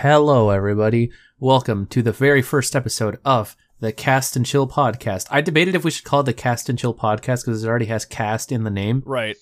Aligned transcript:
Hello, 0.00 0.50
everybody. 0.50 1.10
Welcome 1.40 1.86
to 1.86 2.02
the 2.02 2.12
very 2.12 2.42
first 2.42 2.76
episode 2.76 3.18
of 3.24 3.56
the 3.80 3.92
Cast 3.92 4.36
and 4.36 4.44
Chill 4.44 4.68
podcast. 4.68 5.26
I 5.30 5.40
debated 5.40 5.74
if 5.74 5.84
we 5.84 5.90
should 5.90 6.04
call 6.04 6.20
it 6.20 6.24
the 6.24 6.32
Cast 6.34 6.68
and 6.68 6.78
Chill 6.78 6.94
podcast 6.94 7.44
because 7.44 7.64
it 7.64 7.68
already 7.68 7.86
has 7.86 8.04
cast 8.04 8.52
in 8.52 8.64
the 8.64 8.70
name. 8.70 9.02
Right. 9.06 9.36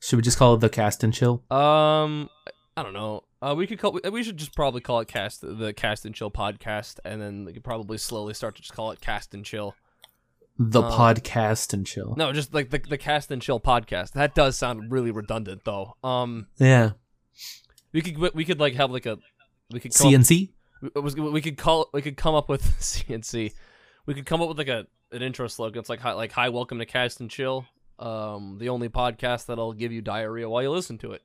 Should 0.00 0.16
we 0.16 0.22
just 0.22 0.36
call 0.38 0.54
it 0.54 0.58
the 0.60 0.68
Cast 0.68 1.02
and 1.04 1.14
Chill? 1.14 1.42
Um, 1.50 2.28
I 2.76 2.82
don't 2.82 2.92
know. 2.92 3.24
Uh, 3.40 3.54
we 3.56 3.66
could 3.66 3.78
call. 3.78 3.98
We 4.12 4.22
should 4.22 4.36
just 4.36 4.54
probably 4.54 4.80
call 4.82 5.00
it 5.00 5.08
cast 5.08 5.40
the 5.40 5.72
Cast 5.72 6.04
and 6.04 6.14
Chill 6.14 6.30
podcast, 6.30 6.98
and 7.04 7.20
then 7.22 7.44
we 7.46 7.52
could 7.54 7.64
probably 7.64 7.96
slowly 7.98 8.34
start 8.34 8.56
to 8.56 8.62
just 8.62 8.74
call 8.74 8.90
it 8.90 9.00
Cast 9.00 9.32
and 9.34 9.44
Chill. 9.44 9.74
The 10.58 10.82
Um, 10.82 10.92
podcast 10.92 11.72
and 11.72 11.86
chill. 11.86 12.14
No, 12.18 12.30
just 12.32 12.52
like 12.52 12.68
the 12.70 12.78
the 12.78 12.98
Cast 12.98 13.30
and 13.30 13.40
Chill 13.40 13.58
podcast. 13.58 14.12
That 14.12 14.34
does 14.34 14.56
sound 14.58 14.92
really 14.92 15.10
redundant, 15.10 15.62
though. 15.64 15.96
Um, 16.04 16.48
Yeah. 16.58 16.90
we 17.92 18.00
could 18.02 18.34
we 18.34 18.44
could 18.44 18.60
like 18.60 18.74
have 18.74 18.90
like 18.90 19.06
a 19.06 19.18
we 19.72 19.80
could 19.80 19.92
CNC? 19.92 20.50
Up, 20.94 21.02
was 21.02 21.16
we 21.16 21.40
could 21.40 21.56
call 21.56 21.88
we 21.92 22.02
could 22.02 22.16
come 22.16 22.34
up 22.34 22.48
with 22.48 22.62
CNC. 22.80 23.52
We 24.06 24.14
could 24.14 24.26
come 24.26 24.42
up 24.42 24.48
with 24.48 24.58
like 24.58 24.68
a 24.68 24.86
an 25.12 25.22
intro 25.22 25.48
slogan. 25.48 25.80
It's 25.80 25.88
like 25.88 26.00
hi, 26.00 26.12
like 26.12 26.32
hi, 26.32 26.48
welcome 26.48 26.78
to 26.78 26.86
Cast 26.86 27.20
and 27.20 27.30
Chill. 27.30 27.66
Um, 27.98 28.58
the 28.58 28.68
only 28.68 28.88
podcast 28.88 29.46
that'll 29.46 29.72
give 29.72 29.92
you 29.92 30.02
diarrhea 30.02 30.48
while 30.48 30.62
you 30.62 30.70
listen 30.70 30.98
to 30.98 31.12
it. 31.12 31.22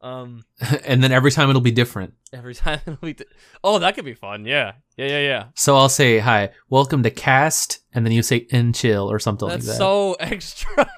Um. 0.00 0.44
and 0.86 1.02
then 1.02 1.12
every 1.12 1.30
time 1.30 1.50
it'll 1.50 1.62
be 1.62 1.70
different. 1.70 2.14
Every 2.32 2.54
time 2.54 2.98
we, 3.00 3.14
d- 3.14 3.24
oh, 3.62 3.78
that 3.78 3.94
could 3.94 4.04
be 4.04 4.14
fun. 4.14 4.44
Yeah, 4.44 4.72
yeah, 4.96 5.06
yeah, 5.06 5.20
yeah. 5.20 5.44
So 5.54 5.76
I'll 5.76 5.88
say, 5.88 6.18
hi, 6.18 6.50
welcome 6.68 7.02
to 7.02 7.10
Cast, 7.10 7.80
and 7.92 8.04
then 8.04 8.12
you 8.12 8.22
say 8.22 8.46
and 8.50 8.74
chill 8.74 9.10
or 9.10 9.18
something 9.18 9.48
That's 9.48 9.66
like 9.66 9.72
that. 9.72 9.78
so 9.78 10.14
extra. 10.14 10.90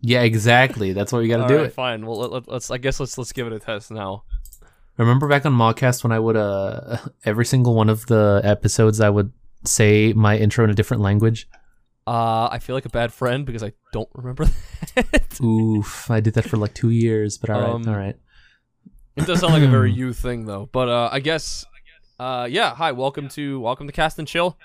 yeah, 0.00 0.22
exactly. 0.22 0.92
That's 0.92 1.12
what 1.12 1.20
we 1.20 1.28
got 1.28 1.38
to 1.38 1.48
do 1.48 1.54
Alright, 1.54 1.70
it. 1.70 1.74
Fine. 1.74 2.06
Well, 2.06 2.18
let, 2.18 2.32
let, 2.32 2.48
let's. 2.48 2.70
I 2.70 2.78
guess 2.78 3.00
let's 3.00 3.18
let's 3.18 3.32
give 3.32 3.46
it 3.46 3.52
a 3.52 3.58
test 3.58 3.90
now. 3.90 4.24
Remember 4.98 5.28
back 5.28 5.46
on 5.46 5.52
Mog 5.52 5.76
Cast 5.76 6.02
when 6.04 6.12
I 6.12 6.18
would 6.18 6.36
uh 6.36 6.98
every 7.24 7.44
single 7.46 7.74
one 7.74 7.88
of 7.88 8.06
the 8.06 8.40
episodes 8.44 9.00
I 9.00 9.08
would 9.10 9.32
say 9.64 10.12
my 10.12 10.36
intro 10.36 10.64
in 10.64 10.70
a 10.70 10.74
different 10.74 11.02
language. 11.02 11.48
Uh, 12.06 12.48
I 12.50 12.58
feel 12.58 12.74
like 12.74 12.86
a 12.86 12.90
bad 12.90 13.12
friend 13.12 13.44
because 13.44 13.62
I 13.62 13.72
don't 13.92 14.08
remember 14.14 14.46
that. 14.94 15.38
Oof, 15.42 16.10
I 16.10 16.20
did 16.20 16.34
that 16.34 16.46
for 16.48 16.56
like 16.56 16.72
two 16.72 16.88
years, 16.90 17.36
but 17.36 17.50
all 17.50 17.60
right, 17.60 17.70
Um, 17.70 17.86
all 17.88 17.94
right. 17.94 18.16
it 19.14 19.26
does 19.26 19.40
sound 19.40 19.52
like 19.52 19.62
a 19.62 19.68
very 19.68 19.92
you 20.00 20.12
thing 20.14 20.46
though. 20.46 20.68
But 20.72 20.88
uh, 20.88 21.10
I 21.12 21.20
guess. 21.20 21.64
Uh, 22.18 22.48
yeah. 22.50 22.74
Hi. 22.74 22.90
Welcome 22.92 23.28
to 23.30 23.60
welcome 23.60 23.86
to 23.86 23.92
Cast 23.92 24.18
and 24.18 24.26
Chill. 24.26 24.56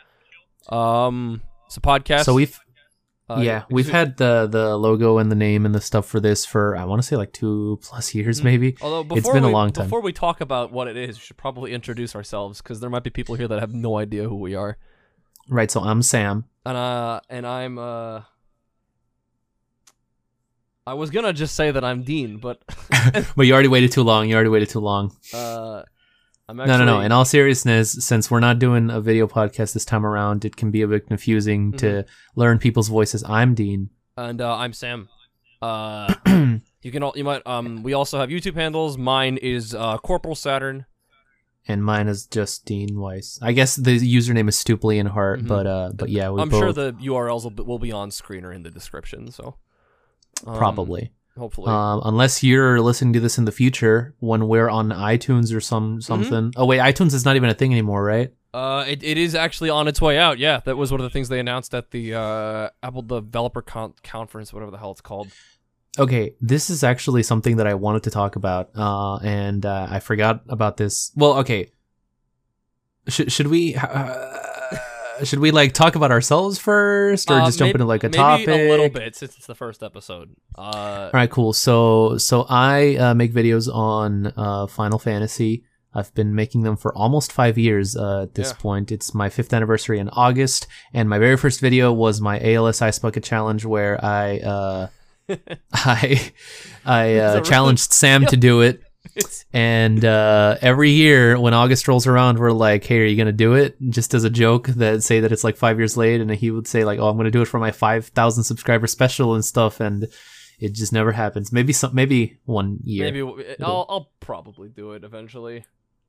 Um, 0.69 1.41
it's 1.67 1.77
a 1.77 1.81
podcast. 1.81 2.23
So 2.23 2.33
we've 2.33 2.57
uh, 3.37 3.41
yeah, 3.41 3.63
we've 3.69 3.89
had 3.89 4.17
the 4.17 4.47
the 4.47 4.77
logo 4.77 5.17
and 5.17 5.31
the 5.31 5.35
name 5.35 5.65
and 5.65 5.73
the 5.75 5.81
stuff 5.81 6.05
for 6.05 6.19
this 6.19 6.45
for 6.45 6.75
I 6.75 6.85
want 6.85 7.01
to 7.01 7.07
say 7.07 7.15
like 7.15 7.31
two 7.33 7.79
plus 7.81 8.13
years 8.15 8.41
Mhm. 8.41 8.43
maybe. 8.43 8.75
Although 8.81 9.03
before 9.03 9.17
It's 9.17 9.29
been 9.29 9.43
a 9.43 9.47
we, 9.47 9.53
long 9.53 9.71
time. 9.71 9.85
Before 9.85 10.01
we 10.01 10.13
talk 10.13 10.41
about 10.41 10.71
what 10.71 10.87
it 10.87 10.97
is, 10.97 11.17
we 11.17 11.21
should 11.21 11.37
probably 11.37 11.73
introduce 11.73 12.15
ourselves 12.15 12.61
because 12.61 12.79
there 12.79 12.89
might 12.89 13.03
be 13.03 13.09
people 13.09 13.35
here 13.35 13.47
that 13.47 13.59
have 13.59 13.73
no 13.73 13.97
idea 13.97 14.23
who 14.29 14.35
we 14.35 14.55
are. 14.55 14.77
Right, 15.49 15.69
so 15.69 15.81
I'm 15.81 16.01
Sam. 16.01 16.45
and 16.65 16.77
uh 16.77 17.19
and 17.29 17.45
I'm 17.45 17.77
uh 17.77 18.21
I 20.85 20.93
was 20.95 21.09
gonna 21.11 21.31
just 21.33 21.55
say 21.55 21.71
that 21.71 21.83
I'm 21.83 22.03
Dean, 22.03 22.37
but 22.37 22.61
But 23.35 23.45
you 23.45 23.53
already 23.53 23.69
waited 23.69 23.91
too 23.91 24.03
long. 24.03 24.27
You 24.27 24.35
already 24.35 24.49
waited 24.49 24.69
too 24.69 24.79
long. 24.81 25.15
uh 25.33 25.83
I'm 26.61 26.67
No, 26.67 26.73
actually 26.73 26.85
no, 26.85 26.99
no. 26.99 27.01
In 27.01 27.11
all 27.11 27.25
seriousness, 27.25 27.91
since 28.05 28.29
we're 28.29 28.39
not 28.39 28.59
doing 28.59 28.89
a 28.91 29.01
video 29.01 29.27
podcast 29.27 29.73
this 29.73 29.85
time 29.85 30.05
around, 30.05 30.45
it 30.45 30.55
can 30.55 30.69
be 30.71 30.81
a 30.83 30.87
bit 30.87 31.07
confusing 31.07 31.71
Mm-hmm. 31.71 31.77
to 31.77 32.05
learn 32.35 32.59
people's 32.59 32.89
voices. 32.89 33.23
I'm 33.27 33.55
Dean. 33.55 33.89
and 34.17 34.39
uh, 34.39 34.55
I'm 34.55 34.73
Sam. 34.73 35.09
Uh 35.61 36.13
you 36.81 36.91
can 36.91 37.01
all 37.03 37.13
you 37.15 37.23
might 37.23 37.41
um 37.47 37.81
we 37.83 37.93
also 37.93 38.19
have 38.19 38.29
YouTube 38.29 38.55
handles. 38.55 38.97
Mine 38.97 39.37
is 39.37 39.73
uh 39.73 39.97
Corporal 39.97 40.35
Saturn. 40.35 40.85
and 41.67 41.83
mine 41.83 42.07
is 42.09 42.27
just 42.27 42.65
Dean 42.65 42.99
Weiss. 42.99 43.39
I 43.41 43.53
guess 43.53 43.75
the 43.77 43.97
username 43.97 44.49
is 44.49 44.57
Stuply 44.57 44.99
and 44.99 45.09
Heart, 45.09 45.41
Mhm. 45.43 45.47
but 45.47 45.65
uh, 45.65 45.91
but 45.95 46.09
yeah, 46.09 46.29
we 46.29 46.41
I'm 46.41 46.49
both 46.49 46.59
sure 46.59 46.73
the 46.73 46.91
URLs 46.93 47.43
will 47.45 47.51
be, 47.51 47.63
will 47.63 47.79
be 47.79 47.91
on 47.93 48.11
screen 48.11 48.43
or 48.45 48.51
in 48.51 48.63
the 48.63 48.69
description, 48.71 49.31
so 49.31 49.55
um, 50.45 50.57
probably. 50.57 51.13
Hopefully. 51.37 51.69
Um, 51.69 52.01
unless 52.05 52.43
you're 52.43 52.81
listening 52.81 53.13
to 53.13 53.19
this 53.19 53.37
in 53.37 53.45
the 53.45 53.51
future 53.51 54.15
when 54.19 54.47
we're 54.47 54.69
on 54.69 54.89
iTunes 54.89 55.55
or 55.55 55.61
some 55.61 56.01
something. 56.01 56.53
Oh 56.55 56.65
wait, 56.65 56.79
iTunes 56.79 57.13
is 57.13 57.25
not 57.25 57.35
even 57.35 57.49
a 57.49 57.53
thing 57.53 57.71
anymore, 57.71 58.03
right? 58.03 58.33
Uh, 58.53 58.85
it, 58.87 59.01
it 59.03 59.17
is 59.17 59.33
actually 59.33 59.71
on 59.71 59.87
its 59.87 59.99
way 59.99 60.17
out. 60.17 60.37
Yeah, 60.37 60.59
that 60.65 60.77
was 60.77 60.91
one 60.91 60.99
of 60.99 61.03
the 61.03 61.09
things 61.09 61.27
they 61.27 61.39
announced 61.39 61.73
at 61.73 61.89
the 61.89 62.13
uh, 62.13 62.69
Apple 62.83 63.01
Developer 63.01 63.63
Con- 63.63 63.95
Conference, 64.03 64.53
whatever 64.53 64.69
the 64.69 64.77
hell 64.77 64.91
it's 64.91 65.01
called. 65.01 65.29
Okay, 65.97 66.35
this 66.39 66.69
is 66.69 66.83
actually 66.83 67.23
something 67.23 67.57
that 67.57 67.67
I 67.67 67.73
wanted 67.73 68.03
to 68.03 68.09
talk 68.09 68.35
about, 68.35 68.69
uh, 68.75 69.17
and 69.17 69.65
uh, 69.65 69.87
I 69.89 69.99
forgot 69.99 70.41
about 70.49 70.77
this. 70.77 71.11
Well, 71.15 71.33
okay, 71.39 71.71
should 73.07 73.31
should 73.31 73.47
we 73.47 73.75
uh, 73.75 74.52
should 75.23 75.39
we 75.39 75.51
like 75.51 75.73
talk 75.73 75.95
about 75.95 76.11
ourselves 76.11 76.57
first, 76.57 77.29
or 77.29 77.35
Uh, 77.41 77.45
just 77.45 77.59
jump 77.59 77.67
maybe- 77.69 77.75
into 77.75 77.85
like 77.85 78.03
a 78.03 78.07
maybe 78.07 78.17
topic? 78.17 78.47
a 78.47 78.69
little 78.69 78.89
bit 78.89 79.15
since 79.15 79.35
it's 79.37 79.45
the 79.47 79.55
first 79.55 79.83
episode. 79.83 80.29
Uh, 80.57 80.61
All 80.61 81.09
right, 81.13 81.29
cool. 81.29 81.53
So 81.53 82.17
so 82.17 82.45
I 82.49 82.95
uh, 82.97 83.13
make 83.13 83.33
videos 83.33 83.73
on 83.73 84.33
uh, 84.37 84.67
Final 84.67 84.99
Fantasy. 84.99 85.63
I've 85.95 86.11
been 86.15 86.33
making 86.33 86.63
them 86.63 86.75
for 86.75 86.91
almost 86.97 87.31
five 87.31 87.55
years 87.57 87.95
uh, 87.95 88.23
at 88.23 88.33
this 88.33 88.49
Yeah. 88.49 88.61
point. 88.61 88.91
It's 88.91 89.13
my 89.13 89.29
fifth 89.29 89.53
anniversary 89.53 89.99
in 89.99 90.09
August, 90.09 90.65
and 90.93 91.07
my 91.07 91.19
very 91.19 91.37
first 91.37 91.59
video 91.61 91.93
was 91.93 92.19
my 92.19 92.39
ALS 92.41 92.81
Ice 92.81 92.97
Bucket 92.97 93.23
Challenge, 93.23 93.63
where 93.65 94.03
I 94.03 94.39
uh, 94.39 94.87
I 95.73 96.31
I 96.85 97.17
uh, 97.17 97.33
really- 97.35 97.41
challenged 97.49 97.93
Sam 97.93 98.25
to 98.33 98.37
do 98.37 98.61
it. 98.61 98.81
And 99.53 100.03
uh, 100.03 100.57
every 100.61 100.91
year 100.91 101.39
when 101.39 101.53
August 101.53 101.87
rolls 101.87 102.07
around, 102.07 102.39
we're 102.39 102.51
like, 102.51 102.83
"Hey, 102.83 103.01
are 103.01 103.05
you 103.05 103.17
gonna 103.17 103.31
do 103.31 103.53
it?" 103.53 103.77
Just 103.89 104.13
as 104.13 104.23
a 104.23 104.29
joke 104.29 104.67
that 104.67 105.03
say 105.03 105.19
that 105.19 105.31
it's 105.31 105.43
like 105.43 105.57
five 105.57 105.77
years 105.77 105.95
late, 105.95 106.21
and 106.21 106.31
he 106.31 106.51
would 106.51 106.67
say 106.67 106.83
like, 106.83 106.99
"Oh, 106.99 107.09
I'm 107.09 107.17
gonna 107.17 107.31
do 107.31 107.41
it 107.41 107.47
for 107.47 107.59
my 107.59 107.71
five 107.71 108.07
thousand 108.07 108.45
subscriber 108.45 108.87
special 108.87 109.35
and 109.35 109.45
stuff," 109.45 109.79
and 109.79 110.07
it 110.59 110.73
just 110.73 110.93
never 110.93 111.11
happens. 111.11 111.51
Maybe 111.51 111.73
some, 111.73 111.93
maybe 111.93 112.39
one 112.45 112.79
year. 112.83 113.11
maybe 113.11 113.55
I'll, 113.61 113.85
I'll 113.89 114.11
probably 114.19 114.69
do 114.69 114.93
it 114.93 115.03
eventually. 115.03 115.65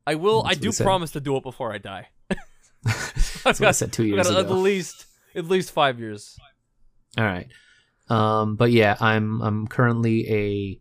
I 0.07 0.15
will. 0.15 0.43
That's 0.45 0.59
I 0.59 0.61
do 0.61 0.73
promise 0.73 1.11
to 1.13 1.21
do 1.21 1.37
it 1.37 1.43
before 1.43 1.73
I 1.73 1.79
die. 1.79 2.09
That's 2.85 3.47
I've 3.47 3.61
what 3.61 3.61
I 3.61 3.67
got, 3.69 3.77
said 3.77 3.93
two 3.93 4.05
years 4.05 4.29
got 4.29 4.39
at 4.39 4.51
least 4.51 5.07
at 5.35 5.47
least 5.47 5.73
five 5.73 5.99
years. 5.99 6.39
All 7.19 7.25
right. 7.25 7.49
Um, 8.09 8.57
but 8.57 8.71
yeah, 8.71 8.97
I'm 9.01 9.41
I'm 9.43 9.67
currently 9.67 10.31
a 10.31 10.81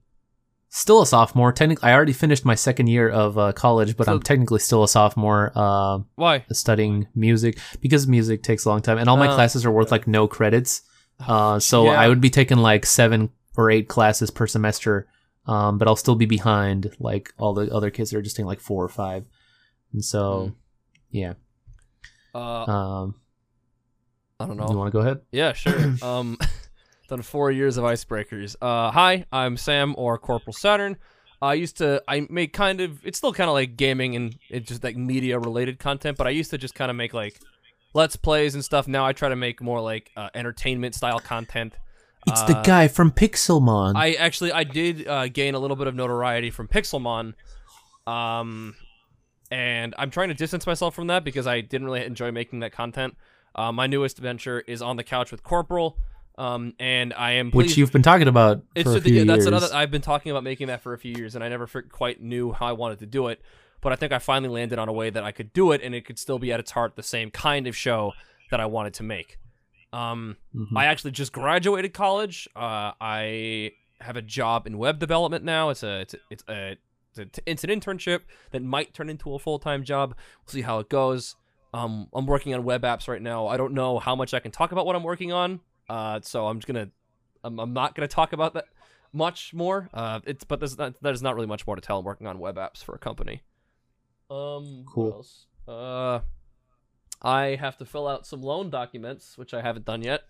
still 0.76 1.02
a 1.04 1.06
sophomore. 1.06 1.52
Technically, 1.54 1.88
I 1.88 1.94
already 1.94 2.14
finished 2.14 2.44
my 2.46 2.56
second 2.56 2.88
year 2.88 3.08
of 3.08 3.38
uh, 3.38 3.52
college, 3.54 3.96
but 3.96 4.06
So- 4.06 4.14
I'm 4.14 4.22
technically 4.24 4.60
still 4.60 4.84
a 4.84 4.88
sophomore. 4.88 5.52
Uh, 5.56 6.00
Why? 6.16 6.44
studying 6.52 7.08
music 7.16 7.60
because 7.80 8.08
music 8.08 8.42
takes 8.42 8.66
a 8.66 8.70
long 8.70 8.82
time, 8.82 8.98
and 8.98 9.08
all 9.08 9.18
my 9.18 9.30
Oh. 9.32 9.36
classes 9.36 9.66
are 9.66 9.72
worth 9.72 9.92
like 9.92 10.08
no 10.08 10.28
credits. 10.28 10.82
Uh, 11.26 11.60
so 11.60 11.86
Yeah. 11.86 11.92
I 12.02 12.08
would 12.10 12.20
be 12.22 12.32
taking 12.32 12.58
like 12.58 12.86
seven 12.88 13.30
or 13.56 13.70
eight 13.70 13.88
classes 13.88 14.32
per 14.32 14.48
semester, 14.48 15.08
um, 15.46 15.78
but 15.78 15.88
I'll 15.88 15.96
still 15.96 16.16
be 16.16 16.26
behind 16.26 16.96
like 17.00 17.32
all 17.38 17.54
the 17.54 17.72
other 17.72 17.92
kids 17.92 18.10
that 18.10 18.18
are 18.18 18.22
just 18.24 18.36
taking 18.36 18.48
like 18.48 18.60
four 18.60 18.84
or 18.84 18.90
five. 18.90 19.26
And 19.94 20.04
so, 20.04 20.48
Hmm. 20.48 20.54
yeah. 21.12 21.34
Uh, 22.34 22.40
Um, 22.66 23.16
I 24.40 24.48
don't 24.48 24.58
know. 24.58 24.68
you 24.72 24.76
want 24.78 24.88
to 24.88 24.92
go 24.92 25.02
ahead? 25.06 25.22
Yeah, 25.32 25.54
sure. 25.54 25.96
um, 26.02 26.38
done 27.08 27.22
four 27.22 27.52
years 27.52 27.78
of 27.78 27.84
icebreakers. 27.84 28.56
Uh, 28.62 28.92
hi, 28.92 29.26
I'm 29.32 29.58
Sam 29.58 29.94
or 29.98 30.18
Corporal 30.18 30.54
Saturn. 30.54 30.98
I 31.42 31.56
used 31.56 31.78
to 31.78 32.02
I 32.08 32.26
make 32.30 32.54
kind 32.54 32.80
of 32.80 33.06
it's 33.06 33.18
still 33.18 33.34
kind 33.34 33.50
of 33.50 33.54
like 33.54 33.76
gaming 33.76 34.16
and 34.16 34.38
it's 34.50 34.70
just 34.70 34.84
like 34.84 34.96
media 34.96 35.38
related 35.40 35.78
content, 35.80 36.18
but 36.18 36.26
I 36.28 36.30
used 36.30 36.52
to 36.52 36.58
just 36.58 36.74
kind 36.74 36.90
of 36.90 36.96
make 36.96 37.14
like 37.14 37.40
let's 37.94 38.16
plays 38.16 38.56
and 38.56 38.64
stuff. 38.64 38.88
Now 38.88 39.06
I 39.06 39.14
try 39.14 39.30
to 39.30 39.36
make 39.36 39.62
more 39.62 39.82
like 39.82 40.10
uh, 40.16 40.30
entertainment 40.34 40.96
style 40.96 41.20
content. 41.20 41.76
It's 42.26 42.42
the 42.44 42.58
Uh, 42.58 42.64
guy 42.64 42.88
from 42.88 43.12
Pixelmon. 43.12 43.94
I 43.98 44.14
actually 44.14 44.54
I 44.54 44.64
did 44.64 45.06
uh, 45.06 45.28
gain 45.28 45.56
a 45.56 45.60
little 45.60 45.76
bit 45.76 45.88
of 45.88 45.96
notoriety 45.96 46.50
from 46.50 46.70
Pixelmon, 46.70 47.34
um, 48.08 48.76
and 49.52 49.94
I'm 49.98 50.10
trying 50.10 50.30
to 50.30 50.34
distance 50.34 50.66
myself 50.66 50.96
from 50.96 51.08
that 51.08 51.26
because 51.26 51.46
I 51.46 51.60
didn't 51.60 51.86
really 51.86 52.06
enjoy 52.06 52.32
making 52.32 52.62
that 52.62 52.72
content. 52.72 53.18
Uh, 53.54 53.74
my 53.74 53.88
newest 53.88 54.18
venture 54.18 54.62
is 54.62 54.82
on 54.82 54.96
the 54.96 55.04
couch 55.04 55.32
with 55.32 55.44
Corporal, 55.44 55.98
um, 56.38 56.74
and 56.80 57.14
I 57.14 57.34
am 57.34 57.52
which 57.52 57.78
you've 57.78 57.92
been 57.92 58.02
talking 58.02 58.28
about 58.28 58.64
for 58.84 58.90
a 58.90 58.96
a- 58.96 59.02
few 59.02 59.14
yeah, 59.14 59.24
that's 59.26 59.38
years. 59.40 59.48
another. 59.48 59.70
I've 59.74 59.92
been 59.92 60.02
talking 60.02 60.32
about 60.32 60.44
making 60.44 60.68
that 60.68 60.82
for 60.82 60.94
a 60.94 60.98
few 60.98 61.14
years, 61.16 61.36
and 61.36 61.44
I 61.44 61.50
never 61.50 61.68
quite 61.92 62.22
knew 62.22 62.52
how 62.52 62.66
I 62.68 62.72
wanted 62.72 63.00
to 63.00 63.06
do 63.06 63.28
it. 63.28 63.42
But 63.82 63.92
I 63.92 63.96
think 63.98 64.12
I 64.14 64.20
finally 64.20 64.50
landed 64.50 64.80
on 64.80 64.88
a 64.88 64.94
way 64.94 65.10
that 65.10 65.24
I 65.24 65.32
could 65.32 65.52
do 65.54 65.72
it, 65.74 65.82
and 65.84 65.94
it 65.94 66.06
could 66.06 66.18
still 66.18 66.40
be 66.40 66.52
at 66.54 66.60
its 66.60 66.72
heart 66.72 66.96
the 66.96 67.04
same 67.04 67.30
kind 67.32 67.68
of 67.68 67.76
show 67.76 68.14
that 68.50 68.60
I 68.62 68.66
wanted 68.66 68.94
to 68.96 69.04
make. 69.04 69.38
Um, 69.92 70.38
Mhm. 70.56 70.76
I 70.78 70.86
actually 70.86 71.12
just 71.12 71.34
graduated 71.34 71.94
college. 71.94 72.48
Uh, 72.56 72.94
I 73.02 73.74
have 74.02 74.16
a 74.18 74.22
job 74.22 74.66
in 74.68 74.78
web 74.78 75.00
development 75.00 75.44
now. 75.46 75.70
It's 75.70 75.84
a 75.84 76.00
it's 76.02 76.14
a, 76.14 76.18
it's 76.32 76.44
a 76.48 76.78
it's, 77.16 77.20
a, 77.38 77.42
it's 77.46 77.64
an 77.64 77.70
internship 77.70 78.22
that 78.52 78.64
might 78.64 78.94
turn 78.94 79.10
into 79.10 79.34
a 79.36 79.40
full 79.40 79.60
time 79.60 79.84
job. 79.84 80.16
We'll 80.46 80.52
see 80.52 80.62
how 80.62 80.80
it 80.80 80.90
goes. 80.90 81.36
Um, 81.76 82.08
I'm 82.14 82.26
working 82.26 82.54
on 82.56 82.64
web 82.64 82.82
apps 82.84 83.08
right 83.08 83.22
now. 83.22 83.48
I 83.48 83.58
don't 83.58 83.74
know 83.74 84.00
how 84.00 84.16
much 84.16 84.34
I 84.34 84.40
can 84.40 84.52
talk 84.52 84.72
about 84.72 84.86
what 84.86 84.96
I'm 84.96 85.04
working 85.04 85.32
on. 85.32 85.60
Uh, 85.90 86.20
so 86.22 86.48
I'm 86.48 86.60
just 86.60 86.68
gonna 86.68 86.90
I'm, 87.44 87.60
I'm 87.60 87.74
not 87.74 87.96
gonna 87.96 88.08
talk 88.08 88.34
about 88.34 88.54
that 88.56 88.66
much 89.12 89.54
more. 89.54 89.90
Uh, 89.94 90.20
it's 90.26 90.44
but 90.44 90.60
there's 90.60 90.78
not, 90.78 90.96
there's 91.02 91.22
not 91.22 91.36
really 91.36 91.48
much 91.48 91.66
more 91.68 91.76
to 91.76 91.82
tell. 91.82 92.00
I'm 92.00 92.06
working 92.06 92.28
on 92.28 92.40
web 92.40 92.56
apps 92.56 92.84
for 92.84 92.96
a 92.96 93.00
company. 93.00 93.42
Um, 94.30 94.86
Cool. 94.88 95.26
Uh, 95.68 96.20
I 97.22 97.56
have 97.60 97.78
to 97.78 97.86
fill 97.86 98.08
out 98.08 98.26
some 98.26 98.42
loan 98.42 98.70
documents, 98.70 99.38
which 99.38 99.54
I 99.54 99.62
haven't 99.62 99.86
done 99.86 100.02
yet. 100.02 100.24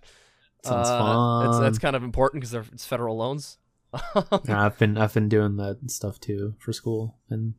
Sounds 0.64 0.88
Uh, 0.90 1.48
It's 1.50 1.60
that's 1.60 1.80
kind 1.80 1.96
of 1.96 2.04
important 2.04 2.42
because 2.42 2.68
it's 2.72 2.86
federal 2.86 3.18
loans. 3.18 3.58
Yeah, 4.46 4.66
I've 4.66 4.78
been 4.78 4.98
I've 4.98 5.14
been 5.14 5.30
doing 5.30 5.58
that 5.58 5.78
stuff 5.92 6.20
too 6.20 6.56
for 6.60 6.74
school, 6.74 7.16
and 7.30 7.54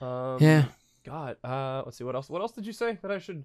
um, 0.00 0.38
yeah, 0.40 0.66
God. 1.04 1.36
Uh, 1.42 1.82
let's 1.84 1.98
see. 1.98 2.04
What 2.04 2.14
else? 2.14 2.30
What 2.30 2.40
else 2.42 2.52
did 2.52 2.64
you 2.66 2.72
say 2.72 2.96
that 3.02 3.10
I 3.10 3.18
should? 3.18 3.44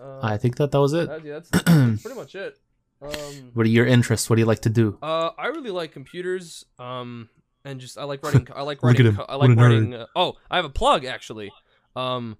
Uh, 0.00 0.20
I 0.22 0.38
think 0.38 0.56
that 0.56 0.70
that 0.70 0.80
was 0.80 0.94
it. 0.94 1.08
that- 1.08 1.24
yeah, 1.24 1.34
that's, 1.34 1.50
that's 1.50 2.02
pretty 2.02 2.18
much 2.18 2.34
it. 2.34 2.58
Um, 3.02 3.50
What 3.54 3.66
are 3.66 3.70
your 3.70 3.86
interests? 3.86 4.28
What 4.28 4.36
do 4.36 4.40
you 4.40 4.46
like 4.46 4.60
to 4.60 4.70
do? 4.70 4.98
Uh, 5.02 5.30
I 5.38 5.46
really 5.46 5.70
like 5.70 5.92
computers. 5.92 6.64
Um, 6.78 7.28
and 7.64 7.80
just 7.80 7.98
I 7.98 8.04
like 8.04 8.22
writing. 8.24 8.46
I 8.54 8.62
like 8.62 8.82
writing. 8.82 9.16
I 9.28 9.36
like 9.36 9.56
writing. 9.56 9.94
Uh, 9.94 10.06
oh, 10.14 10.34
I 10.50 10.56
have 10.56 10.64
a 10.64 10.70
plug 10.70 11.04
actually. 11.04 11.50
Um, 11.96 12.36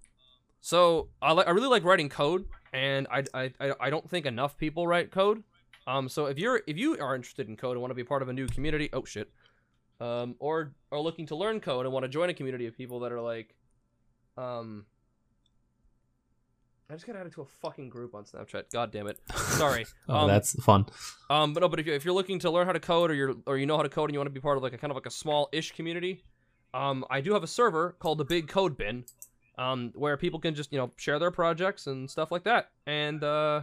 so 0.61 1.09
I 1.23 1.33
like. 1.33 1.47
I 1.47 1.51
really 1.51 1.69
like 1.69 1.85
writing 1.85 2.09
code, 2.09 2.47
and 2.73 3.07
I, 3.11 3.25
I 3.33 3.53
I 3.61 3.73
I 3.81 3.91
don't 3.91 4.09
think 4.09 4.27
enough 4.27 4.57
people 4.59 4.87
write 4.87 5.11
code. 5.11 5.43
Um, 5.87 6.09
so 6.09 6.27
if 6.27 6.39
you're 6.39 6.63
if 6.67 6.77
you 6.77 6.99
are 6.99 7.15
interested 7.15 7.49
in 7.49 7.57
code 7.57 7.73
and 7.73 7.81
want 7.81 7.91
to 7.91 7.95
be 7.95 8.05
part 8.05 8.23
of 8.23 8.29
a 8.29 8.33
new 8.33 8.47
community, 8.47 8.91
oh 8.93 9.05
shit. 9.05 9.31
Um, 10.01 10.37
or 10.39 10.73
are 10.91 11.01
looking 11.01 11.27
to 11.27 11.37
learn 11.37 11.61
code 11.61 11.85
and 11.85 11.93
want 11.93 12.05
to 12.05 12.09
join 12.09 12.31
a 12.31 12.35
community 12.35 12.67
of 12.67 12.77
people 12.77 13.01
that 13.01 13.13
are 13.13 13.21
like, 13.21 13.55
um. 14.37 14.87
I 16.91 16.95
just 16.95 17.07
got 17.07 17.15
added 17.17 17.33
to 17.35 17.43
a 17.43 17.45
fucking 17.45 17.89
group 17.89 18.15
on 18.17 18.25
Snapchat. 18.25 18.65
God 18.73 18.91
damn 18.91 19.07
it. 19.07 19.19
Sorry. 19.35 19.87
Oh, 20.09 20.17
Um, 20.23 20.29
that's 20.29 20.61
fun. 20.65 20.87
um, 21.31 21.53
but 21.55 21.61
no, 21.61 21.69
but 21.69 21.79
if, 21.79 21.87
you, 21.87 21.95
if 21.95 22.05
you're 22.05 22.15
looking 22.15 22.41
to 22.41 22.51
learn 22.51 22.67
how 22.67 22.73
to 22.73 22.81
code, 22.81 23.11
or 23.11 23.15
you're 23.15 23.35
or 23.47 23.57
you 23.59 23.67
know 23.67 23.77
how 23.77 23.83
to 23.85 23.89
code, 23.89 24.11
and 24.11 24.15
you 24.15 24.19
want 24.19 24.27
to 24.27 24.33
be 24.33 24.41
part 24.41 24.57
of 24.57 24.63
like 24.63 24.73
a 24.73 24.79
kind 24.79 24.91
of 24.91 24.97
like 24.97 25.07
a 25.07 25.11
small-ish 25.11 25.73
community, 25.73 26.25
um, 26.75 27.05
I 27.09 27.21
do 27.21 27.33
have 27.35 27.45
a 27.45 27.47
server 27.47 27.95
called 28.01 28.19
the 28.19 28.25
Big 28.25 28.49
Code 28.49 28.77
Bin, 28.77 29.05
um, 29.57 29.93
where 29.95 30.17
people 30.17 30.41
can 30.41 30.55
just 30.55 30.73
you 30.73 30.79
know 30.79 30.91
share 30.97 31.19
their 31.21 31.31
projects 31.31 31.87
and 31.87 32.11
stuff 32.11 32.33
like 32.33 32.43
that. 32.45 32.71
And 32.87 33.23
uh, 33.23 33.63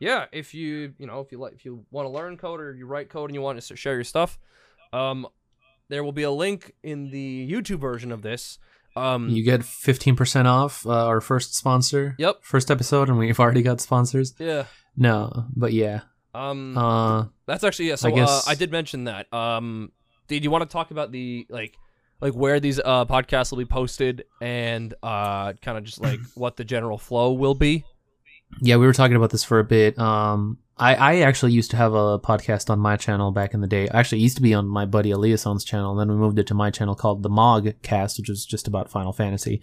yeah, 0.00 0.26
if 0.32 0.54
you 0.54 0.94
you 0.98 1.06
know 1.06 1.20
if 1.20 1.30
you 1.30 1.38
like 1.38 1.52
if 1.52 1.64
you 1.66 1.84
want 1.90 2.06
to 2.06 2.10
learn 2.10 2.38
code 2.38 2.60
or 2.60 2.74
you 2.74 2.86
write 2.86 3.10
code 3.10 3.28
and 3.28 3.34
you 3.34 3.42
want 3.42 3.60
to 3.60 3.76
share 3.76 3.94
your 3.94 4.04
stuff, 4.04 4.38
um, 4.94 5.26
there 5.88 6.02
will 6.02 6.12
be 6.12 6.22
a 6.22 6.30
link 6.30 6.72
in 6.82 7.10
the 7.10 7.50
YouTube 7.50 7.80
version 7.80 8.10
of 8.12 8.22
this. 8.22 8.58
Um, 8.96 9.28
You 9.28 9.42
get 9.44 9.64
fifteen 9.64 10.16
percent 10.16 10.46
off 10.48 10.86
uh, 10.86 11.06
our 11.06 11.20
first 11.20 11.54
sponsor. 11.54 12.14
Yep. 12.18 12.38
First 12.42 12.70
episode, 12.70 13.08
and 13.08 13.18
we've 13.18 13.40
already 13.40 13.62
got 13.62 13.80
sponsors. 13.80 14.34
yeah. 14.38 14.64
No, 14.96 15.46
but 15.56 15.72
yeah. 15.72 16.00
Um, 16.34 16.76
Uh, 16.76 17.24
That's 17.46 17.64
actually 17.64 17.88
yeah. 17.88 17.94
So 17.96 18.08
I 18.08 18.12
guess- 18.12 18.46
uh, 18.46 18.50
I 18.50 18.54
did 18.54 18.70
mention 18.70 19.04
that. 19.04 19.32
Um, 19.32 19.92
did 20.28 20.44
you 20.44 20.50
want 20.50 20.62
to 20.62 20.72
talk 20.72 20.90
about 20.90 21.12
the 21.12 21.46
like, 21.48 21.76
like 22.20 22.34
where 22.34 22.60
these 22.60 22.78
uh 22.78 23.04
podcasts 23.06 23.50
will 23.50 23.58
be 23.58 23.64
posted 23.66 24.24
and 24.40 24.94
uh 25.02 25.52
kind 25.62 25.76
of 25.78 25.84
just 25.84 26.00
like 26.00 26.20
what 26.34 26.56
the 26.56 26.64
general 26.64 26.98
flow 26.98 27.32
will 27.32 27.54
be? 27.54 27.84
yeah, 28.60 28.76
we 28.76 28.84
were 28.86 28.92
talking 28.92 29.16
about 29.16 29.30
this 29.30 29.44
for 29.44 29.58
a 29.58 29.64
bit. 29.64 29.98
Um, 29.98 30.58
I 30.82 30.94
I 30.94 31.16
actually 31.20 31.52
used 31.52 31.70
to 31.70 31.76
have 31.76 31.94
a 31.94 32.18
podcast 32.18 32.68
on 32.68 32.80
my 32.80 32.96
channel 32.96 33.30
back 33.30 33.54
in 33.54 33.60
the 33.60 33.68
day. 33.68 33.88
I 33.88 34.00
actually 34.00 34.20
used 34.20 34.36
to 34.36 34.42
be 34.42 34.52
on 34.52 34.66
my 34.66 34.84
buddy 34.84 35.10
Eliason's 35.10 35.64
channel, 35.64 35.92
and 35.92 36.00
then 36.00 36.14
we 36.14 36.20
moved 36.20 36.40
it 36.40 36.48
to 36.48 36.54
my 36.54 36.70
channel 36.70 36.96
called 36.96 37.22
the 37.22 37.28
Mog 37.28 37.72
Cast, 37.82 38.18
which 38.18 38.28
was 38.28 38.44
just 38.44 38.66
about 38.66 38.90
Final 38.90 39.12
Fantasy. 39.12 39.62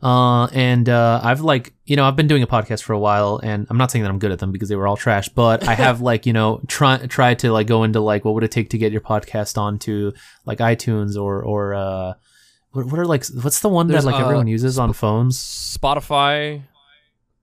Uh, 0.00 0.46
and 0.46 0.88
uh, 0.88 1.20
I've 1.22 1.40
like 1.40 1.74
you 1.86 1.96
know 1.96 2.04
I've 2.04 2.14
been 2.14 2.28
doing 2.28 2.44
a 2.44 2.46
podcast 2.46 2.84
for 2.84 2.92
a 2.92 2.98
while, 2.98 3.40
and 3.42 3.66
I'm 3.68 3.78
not 3.78 3.90
saying 3.90 4.04
that 4.04 4.10
I'm 4.10 4.20
good 4.20 4.30
at 4.30 4.38
them 4.38 4.52
because 4.52 4.68
they 4.68 4.76
were 4.76 4.86
all 4.86 4.96
trash, 4.96 5.28
but 5.28 5.66
I 5.66 5.74
have 5.74 6.00
like 6.10 6.24
you 6.24 6.32
know 6.32 6.60
try 6.68 6.98
tried 6.98 7.40
to 7.40 7.52
like 7.52 7.66
go 7.66 7.82
into 7.82 8.00
like 8.00 8.24
what 8.24 8.34
would 8.34 8.44
it 8.44 8.52
take 8.52 8.70
to 8.70 8.78
get 8.78 8.92
your 8.92 9.00
podcast 9.00 9.58
onto 9.58 10.12
like 10.46 10.58
iTunes 10.58 11.20
or 11.20 11.42
or 11.42 11.74
uh. 11.74 12.14
What, 12.72 12.86
what 12.86 13.00
are 13.00 13.04
like 13.04 13.26
what's 13.42 13.58
the 13.58 13.68
one 13.68 13.88
There's, 13.88 14.04
that 14.04 14.12
like 14.12 14.20
uh, 14.20 14.24
everyone 14.24 14.46
uses 14.46 14.78
on 14.78 14.92
phones? 14.92 15.36
Spotify. 15.36 16.62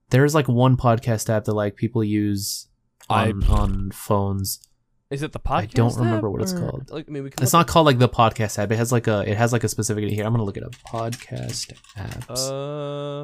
there's 0.08 0.34
like 0.34 0.48
one 0.48 0.78
podcast 0.78 1.28
app 1.28 1.44
that 1.44 1.52
like 1.52 1.76
people 1.76 2.02
use 2.02 2.68
I- 3.10 3.30
on, 3.30 3.44
on 3.44 3.90
phones. 3.90 4.60
Is 5.10 5.22
it 5.22 5.32
the 5.32 5.40
podcast? 5.40 5.62
I 5.62 5.66
don't 5.66 5.96
remember 5.96 6.30
what 6.30 6.42
it's 6.42 6.52
or- 6.52 6.58
called. 6.60 6.90
Like, 6.90 7.06
I 7.08 7.10
mean, 7.10 7.22
we 7.24 7.30
can 7.30 7.42
It's 7.42 7.54
not 7.54 7.66
called 7.66 7.86
like 7.86 7.98
the 7.98 8.10
podcast 8.10 8.58
app. 8.58 8.70
It 8.70 8.76
has 8.76 8.92
like 8.92 9.06
a 9.06 9.20
it 9.26 9.38
has 9.38 9.54
like 9.54 9.64
a 9.64 9.68
specific 9.68 10.04
here. 10.10 10.26
I'm 10.26 10.32
gonna 10.32 10.44
look 10.44 10.58
it 10.58 10.62
up. 10.64 10.72
Podcast 10.86 11.72
apps. 11.96 12.28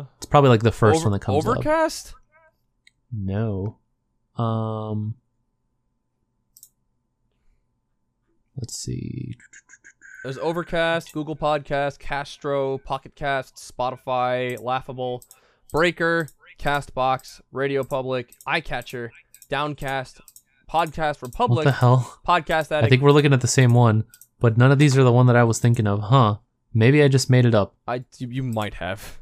Uh, 0.00 0.06
it's 0.16 0.24
probably 0.26 0.48
like 0.48 0.62
the 0.62 0.72
first 0.72 1.00
Over- 1.00 1.10
one 1.10 1.12
that 1.12 1.18
comes 1.20 1.44
up. 1.44 1.50
Overcast. 1.58 2.14
No. 3.12 3.76
Um. 4.36 5.16
Let's 8.56 8.78
see. 8.78 9.34
There's 10.22 10.38
Overcast, 10.38 11.12
Google 11.12 11.36
Podcast, 11.36 11.98
Castro, 11.98 12.78
Pocket 12.78 13.14
Cast, 13.14 13.56
Spotify, 13.56 14.58
Laughable, 14.58 15.22
Breaker, 15.70 16.28
Castbox, 16.58 17.42
Radio 17.52 17.84
Public, 17.84 18.32
iCatcher, 18.48 19.10
Downcast, 19.48 20.20
Podcast 20.70 21.22
What 21.22 21.22
Republic, 21.22 21.64
the 21.64 21.72
hell? 21.72 22.18
Podcast 22.26 22.72
I 22.72 22.88
think 22.88 23.02
we're 23.02 23.12
looking 23.12 23.32
at 23.32 23.40
the 23.40 23.46
same 23.48 23.74
one, 23.74 24.04
but 24.40 24.56
none 24.58 24.72
of 24.72 24.78
these 24.78 24.96
are 24.96 25.04
the 25.04 25.12
one 25.12 25.26
that 25.26 25.36
I 25.36 25.44
was 25.44 25.58
thinking 25.58 25.86
of. 25.86 26.00
Huh? 26.00 26.36
Maybe 26.72 27.02
I 27.02 27.08
just 27.08 27.30
made 27.30 27.46
it 27.46 27.54
up. 27.54 27.74
I 27.86 28.04
you, 28.18 28.28
you 28.28 28.42
might 28.42 28.74
have. 28.74 29.18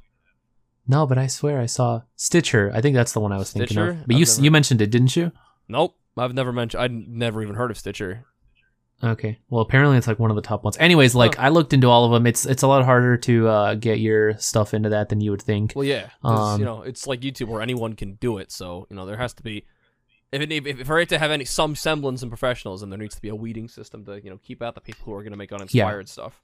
No, 0.88 1.06
but 1.06 1.18
I 1.18 1.26
swear 1.26 1.60
I 1.60 1.66
saw 1.66 2.02
Stitcher. 2.16 2.70
I 2.74 2.80
think 2.80 2.94
that's 2.94 3.12
the 3.12 3.20
one 3.20 3.32
I 3.32 3.38
was 3.38 3.52
thinking 3.52 3.74
Stitcher? 3.76 3.90
of. 3.90 4.06
But 4.06 4.16
you 4.16 4.22
I've 4.22 4.28
never- 4.28 4.44
you 4.44 4.50
mentioned 4.50 4.82
it, 4.82 4.90
didn't 4.90 5.14
you? 5.16 5.32
Nope, 5.68 5.96
I've 6.16 6.34
never 6.34 6.52
mentioned. 6.52 6.82
I'd 6.82 6.92
never 6.92 7.42
even 7.42 7.54
heard 7.54 7.70
of 7.70 7.78
Stitcher. 7.78 8.24
Okay. 9.04 9.40
Well, 9.50 9.62
apparently 9.62 9.96
it's 9.98 10.06
like 10.06 10.20
one 10.20 10.30
of 10.30 10.36
the 10.36 10.42
top 10.42 10.62
ones. 10.62 10.76
Anyways, 10.78 11.14
like 11.14 11.36
I 11.38 11.48
looked 11.48 11.72
into 11.72 11.88
all 11.88 12.04
of 12.04 12.12
them. 12.12 12.24
It's 12.26 12.46
it's 12.46 12.62
a 12.62 12.68
lot 12.68 12.84
harder 12.84 13.16
to 13.16 13.48
uh, 13.48 13.74
get 13.74 13.98
your 13.98 14.38
stuff 14.38 14.74
into 14.74 14.90
that 14.90 15.08
than 15.08 15.20
you 15.20 15.32
would 15.32 15.42
think. 15.42 15.72
Well, 15.74 15.84
yeah. 15.84 16.10
Um, 16.22 16.60
you 16.60 16.64
know, 16.64 16.82
it's 16.82 17.06
like 17.08 17.20
YouTube 17.20 17.48
where 17.48 17.60
anyone 17.62 17.94
can 17.94 18.14
do 18.14 18.38
it. 18.38 18.52
So 18.52 18.86
you 18.90 18.96
know, 18.96 19.04
there 19.04 19.16
has 19.16 19.34
to 19.34 19.42
be. 19.42 19.66
If 20.32 20.40
it 20.42 20.50
if, 20.52 20.66
if 20.66 20.86
for 20.86 20.98
it 20.98 21.08
to 21.10 21.18
have 21.18 21.30
any 21.30 21.44
some 21.44 21.74
semblance 21.76 22.22
of 22.22 22.30
professionalism, 22.30 22.90
then 22.90 22.98
there 22.98 23.04
needs 23.04 23.14
to 23.16 23.22
be 23.22 23.28
a 23.28 23.34
weeding 23.34 23.68
system 23.68 24.04
to 24.06 24.20
you 24.22 24.30
know 24.30 24.38
keep 24.42 24.62
out 24.62 24.74
the 24.74 24.80
people 24.80 25.04
who 25.04 25.12
are 25.14 25.22
going 25.22 25.32
to 25.32 25.36
make 25.38 25.52
uninspired 25.52 26.08
stuff. 26.08 26.40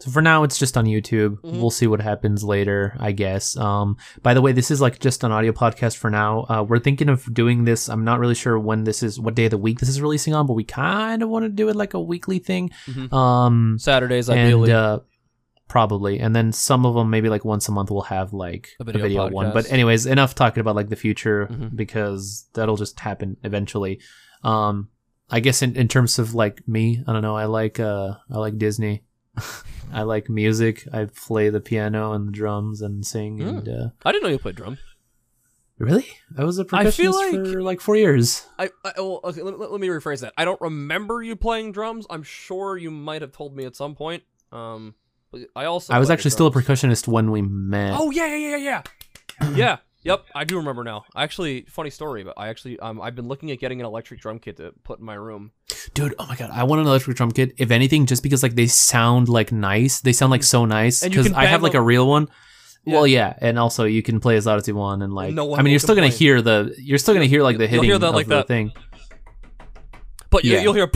So 0.00 0.10
for 0.10 0.20
now, 0.20 0.42
it's 0.42 0.58
just 0.58 0.76
on 0.76 0.86
YouTube. 0.86 1.38
Mhm. 1.42 1.60
We'll 1.60 1.70
see 1.70 1.86
what 1.86 2.00
happens 2.00 2.42
later, 2.42 2.96
I 2.98 3.12
guess. 3.12 3.56
Um, 3.56 3.96
by 4.22 4.34
the 4.34 4.40
way, 4.42 4.50
this 4.50 4.72
is 4.72 4.80
like 4.80 4.98
just 4.98 5.22
an 5.22 5.30
audio 5.30 5.52
podcast 5.52 5.96
for 5.96 6.10
now. 6.10 6.44
Uh, 6.48 6.64
we're 6.68 6.80
thinking 6.80 7.08
of 7.08 7.32
doing 7.32 7.64
this. 7.66 7.88
I'm 7.88 8.02
not 8.02 8.18
really 8.18 8.34
sure 8.34 8.58
when 8.58 8.82
this 8.82 9.04
is, 9.04 9.20
what 9.20 9.36
day 9.36 9.44
of 9.44 9.52
the 9.52 9.58
week 9.58 9.78
this 9.78 9.88
is 9.88 10.00
releasing 10.00 10.34
on, 10.34 10.48
but 10.48 10.54
we 10.54 10.64
kind 10.64 11.22
of 11.22 11.28
want 11.28 11.44
to 11.44 11.48
do 11.48 11.68
it 11.68 11.76
like 11.76 11.94
a 11.94 12.00
weekly 12.00 12.40
thing. 12.40 12.70
Mhm. 12.86 13.12
Um, 13.12 13.78
Saturdays, 13.78 14.28
and 14.28 14.40
ideally. 14.40 14.72
uh, 14.72 14.98
probably, 15.72 16.20
and 16.20 16.36
then 16.36 16.52
some 16.52 16.84
of 16.84 16.94
them 16.94 17.08
maybe 17.08 17.30
like 17.30 17.44
once 17.46 17.66
a 17.66 17.72
month 17.72 17.90
we'll 17.90 18.02
have 18.02 18.34
like 18.34 18.68
A 18.78 18.82
a 18.82 18.84
video 18.84 19.02
video, 19.02 19.28
one. 19.30 19.52
But 19.54 19.72
anyways, 19.72 20.04
enough 20.04 20.34
talking 20.34 20.60
about 20.60 20.76
like 20.76 20.90
the 20.90 20.96
future 20.96 21.46
Mhm. 21.50 21.74
because 21.74 22.46
that'll 22.52 22.76
just 22.76 23.00
happen 23.00 23.38
eventually. 23.42 23.98
Um, 24.44 24.88
I 25.30 25.40
guess 25.40 25.62
in, 25.62 25.74
in 25.76 25.88
terms 25.88 26.18
of 26.18 26.34
like 26.34 26.62
me, 26.68 27.02
I 27.06 27.12
don't 27.14 27.22
know. 27.22 27.36
I 27.36 27.46
like 27.46 27.80
uh 27.80 28.16
I 28.30 28.36
like 28.38 28.58
Disney. 28.58 29.02
I 29.92 30.02
like 30.02 30.28
music. 30.28 30.86
I 30.92 31.06
play 31.06 31.48
the 31.48 31.60
piano 31.60 32.12
and 32.12 32.28
the 32.28 32.32
drums 32.32 32.82
and 32.82 33.04
sing. 33.06 33.38
Hmm. 33.38 33.48
And 33.48 33.68
uh, 33.68 33.88
I 34.04 34.12
didn't 34.12 34.24
know 34.24 34.28
you 34.30 34.38
played 34.38 34.56
drum. 34.56 34.76
really, 35.78 36.06
I 36.36 36.44
was 36.44 36.58
a 36.58 36.66
I 36.72 36.90
feel 36.90 37.12
percussionist 37.14 37.32
like- 37.44 37.52
for 37.52 37.62
like 37.62 37.80
four 37.80 37.96
years. 37.96 38.46
I, 38.58 38.68
I 38.84 38.92
well, 38.98 39.20
okay, 39.24 39.42
let, 39.42 39.58
let, 39.58 39.80
me 39.80 39.88
rephrase 39.88 40.20
that. 40.20 40.34
I 40.36 40.44
don't 40.44 40.60
remember 40.60 41.22
you 41.22 41.34
playing 41.34 41.72
drums. 41.72 42.06
I'm 42.10 42.22
sure 42.22 42.76
you 42.76 42.90
might 42.90 43.22
have 43.22 43.32
told 43.32 43.56
me 43.56 43.64
at 43.64 43.74
some 43.74 43.94
point. 43.94 44.22
Um, 44.52 44.94
I 45.56 45.64
also 45.64 45.92
I 45.92 45.98
was 45.98 46.10
actually 46.10 46.30
still 46.32 46.46
a 46.46 46.50
percussionist 46.52 47.08
when 47.08 47.30
we 47.30 47.42
met. 47.42 47.94
Oh 47.98 48.10
yeah, 48.10 48.26
yeah, 48.26 48.36
yeah, 48.36 48.56
yeah, 48.56 48.82
yeah. 49.40 49.56
yeah. 49.56 49.76
Yep, 50.04 50.24
I 50.34 50.42
do 50.42 50.56
remember 50.56 50.82
now. 50.82 51.04
Actually, 51.14 51.62
funny 51.68 51.90
story, 51.90 52.24
but 52.24 52.34
I 52.36 52.48
actually 52.48 52.78
um 52.80 53.00
I've 53.00 53.14
been 53.14 53.28
looking 53.28 53.50
at 53.52 53.60
getting 53.60 53.80
an 53.80 53.86
electric 53.86 54.20
drum 54.20 54.38
kit 54.40 54.56
to 54.56 54.72
put 54.82 54.98
in 54.98 55.04
my 55.04 55.14
room. 55.14 55.52
dude 55.94 56.14
oh 56.18 56.26
my 56.26 56.36
god 56.36 56.50
i 56.52 56.62
want 56.64 56.80
an 56.80 56.86
electric 56.86 57.16
drum 57.16 57.30
kit 57.30 57.52
if 57.58 57.70
anything 57.70 58.06
just 58.06 58.22
because 58.22 58.42
like 58.42 58.54
they 58.54 58.66
sound 58.66 59.28
like 59.28 59.50
nice 59.52 60.00
they 60.00 60.12
sound 60.12 60.30
like 60.30 60.42
so 60.42 60.64
nice 60.64 61.02
because 61.02 61.30
i 61.32 61.44
have 61.44 61.62
like 61.62 61.74
a 61.74 61.80
real 61.82 62.06
one 62.08 62.28
well 62.86 63.06
yeah 63.06 63.34
and 63.40 63.58
also 63.58 63.84
you 63.84 64.02
can 64.02 64.20
play 64.20 64.36
as 64.36 64.46
loud 64.46 64.58
as 64.58 64.66
you 64.68 64.74
want 64.76 65.02
and 65.02 65.12
like 65.12 65.34
No 65.34 65.44
one 65.46 65.58
i 65.58 65.62
mean 65.62 65.70
you're 65.72 65.80
still 65.80 65.94
gonna 65.96 66.08
hear 66.08 66.40
the 66.40 66.74
you're 66.78 66.98
still 66.98 67.14
gonna 67.14 67.26
hear 67.26 67.42
like 67.42 67.58
the 67.58 67.66
hitting 67.66 67.84
hear 67.84 67.98
that 67.98 68.08
of 68.08 68.14
like 68.14 68.26
the 68.28 68.36
that. 68.36 68.48
thing 68.48 68.72
But 70.30 70.44
you, 70.44 70.52
Yeah. 70.54 70.62
you'll 70.62 70.72
hear. 70.80 70.88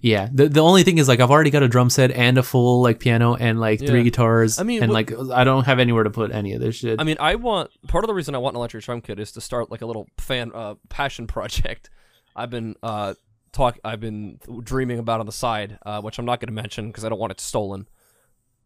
Yeah 0.00 0.28
the, 0.32 0.48
the 0.48 0.60
only 0.60 0.82
thing 0.82 0.98
is 0.98 1.08
like 1.08 1.20
i've 1.20 1.30
already 1.30 1.50
got 1.50 1.62
a 1.62 1.68
drum 1.68 1.90
set 1.90 2.10
and 2.10 2.38
a 2.38 2.42
full 2.42 2.80
like 2.82 2.98
piano 2.98 3.34
and 3.34 3.60
like 3.60 3.78
three 3.78 3.98
Yeah. 3.98 4.04
guitars 4.04 4.58
I 4.58 4.62
mean, 4.62 4.82
and 4.82 4.90
what- 4.92 5.10
like 5.10 5.30
i 5.32 5.44
don't 5.44 5.64
have 5.64 5.78
anywhere 5.78 6.04
to 6.04 6.10
put 6.10 6.32
any 6.32 6.54
of 6.54 6.60
this 6.60 6.76
shit 6.76 7.00
I 7.00 7.04
mean, 7.04 7.16
I 7.20 7.34
want 7.34 7.70
part 7.88 8.04
of 8.04 8.08
the 8.08 8.14
reason 8.14 8.34
I 8.34 8.38
want 8.38 8.54
an 8.54 8.58
electric 8.58 8.84
drum 8.84 9.00
kit 9.02 9.18
is 9.20 9.32
to 9.32 9.40
start 9.40 9.70
like 9.70 9.82
a 9.82 9.86
little 9.86 10.06
fan 10.18 10.52
uh, 10.54 10.74
passion 10.88 11.26
project. 11.36 11.90
I've 12.34 12.50
been 12.50 12.76
uh 12.82 13.14
talk 13.52 13.78
I've 13.84 14.00
been 14.00 14.38
dreaming 14.62 14.98
about 15.00 15.20
on 15.20 15.26
the 15.26 15.32
side, 15.32 15.78
uh, 15.84 16.00
which 16.00 16.18
I'm 16.18 16.24
not 16.24 16.38
going 16.40 16.46
to 16.48 16.52
mention 16.62 16.86
because 16.88 17.04
I 17.04 17.08
don't 17.08 17.18
want 17.18 17.32
it 17.32 17.40
stolen. 17.40 17.88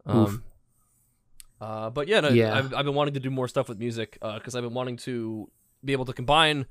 Oof. 0.09 0.15
Um, 0.29 0.45
uh, 1.61 1.91
but 1.91 2.09
yeah, 2.09 2.21
no, 2.21 2.29
Yeah. 2.29 2.57
I've, 2.59 2.75
I've 2.75 2.85
been 2.85 2.95
wanting 2.95 3.15
to 3.15 3.21
do 3.21 3.31
more 3.31 3.49
stuff 3.49 3.69
with 3.69 3.79
music 3.79 4.19
because 4.21 4.55
I've 4.55 4.63
been 4.63 4.75
wanting 4.75 4.99
to 4.99 5.51
be 5.85 5.93
able 5.93 6.05
to 6.05 6.13
combine 6.13 6.67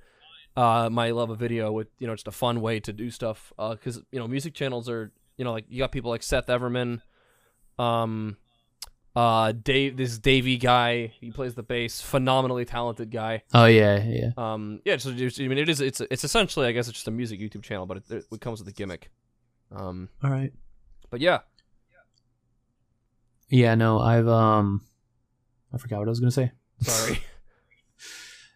uh, 0.55 0.89
my 0.91 1.11
love 1.11 1.29
of 1.29 1.39
video 1.39 1.71
with 1.71 1.87
you 1.99 2.07
know 2.07 2.13
just 2.13 2.27
a 2.27 2.31
fun 2.31 2.61
way 2.61 2.79
to 2.79 2.93
do 2.93 3.09
stuff 3.09 3.51
because 3.57 4.01
you 4.11 4.19
know 4.19 4.27
music 4.27 4.53
channels 4.53 4.87
are 4.89 5.11
you 5.37 5.43
know 5.45 5.51
like 5.51 5.65
you 5.69 5.79
got 5.79 5.91
people 5.91 6.11
like 6.11 6.23
Seth 6.23 6.47
Everman, 6.47 7.01
Um, 7.79 8.37
uh, 9.15 9.51
Dave, 9.51 9.95
this 9.97 10.17
Davie 10.17 10.57
guy, 10.57 11.07
he 11.19 11.29
plays 11.31 11.53
the 11.53 11.61
bass, 11.63 12.01
phenomenally 12.01 12.65
talented 12.65 13.11
guy. 13.11 13.43
Oh 13.53 13.65
yeah, 13.65 14.03
yeah. 14.03 14.31
Um, 14.37 14.81
yeah, 14.85 14.97
so 14.97 15.11
I 15.11 15.13
mean, 15.47 15.57
it 15.59 15.69
is, 15.69 15.81
it's, 15.81 16.01
it's 16.01 16.23
essentially, 16.23 16.65
I 16.65 16.71
guess, 16.71 16.87
it's 16.87 16.97
just 16.97 17.07
a 17.07 17.11
music 17.11 17.39
YouTube 17.39 17.61
channel, 17.61 17.85
but 17.85 17.97
it, 18.09 18.25
it 18.31 18.41
comes 18.41 18.59
with 18.59 18.67
a 18.67 18.71
gimmick. 18.71 19.11
Um, 19.71 20.09
All 20.23 20.31
right. 20.31 20.51
but 21.11 21.21
yeah, 21.21 21.39
Yeah, 23.49 23.75
no, 23.75 23.99
I've 23.99 24.27
um, 24.27 24.81
I 25.73 25.77
forgot 25.77 25.99
what 25.99 26.07
I 26.07 26.09
was 26.09 26.19
gonna 26.19 26.31
say. 26.31 26.51
sorry. 26.81 27.19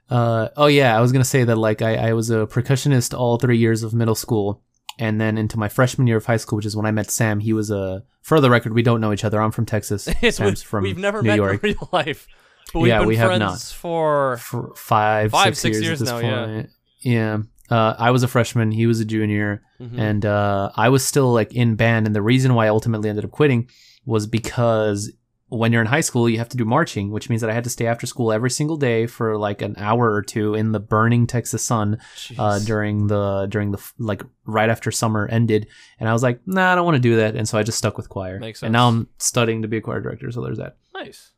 Uh, 0.10 0.50
oh 0.56 0.68
yeah, 0.68 0.98
I 0.98 1.02
was 1.02 1.12
gonna 1.12 1.24
say 1.26 1.44
that 1.44 1.56
like 1.58 1.82
I, 1.82 1.96
I 2.10 2.14
was 2.14 2.30
a 2.30 2.46
percussionist 2.48 3.18
all 3.18 3.38
three 3.38 3.58
years 3.58 3.84
of 3.84 3.94
middle 3.94 4.16
school, 4.16 4.62
and 5.00 5.20
then 5.20 5.38
into 5.38 5.58
my 5.60 5.68
freshman 5.70 6.08
year 6.08 6.18
of 6.18 6.26
high 6.26 6.38
school, 6.38 6.56
which 6.58 6.66
is 6.66 6.76
when 6.76 6.86
I 6.86 6.92
met 6.92 7.12
Sam. 7.12 7.40
He 7.40 7.54
was 7.54 7.70
a 7.72 8.04
for 8.22 8.40
the 8.42 8.50
record, 8.50 8.74
we 8.74 8.84
don't 8.84 9.02
know 9.02 9.12
each 9.14 9.24
other. 9.26 9.42
I'm 9.42 9.52
from 9.52 9.66
Texas. 9.66 10.04
Sam's 10.30 10.62
from 10.62 10.84
we've 10.84 10.98
never 10.98 11.22
New 11.22 11.28
met 11.30 11.36
York. 11.38 11.64
in 11.64 11.70
real 11.72 11.90
life, 11.92 12.28
but 12.74 12.80
we've 12.80 12.90
Yeah, 12.90 13.00
been 13.00 13.08
we 13.10 13.16
have 13.18 13.38
not. 13.40 13.60
for 13.60 14.38
For 14.38 14.74
five, 14.76 15.32
Five, 15.32 15.58
six, 15.58 15.62
six 15.78 15.86
years, 15.86 16.00
years 16.00 16.02
now, 16.02 16.20
yeah. 16.20 16.46
point. 16.46 16.70
Yeah. 17.02 17.38
Uh, 17.70 17.96
I 17.98 18.12
was 18.12 18.24
a 18.24 18.28
freshman. 18.30 18.72
He 18.72 18.88
was 18.88 19.00
a 19.02 19.06
junior. 19.06 19.62
Mhm. 19.80 20.00
and 20.00 20.26
uh, 20.26 20.72
I 20.76 20.90
was 20.90 21.06
still 21.06 21.32
like 21.34 21.54
in 21.54 21.76
band. 21.76 22.08
And 22.08 22.16
the 22.16 22.22
reason 22.22 22.54
why 22.56 22.66
I 22.66 22.70
ultimately 22.70 23.10
ended 23.10 23.24
up 23.26 23.30
quitting 23.32 23.70
was 24.06 24.26
because 24.26 25.12
when 25.50 25.72
you're 25.72 25.82
in 25.82 25.88
high 25.88 26.02
school, 26.02 26.28
you 26.30 26.38
have 26.40 26.50
to 26.50 26.58
do 26.58 26.66
marching, 26.66 27.10
which 27.12 27.30
means 27.30 27.40
that 27.42 27.50
I 27.50 27.54
had 27.54 27.64
to 27.64 27.70
stay 27.70 27.88
after 27.88 28.06
school 28.06 28.32
every 28.34 28.50
single 28.50 28.76
day 28.76 29.08
for 29.08 29.38
like 29.38 29.62
an 29.62 29.76
hour 29.78 30.12
or 30.14 30.22
two 30.22 30.56
in 30.56 30.74
the 30.74 30.80
burning 30.80 31.26
Texas 31.26 31.64
sun 31.64 32.00
uh, 32.38 32.60
during 32.60 33.08
the 33.08 33.48
during 33.50 33.72
the 33.72 33.82
like 33.98 34.24
right 34.46 34.70
after 34.70 34.92
summer 34.92 35.26
ended. 35.32 35.68
And 36.00 36.10
I 36.10 36.14
was 36.14 36.22
like, 36.24 36.42
nah, 36.46 36.72
I 36.74 36.76
don't 36.76 36.84
want 36.86 36.96
to 36.96 37.02
do 37.02 37.16
that. 37.18 37.36
And 37.36 37.48
so 37.48 37.58
I 37.58 37.64
just 37.64 37.78
stuck 37.78 37.96
with 37.98 38.10
choir. 38.10 38.40
Makes 38.40 38.62
And 38.62 38.74
now. 38.74 38.90
I'm 38.90 39.08
studying 39.20 39.62
to 39.62 39.68
be 39.70 39.78
a 39.78 39.82
choir 39.82 40.02
director. 40.02 40.30
So 40.32 40.42
there's 40.42 40.58
that 40.58 40.76
nice. 40.94 41.32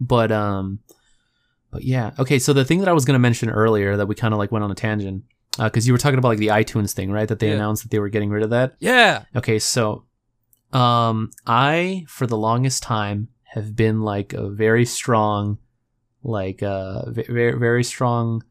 but 0.00 0.32
um 0.32 0.78
but 1.70 1.82
yeah 1.84 2.12
okay 2.18 2.38
so 2.38 2.52
the 2.52 2.64
thing 2.64 2.80
that 2.80 2.88
i 2.88 2.92
was 2.92 3.04
going 3.04 3.14
to 3.14 3.18
mention 3.20 3.48
earlier 3.50 3.96
that 3.96 4.06
we 4.06 4.14
kind 4.14 4.32
of 4.34 4.38
like 4.38 4.50
went 4.50 4.64
on 4.64 4.70
a 4.72 4.74
tangent 4.74 5.22
because 5.56 5.86
you 5.86 5.92
were 5.92 5.98
talking 5.98 6.18
about 6.18 6.28
like 6.28 6.38
the 6.38 6.48
itunes 6.48 6.92
thing 6.92 7.12
right 7.12 7.28
that 7.28 7.38
they 7.38 7.48
Yeah. 7.50 7.54
announced 7.56 7.82
that 7.84 7.90
they 7.90 7.98
were 8.00 8.08
getting 8.08 8.30
rid 8.30 8.42
of 8.42 8.50
that 8.50 8.74
Yeah. 8.80 9.24
okay 9.36 9.58
so 9.60 10.04
um 10.72 11.30
i 11.46 12.04
for 12.08 12.26
the 12.26 12.36
longest 12.36 12.82
time 12.82 13.28
have 13.54 13.74
been 13.76 14.00
like 14.02 14.32
a 14.32 14.48
very 14.48 14.84
strong 14.84 15.58
like 16.22 16.60
a 16.62 17.04
very 17.10 17.58
very 17.58 17.82
strong 17.84 18.42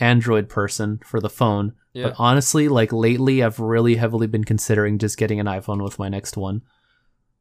android 0.00 0.48
person 0.48 0.98
for 1.04 1.20
the 1.20 1.30
phone 1.30 1.72
Yeah. 1.92 2.08
but 2.08 2.16
honestly, 2.18 2.66
like 2.68 2.92
lately, 2.92 3.42
I've 3.44 3.60
really 3.60 3.94
heavily 3.96 4.26
been 4.26 4.42
considering 4.44 4.98
just 4.98 5.16
getting 5.16 5.38
an 5.38 5.46
iPhone 5.46 5.80
with 5.82 5.98
my 5.98 6.08
next 6.08 6.36
one, 6.36 6.62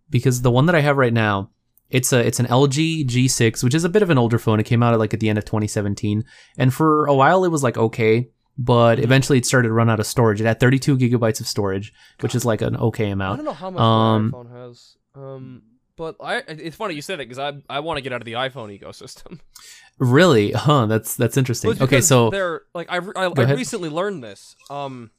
because 0.09 0.43
the 0.43 0.51
one 0.51 0.67
that 0.67 0.75
I 0.75 0.81
have 0.81 0.97
right 0.97 1.13
now, 1.13 1.49
it's 1.89 2.13
a 2.13 2.19
it's 2.25 2.39
an 2.39 2.45
LG 2.47 3.05
G6, 3.07 3.63
which 3.63 3.73
is 3.73 3.83
a 3.83 3.89
bit 3.89 4.03
of 4.03 4.09
an 4.11 4.17
older 4.19 4.37
phone. 4.37 4.59
It 4.59 4.65
came 4.67 4.83
out 4.83 4.93
at 4.93 4.99
like 4.99 5.13
at 5.15 5.19
the 5.19 5.29
end 5.29 5.39
of 5.39 5.45
2017, 5.45 6.23
and 6.57 6.71
for 6.73 7.05
a 7.07 7.15
while 7.15 7.43
it 7.43 7.49
was 7.49 7.63
like 7.63 7.77
okay, 7.77 8.29
but 8.57 8.99
Mhm. 8.99 9.03
eventually 9.03 9.37
it 9.39 9.45
started 9.47 9.69
to 9.69 9.73
run 9.73 9.89
out 9.89 9.99
of 9.99 10.05
storage. 10.05 10.39
It 10.39 10.45
had 10.45 10.59
32 10.59 10.97
gigabytes 10.97 11.39
of 11.41 11.47
storage, 11.47 11.91
which 12.21 12.35
is 12.35 12.45
like 12.45 12.61
an 12.61 12.77
okay 12.77 13.09
amount. 13.09 13.33
I 13.33 13.35
don't 13.37 13.45
know 13.45 13.53
how 13.53 13.71
much 13.71 13.81
Um, 13.81 14.29
my 14.29 14.37
iPhone 14.37 14.51
has. 14.51 14.97
Um, 15.15 15.61
but 15.95 16.15
I 16.21 16.37
it's 16.47 16.75
funny 16.75 16.95
you 16.95 17.01
said 17.01 17.19
that 17.19 17.29
because 17.29 17.39
I 17.39 17.53
I 17.69 17.79
want 17.81 17.97
to 17.97 18.01
get 18.01 18.13
out 18.13 18.21
of 18.21 18.25
the 18.25 18.33
iPhone 18.33 18.77
ecosystem. 18.77 19.39
Really? 19.99 20.51
Huh? 20.53 20.87
That's 20.87 21.15
that's 21.15 21.37
interesting. 21.37 21.69
Well, 21.69 21.83
okay, 21.83 22.01
so 22.01 22.31
they're 22.31 22.63
like 22.73 22.87
I 22.89 22.97
I, 23.15 23.27
I 23.27 23.53
recently 23.53 23.89
learned 23.89 24.23
this. 24.23 24.55
Um, 24.71 25.11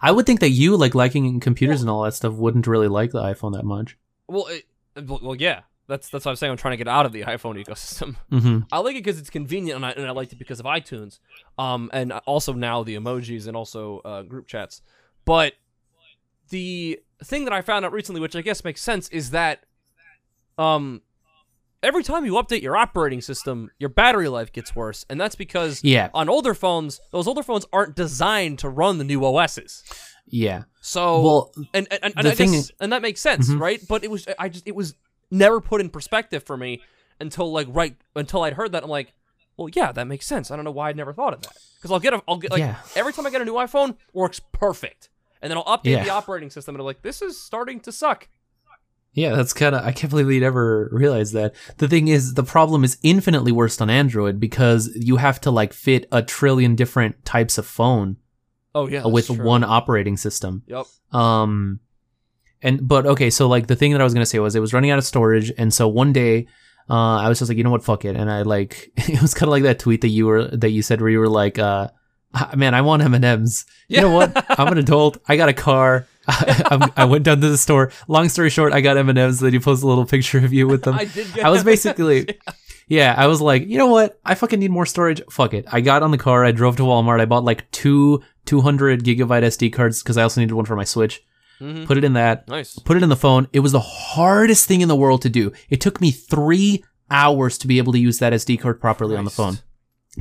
I 0.00 0.12
would 0.12 0.26
think 0.26 0.40
that 0.40 0.50
you 0.50 0.76
like 0.76 0.94
liking 0.94 1.40
computers 1.40 1.80
and 1.80 1.90
all 1.90 2.02
that 2.02 2.14
stuff 2.14 2.34
wouldn't 2.34 2.66
really 2.66 2.88
like 2.88 3.10
the 3.10 3.20
iPhone 3.22 3.54
that 3.54 3.64
much. 3.64 3.96
well, 4.28 4.46
it, 4.46 4.64
well, 5.04 5.20
well, 5.22 5.34
yeah. 5.34 5.62
That's 5.88 6.10
that's 6.10 6.26
what 6.26 6.32
I'm 6.32 6.36
saying. 6.36 6.50
I'm 6.50 6.58
trying 6.58 6.72
to 6.72 6.76
get 6.76 6.86
out 6.86 7.06
of 7.06 7.12
the 7.12 7.22
iPhone 7.22 7.64
ecosystem. 7.64 8.16
hmm 8.30 8.60
I 8.70 8.78
like 8.78 8.94
it 8.94 9.02
because 9.02 9.18
it's 9.18 9.30
convenient, 9.30 9.76
and 9.76 9.86
I 9.86 9.90
and 9.92 10.06
I 10.06 10.10
liked 10.10 10.32
it 10.32 10.38
because 10.38 10.60
of 10.60 10.66
iTunes, 10.66 11.18
um, 11.56 11.88
and 11.94 12.12
also 12.12 12.52
now 12.52 12.82
the 12.82 12.94
emojis 12.94 13.46
and 13.46 13.56
also 13.56 14.00
uh, 14.04 14.22
group 14.22 14.46
chats. 14.46 14.82
But 15.24 15.54
the 16.50 17.00
thing 17.24 17.44
that 17.44 17.52
I 17.52 17.62
found 17.62 17.84
out 17.84 17.92
recently, 17.92 18.20
which 18.20 18.36
I 18.36 18.42
guess 18.42 18.64
makes 18.64 18.80
sense, 18.80 19.08
is 19.08 19.30
that 19.30 19.64
um, 20.56 21.02
every 21.82 22.02
time 22.02 22.24
you 22.24 22.32
update 22.34 22.62
your 22.62 22.76
operating 22.76 23.20
system, 23.20 23.70
your 23.78 23.88
battery 23.88 24.28
life 24.28 24.52
gets 24.52 24.74
worse, 24.74 25.04
and 25.08 25.20
that's 25.20 25.34
because 25.34 25.82
Yeah, 25.84 26.10
on 26.14 26.28
older 26.28 26.54
phones, 26.54 27.00
those 27.12 27.26
older 27.26 27.42
phones 27.42 27.66
aren't 27.72 27.94
designed 27.96 28.58
to 28.60 28.68
run 28.68 28.98
the 28.98 29.04
new 29.04 29.24
OSs. 29.24 29.84
yeah. 30.26 30.64
So 30.80 31.20
well, 31.22 31.52
and 31.74 31.86
and, 31.90 32.14
and, 32.16 32.26
the 32.26 32.30
I 32.32 32.34
thing 32.34 32.52
guess, 32.52 32.60
is- 32.64 32.72
and 32.80 32.92
that 32.92 33.02
makes 33.02 33.20
sense, 33.20 33.50
Mhm. 33.50 33.60
right? 33.60 33.80
But 33.86 34.04
it 34.04 34.10
was 34.10 34.26
I 34.38 34.48
just 34.48 34.66
it 34.66 34.74
was 34.74 34.94
never 35.30 35.60
put 35.60 35.80
in 35.82 35.90
perspective 35.90 36.42
for 36.44 36.56
me 36.56 36.80
until 37.20 37.52
like 37.52 37.66
right 37.70 37.94
until 38.16 38.42
I'd 38.42 38.54
heard 38.54 38.72
that 38.72 38.84
I'm 38.84 38.88
like, 38.88 39.12
well, 39.58 39.68
yeah, 39.74 39.92
that 39.92 40.06
makes 40.06 40.24
sense. 40.26 40.50
I 40.50 40.56
don't 40.56 40.64
know 40.64 40.70
why 40.70 40.88
I'd 40.88 40.96
never 40.96 41.12
thought 41.12 41.34
of 41.34 41.42
that 41.42 41.52
because 41.76 41.90
I'll 41.92 42.00
get 42.00 42.14
a, 42.14 42.22
I'll 42.26 42.38
get 42.38 42.50
like 42.52 42.60
Yeah. 42.60 42.76
every 42.94 43.12
time 43.12 43.26
I 43.26 43.30
get 43.30 43.42
a 43.42 43.44
new 43.44 43.54
iPhone 43.54 43.96
works 44.14 44.40
perfect, 44.40 45.10
and 45.42 45.50
then 45.50 45.58
I'll 45.58 45.64
update 45.78 45.90
Yeah. 45.92 46.04
the 46.04 46.10
operating 46.10 46.50
system 46.50 46.74
and 46.74 46.80
I'm 46.80 46.86
like, 46.86 47.02
this 47.02 47.22
is 47.22 47.40
starting 47.40 47.80
to 47.80 47.92
suck. 47.92 48.28
Yeah, 49.14 49.34
that's 49.34 49.52
kind 49.52 49.74
of. 49.74 49.84
I 49.84 49.90
can't 49.92 50.10
believe 50.10 50.30
you'd 50.30 50.42
ever 50.44 50.88
realize 50.92 51.32
that. 51.32 51.54
The 51.78 51.88
thing 51.88 52.06
is, 52.08 52.34
the 52.34 52.44
problem 52.44 52.84
is 52.84 52.98
infinitely 53.02 53.50
worse 53.52 53.80
on 53.80 53.90
Android 53.90 54.38
because 54.38 54.90
you 54.94 55.16
have 55.16 55.40
to 55.40 55.50
like 55.50 55.72
fit 55.72 56.06
a 56.12 56.22
trillion 56.22 56.76
different 56.76 57.24
types 57.24 57.58
of 57.58 57.66
phone 57.66 58.18
Oh 58.74 58.86
yeah, 58.86 59.06
with 59.06 59.26
true. 59.26 59.42
one 59.42 59.64
operating 59.64 60.16
system. 60.18 60.62
Yep. 60.66 60.86
Um, 61.12 61.80
and 62.62 62.86
but 62.86 63.06
okay, 63.06 63.30
so 63.30 63.48
like 63.48 63.66
the 63.66 63.74
thing 63.74 63.92
that 63.92 64.00
I 64.00 64.04
was 64.04 64.12
gonna 64.14 64.26
say 64.26 64.38
was 64.38 64.54
it 64.54 64.60
was 64.60 64.72
running 64.74 64.90
out 64.90 64.98
of 64.98 65.04
storage, 65.04 65.50
and 65.58 65.72
so 65.72 65.88
one 65.88 66.12
day, 66.12 66.46
uh, 66.88 67.16
I 67.16 67.28
was 67.28 67.38
just 67.40 67.48
like, 67.48 67.58
you 67.58 67.64
know 67.64 67.70
what, 67.70 67.82
fuck 67.82 68.04
it, 68.04 68.14
and 68.14 68.30
I 68.30 68.42
like 68.42 68.92
it 68.96 69.20
was 69.22 69.34
kind 69.34 69.48
of 69.48 69.52
like 69.52 69.62
that 69.64 69.78
tweet 69.80 70.02
that 70.02 70.08
you 70.08 70.26
were 70.26 70.44
that 70.48 70.70
you 70.70 70.82
said 70.82 71.00
where 71.00 71.10
you 71.10 71.18
were 71.18 71.28
like, 71.30 71.58
uh, 71.58 71.88
"Ah, 71.90 71.97
man, 72.56 72.74
I 72.74 72.82
want 72.82 73.02
M 73.02 73.14
and 73.14 73.24
M's. 73.24 73.64
You 73.88 74.00
know 74.00 74.10
what? 74.10 74.32
I'm 74.58 74.68
an 74.68 74.78
adult. 74.78 75.18
I 75.28 75.36
got 75.36 75.48
a 75.48 75.54
car. 75.54 76.06
I, 76.28 76.90
I 76.96 77.04
went 77.06 77.24
down 77.24 77.40
to 77.40 77.48
the 77.48 77.56
store. 77.58 77.90
Long 78.06 78.28
story 78.28 78.50
short, 78.50 78.72
I 78.72 78.80
got 78.82 78.96
M 78.98 79.08
and 79.08 79.18
M's. 79.18 79.40
Then 79.40 79.52
you 79.54 79.60
post 79.60 79.82
a 79.82 79.86
little 79.86 80.04
picture 80.04 80.38
of 80.44 80.52
you 80.52 80.66
with 80.66 80.82
them. 80.82 80.94
I 80.98 81.04
did. 81.06 81.32
Get 81.34 81.44
I 81.44 81.50
was 81.50 81.64
basically- 81.64 82.38
Yeah, 82.86 83.14
I 83.16 83.26
was 83.26 83.40
like, 83.40 83.66
you 83.66 83.78
know 83.78 83.86
what? 83.86 84.18
I 84.24 84.34
fucking 84.34 84.60
need 84.60 84.70
more 84.70 84.86
storage. 84.86 85.22
Fuck 85.30 85.54
it. 85.54 85.64
I 85.72 85.80
got 85.80 86.02
on 86.02 86.10
the 86.10 86.18
car. 86.18 86.44
I 86.44 86.52
drove 86.52 86.76
to 86.76 86.82
Walmart. 86.82 87.20
I 87.20 87.24
bought 87.26 87.44
like 87.44 87.70
two 87.70 88.22
200 88.46 89.04
gigabyte 89.04 89.42
SD 89.42 89.72
cards 89.72 90.02
because 90.02 90.16
I 90.18 90.22
also 90.22 90.40
needed 90.40 90.54
one 90.54 90.64
for 90.66 90.76
my 90.76 90.84
Switch. 90.84 91.22
Mhm. 91.60 91.86
Put 91.86 91.98
it 91.98 92.04
in 92.04 92.12
that. 92.12 92.46
Nice. 92.48 92.78
Put 92.78 92.96
it 92.96 93.02
in 93.02 93.08
the 93.08 93.16
phone. 93.16 93.48
It 93.52 93.60
was 93.60 93.72
the 93.72 93.80
hardest 93.80 94.66
thing 94.68 94.80
in 94.80 94.88
the 94.88 94.96
world 94.96 95.22
to 95.22 95.28
do. 95.30 95.52
It 95.70 95.80
took 95.80 96.00
me 96.00 96.10
three 96.10 96.84
hours 97.10 97.56
to 97.58 97.66
be 97.66 97.78
able 97.78 97.92
to 97.94 97.98
use 97.98 98.18
that 98.18 98.32
SD 98.32 98.60
card 98.60 98.80
properly 98.80 99.16
on 99.16 99.24
the 99.24 99.30
phone 99.30 99.58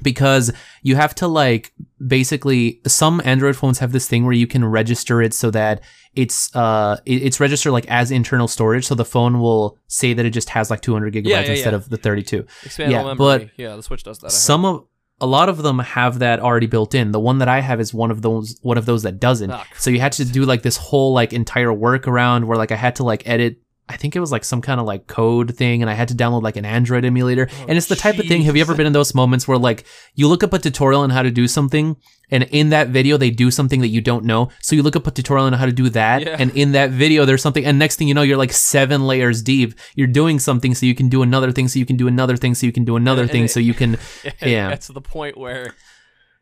because 0.04 0.52
you 0.84 0.96
have 0.96 1.14
to 1.16 1.28
like 1.28 1.74
basically 2.06 2.80
some 2.88 3.22
android 3.26 3.56
phones 3.56 3.80
have 3.80 3.92
this 3.92 4.08
thing 4.08 4.24
where 4.24 4.34
you 4.34 4.48
can 4.48 4.64
register 4.64 5.22
it 5.22 5.34
so 5.34 5.50
that 5.52 5.82
it's 6.16 6.56
uh 6.56 6.98
it's 7.06 7.40
registered 7.40 7.74
like 7.74 7.88
as 7.88 8.12
internal 8.12 8.48
storage 8.48 8.86
so 8.86 8.96
the 8.96 9.06
phone 9.06 9.40
will 9.40 9.78
say 9.88 10.14
that 10.14 10.26
it 10.26 10.30
just 10.32 10.50
has 10.50 10.70
like 10.70 10.82
200 10.82 11.14
gigabytes 11.14 11.28
Yeah, 11.28 11.42
yeah, 11.42 11.52
instead 11.52 11.72
yeah. 11.74 11.76
of 11.78 11.90
the 11.90 11.98
32 11.98 12.44
Expandable 12.64 12.92
Yeah, 12.92 12.98
memory. 13.04 13.16
but 13.18 13.50
yeah, 13.58 13.76
the 13.76 13.84
Switch 13.84 14.04
does 14.04 14.20
that. 14.20 14.28
I 14.28 14.30
have. 14.30 14.34
some 14.34 14.66
of 14.66 14.86
a 15.20 15.26
lot 15.26 15.50
of 15.50 15.58
them 15.64 15.80
have 15.80 16.20
that 16.20 16.40
already 16.40 16.68
built 16.68 16.94
in 16.94 17.12
the 17.12 17.20
one 17.20 17.40
that 17.40 17.48
i 17.48 17.60
have 17.60 17.80
is 17.80 17.92
one 17.94 18.12
of 18.12 18.22
those 18.22 18.58
one 18.62 18.78
of 18.78 18.86
those 18.86 19.02
that 19.04 19.20
doesn't 19.20 19.50
Ah, 19.52 19.66
so 19.78 19.90
you 19.90 20.00
had 20.00 20.12
to 20.14 20.26
do 20.26 20.46
like 20.46 20.62
this 20.62 20.78
whole 20.78 21.12
like 21.14 21.34
entire 21.34 21.70
workaround 21.70 22.46
where 22.46 22.56
like 22.58 22.72
i 22.72 22.76
had 22.76 22.96
to 22.98 23.04
like 23.04 23.28
edit 23.28 23.58
I 23.90 23.96
think 23.96 24.16
it 24.16 24.20
was 24.20 24.32
like 24.34 24.44
some 24.44 24.62
kind 24.62 24.80
of 24.82 24.86
like 24.86 25.08
code 25.08 25.56
thing, 25.56 25.82
and 25.82 25.90
I 25.90 25.94
had 25.94 26.10
to 26.10 26.14
download 26.14 26.42
like 26.44 26.58
an 26.58 26.66
Android 26.66 27.06
emulator. 27.06 27.48
Oh, 27.50 27.66
and 27.70 27.78
it's 27.78 27.88
the 27.88 27.96
type 27.96 28.20
of 28.20 28.26
thing. 28.26 28.42
Have 28.44 28.56
you 28.56 28.62
ever 28.62 28.76
been 28.76 28.86
in 28.86 28.94
those 28.94 29.16
moments 29.16 29.48
where 29.48 29.58
like 29.58 29.86
you 30.16 30.28
look 30.28 30.44
up 30.44 30.52
a 30.54 30.60
tutorial 30.60 31.02
on 31.02 31.10
how 31.10 31.24
to 31.24 31.32
do 31.32 31.48
something, 31.48 31.96
and 32.30 32.44
in 32.44 32.70
that 32.70 32.90
video 32.90 33.16
they 33.16 33.30
do 33.30 33.50
something 33.50 33.80
that 33.80 33.88
you 33.88 34.02
don't 34.02 34.26
know, 34.26 34.50
so 34.62 34.76
you 34.76 34.84
look 34.84 34.98
up 34.98 35.08
a 35.08 35.12
tutorial 35.12 35.46
on 35.46 35.54
how 35.54 35.66
to 35.66 35.72
do 35.72 35.88
that, 35.90 36.22
Yeah. 36.24 36.36
and 36.38 36.52
in 36.52 36.74
that 36.74 36.90
video 36.92 37.24
there's 37.24 37.42
something, 37.42 37.64
and 37.66 37.80
next 37.80 37.96
thing 37.96 38.10
you 38.10 38.14
know 38.14 38.24
you're 38.24 38.36
like 38.38 38.52
seven 38.52 39.08
layers 39.08 39.42
deep. 39.42 39.74
You're 39.96 40.08
doing 40.08 40.38
something 40.40 40.76
so 40.76 40.86
you 40.86 40.94
can 40.96 41.08
do 41.08 41.22
another 41.22 41.54
thing, 41.54 41.70
so 41.70 41.80
you 41.80 41.86
can 41.86 41.96
do 41.96 42.08
another 42.10 42.36
thing, 42.36 42.56
so 42.56 42.66
you 42.66 42.74
can 42.74 42.84
do 42.84 42.98
another 42.98 43.22
and 43.24 43.32
thing, 43.32 43.44
it- 43.46 43.52
so 43.52 43.60
you 43.62 43.74
can 43.74 43.98
yeah. 44.42 44.76
to 44.76 44.92
the 44.92 45.02
point 45.02 45.38
where 45.38 45.74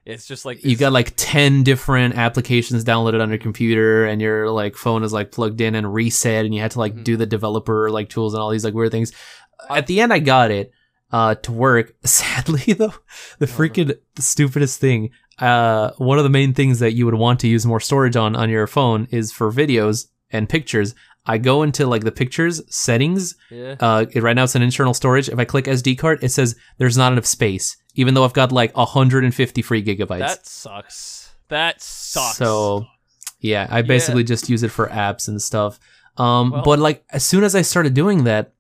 it's 0.06 0.28
just 0.28 0.46
like 0.46 0.64
you 0.64 0.72
this- 0.72 0.80
got 0.80 0.94
like 0.94 1.14
10 1.16 1.64
different 1.64 2.16
applications 2.16 2.84
downloaded 2.84 3.22
on 3.22 3.30
your 3.30 3.38
computer 3.40 4.06
and 4.06 4.22
your 4.22 4.50
like 4.52 4.76
phone 4.76 5.04
is 5.04 5.12
like 5.14 5.32
plugged 5.32 5.62
in 5.62 5.76
and 5.76 5.94
reset 5.94 6.46
and 6.46 6.54
you 6.54 6.62
had 6.62 6.72
to 6.72 6.80
like 6.80 6.94
Mhm. 6.96 7.04
do 7.04 7.18
the 7.18 7.26
developer 7.26 7.90
like 7.90 8.10
tools 8.10 8.34
and 8.34 8.42
all 8.42 8.50
these 8.52 8.64
like 8.66 8.74
weird 8.74 8.92
things 8.92 9.12
at 9.70 9.88
the 9.88 10.00
end 10.02 10.14
i 10.14 10.20
got 10.20 10.52
it 10.52 10.72
uh 11.12 11.36
to 11.36 11.52
work 11.52 11.94
sadly 12.06 12.74
though 12.74 12.94
the 13.40 13.46
Uh-huh. 13.46 13.58
freaking 13.64 13.96
the 14.16 14.22
stupidest 14.22 14.80
thing 14.80 15.10
uh 15.40 15.92
one 15.98 16.18
of 16.18 16.24
the 16.24 16.30
main 16.30 16.54
things 16.54 16.80
that 16.80 16.94
you 16.94 17.06
would 17.06 17.16
want 17.16 17.40
to 17.42 17.48
use 17.48 17.66
more 17.66 17.80
storage 17.80 18.16
on 18.16 18.36
on 18.36 18.50
your 18.50 18.68
phone 18.68 19.08
is 19.12 19.32
for 19.32 19.52
videos 19.52 20.08
and 20.32 20.48
pictures 20.50 20.96
i 21.26 21.38
go 21.38 21.64
into 21.64 21.86
like 21.88 22.04
the 22.04 22.12
pictures 22.12 22.62
settings 22.74 23.36
yeah. 23.50 23.76
uh, 23.80 24.06
it, 24.12 24.22
right 24.24 24.36
now 24.36 24.44
it's 24.44 24.56
an 24.56 24.62
internal 24.62 24.94
storage. 24.94 25.28
If 25.30 25.40
I 25.40 25.46
click 25.46 25.66
SD 25.66 25.98
card, 25.98 26.24
it 26.24 26.30
says 26.30 26.56
there's 26.78 26.98
not 26.98 27.12
enough 27.14 27.26
space, 27.26 27.76
even 27.96 28.14
though 28.14 28.24
I've 28.24 28.34
got 28.34 28.52
like 28.52 28.76
150 28.78 29.62
free 29.62 29.84
gigabytes. 29.84 30.20
That 30.20 30.46
sucks. 30.46 31.34
That 31.50 31.82
sucks. 31.82 32.38
So, 32.38 32.86
yeah, 33.40 33.68
I 33.70 33.82
basically 33.82 34.24
just 34.24 34.50
use 34.50 34.64
it 34.64 34.70
for 34.72 34.88
apps 34.88 35.28
and 35.28 35.42
stuff. 35.42 35.80
Um, 36.18 36.52
Well- 36.52 36.64
but 36.64 36.80
like 36.80 37.04
as 37.10 37.24
soon 37.26 37.44
as 37.44 37.56
I 37.56 37.62
started 37.62 37.94
doing 37.94 38.24
that, 38.26 38.54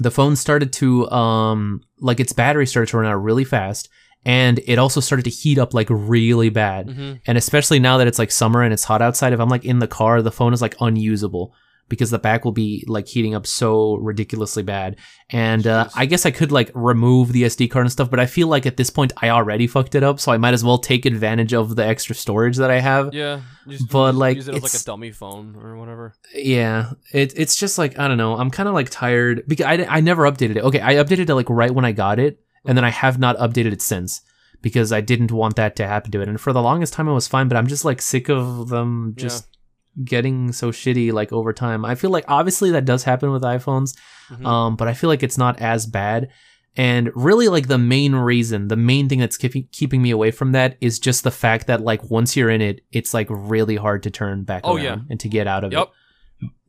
the 0.00 0.10
phone 0.10 0.36
started 0.36 0.72
to 0.74 1.10
um 1.10 1.82
like 2.00 2.20
its 2.20 2.32
battery 2.32 2.66
started 2.66 2.88
to 2.90 2.98
run 2.98 3.06
out 3.10 3.16
really 3.22 3.44
fast, 3.44 3.88
and 4.24 4.60
it 4.66 4.78
also 4.78 5.00
started 5.00 5.24
to 5.24 5.30
heat 5.30 5.58
up 5.58 5.74
like 5.74 5.88
really 5.90 6.50
bad. 6.50 6.90
hmm 6.90 7.12
And 7.26 7.36
especially 7.38 7.78
now 7.80 7.98
that 7.98 8.06
it's 8.06 8.18
like 8.18 8.30
summer 8.30 8.62
and 8.62 8.72
it's 8.72 8.84
hot 8.84 9.02
outside, 9.02 9.32
if 9.32 9.40
I'm 9.40 9.48
like 9.48 9.64
in 9.64 9.80
the 9.80 9.88
car, 9.88 10.22
the 10.22 10.30
phone 10.30 10.52
is 10.52 10.62
like 10.62 10.76
unusable 10.80 11.52
because 11.88 12.10
the 12.10 12.18
back 12.18 12.44
will 12.44 12.52
be 12.52 12.84
like 12.86 13.06
heating 13.08 13.34
up 13.34 13.46
so 13.46 13.96
ridiculously 13.96 14.62
bad. 14.62 14.96
And 15.30 15.66
uh, 15.66 15.88
I 15.94 16.06
guess 16.06 16.26
I 16.26 16.30
could 16.30 16.52
like 16.52 16.70
remove 16.74 17.32
the 17.32 17.42
SD 17.44 17.70
card 17.70 17.86
and 17.86 17.92
stuff, 17.92 18.10
but 18.10 18.20
I 18.20 18.26
feel 18.26 18.48
like 18.48 18.66
at 18.66 18.76
this 18.76 18.90
point 18.90 19.12
I 19.20 19.30
already 19.30 19.66
fucked 19.66 19.94
it 19.94 20.02
up, 20.02 20.20
so 20.20 20.32
I 20.32 20.38
might 20.38 20.54
as 20.54 20.64
well 20.64 20.78
take 20.78 21.06
advantage 21.06 21.52
of 21.52 21.76
the 21.76 21.86
extra 21.86 22.14
storage 22.14 22.56
that 22.56 22.70
I 22.70 22.80
have. 22.80 23.12
Yeah, 23.14 23.40
just, 23.66 23.90
But, 23.90 24.10
just 24.10 24.18
like, 24.18 24.36
use 24.36 24.48
it 24.48 24.54
as 24.54 24.62
like 24.62 24.74
a 24.74 24.84
dummy 24.84 25.12
phone 25.12 25.56
or 25.56 25.76
whatever. 25.76 26.14
Yeah, 26.34 26.92
it, 27.12 27.32
it's 27.36 27.56
just 27.56 27.78
like 27.78 27.98
I 27.98 28.08
don't 28.08 28.18
know. 28.18 28.36
I'm 28.36 28.50
kind 28.50 28.68
of 28.68 28.74
like 28.74 28.90
tired 28.90 29.44
because 29.46 29.66
I, 29.66 29.86
I 29.88 30.00
never 30.00 30.24
updated 30.24 30.56
it. 30.56 30.64
Okay, 30.64 30.80
I 30.80 30.94
updated 30.94 31.28
it 31.28 31.34
like 31.34 31.50
right 31.50 31.74
when 31.74 31.84
I 31.84 31.92
got 31.92 32.18
it, 32.18 32.40
and 32.64 32.76
then 32.76 32.84
I 32.84 32.90
have 32.90 33.18
not 33.18 33.36
updated 33.38 33.72
it 33.72 33.82
since 33.82 34.22
because 34.62 34.92
I 34.92 35.00
didn't 35.00 35.30
want 35.30 35.56
that 35.56 35.76
to 35.76 35.86
happen 35.86 36.10
to 36.12 36.20
it. 36.20 36.28
And 36.28 36.40
for 36.40 36.52
the 36.52 36.62
longest 36.62 36.92
time, 36.92 37.08
it 37.08 37.12
was 37.12 37.28
fine. 37.28 37.48
But 37.48 37.56
I'm 37.56 37.66
just 37.66 37.84
like 37.84 38.02
sick 38.02 38.28
of 38.28 38.68
them 38.68 39.14
just 39.16 39.46
getting 40.04 40.52
so 40.52 40.70
shitty 40.70 41.12
like 41.12 41.32
over 41.32 41.52
time. 41.52 41.84
I 41.84 41.94
feel 41.94 42.10
like 42.10 42.24
obviously 42.28 42.70
that 42.72 42.84
does 42.84 43.04
happen 43.04 43.30
with 43.32 43.42
iPhones, 43.42 43.96
Mhm. 44.30 44.46
um, 44.46 44.76
but 44.76 44.88
I 44.88 44.94
feel 44.94 45.08
like 45.08 45.22
it's 45.22 45.38
not 45.38 45.60
as 45.60 45.86
bad. 45.86 46.28
And 46.76 47.10
really, 47.16 47.48
like 47.48 47.66
the 47.66 47.78
main 47.78 48.14
reason, 48.14 48.68
the 48.68 48.76
main 48.76 49.08
thing 49.08 49.18
that's 49.18 49.36
keeping 49.36 49.66
keeping 49.72 50.00
me 50.00 50.10
away 50.10 50.30
from 50.30 50.52
that 50.52 50.76
is 50.80 50.98
just 51.00 51.24
the 51.24 51.30
fact 51.32 51.66
that 51.66 51.80
like 51.80 52.08
once 52.10 52.36
you're 52.36 52.50
in 52.50 52.60
it, 52.62 52.82
it's 52.92 53.12
like 53.12 53.26
really 53.30 53.76
hard 53.76 54.04
to 54.04 54.10
turn 54.10 54.44
back 54.44 54.62
Oh, 54.64 54.76
around 54.76 54.84
yeah. 54.84 54.96
and 55.10 55.18
to 55.20 55.28
get 55.28 55.46
out 55.48 55.64
of 55.64 55.72
Yep. 55.72 55.82
it 55.88 55.90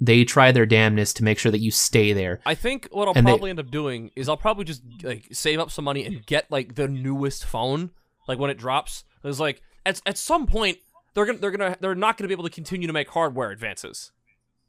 they 0.01 0.23
try 0.23 0.51
their 0.51 0.65
damnedest 0.65 1.17
to 1.17 1.23
make 1.23 1.37
sure 1.37 1.51
that 1.51 1.59
you 1.59 1.69
stay 1.69 2.11
there. 2.11 2.39
I 2.43 2.55
think 2.55 2.87
what 2.91 3.07
I'll 3.07 3.13
And 3.15 3.27
they- 3.27 3.31
probably 3.31 3.51
end 3.51 3.59
up 3.59 3.69
doing 3.69 4.09
is 4.15 4.27
I'll 4.27 4.35
probably 4.37 4.63
just 4.65 4.81
like 5.03 5.27
save 5.31 5.59
up 5.59 5.69
some 5.69 5.85
money 5.85 6.03
and 6.05 6.25
get 6.25 6.49
like 6.49 6.73
the 6.73 6.87
newest 6.87 7.45
phone, 7.45 7.91
like 8.27 8.39
when 8.39 8.49
it 8.49 8.57
drops. 8.57 9.03
It's 9.23 9.39
like 9.39 9.61
at 9.85 10.01
at 10.07 10.17
some 10.17 10.47
point 10.47 10.79
they're 11.13 11.25
gonna 11.25 11.37
they're 11.39 11.51
gonna 11.51 11.77
they're 11.79 11.95
not 11.95 12.17
gonna 12.17 12.27
be 12.27 12.33
able 12.33 12.43
to 12.45 12.49
continue 12.49 12.87
to 12.87 12.93
make 12.93 13.09
hardware 13.09 13.51
advances, 13.51 14.11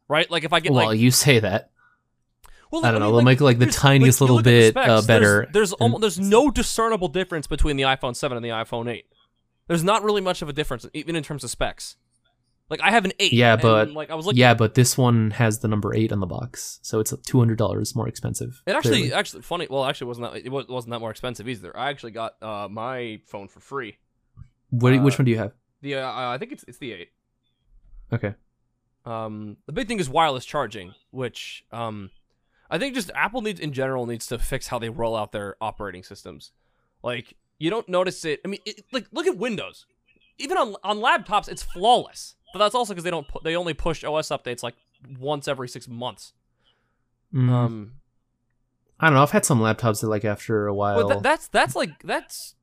right? 0.08 0.30
Like 0.30 0.44
if 0.44 0.52
I 0.52 0.60
get 0.60 0.72
well, 0.72 0.86
like 0.86 0.98
you 0.98 1.10
say 1.10 1.38
that. 1.40 1.70
well, 2.70 2.84
I 2.84 2.90
don't 2.90 3.00
mean, 3.00 3.10
know. 3.10 3.16
They'll 3.16 3.24
make 3.24 3.40
like 3.40 3.58
the 3.58 3.66
tiniest 3.66 4.20
you 4.20 4.26
little 4.26 4.42
bit 4.42 4.72
specs, 4.74 4.88
uh, 4.88 5.00
there's- 5.00 5.06
better. 5.06 5.48
There's 5.52 5.72
and- 5.72 5.80
almost, 5.80 6.00
there's 6.00 6.18
no 6.20 6.50
discernible 6.50 7.08
difference 7.08 7.46
between 7.46 7.76
the 7.76 7.84
iPhone 7.84 8.14
7 8.16 8.36
and 8.36 8.44
the 8.44 8.50
iPhone 8.50 8.90
8. 8.90 9.04
There's 9.68 9.84
not 9.84 10.02
really 10.02 10.20
much 10.20 10.42
of 10.42 10.48
a 10.48 10.52
difference, 10.52 10.86
even 10.94 11.14
in 11.16 11.22
terms 11.22 11.44
of 11.44 11.50
specs. 11.50 11.96
Like 12.68 12.80
I 12.82 12.90
have 12.90 13.04
an 13.04 13.12
8. 13.18 13.32
Yeah, 13.32 13.54
and, 13.54 13.62
but- 13.62 13.90
like 13.92 14.10
I 14.10 14.14
was 14.14 14.26
looking. 14.26 14.38
yeah, 14.38 14.54
but 14.54 14.74
this 14.74 14.96
one 14.96 15.32
has 15.32 15.58
the 15.58 15.66
number 15.68 15.92
eight 15.94 16.12
on 16.12 16.20
the 16.20 16.26
box, 16.26 16.78
so 16.82 17.00
it's 17.00 17.12
two 17.26 17.38
hundred 17.38 17.58
dollars 17.58 17.96
more 17.96 18.06
expensive. 18.08 18.62
It 18.66 18.72
actually, 18.76 18.98
clearly. 18.98 19.12
actually 19.14 19.42
funny. 19.42 19.66
Well, 19.68 19.84
actually, 19.84 20.06
wasn't 20.06 20.32
that 20.32 20.46
it 20.46 20.50
wasn't 20.50 20.90
that 20.92 21.00
more 21.00 21.10
expensive 21.10 21.48
either. 21.48 21.76
I 21.76 21.90
actually 21.90 22.12
got 22.12 22.40
uh, 22.40 22.68
my 22.70 23.20
phone 23.26 23.48
for 23.48 23.58
free. 23.58 23.98
What, 24.70 24.94
uh, 24.94 25.00
which 25.00 25.18
one 25.18 25.24
do 25.24 25.32
you 25.32 25.38
have? 25.38 25.52
The 25.82 25.96
uh, 25.96 26.28
I 26.30 26.38
think 26.38 26.52
it's 26.52 26.64
it's 26.68 26.78
the 26.78 26.92
eight. 26.92 27.08
Okay. 28.12 28.34
Um, 29.06 29.56
the 29.66 29.72
big 29.72 29.88
thing 29.88 29.98
is 29.98 30.08
wireless 30.10 30.44
charging, 30.44 30.94
which 31.10 31.64
um, 31.72 32.10
I 32.70 32.78
think 32.78 32.94
just 32.94 33.10
Apple 33.14 33.40
needs 33.40 33.58
in 33.60 33.72
general 33.72 34.04
needs 34.06 34.26
to 34.26 34.38
fix 34.38 34.66
how 34.66 34.78
they 34.78 34.90
roll 34.90 35.16
out 35.16 35.32
their 35.32 35.56
operating 35.60 36.02
systems. 36.02 36.52
Like 37.02 37.34
you 37.58 37.70
don't 37.70 37.88
notice 37.88 38.24
it. 38.24 38.40
I 38.44 38.48
mean, 38.48 38.60
it, 38.66 38.84
like 38.92 39.06
look 39.12 39.26
at 39.26 39.36
Windows. 39.38 39.86
Even 40.38 40.56
on 40.58 40.76
on 40.84 40.98
laptops, 40.98 41.48
it's 41.48 41.62
flawless. 41.62 42.34
But 42.52 42.58
that's 42.58 42.74
also 42.74 42.92
because 42.92 43.04
they 43.04 43.10
don't 43.10 43.28
pu- 43.28 43.40
they 43.44 43.56
only 43.56 43.74
push 43.74 44.04
OS 44.04 44.28
updates 44.28 44.62
like 44.62 44.74
once 45.18 45.46
every 45.48 45.68
six 45.68 45.86
months. 45.88 46.32
Mm, 47.32 47.48
Um, 47.48 47.92
I 48.98 49.06
don't 49.06 49.14
know. 49.14 49.22
I've 49.22 49.30
had 49.30 49.44
some 49.44 49.60
laptops 49.60 50.00
that 50.00 50.08
like 50.08 50.24
after 50.24 50.66
a 50.66 50.74
while. 50.74 51.06
Tha- 51.08 51.20
that's 51.22 51.48
that's 51.48 51.76
like 51.76 52.02
that's 52.02 52.54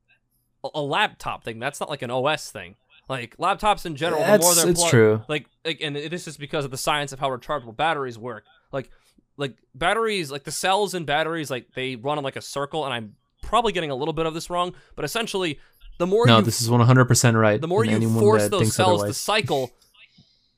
a 0.76 0.82
laptop 0.82 1.44
thing. 1.44 1.60
That's 1.60 1.80
not 1.80 1.90
like 1.90 2.02
an 2.02 2.12
OS 2.12 2.52
thing. 2.52 2.76
Like 3.10 3.38
laptops 3.38 3.86
in 3.86 3.96
general, 3.96 4.22
the 4.22 4.38
more 4.40 4.54
they're 4.56 4.70
it's 4.70 4.80
plug- 4.82 4.90
true. 4.92 5.24
Like, 5.30 5.48
like, 5.64 5.80
and 5.82 5.96
this 5.96 6.28
is 6.28 6.36
because 6.38 6.66
of 6.66 6.72
the 6.72 6.78
science 6.78 7.14
of 7.14 7.20
how 7.20 7.30
rechargeable 7.30 7.76
batteries 7.76 8.18
work. 8.20 8.44
Like, 8.72 8.90
like 9.38 9.56
batteries, 9.74 10.30
like 10.32 10.44
the 10.44 10.52
cells 10.52 10.94
in 10.94 11.06
batteries, 11.06 11.50
like 11.50 11.68
they 11.76 11.96
run 11.96 12.18
in 12.18 12.24
like 12.24 12.36
a 12.36 12.42
circle. 12.42 12.84
And 12.84 12.94
I'm 12.94 13.16
probably 13.42 13.72
getting 13.72 13.92
a 13.92 13.96
little 13.96 14.14
bit 14.14 14.26
of 14.26 14.34
this 14.34 14.50
wrong, 14.50 14.74
but 14.96 15.06
essentially, 15.06 15.60
the 16.00 16.08
more 16.08 16.26
no, 16.28 16.40
you 16.40 16.44
this 16.44 16.62
is 16.62 16.70
one 16.70 16.82
hundred 16.82 17.06
percent 17.06 17.38
right. 17.38 17.60
the 17.62 17.68
more 17.68 17.86
you 17.86 18.10
force 18.20 18.50
those 18.50 18.76
cells 18.76 19.04
to 19.04 19.14
cycle, 19.14 19.72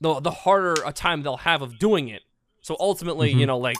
the 0.01 0.19
the 0.19 0.31
harder 0.31 0.75
a 0.85 0.91
time 0.91 1.21
they'll 1.23 1.37
have 1.37 1.61
of 1.61 1.77
doing 1.77 2.07
it. 2.09 2.23
So 2.61 2.75
ultimately, 2.79 3.33
Mhm. 3.33 3.39
you 3.39 3.45
know, 3.45 3.57
like 3.59 3.77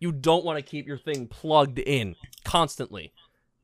you 0.00 0.10
don't 0.12 0.44
want 0.44 0.58
to 0.58 0.62
keep 0.62 0.86
your 0.86 0.98
thing 0.98 1.28
plugged 1.28 1.78
in 1.78 2.16
constantly, 2.44 3.12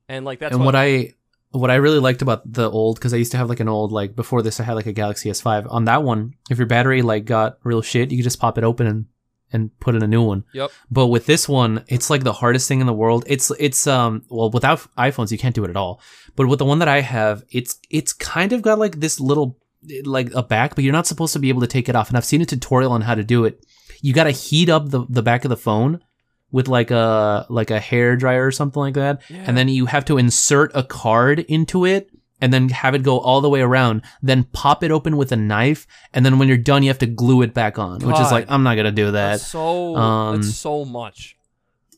and 0.09 0.25
like 0.25 0.39
that's 0.39 0.55
and 0.55 0.65
what 0.65 0.75
I 0.77 1.15
what 1.51 1.71
I 1.71 1.77
really 1.77 1.99
liked 1.99 2.23
about 2.23 2.51
the 2.51 2.71
old 2.71 2.97
because 2.97 3.15
I 3.15 3.17
used 3.17 3.33
to 3.33 3.39
have 3.39 3.49
like 3.49 3.61
an 3.61 3.69
old 3.69 3.93
like 3.93 4.15
before 4.15 4.43
this 4.43 4.61
I 4.61 4.65
had 4.65 4.75
like 4.75 4.87
a 4.87 4.93
Galaxy 4.93 5.31
S5. 5.31 5.73
On 5.73 5.85
that 5.87 6.03
one, 6.03 6.35
if 6.51 6.59
your 6.59 6.67
battery 6.67 7.03
like 7.03 7.25
got 7.25 7.59
real 7.65 7.83
shit, 7.83 8.11
you 8.11 8.19
could 8.19 8.25
just 8.25 8.41
pop 8.41 8.59
it 8.59 8.65
open 8.65 8.87
and 8.87 9.07
and 9.51 9.71
put 9.81 9.95
in 9.95 10.03
a 10.03 10.07
new 10.07 10.23
one. 10.23 10.45
Yep. 10.53 10.71
But 10.91 11.07
with 11.07 11.25
this 11.25 11.49
one, 11.49 11.85
it's 11.89 12.11
like 12.11 12.23
the 12.23 12.35
hardest 12.35 12.69
thing 12.69 12.81
in 12.81 12.87
the 12.87 12.93
world. 12.93 13.25
It's 13.27 13.51
it's 13.59 13.87
um 13.87 14.25
well 14.29 14.51
without 14.51 14.81
iPhones 14.97 15.33
you 15.33 15.39
can't 15.39 15.55
do 15.55 15.65
it 15.65 15.71
at 15.71 15.77
all. 15.77 16.01
But 16.37 16.49
with 16.49 16.59
the 16.59 16.67
one 16.67 16.81
that 16.81 16.89
I 16.89 17.01
have, 17.01 17.45
it's 17.51 17.79
it's 17.91 18.13
kind 18.13 18.53
of 18.53 18.63
got 18.63 18.79
like 18.79 19.01
this 19.01 19.19
little 19.19 19.59
like 20.05 20.33
a 20.35 20.43
back, 20.43 20.75
but 20.75 20.85
you're 20.85 20.93
not 20.93 21.07
supposed 21.07 21.33
to 21.33 21.39
be 21.39 21.49
able 21.49 21.63
to 21.63 21.67
take 21.67 21.89
it 21.89 21.97
off. 21.97 22.09
And 22.09 22.17
I've 22.17 22.25
seen 22.25 22.43
a 22.43 22.47
tutorial 22.47 22.93
on 22.93 23.03
how 23.03 23.15
to 23.15 23.25
do 23.25 23.45
it. 23.45 23.65
You 24.03 24.13
got 24.13 24.25
to 24.25 24.33
heat 24.33 24.69
up 24.69 24.91
the 24.91 25.07
the 25.09 25.23
back 25.23 25.45
of 25.45 25.49
the 25.49 25.57
phone 25.57 26.03
with 26.51 26.69
like 26.69 26.91
a 26.91 27.47
like 27.49 27.71
a 27.71 27.79
hair 27.81 28.17
dryer 28.17 28.47
or 28.47 28.51
something 28.53 28.81
like 28.81 28.95
that 28.95 29.21
Yeah. 29.29 29.45
and 29.47 29.57
then 29.57 29.69
you 29.69 29.87
have 29.87 30.05
to 30.07 30.19
insert 30.19 30.71
a 30.75 30.83
card 30.83 31.41
into 31.41 31.85
it 31.85 32.11
and 32.41 32.53
then 32.53 32.69
have 32.69 32.95
it 32.95 33.03
go 33.03 33.19
all 33.19 33.41
the 33.41 33.49
way 33.51 33.61
around 33.61 34.03
then 34.23 34.45
pop 34.53 34.83
it 34.85 34.91
open 34.91 35.17
with 35.17 35.33
a 35.33 35.37
knife 35.37 35.87
and 36.15 36.25
then 36.25 36.39
when 36.39 36.49
you're 36.49 36.57
done 36.57 36.83
you 36.83 36.89
have 36.89 36.99
to 37.01 37.07
glue 37.07 37.43
it 37.43 37.53
back 37.53 37.79
on 37.79 38.01
which 38.01 38.19
is 38.21 38.31
like 38.33 38.47
i'm 38.49 38.63
not 38.63 38.77
gonna 38.77 38.93
do 38.93 39.11
that 39.11 39.33
That's 39.33 39.47
so 39.47 39.97
um, 39.97 40.37
that's 40.37 40.55
so 40.55 40.85
much. 40.85 41.37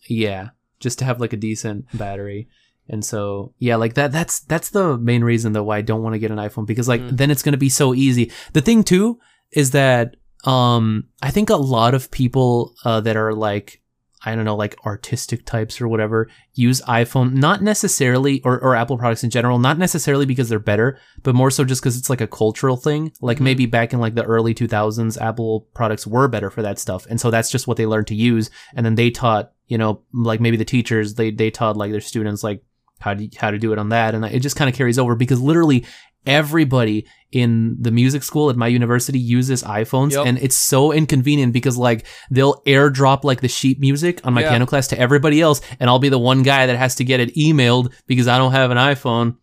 yeah 0.08 0.48
just 0.80 0.98
to 1.00 1.04
have 1.04 1.20
like 1.20 1.32
a 1.32 1.36
decent 1.36 1.84
battery 1.96 2.48
and 2.88 3.04
so 3.04 3.52
yeah 3.58 3.76
like 3.76 3.94
that 3.94 4.12
that's 4.12 4.40
that's 4.40 4.70
the 4.70 4.96
main 4.98 5.22
reason 5.22 5.52
though 5.52 5.62
why 5.62 5.76
i 5.78 5.82
don't 5.82 6.02
want 6.02 6.14
to 6.14 6.18
get 6.18 6.30
an 6.30 6.38
iphone 6.38 6.66
because 6.66 6.88
like 6.88 7.00
Mm. 7.02 7.16
then 7.18 7.30
it's 7.30 7.42
gonna 7.42 7.56
be 7.56 7.68
so 7.68 7.94
easy 7.94 8.32
the 8.52 8.60
thing 8.62 8.82
too 8.82 9.18
is 9.52 9.70
that 9.72 10.16
um 10.44 11.04
i 11.22 11.30
think 11.30 11.50
a 11.50 11.56
lot 11.56 11.92
of 11.94 12.10
people 12.10 12.74
uh, 12.84 13.00
that 13.02 13.16
are 13.16 13.34
like 13.34 13.79
I 14.24 14.34
don't 14.34 14.44
know, 14.44 14.56
like 14.56 14.76
artistic 14.84 15.46
types 15.46 15.80
or 15.80 15.88
whatever, 15.88 16.28
use 16.54 16.82
iPhone, 16.82 17.32
not 17.34 17.62
necessarily, 17.62 18.42
or, 18.42 18.58
or 18.62 18.76
Apple 18.76 18.98
products 18.98 19.24
in 19.24 19.30
general, 19.30 19.58
not 19.58 19.78
necessarily 19.78 20.26
because 20.26 20.48
they're 20.48 20.58
better, 20.58 20.98
but 21.22 21.34
more 21.34 21.50
so 21.50 21.64
just 21.64 21.80
because 21.80 21.96
it's 21.96 22.10
like 22.10 22.20
a 22.20 22.26
cultural 22.26 22.76
thing. 22.76 23.12
Like 23.22 23.38
Mhm. 23.38 23.42
maybe 23.42 23.66
back 23.66 23.92
in 23.92 23.98
like 24.00 24.14
the 24.14 24.24
early 24.24 24.52
2000s, 24.54 25.16
Apple 25.20 25.68
products 25.74 26.06
were 26.06 26.28
better 26.28 26.50
for 26.50 26.60
that 26.62 26.78
stuff. 26.78 27.06
And 27.08 27.18
so 27.20 27.30
that's 27.30 27.50
just 27.50 27.66
what 27.66 27.76
they 27.78 27.86
learned 27.86 28.08
to 28.08 28.14
use. 28.14 28.50
And 28.74 28.84
then 28.84 28.94
they 28.96 29.10
taught, 29.10 29.52
you 29.68 29.78
know, 29.78 30.02
like 30.12 30.40
maybe 30.40 30.56
the 30.58 30.64
teachers, 30.66 31.14
they, 31.14 31.30
they 31.30 31.50
taught 31.50 31.76
like 31.78 31.90
their 31.90 32.00
students 32.00 32.44
like 32.44 32.62
how 32.98 33.14
to, 33.14 33.26
how 33.38 33.50
to 33.50 33.58
do 33.58 33.72
it 33.72 33.78
on 33.78 33.88
that. 33.88 34.14
And 34.14 34.22
it 34.26 34.40
just 34.40 34.56
kind 34.56 34.68
of 34.68 34.76
carries 34.76 34.98
over 34.98 35.14
because 35.14 35.40
literally 35.40 35.86
everybody 36.26 37.06
in 37.32 37.76
the 37.80 37.90
music 37.90 38.22
school 38.22 38.50
at 38.50 38.56
my 38.56 38.66
university 38.66 39.18
uses 39.18 39.62
iPhones 39.62 40.12
Yep. 40.12 40.26
and 40.26 40.38
it's 40.38 40.56
so 40.56 40.92
inconvenient 40.92 41.52
because 41.52 41.76
like 41.78 42.04
they'll 42.30 42.60
airdrop 42.66 43.22
like 43.24 43.40
the 43.40 43.48
sheet 43.48 43.78
music 43.80 44.20
on 44.24 44.34
my 44.34 44.40
Yeah. 44.42 44.50
piano 44.50 44.66
class 44.66 44.88
to 44.88 44.98
everybody 44.98 45.40
else 45.40 45.60
and 45.78 45.88
I'll 45.88 45.98
be 46.00 46.08
the 46.08 46.18
one 46.18 46.42
guy 46.42 46.66
that 46.66 46.76
has 46.76 46.96
to 46.96 47.04
get 47.04 47.20
it 47.20 47.34
emailed 47.36 47.92
because 48.06 48.26
I 48.26 48.36
don't 48.38 48.52
have 48.52 48.70
an 48.70 48.78
iPhone 48.78 49.36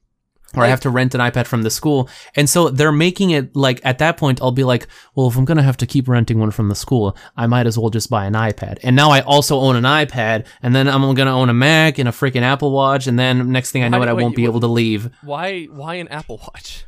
or 0.55 0.63
I 0.63 0.67
have 0.67 0.79
to 0.81 0.89
rent 0.89 1.13
an 1.13 1.19
iPad 1.21 1.45
from 1.45 1.63
the 1.63 1.69
school. 1.69 2.09
And 2.35 2.49
so 2.49 2.69
they're 2.69 2.91
making 2.91 3.31
it 3.31 3.55
like 3.55 3.81
at 3.83 3.97
that 3.99 4.17
point 4.17 4.41
I'll 4.41 4.51
be 4.51 4.63
like, 4.63 4.87
well, 5.13 5.27
if 5.27 5.35
I'm 5.37 5.45
going 5.45 5.57
to 5.57 5.63
have 5.63 5.77
to 5.77 5.85
keep 5.85 6.07
renting 6.07 6.39
one 6.39 6.51
from 6.51 6.69
the 6.69 6.75
school, 6.75 7.17
I 7.35 7.47
might 7.47 7.67
as 7.67 7.77
well 7.77 7.89
just 7.89 8.09
buy 8.09 8.25
an 8.25 8.33
iPad. 8.33 8.77
And 8.83 8.95
now 8.95 9.09
I 9.11 9.21
also 9.21 9.59
own 9.59 9.75
an 9.75 9.83
iPad 9.83 10.45
and 10.61 10.73
then 10.73 10.87
I'm 10.87 11.01
going 11.01 11.15
to 11.27 11.31
own 11.31 11.49
a 11.49 11.53
Mac 11.53 11.97
and 11.99 12.07
a 12.07 12.11
freaking 12.13 12.43
Apple 12.43 12.71
Watch 12.71 13.07
and 13.07 13.19
then 13.19 13.51
next 13.51 13.71
thing 13.71 13.83
I 13.83 13.89
know 13.89 13.99
Why- 13.99 14.05
it 14.05 14.09
I 14.09 14.13
wait, 14.13 14.23
won't 14.23 14.35
be 14.35 14.43
what- 14.43 14.49
able 14.51 14.59
to 14.61 14.67
leave. 14.67 15.09
Why 15.21 15.65
why 15.65 15.95
an 15.95 16.07
Apple 16.07 16.37
Watch? 16.37 16.85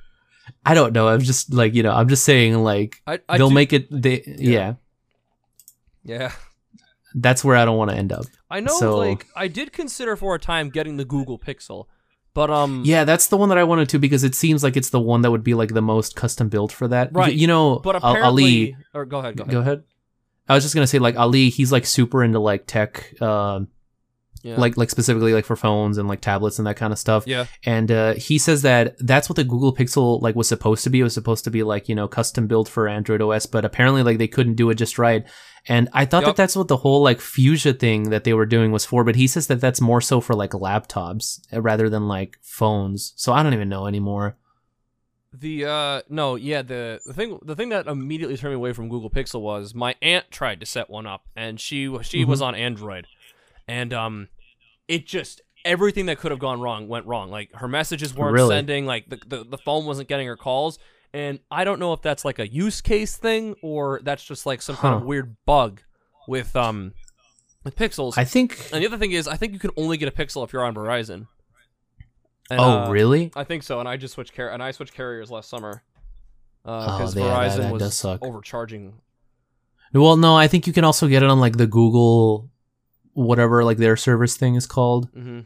I 0.65 0.73
don't 0.73 0.93
know. 0.93 1.07
I'm 1.09 1.21
just 1.21 1.53
like, 1.53 1.73
you 1.75 1.83
know, 1.83 1.91
I'm 1.91 2.07
just 2.07 2.23
saying 2.23 2.55
like 2.63 3.01
I, 3.05 3.19
I 3.27 3.37
they'll 3.37 3.49
do- 3.49 3.55
make 3.55 3.73
it 3.73 3.87
they 3.91 4.23
yeah. 4.25 4.75
yeah. 6.03 6.31
That's 7.15 7.43
where 7.43 7.55
I 7.57 7.65
don't 7.65 7.77
want 7.77 7.91
to 7.91 7.97
end 7.97 8.11
up. 8.11 8.25
I 8.49 8.59
know 8.59 8.77
So- 8.77 8.97
like 8.97 9.25
I 9.35 9.47
did 9.47 9.73
consider 9.73 10.15
for 10.15 10.35
a 10.35 10.39
time 10.39 10.69
getting 10.69 10.97
the 10.97 11.05
Google 11.05 11.37
Pixel, 11.39 11.85
but 12.33 12.49
um 12.49 12.83
Yeah, 12.85 13.03
that's 13.05 13.27
the 13.27 13.37
one 13.37 13.49
that 13.49 13.57
I 13.57 13.63
wanted 13.63 13.89
to 13.89 13.99
because 13.99 14.23
it 14.23 14.35
seems 14.35 14.63
like 14.63 14.77
it's 14.77 14.89
the 14.91 14.99
one 14.99 15.21
that 15.23 15.31
would 15.31 15.43
be 15.43 15.53
like 15.53 15.73
the 15.73 15.81
most 15.81 16.15
custom 16.15 16.49
built 16.49 16.71
for 16.71 16.87
that. 16.87 17.11
Right. 17.13 17.27
Y- 17.29 17.33
You 17.41 17.47
know, 17.47 17.79
but 17.79 17.95
apparently 17.95 18.43
Ali. 18.73 18.77
or 18.93 19.05
go 19.05 19.19
ahead, 19.19 19.35
go 19.37 19.43
ahead. 19.43 19.51
Go 19.53 19.59
ahead. 19.59 19.83
I 20.47 20.55
was 20.55 20.63
just 20.63 20.73
gonna 20.73 20.87
say 20.87 20.99
like 20.99 21.15
Ali. 21.17 21.49
He's 21.49 21.71
like 21.71 21.85
super 21.85 22.23
into 22.23 22.39
like 22.39 22.65
tech, 22.65 23.19
um, 23.21 23.67
Yeah. 24.41 24.55
like 24.57 24.77
like 24.77 24.89
specifically 24.89 25.33
like 25.33 25.43
for 25.43 25.57
phones 25.57 25.97
and 25.97 26.07
like 26.07 26.21
tablets 26.21 26.59
and 26.59 26.67
that 26.67 26.77
kind 26.77 26.93
of 26.93 26.99
stuff. 26.99 27.27
yeah. 27.27 27.47
And 27.65 27.91
uh, 27.91 28.13
he 28.13 28.37
says 28.37 28.61
that 28.61 28.95
that's 28.99 29.27
what 29.27 29.35
the 29.35 29.43
Google 29.43 29.75
Pixel 29.75 30.21
like 30.21 30.35
was 30.35 30.47
supposed 30.47 30.85
to 30.85 30.89
be. 30.89 31.01
It 31.01 31.03
was 31.03 31.13
supposed 31.13 31.43
to 31.43 31.51
be 31.51 31.63
like 31.63 31.89
you 31.89 31.95
know 31.95 32.07
custom 32.07 32.47
built 32.47 32.69
for 32.69 32.87
Android 32.87 33.21
OS, 33.21 33.45
but 33.45 33.65
apparently 33.65 34.01
like 34.01 34.17
they 34.17 34.29
couldn't 34.29 34.55
do 34.55 34.69
it 34.69 34.75
just 34.75 34.97
right. 34.97 35.25
And 35.67 35.89
I 35.91 36.05
thought 36.05 36.23
Yup. 36.23 36.29
that 36.29 36.41
that's 36.41 36.55
what 36.55 36.69
the 36.69 36.77
whole 36.77 37.03
like 37.03 37.19
Fuchsia 37.19 37.73
thing 37.73 38.11
that 38.11 38.23
they 38.23 38.33
were 38.33 38.45
doing 38.45 38.71
was 38.71 38.85
for. 38.85 39.03
But 39.03 39.17
he 39.17 39.27
says 39.27 39.47
that 39.47 39.59
that's 39.59 39.81
more 39.81 39.99
so 39.99 40.21
for 40.21 40.35
like 40.35 40.51
laptops 40.51 41.41
uh, 41.53 41.61
rather 41.61 41.89
than 41.89 42.07
like 42.07 42.37
phones. 42.41 43.13
So 43.17 43.33
I 43.33 43.43
don't 43.43 43.53
even 43.53 43.67
know 43.67 43.87
anymore. 43.87 44.37
The 45.31 45.65
uh 45.65 46.01
no, 46.09 46.35
yeah, 46.35 46.63
the, 46.63 46.99
the 47.05 47.13
thing 47.13 47.39
the 47.43 47.55
thing 47.55 47.69
that 47.69 47.87
immediately 47.87 48.35
turned 48.35 48.53
me 48.53 48.55
away 48.55 48.73
from 48.73 48.89
Google 48.89 49.11
Pixel 49.11 49.41
was 49.41 49.75
my 49.75 49.95
aunt 50.01 50.31
tried 50.31 50.59
to 50.61 50.65
set 50.65 50.89
one 50.89 51.05
up 51.05 51.25
and 51.35 51.59
she 51.59 51.95
she 52.01 52.25
was 52.25 52.41
on 52.41 52.55
Android. 52.55 53.05
And 53.69 53.93
um 53.93 54.27
it 54.87 55.05
just 55.05 55.41
everything 55.65 56.05
that 56.07 56.17
could 56.19 56.31
have 56.31 56.39
gone 56.39 56.59
wrong 56.59 56.87
went 56.87 57.05
wrong. 57.05 57.29
Like 57.29 57.51
her 57.53 57.67
messages 57.67 58.13
weren't 58.13 58.33
Really? 58.33 58.55
sending, 58.55 58.85
like 58.85 59.09
the, 59.09 59.19
the 59.27 59.43
the 59.43 59.57
phone 59.57 59.85
wasn't 59.85 60.09
getting 60.09 60.27
her 60.27 60.37
calls. 60.37 60.79
And 61.13 61.39
I 61.49 61.63
don't 61.63 61.79
know 61.79 61.93
if 61.93 62.01
that's 62.01 62.23
like 62.23 62.39
a 62.39 62.47
use 62.47 62.81
case 62.81 63.15
thing 63.17 63.55
or 63.61 63.99
that's 64.03 64.23
just 64.23 64.45
like 64.45 64.61
some 64.61 64.75
kind 64.75 64.95
of 64.95 65.03
weird 65.03 65.35
bug 65.45 65.81
with 66.27 66.55
um 66.55 66.93
with 67.63 67.75
Pixels. 67.75 68.17
I 68.17 68.25
think. 68.25 68.69
and 68.71 68.81
the 68.83 68.87
other 68.87 68.97
thing 68.97 69.11
is 69.11 69.27
I 69.27 69.35
think 69.35 69.53
you 69.53 69.59
can 69.59 69.71
only 69.77 69.97
get 69.97 70.07
a 70.07 70.11
Pixel 70.11 70.43
if 70.43 70.53
you're 70.53 70.63
on 70.63 70.73
Verizon. 70.75 71.27
And, 72.51 72.59
oh 72.59 72.63
uh, 72.85 72.89
really? 72.89 73.31
I 73.35 73.43
think 73.43 73.61
so, 73.63 73.79
and 73.79 73.87
I 73.87 73.95
just 73.97 74.15
switched 74.15 74.35
car- 74.35 74.49
and 74.49 74.63
I 74.63 74.71
switched 74.71 74.93
carriers 74.95 75.29
last 75.29 75.49
summer 75.49 75.83
Oh, 76.65 76.79
because 76.97 77.15
yeah, 77.15 77.25
that- 77.25 77.51
Verizon 77.59 77.79
that 77.79 77.83
was 77.83 78.05
overcharging. 78.23 78.93
Well, 79.93 80.17
no, 80.17 80.35
I 80.35 80.47
think 80.47 80.65
you 80.67 80.73
can 80.73 80.83
also 80.83 81.07
get 81.07 81.21
it 81.23 81.29
on 81.29 81.39
like 81.39 81.57
the 81.57 81.67
Google, 81.67 82.48
whatever 83.19 83.63
like 83.63 83.77
their 83.77 83.97
service 83.97 84.37
thing 84.37 84.55
is 84.55 84.65
called. 84.65 85.09
hmm 85.13 85.41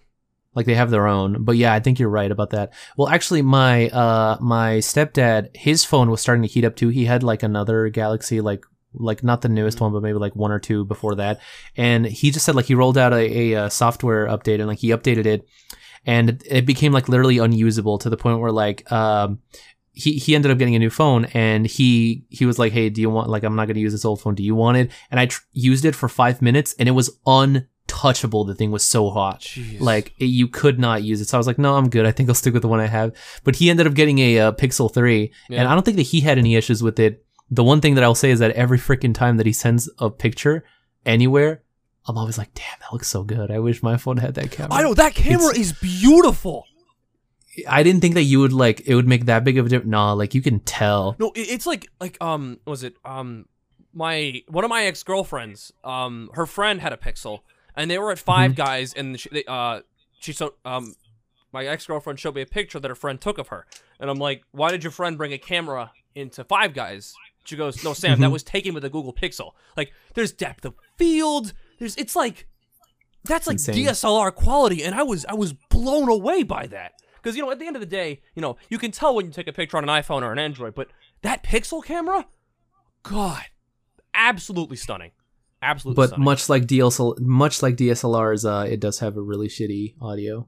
like 0.56 0.68
they 0.68 0.76
have 0.76 0.92
their 0.92 1.08
own. 1.08 1.44
But 1.44 1.58
yeah 1.58 1.74
i 1.74 1.80
think 1.80 1.98
you're 1.98 2.10
right 2.10 2.30
about 2.30 2.52
that. 2.52 2.74
Well 2.96 3.10
actually 3.10 3.42
my 3.42 3.90
uh 3.90 4.38
my 4.40 4.78
stepdad 4.78 5.56
his 5.58 5.84
phone 5.84 6.12
was 6.12 6.22
starting 6.22 6.44
to 6.44 6.48
heat 6.48 6.64
up 6.64 6.76
too. 6.76 6.90
He 6.90 7.06
had 7.06 7.24
like 7.24 7.42
another 7.42 7.90
galaxy 7.90 8.40
like 8.40 8.64
like 8.94 9.24
not 9.24 9.42
the 9.42 9.50
newest 9.50 9.82
one 9.82 9.92
but 9.92 10.04
maybe 10.04 10.20
like 10.20 10.36
one 10.36 10.52
or 10.52 10.60
two 10.60 10.86
before 10.86 11.16
that. 11.16 11.40
And 11.76 12.06
he 12.06 12.30
just 12.30 12.46
said 12.46 12.54
like 12.56 12.66
he 12.66 12.76
rolled 12.76 13.00
out 13.00 13.14
a, 13.14 13.24
a, 13.40 13.56
uh 13.66 13.70
software 13.70 14.28
update 14.28 14.60
and 14.60 14.68
like 14.68 14.78
he 14.78 14.90
updated 14.90 15.26
it. 15.26 15.48
And 16.06 16.44
it 16.46 16.68
became 16.68 16.92
like 16.92 17.10
literally 17.10 17.40
unusable 17.40 17.98
to 18.00 18.10
the 18.12 18.18
point 18.18 18.40
where 18.40 18.52
like 18.52 18.80
um 18.92 19.40
he, 19.96 20.14
he 20.14 20.34
ended 20.36 20.50
up 20.52 20.58
getting 20.58 20.76
a 20.76 20.80
new 20.80 20.90
phone 20.90 21.26
and 21.34 21.66
he 21.68 22.26
he 22.30 22.46
was 22.46 22.58
like 22.58 22.74
hey 22.74 22.90
do 22.90 23.00
you 23.00 23.10
want 23.10 23.30
like 23.30 23.44
i'm 23.44 23.56
not 23.56 23.66
going 23.68 23.76
to 23.76 23.80
use 23.82 23.92
this 23.92 24.04
old 24.06 24.20
phone 24.20 24.34
do 24.34 24.42
you 24.44 24.56
want 24.56 24.76
it 24.76 24.90
and 25.12 25.20
i 25.20 25.28
tr- 25.28 25.42
used 25.52 25.86
it 25.86 25.94
for 25.96 26.10
five 26.10 26.42
minutes 26.42 26.74
and 26.80 26.90
it 26.90 26.94
was 26.94 27.12
untouchable 27.28 28.44
the 28.44 28.56
thing 28.56 28.72
was 28.72 28.84
so 28.84 29.10
hot 29.10 29.42
Jeez. 29.42 29.80
like 29.80 30.14
it- 30.18 30.26
you 30.26 30.48
could 30.48 30.80
not 30.80 31.04
use 31.04 31.22
it. 31.22 31.28
So 31.28 31.38
I 31.38 31.40
was 31.40 31.48
like, 31.48 31.60
no, 31.60 31.76
I'm 31.76 31.90
good. 31.90 32.06
I 32.06 32.12
think 32.12 32.30
I'll 32.30 32.36
stick 32.36 32.54
with 32.54 32.62
the 32.64 32.68
one 32.68 32.80
I 32.80 32.88
have. 32.88 33.14
But 33.44 33.56
he 33.58 33.70
ended 33.70 33.88
up 33.88 33.94
getting 33.94 34.20
a 34.20 34.40
uh, 34.40 34.52
Pixel 34.54 34.92
3, 34.94 35.32
and 35.52 35.68
I 35.68 35.74
don't 35.74 35.84
think 35.84 35.98
that 35.98 36.04
he 36.04 36.22
had 36.22 36.38
any 36.38 36.56
issues 36.56 36.82
with 36.82 37.00
it. 37.00 37.26
The 37.52 37.64
one 37.64 37.82
thing 37.82 37.96
that 37.96 38.04
I'll 38.04 38.16
say 38.16 38.32
is 38.32 38.40
that 38.40 38.52
every 38.52 38.78
freaking 38.78 39.14
time 39.14 39.38
that 39.38 39.46
he 39.46 39.54
sends 39.54 39.90
a 40.00 40.10
picture 40.10 40.64
anywhere, 41.06 41.62
I'm 42.08 42.18
always 42.18 42.38
like, 42.38 42.54
damn, 42.54 42.80
that 42.82 42.92
looks 42.94 43.08
so 43.08 43.24
good. 43.24 43.52
I 43.52 43.60
wish 43.60 43.84
my 43.84 43.98
phone 43.98 44.18
had 44.18 44.34
that 44.36 44.52
camera. 44.52 44.74
I 44.74 44.82
know 44.82 44.94
that 44.94 45.14
camera 45.14 45.50
It's- 45.52 45.68
is 45.68 45.74
beautiful. 45.74 46.66
I 47.68 47.84
didn't 47.84 48.02
think 48.02 48.16
that 48.16 48.24
you 48.24 48.40
would 48.40 48.54
like 48.54 48.82
it 48.88 48.96
would 48.96 49.08
make 49.08 49.26
that 49.26 49.44
big 49.44 49.58
of 49.58 49.66
a 49.66 49.70
difference. 49.70 49.90
Nah, 49.92 50.14
like 50.14 50.34
you 50.34 50.42
can 50.42 50.60
tell. 50.62 51.16
No, 51.20 51.32
it's 51.36 51.66
like 51.66 51.88
like 52.00 52.18
um 52.22 52.60
was 52.66 52.84
it 52.84 52.96
um 53.06 53.46
my 53.94 54.42
one 54.48 54.64
of 54.64 54.70
my 54.70 54.86
ex 54.86 55.04
girlfriends 55.04 55.72
um 55.84 56.30
her 56.34 56.46
friend 56.46 56.82
had 56.82 56.94
a 56.94 56.98
Pixel 56.98 57.42
and 57.76 57.92
they 57.92 57.98
were 58.00 58.12
at 58.12 58.20
5 58.20 58.52
Mm-hmm. 58.52 58.56
Guys 58.56 58.94
and 58.94 59.20
she, 59.20 59.30
they, 59.30 59.44
uh 59.48 59.82
she 60.20 60.34
so 60.34 60.56
um 60.66 60.96
my 61.52 61.66
ex 61.66 61.86
girlfriend 61.86 62.20
showed 62.20 62.34
me 62.36 62.42
a 62.42 62.46
picture 62.48 62.80
that 62.80 62.88
her 62.90 62.96
friend 62.96 63.22
took 63.22 63.38
of 63.38 63.50
her 63.50 63.68
and 64.00 64.10
I'm 64.10 64.18
like 64.18 64.44
why 64.52 64.72
did 64.72 64.84
your 64.84 64.92
friend 64.92 65.16
bring 65.18 65.32
a 65.34 65.38
camera 65.38 65.92
into 66.16 66.44
Five 66.44 66.74
Guys? 66.74 67.14
She 67.44 67.56
goes 67.56 67.84
no 67.84 67.94
Sam 67.94 68.20
that 68.22 68.30
Mhm. 68.30 68.32
was 68.32 68.42
taken 68.44 68.74
with 68.74 68.84
a 68.86 68.90
Google 68.90 69.14
Pixel. 69.14 69.52
Like 69.78 69.92
there's 70.16 70.32
depth 70.32 70.66
of 70.66 70.74
field. 70.98 71.54
There's 71.78 71.96
it's 71.98 72.16
like 72.16 72.48
that's 73.26 73.46
like 73.48 73.56
insane. 73.56 73.76
DSLR 73.86 74.34
quality 74.34 74.84
and 74.84 74.96
I 74.96 75.04
was 75.04 75.24
I 75.26 75.34
was 75.36 75.54
blown 75.54 76.10
away 76.10 76.42
by 76.44 76.66
that. 76.68 76.94
Because 77.24 77.38
you 77.38 77.42
know, 77.42 77.52
at 77.52 77.60
the 77.60 77.66
end 77.66 77.78
of 77.78 77.80
the 77.80 77.86
day, 77.86 78.22
you 78.36 78.42
know, 78.42 78.58
you 78.70 78.78
can 78.78 78.92
tell 78.92 79.16
when 79.16 79.26
you 79.26 79.32
take 79.32 79.48
a 79.48 79.54
picture 79.54 79.78
on 79.78 79.88
an 79.88 79.90
iPhone 79.90 80.24
or 80.24 80.34
an 80.34 80.40
Android, 80.40 80.76
but 80.76 80.90
that 81.22 81.42
Pixel 81.42 81.84
camera, 81.84 82.28
God, 83.02 83.44
absolutely 84.14 84.76
stunning, 84.76 85.12
absolutely. 85.62 86.02
But 86.02 86.10
stunning. 86.10 86.26
much 86.26 86.50
like 86.50 86.64
DSL, 86.64 87.20
much 87.22 87.64
like 87.64 87.78
DSLRs, 87.78 88.46
uh, 88.46 88.68
it 88.68 88.82
does 88.82 89.00
have 89.00 89.16
a 89.16 89.22
really 89.22 89.48
shitty 89.48 89.96
audio. 90.02 90.48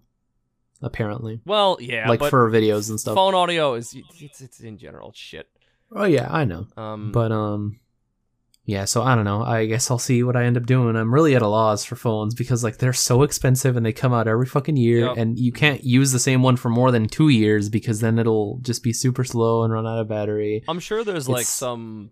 Apparently, 0.82 1.40
well, 1.46 1.78
yeah, 1.80 2.10
like 2.10 2.20
for 2.30 2.52
videos 2.52 2.90
and 2.90 3.00
stuff. 3.00 3.16
phone 3.16 3.34
audio 3.34 3.76
is 3.76 3.96
it's, 4.20 4.42
it's 4.42 4.60
in 4.60 4.78
general 4.78 5.14
shit. 5.16 5.48
Oh 5.96 6.04
yeah, 6.04 6.28
I 6.30 6.44
know. 6.44 6.68
Um, 6.76 7.14
But 7.14 7.32
um 7.32 7.80
yeah, 8.66 8.86
so 8.86 9.04
I 9.04 9.14
don't 9.16 9.26
know. 9.26 9.44
I 9.44 9.66
guess 9.68 9.92
I'll 9.92 10.00
see 10.00 10.24
what 10.24 10.36
I 10.36 10.46
end 10.46 10.58
up 10.58 10.66
doing. 10.66 10.96
I'm 10.96 11.14
really 11.14 11.36
at 11.36 11.42
a 11.44 11.48
loss 11.48 11.84
for 11.84 11.96
phones 11.96 12.34
because 12.34 12.64
like 12.64 12.78
they're 12.78 12.94
so 12.94 13.22
expensive 13.24 13.78
and 13.78 13.86
they 13.86 13.94
come 13.94 14.12
out 14.14 14.28
every 14.28 14.48
fucking 14.48 14.76
year 14.76 15.06
Yep. 15.08 15.18
and 15.18 15.40
you 15.40 15.52
can't 15.52 15.84
use 15.84 16.12
the 16.12 16.20
same 16.20 16.42
one 16.42 16.56
for 16.56 16.70
more 16.70 16.92
than 16.92 17.08
2 17.08 17.30
years 17.30 17.70
because 17.70 18.00
then 18.00 18.18
it'll 18.18 18.58
just 18.64 18.82
be 18.84 18.92
super 18.92 19.24
slow 19.24 19.64
and 19.64 19.72
run 19.72 19.86
out 19.86 20.00
of 20.00 20.08
battery. 20.08 20.64
I'm 20.68 20.80
sure 20.80 21.04
there's 21.04 21.30
like 21.30 21.46
some 21.46 22.12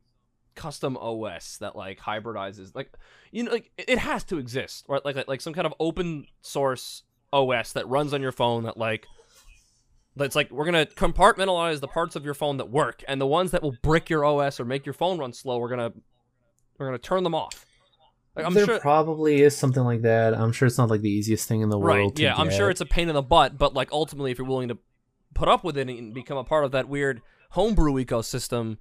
custom 0.56 0.96
OS 0.98 1.58
that 1.58 1.76
like 1.76 2.00
hybridizes, 2.00 2.76
like 2.76 2.94
you 3.32 3.42
know, 3.44 3.52
like 3.52 3.72
it 3.78 3.90
it 3.90 3.98
has 3.98 4.24
to 4.26 4.38
exist, 4.38 4.86
right? 4.88 5.04
Like 5.04 5.16
like, 5.16 5.28
like 5.28 5.42
some 5.42 5.54
kind 5.54 5.66
of 5.66 5.74
open 5.80 6.28
source 6.42 7.02
OS 7.32 7.74
that 7.74 7.88
runs 7.88 8.14
on 8.14 8.22
your 8.22 8.32
phone 8.32 8.64
that 8.66 8.78
like. 8.78 9.08
That's 10.16 10.36
like 10.36 10.52
we're 10.52 10.66
gonna 10.66 10.86
compartmentalize 10.86 11.80
the 11.80 11.88
parts 11.88 12.16
of 12.16 12.24
your 12.24 12.36
phone 12.36 12.58
that 12.58 12.70
work, 12.70 13.04
and 13.08 13.20
the 13.20 13.26
ones 13.26 13.50
that 13.50 13.64
will 13.64 13.76
brick 13.82 14.12
your 14.12 14.24
OS 14.24 14.60
or 14.60 14.66
make 14.66 14.86
your 14.86 14.94
phone 14.94 15.18
run 15.18 15.34
slow, 15.34 15.58
we're 15.58 15.70
gonna 15.70 15.92
we're 16.78 16.88
gonna 16.88 16.98
turn 16.98 17.24
them 17.24 17.36
off. 17.36 17.66
Like, 18.36 18.46
I'm 18.48 18.54
there 18.56 18.66
sure, 18.66 18.80
probably 18.80 19.42
is 19.42 19.56
something 19.56 19.84
like 19.84 20.02
that. 20.02 20.34
I'm 20.34 20.52
sure 20.52 20.66
it's 20.66 20.78
not 20.80 20.90
like 20.90 21.02
the 21.02 21.10
easiest 21.12 21.48
thing 21.48 21.62
in 21.62 21.70
the 21.70 21.78
world 21.78 21.98
right? 22.12 22.16
to 22.16 22.24
Yeah, 22.24 22.36
I'm 22.36 22.50
sure 22.50 22.70
it's 22.72 22.82
a 22.82 22.86
pain 22.86 23.08
in 23.08 23.14
the 23.16 23.22
butt, 23.22 23.58
but 23.60 23.74
like 23.76 23.92
ultimately, 23.92 24.32
if 24.32 24.40
you're 24.40 24.48
willing 24.48 24.70
to 24.70 24.78
put 25.36 25.48
up 25.48 25.64
with 25.64 25.78
it 25.78 25.88
and 25.88 26.14
become 26.16 26.38
a 26.38 26.44
part 26.44 26.66
of 26.66 26.72
that 26.72 26.88
weird 26.90 27.22
homebrew 27.52 27.94
ecosystem, 28.04 28.78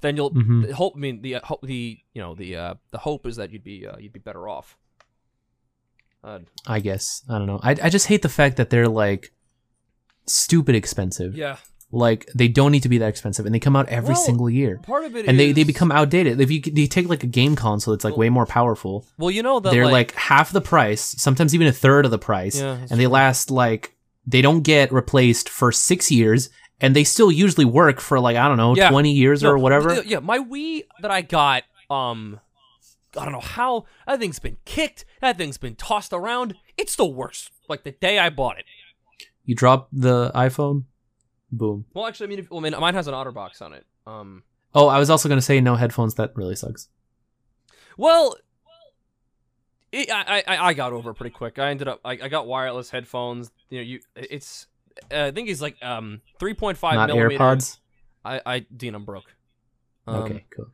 then 0.00 0.16
you'll 0.16 0.32
Mhm. 0.32 0.66
the 0.66 0.74
hope. 0.74 0.94
I 0.96 0.98
mean, 0.98 1.22
the 1.22 1.36
uh, 1.36 1.40
ho- 1.44 1.60
the 1.62 1.98
you 2.14 2.20
know 2.20 2.34
the 2.34 2.56
uh, 2.56 2.74
the 2.90 2.98
hope 2.98 3.26
is 3.26 3.36
that 3.36 3.52
you'd 3.52 3.62
be 3.64 3.86
uh, 3.86 3.96
you'd 3.98 4.12
be 4.12 4.18
better 4.18 4.48
off. 4.48 4.76
Uh, 6.24 6.40
I 6.66 6.80
guess. 6.80 7.22
I 7.28 7.38
don't 7.38 7.46
know. 7.46 7.60
I 7.62 7.76
I 7.84 7.88
just 7.88 8.08
hate 8.08 8.22
the 8.22 8.28
fact 8.28 8.56
that 8.56 8.70
they're 8.70 8.88
like 8.88 9.32
stupid 10.26 10.74
expensive. 10.74 11.36
yeah, 11.36 11.58
Like 11.92 12.26
they 12.34 12.48
don't 12.48 12.72
need 12.72 12.82
to 12.82 12.88
be 12.88 12.98
that 12.98 13.08
expensive 13.08 13.46
and 13.46 13.54
they 13.54 13.60
come 13.60 13.76
out 13.76 13.88
every 13.88 14.14
Well, 14.14 14.22
single 14.22 14.50
year. 14.50 14.78
part 14.82 15.04
of 15.04 15.14
it 15.14 15.26
and 15.26 15.38
they, 15.38 15.52
they 15.52 15.62
become 15.64 15.92
outdated. 15.92 16.40
If 16.40 16.50
you, 16.50 16.60
you 16.64 16.88
take 16.88 17.08
like 17.08 17.22
a 17.22 17.28
game 17.28 17.54
console, 17.54 17.94
it's 17.94 18.04
like 18.04 18.12
Well, 18.14 18.18
way 18.20 18.28
more 18.28 18.44
powerful. 18.46 19.06
well, 19.18 19.30
you 19.30 19.42
know 19.42 19.60
that 19.60 19.70
they're 19.70 19.84
like, 19.84 19.92
like, 19.92 20.14
half 20.14 20.50
the 20.50 20.60
price, 20.60 21.00
sometimes 21.18 21.54
even 21.54 21.68
a 21.68 21.72
third 21.72 22.04
of 22.04 22.10
the 22.10 22.18
price, 22.18 22.58
Yeah, 22.60 22.74
that's 22.80 22.90
and 22.90 23.00
they 23.00 23.06
last 23.06 23.50
like 23.50 23.94
they 24.26 24.42
don't 24.42 24.62
get 24.62 24.92
replaced 24.92 25.48
for 25.48 25.70
six 25.70 26.10
years, 26.10 26.50
and 26.80 26.96
they 26.96 27.04
still 27.04 27.30
usually 27.30 27.64
work 27.64 28.00
for 28.00 28.18
like 28.18 28.36
I 28.36 28.48
don't 28.48 28.56
know 28.56 28.74
Yeah. 28.74 28.90
twenty 28.90 29.12
years 29.12 29.42
No, 29.44 29.50
or 29.50 29.58
whatever. 29.58 30.02
Yeah, 30.02 30.18
my 30.18 30.38
Wii 30.40 30.82
that 31.02 31.12
I 31.12 31.22
got, 31.22 31.62
um, 31.88 32.40
I 33.16 33.22
don't 33.24 33.32
know 33.32 33.40
how 33.40 33.84
that 34.08 34.18
thing's 34.18 34.40
been 34.40 34.56
kicked. 34.64 35.04
That 35.20 35.38
thing's 35.38 35.56
been 35.56 35.76
tossed 35.76 36.12
around. 36.12 36.56
It 36.76 36.90
still 36.90 37.14
works. 37.14 37.48
Like 37.68 37.84
the 37.84 37.92
day 37.92 38.18
I 38.18 38.28
bought 38.30 38.58
it. 38.58 38.64
You 39.44 39.54
drop 39.54 39.88
the 39.92 40.32
iPhone, 40.34 40.84
boom. 41.52 41.84
Well, 41.94 42.06
actually, 42.06 42.26
I 42.26 42.28
mean, 42.30 42.38
if, 42.40 42.50
well, 42.50 42.60
I 42.60 42.62
mean, 42.70 42.78
mine 42.80 42.94
has 42.94 43.06
an 43.06 43.14
OtterBox 43.14 43.62
on 43.62 43.72
it. 43.72 43.84
Um, 44.06 44.42
Oh, 44.74 44.88
I 44.88 44.98
was 44.98 45.08
also 45.08 45.28
gonna 45.28 45.40
say 45.40 45.60
no 45.60 45.74
headphones. 45.74 46.14
That 46.16 46.32
really 46.36 46.54
sucks. 46.54 46.88
well, 47.96 48.36
it, 49.90 50.10
I, 50.10 50.44
I 50.46 50.66
I 50.66 50.74
got 50.74 50.92
over 50.92 51.14
pretty 51.14 51.30
quick. 51.30 51.58
I 51.58 51.70
ended 51.70 51.88
up 51.88 52.00
I, 52.04 52.12
I 52.12 52.28
got 52.28 52.46
wireless 52.46 52.90
headphones. 52.90 53.50
You 53.70 53.78
know, 53.78 53.84
you 53.84 54.00
it's 54.14 54.66
uh, 55.10 55.24
I 55.24 55.30
think 55.30 55.48
it's 55.48 55.62
like 55.62 55.82
um 55.82 56.20
three 56.38 56.52
point 56.52 56.76
five 56.76 56.94
Not 56.96 57.08
millimeter. 57.08 57.38
AirPods. 57.38 57.78
I 58.22 58.40
I 58.44 58.58
Dean, 58.60 58.94
I'm 58.94 59.04
broke. 59.06 59.34
Um, 60.06 60.14
okay, 60.16 60.44
cool. 60.54 60.66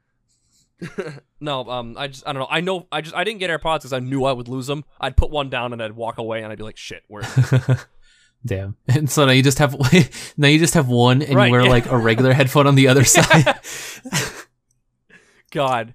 no, 1.40 1.70
um, 1.70 1.94
I 1.96 2.08
just 2.08 2.26
I 2.26 2.32
don't 2.32 2.40
know. 2.40 2.48
I 2.50 2.61
know 2.61 2.88
I 2.90 3.02
just 3.02 3.14
I 3.14 3.22
didn't 3.22 3.38
get 3.38 3.50
AirPods 3.50 3.78
because 3.80 3.92
I 3.92 4.00
knew 4.00 4.24
I 4.24 4.32
would 4.32 4.48
lose 4.48 4.66
them. 4.66 4.85
I'd 5.00 5.16
put 5.16 5.30
one 5.30 5.48
down 5.48 5.72
and 5.72 5.80
I'd 5.80 5.92
walk 5.92 6.18
away 6.18 6.42
and 6.42 6.50
I'd 6.50 6.58
be 6.58 6.64
like, 6.64 6.76
shit, 6.76 7.04
where? 7.06 7.22
Damn. 8.44 8.76
And 8.88 9.09
so 9.11 9.24
now 9.24 9.33
you 9.33 9.42
just 9.42 9.59
have 9.59 9.74
now 10.37 10.48
you 10.48 10.59
just 10.59 10.74
have 10.74 10.88
one, 10.88 11.22
and 11.22 11.35
Right, 11.37 11.46
you 11.46 11.52
wear 11.52 11.64
like 11.64 11.87
a 11.87 11.96
regular 11.96 12.33
headphone 12.33 12.66
on 12.66 12.74
the 12.74 12.88
other 12.88 13.05
side. 13.05 13.55
God, 15.50 15.94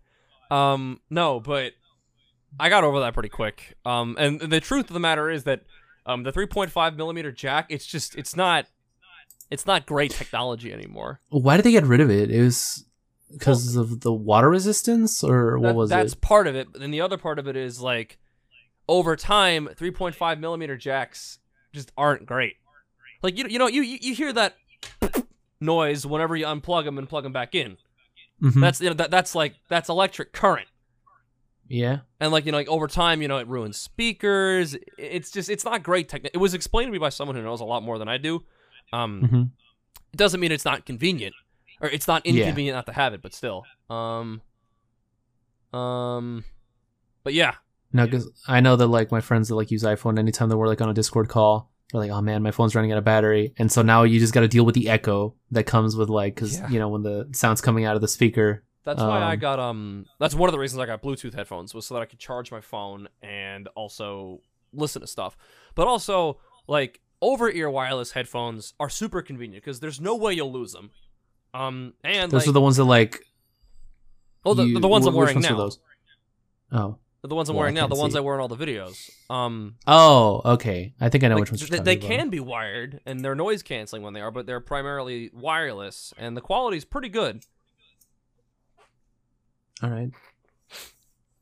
um, 0.51 1.01
no, 1.09 1.39
but 1.39 1.73
I 2.59 2.69
got 2.69 2.83
over 2.83 2.99
that 3.01 3.13
pretty 3.13 3.29
quick. 3.29 3.75
Um, 3.85 4.15
and 4.19 4.39
the 4.39 4.59
truth 4.59 4.89
of 4.89 4.93
the 4.93 4.99
matter 4.99 5.29
is 5.29 5.43
that 5.45 5.61
um, 6.05 6.23
the 6.23 6.31
3.5 6.31 6.95
millimeter 6.95 7.31
jack, 7.31 7.65
it's 7.69 7.85
just 7.85 8.15
it's 8.15 8.35
not 8.35 8.65
it's 9.49 9.65
not 9.65 9.85
great 9.85 10.11
technology 10.11 10.71
anymore. 10.73 11.21
Why 11.29 11.55
did 11.57 11.65
they 11.65 11.71
get 11.71 11.85
rid 11.85 12.01
of 12.01 12.09
it? 12.09 12.29
It 12.31 12.41
was 12.41 12.85
because 13.31 13.75
of 13.75 14.01
the 14.01 14.13
water 14.13 14.49
resistance, 14.49 15.23
or 15.23 15.57
what 15.57 15.67
That- 15.69 15.75
was 15.75 15.89
that's 15.89 15.99
it? 15.99 16.03
That's 16.03 16.27
part 16.27 16.47
of 16.47 16.55
it. 16.55 16.71
But 16.71 16.81
then 16.81 16.91
the 16.91 17.01
other 17.01 17.17
part 17.17 17.39
of 17.39 17.47
it 17.47 17.55
is 17.57 17.81
like, 17.81 18.19
over 18.87 19.15
time, 19.17 19.67
3.5 19.75 20.39
millimeter 20.39 20.77
jacks 20.77 21.39
just 21.77 21.91
aren't 21.97 22.25
great. 22.25 22.55
Like 23.23 23.37
you, 23.37 23.45
you 23.47 23.57
know, 23.59 23.67
you 23.67 23.81
you 23.81 24.13
hear 24.13 24.33
that 24.33 24.55
noise 25.61 26.05
whenever 26.05 26.35
you 26.35 26.45
unplug 26.45 26.85
them 26.85 26.97
and 26.97 27.07
plug 27.09 27.23
them 27.23 27.33
back 27.33 27.55
in. 27.55 27.77
Mhm. 28.41 28.61
That's 28.61 28.81
you 28.81 28.89
know 28.89 28.93
that 28.95 29.09
that's 29.11 29.33
like 29.33 29.55
that's 29.69 29.89
electric 29.89 30.31
current. 30.33 30.67
yeah. 31.67 31.99
And 32.19 32.31
like 32.31 32.45
you 32.45 32.51
know, 32.51 32.57
like 32.59 32.67
over 32.67 32.87
time, 32.87 33.21
you 33.21 33.27
know, 33.27 33.37
it 33.37 33.47
ruins 33.47 33.77
speakers. 33.77 34.75
It's 34.97 35.31
just 35.31 35.49
it's 35.49 35.65
not 35.65 35.81
great 35.83 36.07
technique. 36.09 36.31
It 36.33 36.37
was 36.37 36.53
explained 36.53 36.87
to 36.89 36.91
me 36.91 36.99
by 36.99 37.09
someone 37.09 37.35
who 37.35 37.41
knows 37.41 37.61
a 37.61 37.65
lot 37.65 37.81
more 37.83 37.97
than 37.97 38.07
I 38.07 38.17
do. 38.17 38.43
Um, 38.93 39.21
hmm 39.29 39.43
it 40.13 40.17
doesn't 40.17 40.39
mean 40.39 40.51
it's 40.51 40.63
not 40.65 40.85
convenient, 40.85 41.35
or 41.81 41.89
it's 41.89 42.07
not 42.07 42.25
Yeah. 42.25 42.31
inconvenient 42.45 42.75
not 42.75 42.85
to 42.85 42.93
have 42.93 43.13
it, 43.13 43.21
but 43.21 43.33
still. 43.33 43.65
Um, 43.89 44.41
um, 45.73 46.43
but 47.23 47.33
yeah, 47.33 47.55
No, 47.93 48.05
because 48.05 48.29
I 48.47 48.59
know 48.59 48.75
that 48.75 48.87
like 48.87 49.11
my 49.11 49.21
friends 49.21 49.47
that 49.49 49.55
like 49.55 49.71
use 49.71 49.83
iPhone, 49.83 50.19
anytime 50.19 50.49
that 50.49 50.57
we're 50.57 50.67
like 50.67 50.81
on 50.81 50.89
a 50.89 50.93
Discord 50.93 51.29
call, 51.29 51.71
they're 51.91 52.01
like, 52.01 52.11
"Oh 52.11 52.21
man, 52.21 52.43
my 52.43 52.51
phone's 52.51 52.75
running 52.75 52.91
out 52.91 52.97
of 52.97 53.03
battery," 53.05 53.53
and 53.57 53.71
so 53.71 53.81
now 53.81 54.03
you 54.03 54.19
just 54.19 54.33
got 54.33 54.41
to 54.41 54.47
deal 54.47 54.65
with 54.65 54.75
the 54.75 54.89
echo 54.89 55.35
that 55.51 55.63
comes 55.63 55.95
with 55.95 56.09
like, 56.09 56.35
because 56.35 56.59
Yeah. 56.59 56.69
you 56.69 56.79
know 56.79 56.89
when 56.89 57.03
the 57.03 57.29
sound's 57.31 57.61
coming 57.61 57.85
out 57.85 57.95
of 57.95 58.01
the 58.01 58.07
speaker. 58.07 58.63
That's 58.83 59.01
why 59.01 59.19
I 59.21 59.33
Um, 59.33 59.39
got 59.39 59.59
um. 59.59 60.05
That's 60.19 60.35
one 60.35 60.49
of 60.49 60.53
the 60.53 60.59
reasons 60.59 60.79
I 60.79 60.85
got 60.85 61.01
Bluetooth 61.01 61.33
headphones 61.33 61.73
was 61.73 61.85
so 61.85 61.93
that 61.95 62.01
I 62.01 62.05
could 62.05 62.19
charge 62.19 62.51
my 62.51 62.61
phone 62.61 63.07
and 63.21 63.67
also 63.75 64.41
listen 64.73 65.01
to 65.01 65.07
stuff. 65.07 65.37
But 65.75 65.87
also 65.87 66.39
like 66.67 66.99
over 67.21 67.49
ear 67.49 67.69
wireless 67.69 68.11
headphones 68.11 68.73
are 68.79 68.89
super 68.89 69.21
convenient 69.21 69.63
because 69.63 69.79
there's 69.79 69.99
no 70.01 70.15
way 70.15 70.33
you'll 70.33 70.51
lose 70.53 70.71
them. 70.73 70.91
Um, 71.53 71.93
and 72.03 72.31
Those 72.31 72.41
like, 72.43 72.49
are 72.49 72.53
the 72.53 72.61
ones 72.61 72.75
that 72.77 72.83
like. 72.85 73.25
oh 74.45 74.53
the, 74.53 74.63
you- 74.67 74.79
the 74.79 74.87
ones 74.87 75.05
wh- 75.05 75.09
I'm 75.09 75.15
which 75.15 75.27
wearing 75.27 75.41
now. 75.41 75.57
Those? 75.57 75.79
Oh. 76.71 76.97
The 77.23 77.35
ones 77.35 77.49
I'm 77.49 77.55
Well, 77.55 77.61
wearing 77.61 77.75
now, 77.75 77.87
the 77.87 77.95
ones 77.95 78.13
see. 78.13 78.17
I 78.19 78.21
wear 78.21 78.35
in 78.35 78.41
all 78.41 78.47
the 78.47 78.55
videos. 78.55 79.09
Um, 79.29 79.75
Oh, 79.85 80.41
okay. 80.45 80.93
I 81.01 81.09
think 81.09 81.23
I 81.23 81.27
know 81.27 81.35
like, 81.35 81.41
which 81.41 81.51
ones 81.51 81.69
th- 81.69 81.81
they 81.83 81.95
about. 81.97 82.07
can 82.07 82.29
be 82.29 82.39
wired 82.39 83.01
and 83.05 83.19
they're 83.19 83.35
noise 83.35 83.63
canceling 83.63 84.01
when 84.01 84.13
they 84.13 84.21
are, 84.21 84.31
but 84.31 84.45
they're 84.45 84.59
primarily 84.61 85.29
wireless 85.33 86.13
and 86.17 86.37
the 86.37 86.41
quality's 86.41 86.85
pretty 86.85 87.09
good. 87.09 87.43
All 89.83 89.89
right. 89.89 90.11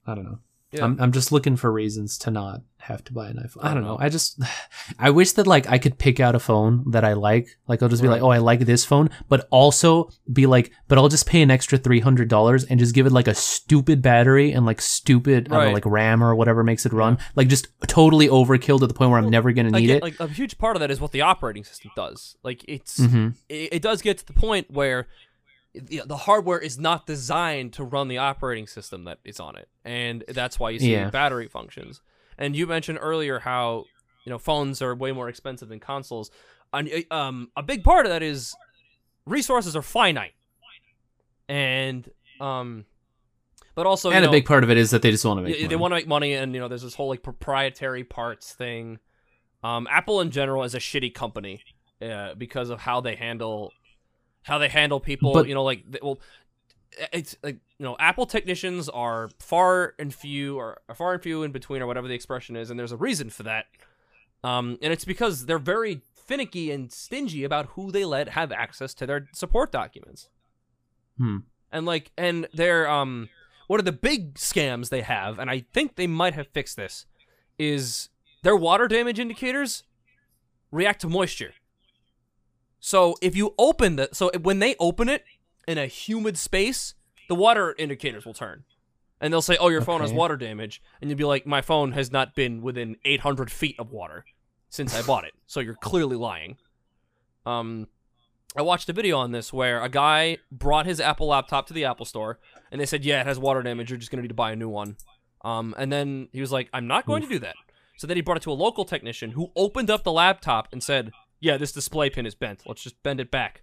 I 0.08 0.16
don't 0.16 0.26
know. 0.26 0.40
Yeah. 0.78 0.86
I'm 0.86 1.00
I'm 1.02 1.12
just 1.12 1.32
looking 1.32 1.56
for 1.56 1.72
reasons 1.72 2.18
to 2.20 2.32
not 2.32 2.62
have 2.78 3.04
to 3.04 3.14
buy 3.14 3.30
an 3.30 3.38
iPhone. 3.38 3.64
I 3.64 3.74
don't 3.74 3.82
don't 3.82 3.84
know. 3.84 3.98
I 4.00 4.10
just 4.10 4.40
I 5.00 5.10
wish 5.10 5.32
that 5.34 5.48
like 5.48 5.68
I 5.70 5.78
could 5.80 5.98
pick 5.98 6.20
out 6.20 6.36
a 6.36 6.40
phone 6.40 6.92
that 6.92 7.04
I 7.04 7.14
like. 7.14 7.48
Like 7.68 7.82
I'll 7.82 7.90
just 7.90 8.02
be 8.02 8.08
Right. 8.08 8.16
like, 8.16 8.22
"Oh, 8.24 8.30
I 8.30 8.38
like 8.38 8.60
this 8.62 8.86
phone," 8.86 9.10
but 9.28 9.48
also 9.50 10.10
be 10.32 10.46
like, 10.46 10.72
"But 10.88 10.98
I'll 10.98 11.08
just 11.10 11.26
pay 11.26 11.42
an 11.42 11.50
extra 11.50 11.80
$300 11.80 12.66
and 12.70 12.80
just 12.80 12.94
give 12.94 13.06
it 13.06 13.12
like 13.12 13.28
a 13.28 13.34
stupid 13.36 14.02
battery 14.02 14.52
and 14.52 14.66
like 14.66 14.82
stupid 14.82 15.48
I 15.52 15.56
don't 15.56 15.66
know, 15.68 15.74
like 15.74 15.86
RAM 15.86 16.24
or 16.24 16.36
whatever 16.36 16.64
makes 16.64 16.86
it 16.86 16.94
run. 16.94 17.18
Like 17.36 17.48
just 17.48 17.68
totally 17.88 18.28
overkill 18.28 18.80
to 18.80 18.88
the 18.88 18.94
point 18.94 19.10
where 19.12 19.20
I'm 19.20 19.30
never 19.30 19.52
going 19.52 19.72
to 19.72 19.80
need 19.80 19.90
it." 19.90 20.02
like 20.04 20.20
a 20.20 20.28
huge 20.28 20.58
part 20.58 20.76
of 20.76 20.80
that 20.82 20.92
is 20.92 21.00
what 21.02 21.12
the 21.12 21.22
operating 21.22 21.64
system 21.64 21.92
does. 21.96 22.36
Like 22.44 22.64
it's 22.68 23.00
Mhm. 23.00 23.36
it, 23.50 23.74
it 23.74 23.82
does 23.82 24.02
get 24.02 24.20
to 24.20 24.26
the 24.26 24.34
point 24.34 24.70
where 24.70 25.08
the, 25.82 26.04
the 26.06 26.18
hardware 26.18 26.60
is 26.60 26.78
not 26.80 27.06
designed 27.06 27.74
to 27.74 27.84
run 27.84 28.08
the 28.08 28.18
operating 28.18 28.68
system 28.68 29.04
that 29.06 29.20
is 29.24 29.40
on 29.40 29.56
it, 29.56 29.68
and 29.84 30.24
that's 30.28 30.60
why 30.60 30.70
you 30.72 30.80
see 30.80 30.94
Yeah. 30.94 31.10
battery 31.10 31.48
functions. 31.48 32.02
And 32.38 32.56
you 32.56 32.68
mentioned 32.68 33.00
earlier 33.02 33.40
how 33.40 33.86
you 34.26 34.30
know 34.30 34.38
phones 34.38 34.82
are 34.82 34.96
way 34.96 35.12
more 35.12 35.30
expensive 35.30 35.70
than 35.70 35.80
consoles. 35.80 36.32
And, 36.74 36.90
uh, 37.12 37.14
um, 37.16 37.52
a 37.56 37.64
big 37.64 37.84
part 37.84 38.06
of 38.06 38.12
that 38.12 38.24
is 38.24 38.56
resources 39.26 39.76
are 39.76 39.82
finite, 39.82 40.34
and 41.48 42.10
um, 42.40 42.86
but 43.76 43.86
also 43.86 44.10
you 44.10 44.16
and 44.16 44.26
a 44.26 44.32
big 44.32 44.46
part 44.46 44.64
of 44.64 44.70
it 44.70 44.78
is 44.78 44.92
that 44.92 45.02
they 45.02 45.12
just 45.12 45.26
want 45.26 45.38
to 45.40 45.44
make 45.44 45.56
money. 45.56 45.68
they 45.68 45.76
want 45.76 45.92
to 45.92 45.96
make 45.96 46.08
money, 46.08 46.34
and 46.34 46.54
you 46.54 46.60
know, 46.60 46.68
there's 46.68 46.82
this 46.84 46.96
whole 46.96 47.10
like 47.10 47.24
proprietary 47.24 48.04
parts 48.04 48.54
thing. 48.54 49.00
Um, 49.64 49.88
Apple 49.90 50.22
in 50.22 50.32
general 50.32 50.64
is 50.64 50.76
a 50.76 50.80
shitty 50.80 51.14
company 51.14 51.62
uh, 52.02 52.36
because 52.36 52.70
of 52.70 52.80
how 52.82 53.02
they 53.02 53.16
handle 53.16 53.72
how 54.46 54.60
they 54.60 54.70
handle 54.70 55.00
people. 55.00 55.34
But- 55.34 55.48
you 55.48 55.54
know, 55.54 55.64
like 55.64 55.92
th- 55.92 56.04
well, 56.04 56.20
it's 57.12 57.36
like 57.44 57.58
you 57.78 57.84
know, 57.84 57.98
Apple 58.00 58.26
technicians 58.26 58.88
are 58.88 59.30
far 59.40 59.96
and 60.00 60.14
few, 60.14 60.58
or 60.58 60.78
are 60.88 60.96
far 60.96 61.14
and 61.14 61.22
few 61.22 61.44
in 61.44 61.52
between, 61.52 61.82
or 61.82 61.88
whatever 61.88 62.08
the 62.08 62.14
expression 62.14 62.56
is, 62.56 62.70
and 62.70 62.80
there's 62.80 62.92
a 62.92 62.98
reason 62.98 63.30
for 63.30 63.44
that. 63.44 63.66
Um, 64.44 64.78
and 64.82 64.94
it's 64.94 65.04
because 65.04 65.48
they're 65.48 65.58
very 65.58 66.02
finicky 66.14 66.72
and 66.72 66.92
stingy 66.92 67.44
about 67.44 67.66
who 67.70 67.92
they 67.92 68.06
let 68.06 68.30
have 68.30 68.52
access 68.52 68.94
to 68.96 69.06
their 69.06 69.28
support 69.34 69.72
documents. 69.72 70.30
Hmm. 71.18 71.38
And 71.72 71.86
like, 71.86 72.12
and 72.18 72.48
they're 72.54 72.90
um, 72.90 73.30
one 73.68 73.80
of 73.80 73.86
the 73.86 73.92
big 73.92 74.36
scams 74.36 74.90
they 74.90 75.02
have, 75.02 75.40
and 75.40 75.50
I 75.50 75.66
think 75.74 75.96
they 75.96 76.08
might 76.08 76.36
have 76.36 76.48
fixed 76.48 76.78
this, 76.78 77.06
is 77.58 78.10
their 78.44 78.56
water 78.56 78.88
damage 78.88 79.20
indicators 79.20 79.84
react 80.72 81.02
to 81.02 81.10
moisture. 81.10 81.54
So 82.86 83.16
if 83.20 83.36
you 83.36 83.56
open 83.58 83.96
the, 83.96 84.10
so 84.12 84.30
when 84.44 84.60
they 84.60 84.76
open 84.80 85.10
it 85.10 85.26
in 85.68 85.80
a 85.80 85.88
humid 85.88 86.38
space, 86.38 86.94
the 87.28 87.34
water 87.34 87.74
indicators 87.80 88.28
will 88.28 88.36
turn, 88.36 88.64
and 89.20 89.34
they'll 89.34 89.42
say, 89.42 89.58
"Oh, 89.58 89.70
your 89.70 89.82
phone 89.82 90.02
has 90.02 90.14
water 90.14 90.38
damage," 90.38 90.84
and 91.02 91.10
you'll 91.10 91.18
be 91.18 91.24
like, 91.24 91.48
"My 91.48 91.62
phone 91.62 91.94
has 91.94 92.12
not 92.12 92.36
been 92.36 92.62
within 92.62 92.98
800 93.04 93.52
feet 93.52 93.76
of 93.80 93.92
water 93.92 94.24
since 94.70 94.94
I 94.94 95.02
bought 95.02 95.24
it, 95.24 95.34
so 95.48 95.62
you're 95.62 95.74
clearly 95.74 96.16
lying." 96.16 96.58
Um, 97.44 97.88
I 98.56 98.62
watched 98.62 98.88
a 98.88 98.94
video 98.94 99.18
on 99.18 99.32
this 99.32 99.52
where 99.52 99.82
a 99.82 99.90
guy 99.90 100.38
brought 100.52 100.86
his 100.86 101.00
Apple 101.00 101.26
laptop 101.26 101.66
to 101.66 101.74
the 101.74 101.86
Apple 101.86 102.06
store, 102.06 102.38
and 102.72 102.80
they 102.80 102.86
said, 102.86 103.04
"Yeah, 103.04 103.20
it 103.22 103.26
has 103.26 103.40
water 103.40 103.64
damage. 103.64 103.90
You're 103.90 103.98
just 103.98 104.12
gonna 104.12 104.22
need 104.22 104.28
to 104.28 104.36
buy 104.36 104.52
a 104.52 104.56
new 104.56 104.70
one." 104.70 104.98
Um, 105.44 105.74
and 105.80 105.92
then 105.92 106.30
he 106.32 106.40
was 106.40 106.52
like, 106.52 106.70
"I'm 106.72 106.86
not 106.86 107.08
going 107.08 107.24
to 107.24 107.28
do 107.28 107.40
that." 107.40 107.56
So 107.98 108.06
then 108.06 108.16
he 108.16 108.22
brought 108.22 108.38
it 108.38 108.44
to 108.44 108.52
a 108.52 108.54
local 108.54 108.86
technician 108.86 109.32
who 109.32 109.52
opened 109.56 109.90
up 109.90 110.04
the 110.04 110.12
laptop 110.12 110.68
and 110.72 110.84
said, 110.84 111.12
"Yeah, 111.40 111.58
this 111.58 111.72
display 111.72 112.10
pin 112.10 112.26
is 112.26 112.36
bent. 112.36 112.64
Let's 112.66 112.82
just 112.84 113.02
bend 113.04 113.20
it 113.20 113.32
back, 113.32 113.62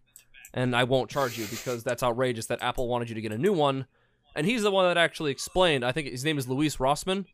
and 0.55 0.75
I 0.77 0.85
won't 0.85 1.11
charge 1.11 1.39
you 1.39 1.47
because 1.47 1.83
that's 1.85 2.03
outrageous 2.03 2.47
that 2.47 2.63
Apple 2.63 2.89
wanted 2.89 3.09
you 3.09 3.15
to 3.15 3.21
get 3.21 3.33
a 3.33 3.39
new 3.39 3.53
one." 3.53 3.87
And 4.35 4.47
he's 4.47 4.63
the 4.63 4.71
one 4.71 4.87
that 4.89 4.97
actually 4.97 5.31
explained. 5.31 5.85
I 5.85 5.93
think 5.93 6.09
his 6.09 6.25
name 6.25 6.39
is 6.39 6.49
Louis 6.49 6.75
Rossmann. 6.79 7.27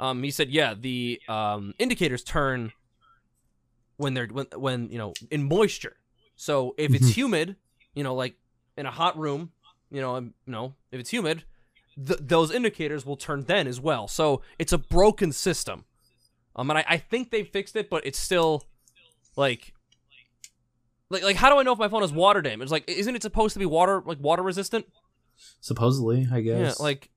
Um, 0.00 0.22
he 0.22 0.30
said, 0.30 0.50
"Yeah, 0.50 0.74
the 0.74 1.20
um, 1.28 1.74
indicators 1.78 2.22
turn 2.22 2.72
when 3.96 4.14
they're 4.14 4.26
when 4.26 4.46
when 4.56 4.88
you 4.90 4.98
know 4.98 5.12
in 5.30 5.48
moisture. 5.48 5.96
So 6.36 6.74
if 6.76 6.94
it's 6.94 7.08
Mhm. 7.10 7.14
humid, 7.14 7.56
you 7.94 8.02
know, 8.04 8.14
like 8.14 8.36
in 8.76 8.84
a 8.86 8.90
hot 8.90 9.18
room, 9.18 9.52
you 9.90 10.00
know, 10.02 10.16
um, 10.16 10.34
you 10.46 10.52
know, 10.52 10.74
if 10.92 11.00
it's 11.00 11.10
humid, 11.10 11.44
th- 11.96 12.20
those 12.20 12.50
indicators 12.50 13.06
will 13.06 13.16
turn 13.16 13.44
then 13.44 13.66
as 13.66 13.80
well. 13.80 14.06
So 14.06 14.42
it's 14.58 14.72
a 14.72 14.78
broken 14.78 15.32
system. 15.32 15.86
Um, 16.54 16.68
and 16.70 16.78
I, 16.78 16.84
I 16.88 16.96
think 16.98 17.30
they 17.30 17.42
fixed 17.42 17.74
it, 17.76 17.88
but 17.88 18.04
it's 18.04 18.18
still 18.18 18.64
like, 19.34 19.72
like, 21.10 21.22
like, 21.22 21.36
how 21.36 21.50
do 21.50 21.58
I 21.58 21.62
know 21.62 21.72
if 21.72 21.78
my 21.78 21.88
phone 21.88 22.02
is 22.02 22.12
water 22.12 22.42
damage? 22.42 22.70
Like, 22.70 22.84
isn't 22.88 23.14
it 23.14 23.22
supposed 23.22 23.52
to 23.54 23.58
be 23.58 23.66
water, 23.66 24.02
like 24.04 24.18
water 24.20 24.42
resistant? 24.42 24.86
Supposedly, 25.60 26.26
I 26.32 26.40
guess. 26.40 26.76
Yeah, 26.78 26.84
like, 26.84 27.10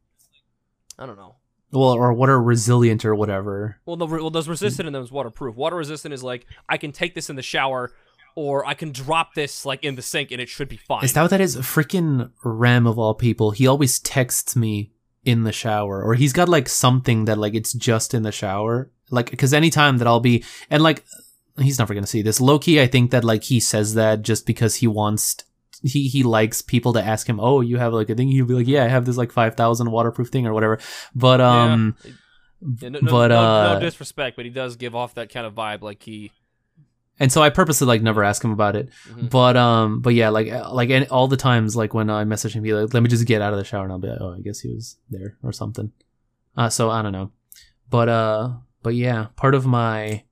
I 0.97 1.05
don't 1.05 1.17
know. 1.17 1.35
well, 1.71 1.91
or 1.91 2.13
water 2.13 2.41
resilient 2.41 3.05
or 3.05 3.15
whatever. 3.15 3.77
Well, 3.85 3.95
the, 3.95 4.05
well, 4.05 4.29
there's 4.29 4.49
resistant 4.49 4.87
and 4.87 4.95
there's 4.95 5.11
waterproof. 5.11 5.55
Water 5.55 5.77
resistant 5.77 6.13
is 6.13 6.23
like 6.23 6.45
I 6.67 6.77
can 6.77 6.91
take 6.91 7.15
this 7.15 7.29
in 7.29 7.35
the 7.35 7.41
shower, 7.41 7.91
or 8.35 8.65
I 8.65 8.73
can 8.73 8.91
drop 8.91 9.33
this 9.35 9.65
like 9.65 9.83
in 9.83 9.95
the 9.95 10.01
sink 10.01 10.31
and 10.31 10.41
it 10.41 10.49
should 10.49 10.67
be 10.69 10.77
fine. 10.77 11.03
Is 11.03 11.13
that 11.13 11.21
what 11.21 11.31
that 11.31 11.41
is? 11.41 11.55
Freaking 11.57 12.31
Rem 12.43 12.85
of 12.85 12.99
all 12.99 13.13
people. 13.15 13.51
He 13.51 13.65
always 13.67 13.99
texts 13.99 14.55
me 14.55 14.91
in 15.23 15.43
the 15.43 15.51
shower, 15.51 16.03
or 16.03 16.15
he's 16.15 16.33
got 16.33 16.49
like 16.49 16.67
something 16.67 17.25
that 17.25 17.37
like 17.37 17.53
it's 17.53 17.73
just 17.73 18.13
in 18.13 18.23
the 18.23 18.31
shower. 18.31 18.91
Like, 19.11 19.31
because 19.31 19.53
anytime 19.55 19.97
that 19.97 20.07
I'll 20.07 20.19
be, 20.19 20.43
and 20.69 20.83
like, 20.83 21.03
he's 21.61 21.79
never 21.79 21.93
gonna 21.93 22.07
see 22.07 22.21
this. 22.21 22.39
Loki, 22.41 22.81
I 22.81 22.87
think 22.87 23.11
that 23.11 23.23
like 23.23 23.43
he 23.43 23.59
says 23.59 23.93
that 23.95 24.21
just 24.21 24.45
because 24.45 24.75
he 24.75 24.87
wants. 24.87 25.37
He 25.81 26.09
he 26.09 26.23
likes 26.23 26.61
people 26.61 26.91
to 26.93 27.01
ask 27.01 27.25
him, 27.27 27.39
"Oh, 27.39 27.61
you 27.61 27.77
have 27.77 27.93
like 27.93 28.09
a 28.09 28.15
thing." 28.15 28.27
He'll 28.29 28.45
be 28.45 28.53
like, 28.53 28.67
"Yeah, 28.67 28.83
I 28.83 28.87
have 28.89 29.05
this 29.05 29.15
like 29.15 29.31
five 29.31 29.55
thousand 29.55 29.91
waterproof 29.91 30.27
thing 30.29 30.45
or 30.45 30.53
whatever." 30.53 30.77
But 31.15 31.39
um, 31.39 31.95
Yeah, 32.81 32.89
no, 32.89 32.99
no, 32.99 33.11
but, 33.11 33.27
no, 33.29 33.39
uh, 33.39 33.73
no 33.75 33.79
disrespect, 33.79 34.35
but 34.35 34.43
he 34.43 34.51
does 34.51 34.75
give 34.75 34.93
off 34.93 35.13
that 35.15 35.31
kind 35.31 35.47
of 35.47 35.53
vibe, 35.55 35.81
like 35.81 36.03
he. 36.03 36.31
and 37.17 37.31
so 37.31 37.41
I 37.41 37.49
purposely 37.49 37.87
like 37.87 38.01
never 38.01 38.25
ask 38.25 38.43
him 38.43 38.51
about 38.51 38.75
it. 38.75 38.89
Mhm. 39.09 39.29
But 39.29 39.55
um, 39.55 40.01
but 40.01 40.13
yeah, 40.15 40.27
like 40.29 40.47
like 40.69 40.89
and 40.89 41.07
all 41.07 41.29
the 41.29 41.37
times 41.37 41.77
like 41.77 41.93
when 41.93 42.09
I 42.09 42.25
message 42.25 42.53
him, 42.57 42.63
be 42.63 42.73
like, 42.73 42.93
let 42.93 43.01
me 43.01 43.07
just 43.07 43.25
get 43.25 43.41
out 43.41 43.53
of 43.53 43.59
the 43.59 43.63
shower, 43.65 43.83
and 43.83 43.93
I'll 43.93 43.99
be 43.99 44.09
like, 44.09 44.19
oh, 44.19 44.33
I 44.37 44.41
guess 44.41 44.59
he 44.59 44.73
was 44.73 44.97
there 45.09 45.37
or 45.43 45.53
something. 45.53 45.93
Uh, 46.57 46.67
so 46.67 46.89
I 46.89 47.01
don't 47.01 47.13
know, 47.13 47.31
but 47.89 48.09
uh, 48.09 48.49
but 48.83 48.95
yeah, 48.95 49.27
part 49.37 49.55
of 49.55 49.65
my 49.65 50.23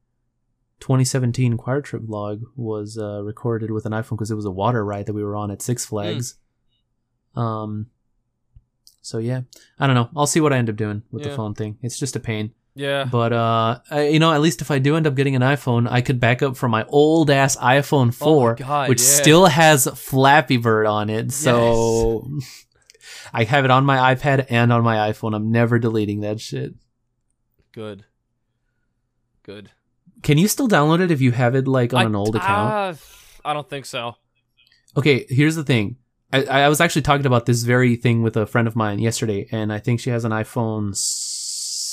2017 0.79 1.57
choir 1.57 1.81
trip 1.81 2.03
vlog 2.03 2.41
was 2.55 2.97
uh 2.97 3.21
recorded 3.23 3.71
with 3.71 3.85
an 3.85 3.91
iPhone 3.93 4.11
because 4.11 4.31
it 4.31 4.35
was 4.35 4.45
a 4.45 4.51
water 4.51 4.85
ride 4.85 5.05
that 5.07 5.13
we 5.13 5.23
were 5.23 5.35
on 5.35 5.51
at 5.51 5.61
Six 5.61 5.85
Flags. 5.85 6.35
Um, 7.35 7.87
so 9.01 9.17
yeah, 9.19 9.41
I 9.79 9.87
don't 9.87 9.95
know. 9.95 10.09
I'll 10.15 10.27
see 10.27 10.39
what 10.41 10.53
I 10.53 10.57
end 10.57 10.69
up 10.69 10.75
doing 10.75 11.03
with 11.11 11.23
the 11.23 11.35
phone 11.35 11.53
thing. 11.53 11.77
It's 11.81 11.97
just 11.99 12.15
a 12.15 12.19
pain. 12.19 12.51
Yeah. 12.75 13.05
But 13.05 13.33
uh, 13.33 13.79
I- 13.89 14.07
you 14.09 14.19
know, 14.19 14.31
at 14.33 14.41
least 14.41 14.61
if 14.61 14.69
I 14.69 14.77
do 14.79 14.95
end 14.95 15.07
up 15.07 15.15
getting 15.15 15.35
an 15.35 15.41
iPhone, 15.41 15.89
I 15.89 16.01
could 16.01 16.19
back 16.19 16.43
up 16.43 16.55
from 16.57 16.71
my 16.71 16.83
old 16.85 17.29
ass 17.31 17.55
iPhone 17.57 18.09
Oh 18.21 18.25
4, 18.51 18.55
God, 18.55 18.89
which 18.89 18.99
yeah. 19.01 19.05
still 19.07 19.45
has 19.47 19.87
Flappy 19.87 20.57
Bird 20.57 20.85
on 20.85 21.09
it. 21.09 21.31
So 21.31 22.29
I 23.33 23.45
have 23.45 23.65
it 23.65 23.71
on 23.71 23.83
my 23.85 24.13
iPad 24.13 24.45
and 24.49 24.71
on 24.71 24.83
my 24.83 25.11
iPhone. 25.11 25.35
I'm 25.35 25.51
never 25.51 25.79
deleting 25.79 26.21
that 26.21 26.39
shit. 26.39 26.75
Good. 27.71 28.05
good. 29.43 29.71
Can 30.23 30.37
you 30.37 30.47
still 30.47 30.67
download 30.67 30.99
it 31.01 31.11
if 31.11 31.21
you 31.21 31.31
have 31.31 31.55
it 31.55 31.67
like 31.67 31.93
on 31.93 32.01
I- 32.01 32.05
an 32.05 32.15
old 32.15 32.35
account? 32.35 32.73
Uh, 32.73 32.93
I 33.45 33.53
don't 33.53 33.69
think 33.69 33.85
so. 33.85 34.15
Okay, 34.95 35.25
here's 35.29 35.55
the 35.55 35.63
thing. 35.63 35.97
I, 36.33 36.43
I 36.43 36.69
was 36.69 36.81
actually 36.81 37.03
talking 37.03 37.25
about 37.25 37.45
this 37.45 37.63
very 37.63 37.95
thing 37.95 38.21
with 38.23 38.35
a 38.35 38.45
friend 38.45 38.67
of 38.67 38.75
mine 38.75 38.99
yesterday, 38.99 39.47
and 39.51 39.71
I 39.71 39.79
think 39.79 39.99
she 39.99 40.09
has 40.09 40.25
an 40.25 40.31
iPhone 40.31 40.93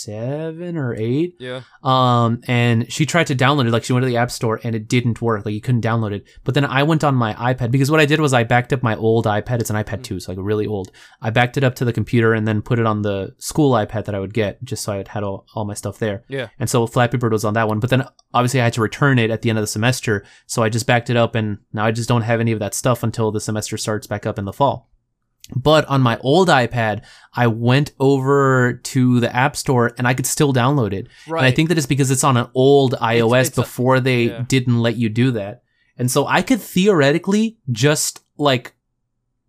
seven 0.05 0.77
or 0.77 0.95
eight. 0.95 1.37
Yeah. 1.39 1.63
Um, 1.83 2.41
and 2.47 2.91
she 2.93 3.07
tried 3.07 3.27
to 3.29 3.35
download 3.35 3.67
it, 3.67 3.71
like 3.71 3.85
she 3.85 3.93
went 3.93 4.03
to 4.03 4.09
the 4.09 4.17
app 4.17 4.31
store 4.31 4.61
and 4.63 4.75
it 4.75 4.89
didn't 4.89 5.21
work. 5.21 5.45
Like 5.45 5.55
you 5.55 5.61
couldn't 5.61 5.85
download 5.85 6.13
it. 6.13 6.27
But 6.45 6.55
then 6.55 6.65
I 6.65 6.83
went 6.83 7.05
on 7.05 7.15
my 7.15 7.35
iPad 7.35 7.71
because 7.71 7.91
what 7.91 8.01
I 8.01 8.07
did 8.07 8.21
was 8.21 8.33
I 8.33 8.45
backed 8.45 8.73
up 8.73 8.83
my 8.83 8.97
old 8.97 9.27
iPad. 9.27 9.61
It's 9.61 9.71
an 9.71 9.77
iPad 9.77 10.03
2, 10.03 10.21
so 10.21 10.33
like 10.33 10.39
really 10.41 10.67
old. 10.67 10.93
I 11.21 11.31
backed 11.31 11.57
it 11.57 11.65
up 11.65 11.75
to 11.77 11.85
the 11.85 11.93
computer 11.93 12.33
and 12.33 12.47
then 12.47 12.63
put 12.63 12.79
it 12.79 12.87
on 12.87 13.03
the 13.03 13.35
school 13.39 13.73
iPad 13.73 14.05
that 14.05 14.15
I 14.15 14.21
would 14.21 14.35
get 14.35 14.63
just 14.65 14.85
so 14.85 14.93
I 14.93 15.05
had 15.09 15.23
all, 15.23 15.47
all 15.55 15.65
my 15.65 15.75
stuff 15.75 15.99
there. 15.99 16.25
Yeah. 16.29 16.49
And 16.59 16.69
so 16.69 16.87
Flappy 16.87 17.17
Bird 17.17 17.33
was 17.33 17.45
on 17.45 17.55
that 17.55 17.69
one. 17.69 17.81
But 17.81 17.91
then 17.91 18.05
obviously 18.33 18.61
I 18.61 18.65
had 18.65 18.73
to 18.75 18.81
return 18.81 19.19
it 19.19 19.31
at 19.31 19.43
the 19.43 19.51
end 19.51 19.59
of 19.59 19.63
the 19.63 19.69
semester. 19.69 20.25
So 20.47 20.63
I 20.63 20.69
just 20.69 20.87
backed 20.87 21.11
it 21.11 21.17
up 21.17 21.35
and 21.35 21.59
now 21.73 21.85
I 21.85 21.91
just 21.91 22.09
don't 22.09 22.23
have 22.23 22.41
any 22.41 22.53
of 22.53 22.59
that 22.61 22.75
stuff 22.75 23.03
until 23.03 23.31
the 23.31 23.41
semester 23.41 23.77
starts 23.77 24.07
back 24.07 24.27
up 24.27 24.39
in 24.39 24.45
the 24.45 24.53
fall. 24.53 24.91
But 25.55 25.85
on 25.87 26.01
my 26.01 26.19
old 26.21 26.49
iPad, 26.49 27.05
I 27.35 27.49
went 27.49 27.93
over 28.01 28.73
to 28.73 29.21
the 29.21 29.35
App 29.35 29.57
Store 29.57 29.93
and 29.99 30.09
I 30.09 30.15
could 30.15 30.27
still 30.27 30.53
download 30.55 30.93
it. 30.95 31.07
Right. 31.29 31.41
And 31.41 31.47
I 31.47 31.51
think 31.51 31.69
that 31.69 31.77
it's 31.77 31.87
because 31.87 32.11
it's 32.11 32.25
on 32.25 32.37
an 32.39 32.49
old 32.55 32.95
iOS 32.95 33.49
it's 33.49 33.59
a- 33.59 33.61
before 33.61 34.01
they 34.01 34.25
yeah. 34.25 34.45
didn't 34.49 34.81
let 34.81 34.97
you 34.97 35.09
do 35.11 35.31
that. 35.33 35.63
And 35.99 36.11
so 36.11 36.27
I 36.27 36.41
could 36.43 36.61
theoretically 36.61 37.59
just 37.71 38.21
like 38.39 38.75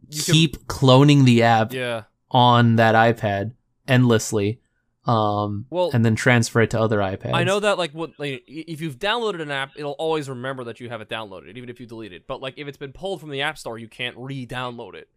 You 0.09 0.21
can- 0.21 0.33
keep 0.33 0.57
cloning 0.67 1.23
the 1.23 1.43
app 1.43 1.71
Yeah. 1.73 2.03
on 2.29 2.75
that 2.75 2.93
iPad 2.95 3.53
endlessly. 3.87 4.59
Um, 5.05 5.67
Well, 5.69 5.91
and 5.93 6.03
then 6.03 6.15
transfer 6.15 6.61
it 6.61 6.71
to 6.71 6.79
other 6.81 6.97
iPads. 6.97 7.33
I 7.33 7.43
know 7.43 7.59
that 7.59 7.77
like 7.77 7.91
what 7.91 8.11
like, 8.19 8.43
if 8.47 8.81
you've 8.81 8.97
downloaded 8.97 9.39
an 9.41 9.51
app, 9.51 9.71
it'll 9.77 9.91
always 9.93 10.27
remember 10.27 10.63
that 10.65 10.79
you 10.79 10.89
have 10.89 10.99
it 10.99 11.09
downloaded, 11.09 11.55
even 11.55 11.69
if 11.69 11.79
you 11.79 11.85
delete 11.85 12.11
it. 12.11 12.25
But 12.27 12.41
like 12.41 12.55
if 12.57 12.67
it's 12.67 12.77
been 12.77 12.91
pulled 12.91 13.21
from 13.21 13.29
the 13.29 13.41
app 13.43 13.57
store, 13.57 13.77
you 13.77 13.87
can't 13.87 14.17
re-download 14.17 14.95
it. 14.95 15.07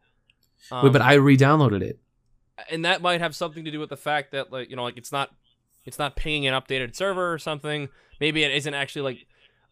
Um, 0.70 0.84
Wait, 0.84 0.92
but 0.92 1.02
I 1.02 1.14
re-downloaded 1.14 1.82
it. 1.82 1.98
and 2.70 2.84
that 2.84 3.00
might 3.02 3.20
have 3.20 3.34
something 3.34 3.64
to 3.64 3.70
do 3.70 3.78
with 3.80 3.90
the 3.90 3.96
fact 3.96 4.32
that 4.32 4.52
like 4.52 4.68
you 4.70 4.76
know 4.76 4.82
like 4.84 4.96
it's 4.96 5.12
not 5.12 5.30
it's 5.84 5.98
not 5.98 6.16
pinging 6.16 6.46
an 6.46 6.54
updated 6.54 6.94
server 6.94 7.32
or 7.32 7.38
something. 7.38 7.88
Maybe 8.20 8.42
it 8.44 8.52
isn't 8.52 8.74
actually 8.74 9.02
like. 9.02 9.26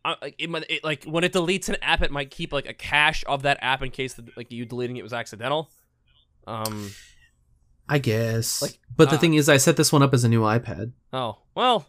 Uh, 0.05 0.15
like 0.23 0.37
it, 0.39 0.49
might- 0.49 0.65
it, 0.71 0.85
like 0.85 1.05
when 1.05 1.25
it 1.25 1.33
deletes 1.33 1.69
an 1.69 1.77
app, 1.83 2.01
it 2.01 2.13
might 2.13 2.31
keep 2.31 2.53
like 2.53 2.69
a 2.69 2.73
cache 2.73 3.25
of 3.27 3.43
that 3.43 3.59
app 3.61 3.83
in 3.83 3.91
case 3.91 4.15
the, 4.15 4.25
like 4.37 4.53
you 4.53 4.65
deleting 4.65 4.97
it 4.97 5.03
was 5.03 5.13
accidental. 5.13 5.69
Um. 6.47 6.91
I 7.89 7.99
guess. 7.99 8.63
Like, 8.63 8.79
but 8.97 9.11
the 9.11 9.17
uh, 9.17 9.19
thing 9.19 9.35
is, 9.35 9.49
I 9.49 9.57
set 9.59 9.77
this 9.77 9.93
one 9.93 10.03
up 10.03 10.15
as 10.15 10.23
a 10.25 10.29
new 10.29 10.43
iPad. 10.43 10.93
Oh 11.13 11.39
well. 11.55 11.87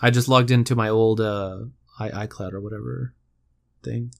I 0.00 0.10
just 0.10 0.28
logged 0.28 0.50
into 0.50 0.74
my 0.74 0.88
old 0.88 1.20
uh, 1.20 1.58
i 1.98 2.26
iCloud 2.26 2.52
or 2.52 2.60
whatever 2.60 3.14
thing. 3.82 4.12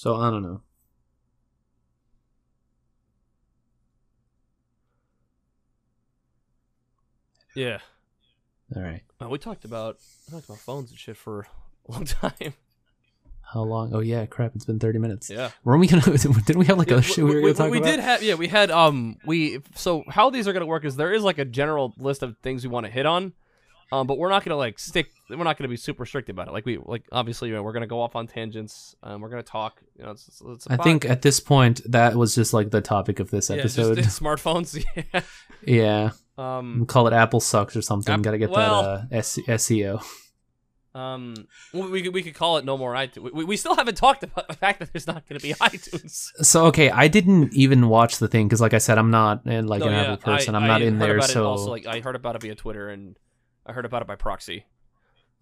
So 0.00 0.16
I 0.16 0.30
don't 0.30 0.42
know. 0.42 0.62
Yeah. 7.54 7.80
All 8.74 8.80
right. 8.80 9.02
Uh, 9.20 9.28
we 9.28 9.36
talked 9.36 9.66
about 9.66 9.98
we 10.26 10.32
talked 10.32 10.46
about 10.46 10.58
phones 10.60 10.88
and 10.88 10.98
shit 10.98 11.18
for 11.18 11.46
a 11.86 11.92
long 11.92 12.04
time. 12.06 12.54
How 13.42 13.60
long? 13.60 13.92
Oh 13.92 14.00
yeah, 14.00 14.24
crap! 14.24 14.52
It's 14.56 14.64
been 14.64 14.78
thirty 14.78 14.98
minutes. 14.98 15.28
Yeah. 15.28 15.50
Weren't 15.64 15.80
we 15.80 15.86
gonna? 15.86 16.00
Didn't 16.16 16.56
we 16.56 16.64
have 16.64 16.78
like 16.78 16.88
Yeah, 16.88 16.96
a 16.96 17.02
shit 17.02 17.22
we, 17.22 17.34
were 17.34 17.40
gonna 17.42 17.52
talk 17.52 17.70
we 17.70 17.76
about? 17.76 17.90
did 17.90 18.00
have 18.00 18.22
yeah 18.22 18.36
we 18.36 18.48
had 18.48 18.70
um 18.70 19.18
we 19.26 19.58
so 19.74 20.04
how 20.08 20.30
these 20.30 20.48
are 20.48 20.54
gonna 20.54 20.64
work 20.64 20.86
is 20.86 20.96
there 20.96 21.12
is 21.12 21.22
like 21.22 21.36
a 21.36 21.44
general 21.44 21.92
list 21.98 22.22
of 22.22 22.38
things 22.38 22.62
we 22.64 22.70
want 22.70 22.86
to 22.86 22.90
hit 22.92 23.04
on 23.04 23.34
um 23.92 24.06
but 24.06 24.18
we're 24.18 24.28
not 24.28 24.44
gonna 24.44 24.56
like 24.56 24.78
stick 24.78 25.10
we're 25.28 25.44
not 25.44 25.56
gonna 25.58 25.68
be 25.68 25.76
super 25.76 26.06
strict 26.06 26.28
about 26.28 26.48
it 26.48 26.52
like 26.52 26.64
we 26.66 26.78
like 26.78 27.04
obviously 27.12 27.48
you 27.48 27.54
know, 27.54 27.62
we're 27.62 27.72
gonna 27.72 27.86
go 27.86 28.00
off 28.00 28.16
on 28.16 28.26
tangents 28.26 28.94
um 29.02 29.20
we're 29.20 29.28
gonna 29.28 29.42
talk 29.42 29.80
you 29.98 30.04
know 30.04 30.10
it's, 30.12 30.28
it's, 30.28 30.42
it's 30.44 30.66
a 30.66 30.72
I 30.74 30.76
think 30.76 31.04
at 31.04 31.22
this 31.22 31.40
point 31.40 31.80
that 31.90 32.14
was 32.16 32.34
just 32.34 32.52
like 32.52 32.70
the 32.70 32.80
topic 32.80 33.20
of 33.20 33.30
this 33.30 33.50
yeah, 33.50 33.62
just 33.62 33.78
episode. 33.78 33.98
smartphones 34.04 34.84
yeah 35.14 35.20
yeah, 35.64 36.10
um 36.38 36.86
call 36.86 37.06
it 37.06 37.12
Apple 37.12 37.40
sucks 37.40 37.76
or 37.76 37.82
something. 37.82 38.22
Got 38.22 38.30
to 38.30 38.38
get 38.38 38.50
well- 38.50 38.82
that 38.82 38.88
uh, 38.88 39.04
S- 39.10 39.38
SEO. 39.46 40.02
um 40.94 41.34
we 41.72 41.82
we 41.88 42.02
could, 42.02 42.14
we 42.14 42.22
could 42.22 42.34
call 42.34 42.56
it 42.56 42.64
no 42.64 42.76
more 42.76 42.94
iTunes 42.94 43.32
we, 43.32 43.44
we 43.44 43.56
still 43.56 43.76
haven't 43.76 43.96
talked 43.96 44.24
about 44.24 44.48
the 44.48 44.54
fact 44.54 44.80
that 44.80 44.92
there's 44.92 45.06
not 45.06 45.24
gonna 45.28 45.38
be 45.38 45.52
iTunes 45.60 46.28
So 46.42 46.66
okay, 46.66 46.90
I 46.90 47.06
didn't 47.08 47.52
even 47.54 47.88
watch 47.88 48.18
the 48.18 48.26
thing 48.26 48.48
because, 48.48 48.60
like 48.60 48.74
I 48.74 48.78
said, 48.78 48.98
I'm 48.98 49.10
not 49.10 49.46
uh, 49.46 49.62
like 49.62 49.80
No, 49.80 49.86
an 49.86 49.92
yeah, 49.92 50.02
Apple 50.12 50.16
person. 50.32 50.54
I, 50.54 50.58
I'm 50.58 50.66
not 50.66 50.82
in 50.82 50.98
there, 50.98 51.20
so 51.22 51.46
also 51.46 51.70
like 51.70 51.86
I 51.86 52.00
heard 52.00 52.16
about 52.16 52.34
it 52.36 52.42
via 52.42 52.54
Twitter 52.54 52.88
and 52.88 53.16
I 53.66 53.72
heard 53.72 53.84
about 53.84 54.02
it 54.02 54.08
by 54.08 54.16
proxy 54.16 54.66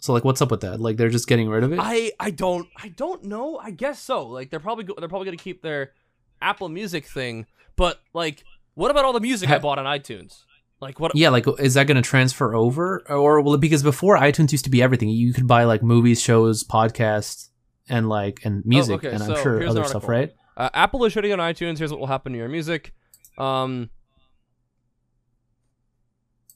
so 0.00 0.12
like, 0.12 0.24
what's 0.24 0.40
up 0.40 0.50
with 0.50 0.60
that? 0.60 0.80
Like, 0.80 0.96
they're 0.96 1.08
just 1.08 1.26
getting 1.26 1.48
rid 1.48 1.64
of 1.64 1.72
it. 1.72 1.78
I 1.82 2.12
I 2.20 2.30
don't 2.30 2.68
I 2.76 2.88
don't 2.88 3.24
know. 3.24 3.58
I 3.58 3.70
guess 3.70 4.00
so. 4.00 4.26
Like 4.26 4.50
they're 4.50 4.60
probably 4.60 4.84
go- 4.84 4.94
they're 4.98 5.08
probably 5.08 5.26
gonna 5.26 5.36
keep 5.36 5.60
their 5.62 5.92
Apple 6.40 6.68
Music 6.68 7.04
thing, 7.04 7.46
but 7.76 8.00
like, 8.14 8.44
what 8.74 8.90
about 8.90 9.04
all 9.04 9.12
the 9.12 9.20
music 9.20 9.50
I 9.50 9.58
bought 9.58 9.78
on 9.78 9.86
iTunes? 9.86 10.44
Like 10.80 11.00
what? 11.00 11.16
Yeah, 11.16 11.30
like 11.30 11.46
is 11.58 11.74
that 11.74 11.88
going 11.88 11.96
to 11.96 12.02
transfer 12.02 12.54
over, 12.54 13.02
or 13.08 13.40
will 13.40 13.54
it? 13.54 13.60
Because 13.60 13.82
before 13.82 14.16
iTunes 14.16 14.52
used 14.52 14.64
to 14.64 14.70
be 14.70 14.80
everything. 14.80 15.08
You 15.08 15.32
could 15.32 15.48
buy 15.48 15.64
like 15.64 15.82
movies, 15.82 16.20
shows, 16.20 16.62
podcasts, 16.62 17.48
and 17.88 18.08
like 18.08 18.38
and 18.44 18.64
music, 18.64 19.04
okay, 19.04 19.10
and 19.12 19.20
I'm 19.20 19.42
sure 19.42 19.66
other 19.66 19.82
stuff, 19.82 20.06
right? 20.06 20.32
Uh, 20.56 20.70
Apple 20.74 21.04
is 21.04 21.12
shutting 21.12 21.32
on 21.32 21.40
iTunes. 21.40 21.78
Here's 21.78 21.90
what 21.90 21.98
will 21.98 22.06
happen 22.06 22.30
to 22.32 22.38
your 22.38 22.48
music. 22.48 22.94
Um. 23.36 23.90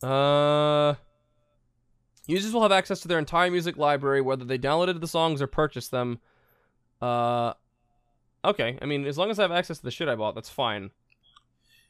Uh. 0.01 0.95
Users 2.27 2.53
will 2.53 2.63
have 2.63 2.73
access 2.73 3.01
to 3.01 3.09
their 3.09 3.19
entire 3.19 3.51
music 3.51 3.77
library, 3.77 4.21
whether 4.21 4.45
they 4.45 4.59
downloaded 4.59 5.01
the 5.01 5.09
songs 5.09 5.43
or 5.43 5.47
purchased 5.47 5.91
them. 5.91 6.21
Uh. 7.01 7.55
Okay, 8.45 8.77
I 8.83 8.87
mean, 8.87 9.07
as 9.07 9.17
long 9.17 9.31
as 9.31 9.39
I 9.39 9.43
have 9.43 9.53
access 9.53 9.79
to 9.79 9.85
the 9.85 9.91
shit 9.91 10.09
I 10.09 10.17
bought, 10.17 10.35
that's 10.35 10.51
fine. 10.51 10.91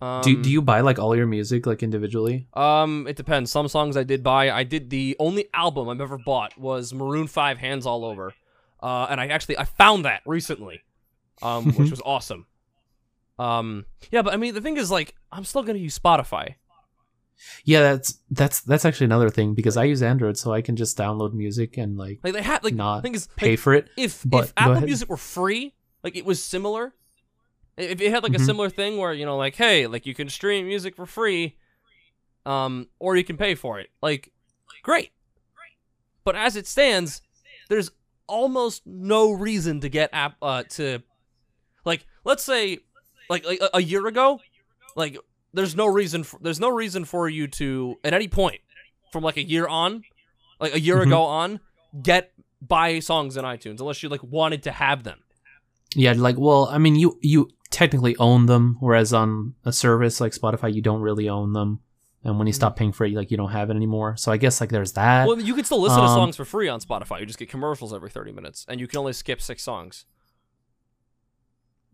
Um, 0.02 0.20
do 0.22 0.42
Do 0.42 0.50
you 0.50 0.60
buy 0.60 0.80
like 0.80 0.98
all 0.98 1.14
your 1.14 1.26
music 1.26 1.64
like 1.64 1.82
individually? 1.82 2.48
Um, 2.54 3.06
it 3.06 3.14
depends. 3.16 3.52
Some 3.52 3.68
songs 3.68 3.96
I 3.96 4.02
did 4.02 4.22
buy. 4.22 4.50
I 4.50 4.64
did 4.64 4.90
the 4.90 5.14
only 5.20 5.48
album 5.54 5.88
I've 5.88 6.00
ever 6.00 6.18
bought 6.18 6.58
was 6.58 6.92
Maroon 6.92 7.28
Five, 7.28 7.58
Hands 7.58 7.86
All 7.86 8.04
Over, 8.04 8.34
uh, 8.82 9.06
and 9.08 9.20
I 9.20 9.28
actually 9.28 9.58
I 9.58 9.64
found 9.64 10.04
that 10.04 10.22
recently, 10.26 10.82
um, 11.40 11.72
which 11.74 11.90
was 11.92 12.02
awesome. 12.04 12.46
Um, 13.38 13.86
yeah, 14.10 14.22
but 14.22 14.34
I 14.34 14.36
mean 14.38 14.54
the 14.54 14.60
thing 14.60 14.76
is 14.76 14.90
like 14.90 15.14
I'm 15.30 15.44
still 15.44 15.62
gonna 15.62 15.78
use 15.78 15.96
Spotify. 15.96 16.56
Yeah, 17.64 17.80
that's 17.82 18.18
that's 18.30 18.60
that's 18.60 18.84
actually 18.84 19.06
another 19.06 19.30
thing 19.30 19.54
because 19.54 19.76
I 19.76 19.84
use 19.84 20.02
Android, 20.02 20.36
so 20.36 20.52
I 20.52 20.62
can 20.62 20.76
just 20.76 20.96
download 20.96 21.32
music 21.32 21.76
and 21.76 21.96
like 21.96 22.20
Like 22.22 22.32
they 22.34 22.42
had 22.42 22.62
like 22.64 22.74
not 22.74 23.02
thing 23.02 23.14
is 23.14 23.28
pay 23.36 23.50
like, 23.50 23.58
for 23.58 23.74
it. 23.74 23.88
if 23.96 24.22
but 24.24 24.44
if 24.44 24.52
Apple 24.56 24.72
ahead. 24.72 24.84
Music 24.84 25.08
were 25.08 25.16
free, 25.16 25.74
like 26.04 26.16
it 26.16 26.24
was 26.24 26.42
similar. 26.42 26.94
If 27.76 28.00
it 28.00 28.10
had 28.10 28.22
like 28.22 28.34
a 28.34 28.38
Mhm. 28.38 28.46
similar 28.46 28.70
thing 28.70 28.96
where 28.98 29.12
you 29.12 29.24
know 29.24 29.36
like 29.36 29.56
hey 29.56 29.86
like 29.86 30.06
you 30.06 30.14
can 30.14 30.28
stream 30.28 30.66
music 30.66 30.94
for 30.94 31.06
free, 31.06 31.56
um, 32.46 32.88
or 32.98 33.16
you 33.16 33.24
can 33.24 33.36
pay 33.36 33.54
for 33.54 33.80
it. 33.80 33.90
Like, 34.02 34.30
great. 34.82 35.10
But 36.24 36.36
as 36.36 36.54
it 36.56 36.66
stands, 36.66 37.22
there's 37.68 37.90
almost 38.28 38.86
no 38.86 39.32
reason 39.32 39.80
to 39.80 39.88
get 39.88 40.10
app 40.12 40.36
uh 40.42 40.62
to, 40.70 41.02
like 41.84 42.06
let's 42.24 42.44
say, 42.44 42.78
like 43.28 43.44
like 43.44 43.60
a, 43.60 43.70
a 43.74 43.80
year 43.82 44.06
ago, 44.06 44.40
like 44.94 45.16
there's 45.54 45.74
no 45.76 45.86
reason 45.86 46.24
for, 46.24 46.38
there's 46.42 46.60
no 46.60 46.68
reason 46.70 47.04
for 47.04 47.28
you 47.28 47.46
to 47.48 47.96
at 48.04 48.14
any 48.14 48.28
point 48.28 48.60
from 49.12 49.22
like 49.22 49.36
a 49.36 49.42
year 49.42 49.66
on, 49.66 50.02
like 50.60 50.74
a 50.74 50.80
year 50.80 50.98
Mhm. 50.98 51.06
ago 51.08 51.22
on, 51.24 51.60
get 52.02 52.32
buy 52.60 53.00
songs 53.00 53.36
in 53.36 53.44
iTunes 53.44 53.80
unless 53.80 54.02
you 54.02 54.08
like 54.08 54.22
wanted 54.22 54.62
to 54.62 54.70
have 54.72 55.02
them. 55.04 55.18
Yeah, 55.94 56.12
like 56.16 56.36
well, 56.38 56.68
I 56.70 56.78
mean, 56.78 56.96
you 56.96 57.18
you 57.22 57.48
technically 57.70 58.16
own 58.16 58.46
them, 58.46 58.76
whereas 58.80 59.12
on 59.12 59.54
a 59.64 59.72
service 59.72 60.20
like 60.20 60.32
Spotify, 60.32 60.72
you 60.72 60.80
don't 60.82 61.00
really 61.00 61.28
own 61.28 61.52
them. 61.52 61.80
And 62.24 62.38
when 62.38 62.46
you 62.46 62.52
stop 62.52 62.76
paying 62.76 62.92
for 62.92 63.04
it, 63.04 63.12
like 63.14 63.30
you 63.32 63.36
don't 63.36 63.50
have 63.50 63.68
it 63.68 63.74
anymore. 63.76 64.16
So 64.16 64.30
I 64.30 64.36
guess 64.36 64.60
like 64.60 64.70
there's 64.70 64.92
that. 64.92 65.26
Well, 65.26 65.40
you 65.40 65.54
can 65.54 65.64
still 65.64 65.80
listen 65.80 65.98
to 65.98 66.04
Um, 66.04 66.14
songs 66.16 66.36
for 66.36 66.44
free 66.44 66.68
on 66.68 66.80
Spotify. 66.80 67.18
You 67.20 67.26
just 67.26 67.38
get 67.38 67.48
commercials 67.50 67.92
every 67.92 68.10
30 68.10 68.30
minutes, 68.32 68.64
and 68.68 68.78
you 68.80 68.86
can 68.86 68.98
only 69.00 69.12
skip 69.12 69.42
six 69.42 69.62
songs. 69.64 70.04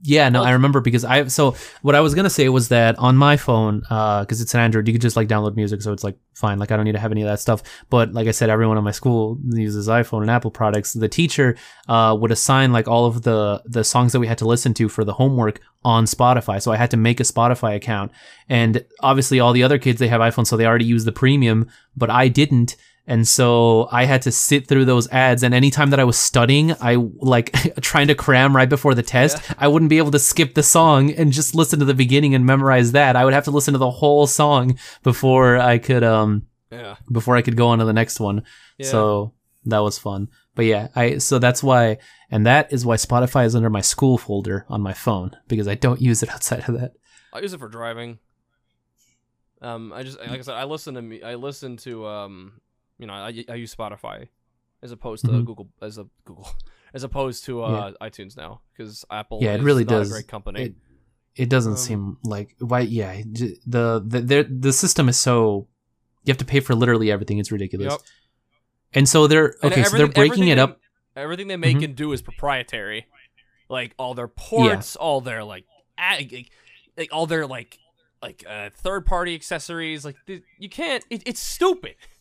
Yeah, 0.03 0.29
no, 0.29 0.45
I 0.45 0.53
remember 0.53 0.81
because 0.81 1.05
I 1.05 1.27
so 1.27 1.57
what 1.83 1.97
I 1.97 2.01
was 2.01 2.15
gonna 2.15 2.31
say 2.31 2.49
was 2.49 2.69
that 2.69 2.97
on 2.99 3.17
my 3.17 3.37
phone, 3.37 3.83
uh, 3.91 4.21
because 4.21 4.41
it's 4.41 4.55
an 4.55 4.61
Android, 4.61 4.87
you 4.87 4.95
could 4.95 5.03
just 5.03 5.17
like 5.17 5.27
download 5.27 5.57
music, 5.57 5.83
so 5.83 5.93
it's 5.93 6.05
like 6.05 6.17
fine. 6.35 6.61
Like 6.61 6.71
I 6.71 6.77
don't 6.77 6.85
need 6.85 6.93
to 6.93 7.01
have 7.01 7.11
any 7.11 7.23
of 7.23 7.29
that 7.29 7.41
stuff. 7.41 7.65
But 7.91 8.13
like 8.13 8.29
I 8.29 8.31
said, 8.31 8.49
everyone 8.49 8.79
in 8.79 8.85
my 8.85 8.93
school 8.93 9.39
uses 9.45 9.89
iPhone 9.89 10.23
and 10.23 10.31
Apple 10.31 10.53
products. 10.53 10.93
The 10.93 11.09
teacher 11.09 11.57
uh, 11.89 12.17
would 12.19 12.31
assign 12.31 12.71
like 12.73 12.87
all 12.87 13.07
of 13.07 13.23
the 13.23 13.61
the 13.65 13.83
songs 13.83 14.13
that 14.13 14.21
we 14.21 14.29
had 14.29 14.39
to 14.39 14.47
listen 14.47 14.73
to 14.75 14.89
for 14.89 15.03
the 15.05 15.15
homework 15.15 15.61
on 15.85 16.05
Spotify. 16.05 16.63
So 16.63 16.71
I 16.71 16.77
had 16.77 16.93
to 16.93 16.97
make 16.97 17.19
a 17.19 17.25
Spotify 17.25 17.75
account, 17.75 18.13
and 18.49 18.85
obviously 19.01 19.41
all 19.41 19.53
the 19.53 19.65
other 19.65 19.79
kids 19.79 19.99
they 19.99 20.09
have 20.09 20.21
iPhones, 20.21 20.47
so 20.47 20.57
they 20.57 20.67
already 20.67 20.85
use 20.85 21.07
the 21.07 21.13
premium, 21.13 21.69
but 21.97 22.09
I 22.09 22.29
didn't. 22.29 22.77
And 23.09 23.27
so 23.27 23.89
I 23.91 24.05
had 24.05 24.21
to 24.23 24.31
sit 24.31 24.69
through 24.69 24.85
those 24.85 25.09
ads. 25.09 25.43
And 25.43 25.55
anytime 25.55 25.89
that 25.91 25.99
I 25.99 26.05
was 26.05 26.19
studying, 26.19 26.73
I 26.81 26.97
like 27.17 27.53
trying 27.81 28.07
to 28.09 28.15
cram 28.15 28.55
right 28.55 28.69
before 28.69 28.95
the 28.95 29.03
test, 29.03 29.43
I 29.59 29.67
wouldn't 29.67 29.89
be 29.89 29.97
able 29.99 30.11
to 30.13 30.19
skip 30.19 30.55
the 30.55 30.63
song 30.63 31.11
and 31.13 31.33
just 31.33 31.55
listen 31.55 31.79
to 31.79 31.87
the 31.87 31.95
beginning 31.95 32.35
and 32.35 32.45
memorize 32.45 32.93
that. 32.93 33.17
I 33.17 33.25
would 33.25 33.33
have 33.35 33.45
to 33.45 33.51
listen 33.51 33.73
to 33.73 33.79
the 33.79 33.91
whole 33.91 34.27
song 34.27 34.79
before 35.03 35.57
I 35.57 35.79
could, 35.79 36.05
um, 36.05 36.43
Yeah. 36.71 36.97
before 37.11 37.35
I 37.35 37.43
could 37.43 37.57
go 37.57 37.69
on 37.69 37.79
to 37.79 37.87
the 37.87 37.95
next 37.95 38.21
one. 38.21 38.43
Yeah. 38.77 38.87
So 38.91 39.33
that 39.65 39.79
was 39.79 39.99
fun. 39.99 40.29
But 40.55 40.67
yeah, 40.67 40.89
I 40.95 41.19
so 41.19 41.39
that's 41.39 41.63
why 41.63 41.99
and 42.31 42.45
that 42.45 42.73
is 42.73 42.85
why 42.85 42.97
Spotify 42.97 43.47
is 43.47 43.55
under 43.57 43.71
my 43.71 43.81
school 43.81 44.19
folder 44.19 44.67
on 44.69 44.83
my 44.83 44.93
phone 44.93 45.31
because 45.47 45.67
I 45.69 45.77
don't 45.77 46.03
use 46.03 46.23
it 46.23 46.29
outside 46.35 46.69
of 46.69 46.79
that. 46.79 46.93
I 47.33 47.39
use 47.41 47.55
it 47.55 47.59
for 47.61 47.69
driving. 47.69 48.19
Um, 49.63 49.93
I 49.93 50.03
just 50.03 50.19
like 50.19 50.31
I 50.31 50.41
said, 50.43 50.55
I 50.57 50.65
listen 50.65 50.95
to 50.95 51.03
me. 51.03 51.23
I 51.23 51.35
listen 51.37 51.77
to 51.79 52.07
um, 52.07 52.53
you 52.99 53.07
know, 53.07 53.13
I, 53.15 53.45
I 53.49 53.55
use 53.55 53.75
Spotify 53.75 54.29
as 54.83 54.93
opposed 54.93 55.25
to 55.25 55.31
Mhm. 55.33 55.45
Google 55.45 55.69
as 55.83 55.99
a 55.99 56.07
Google 56.25 56.49
as 56.95 57.03
opposed 57.05 57.45
to 57.47 57.63
uh 57.63 57.93
iTunes 58.01 58.37
now 58.37 58.61
because 58.73 59.05
Apple. 59.11 59.39
Yeah, 59.43 59.55
it 59.55 59.59
is 59.61 59.65
really 59.65 59.85
not 59.85 59.91
does. 59.91 60.11
A 60.11 60.13
great 60.15 60.29
company. 60.29 60.63
It, 60.63 60.75
it 61.37 61.49
doesn't 61.49 61.73
Um, 61.73 61.79
seem 61.79 62.19
like 62.25 62.55
why 62.59 62.81
yeah, 62.81 63.23
the 63.25 64.03
the 64.05 64.47
the, 64.51 64.73
system 64.73 65.09
is 65.09 65.17
so 65.17 65.69
you 66.25 66.31
have 66.33 66.39
to 66.39 66.45
pay 66.45 66.61
for 66.61 66.75
literally 66.75 67.11
everything. 67.13 67.39
It's 67.39 67.53
ridiculous. 67.53 67.93
Yep. 67.93 68.01
And 68.95 69.09
so 69.09 69.27
they're 69.27 69.55
okay, 69.63 69.85
so 69.85 69.97
they're 69.97 70.09
breaking 70.09 70.49
it 70.49 70.59
up. 70.59 70.81
they- 71.15 71.23
everything 71.23 71.49
they 71.49 71.57
make 71.57 71.79
Mhm. 71.79 71.85
and 71.85 71.97
do 71.97 72.13
is 72.13 72.23
proprietary. 72.23 73.07
Like 73.69 73.95
all 73.99 74.15
their 74.15 74.29
ports, 74.29 74.97
all 74.97 75.21
their 75.21 75.45
like, 75.45 75.65
like, 75.99 76.51
like 76.97 77.09
all 77.13 77.27
their 77.27 77.47
like, 77.47 77.79
like 78.23 78.43
uh, 78.49 78.71
third 78.73 79.05
party 79.05 79.35
accessories. 79.35 80.05
Like 80.05 80.17
you 80.59 80.69
can't. 80.71 81.05
It, 81.11 81.23
it's 81.27 81.41
stupid. 81.41 81.95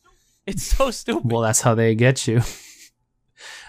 It's 0.47 0.63
so 0.63 0.89
stupid. 0.91 1.29
Well, 1.31 1.41
that's 1.41 1.61
how 1.61 1.75
they 1.75 1.93
get 1.93 2.25
you. 2.27 2.41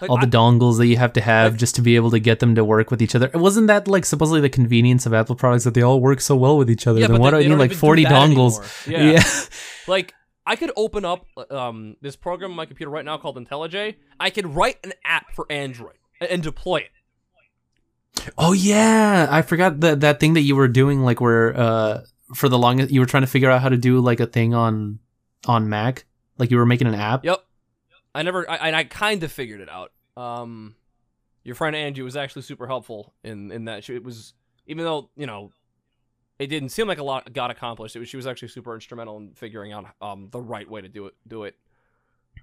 Like, 0.01 0.09
All 0.09 0.17
the 0.17 0.25
I- 0.25 0.29
dongles 0.29 0.77
that 0.77 0.87
you 0.87 0.95
have 0.97 1.11
to 1.13 1.21
have 1.21 1.51
Like- 1.53 1.59
just 1.59 1.75
to 1.75 1.81
be 1.81 1.95
able 1.97 2.09
to 2.11 2.19
get 2.19 2.39
them 2.39 2.55
to 2.55 2.63
work 2.63 2.89
with 2.89 3.01
each 3.01 3.15
other. 3.15 3.29
Wasn't 3.33 3.67
that 3.67 3.87
like 3.87 4.05
supposedly 4.05 4.39
the 4.41 4.49
convenience 4.49 5.05
of 5.05 5.13
Apple 5.13 5.35
products 5.35 5.65
that 5.65 5.73
they 5.73 5.81
all 5.81 5.99
work 5.99 6.21
so 6.21 6.35
well 6.37 6.57
with 6.57 6.69
each 6.69 6.87
other? 6.87 6.99
yeah, 7.01 7.07
then 7.07 7.17
but 7.17 7.21
why 7.21 7.29
they, 7.31 7.31
do 7.31 7.37
I 7.39 7.43
they 7.43 7.49
need 7.49 7.59
like 7.59 7.73
40 7.73 8.05
dongles? 8.05 8.87
Yeah. 8.89 9.03
yeah. 9.11 9.23
Like 9.87 10.13
I 10.47 10.55
could 10.55 10.71
open 10.77 11.03
up 11.05 11.25
um 11.51 11.97
this 12.01 12.15
program 12.15 12.51
on 12.51 12.57
my 12.57 12.65
computer 12.65 12.89
right 12.89 13.03
now 13.05 13.17
called 13.17 13.35
IntelliJ. 13.37 13.95
I 14.19 14.29
could 14.29 14.47
write 14.47 14.77
an 14.85 14.93
app 15.05 15.33
for 15.35 15.45
Android 15.51 15.97
and, 16.21 16.29
and 16.31 16.43
deploy 16.43 16.77
it. 16.77 16.91
Oh 18.37 18.53
yeah, 18.53 19.27
I 19.29 19.41
forgot 19.41 19.79
that 19.81 19.99
that 20.01 20.19
thing 20.19 20.33
that 20.33 20.41
you 20.41 20.55
were 20.55 20.67
doing, 20.67 21.01
like 21.01 21.19
where 21.21 21.55
uh 21.57 22.01
for 22.35 22.47
the 22.49 22.57
longest 22.57 22.91
you 22.91 22.99
were 23.01 23.05
trying 23.05 23.23
to 23.23 23.27
figure 23.27 23.49
out 23.51 23.61
how 23.61 23.69
to 23.69 23.77
do 23.77 23.99
like 23.99 24.19
a 24.19 24.25
thing 24.25 24.53
on 24.53 24.99
on 25.45 25.69
Mac, 25.69 26.05
like 26.39 26.49
you 26.49 26.57
were 26.57 26.65
making 26.65 26.87
an 26.87 26.95
app. 26.95 27.23
Yep. 27.23 27.43
I 28.15 28.23
never. 28.23 28.49
I, 28.49 28.71
I 28.71 28.83
kind 28.85 29.21
of 29.23 29.31
figured 29.31 29.61
it 29.61 29.69
out. 29.69 29.91
Um, 30.17 30.75
your 31.43 31.53
friend 31.55 31.75
Angie 31.75 32.01
was 32.01 32.17
actually 32.17 32.41
super 32.41 32.65
helpful 32.65 33.13
in 33.23 33.51
in 33.51 33.65
that. 33.65 33.83
She, 33.83 33.95
it 33.95 34.03
was 34.03 34.33
even 34.65 34.83
though 34.83 35.09
you 35.15 35.27
know, 35.27 35.51
it 36.39 36.47
didn't 36.47 36.69
seem 36.69 36.87
like 36.87 36.97
a 36.97 37.03
lot 37.03 37.31
got 37.33 37.51
accomplished. 37.51 37.95
It 37.95 37.99
was 37.99 38.09
she 38.09 38.17
was 38.17 38.25
actually 38.25 38.47
super 38.47 38.73
instrumental 38.73 39.17
in 39.17 39.33
figuring 39.35 39.71
out 39.73 39.85
um 40.01 40.29
the 40.31 40.41
right 40.41 40.67
way 40.69 40.81
to 40.81 40.87
do 40.87 41.05
it. 41.05 41.13
Do 41.27 41.43
it. 41.43 41.55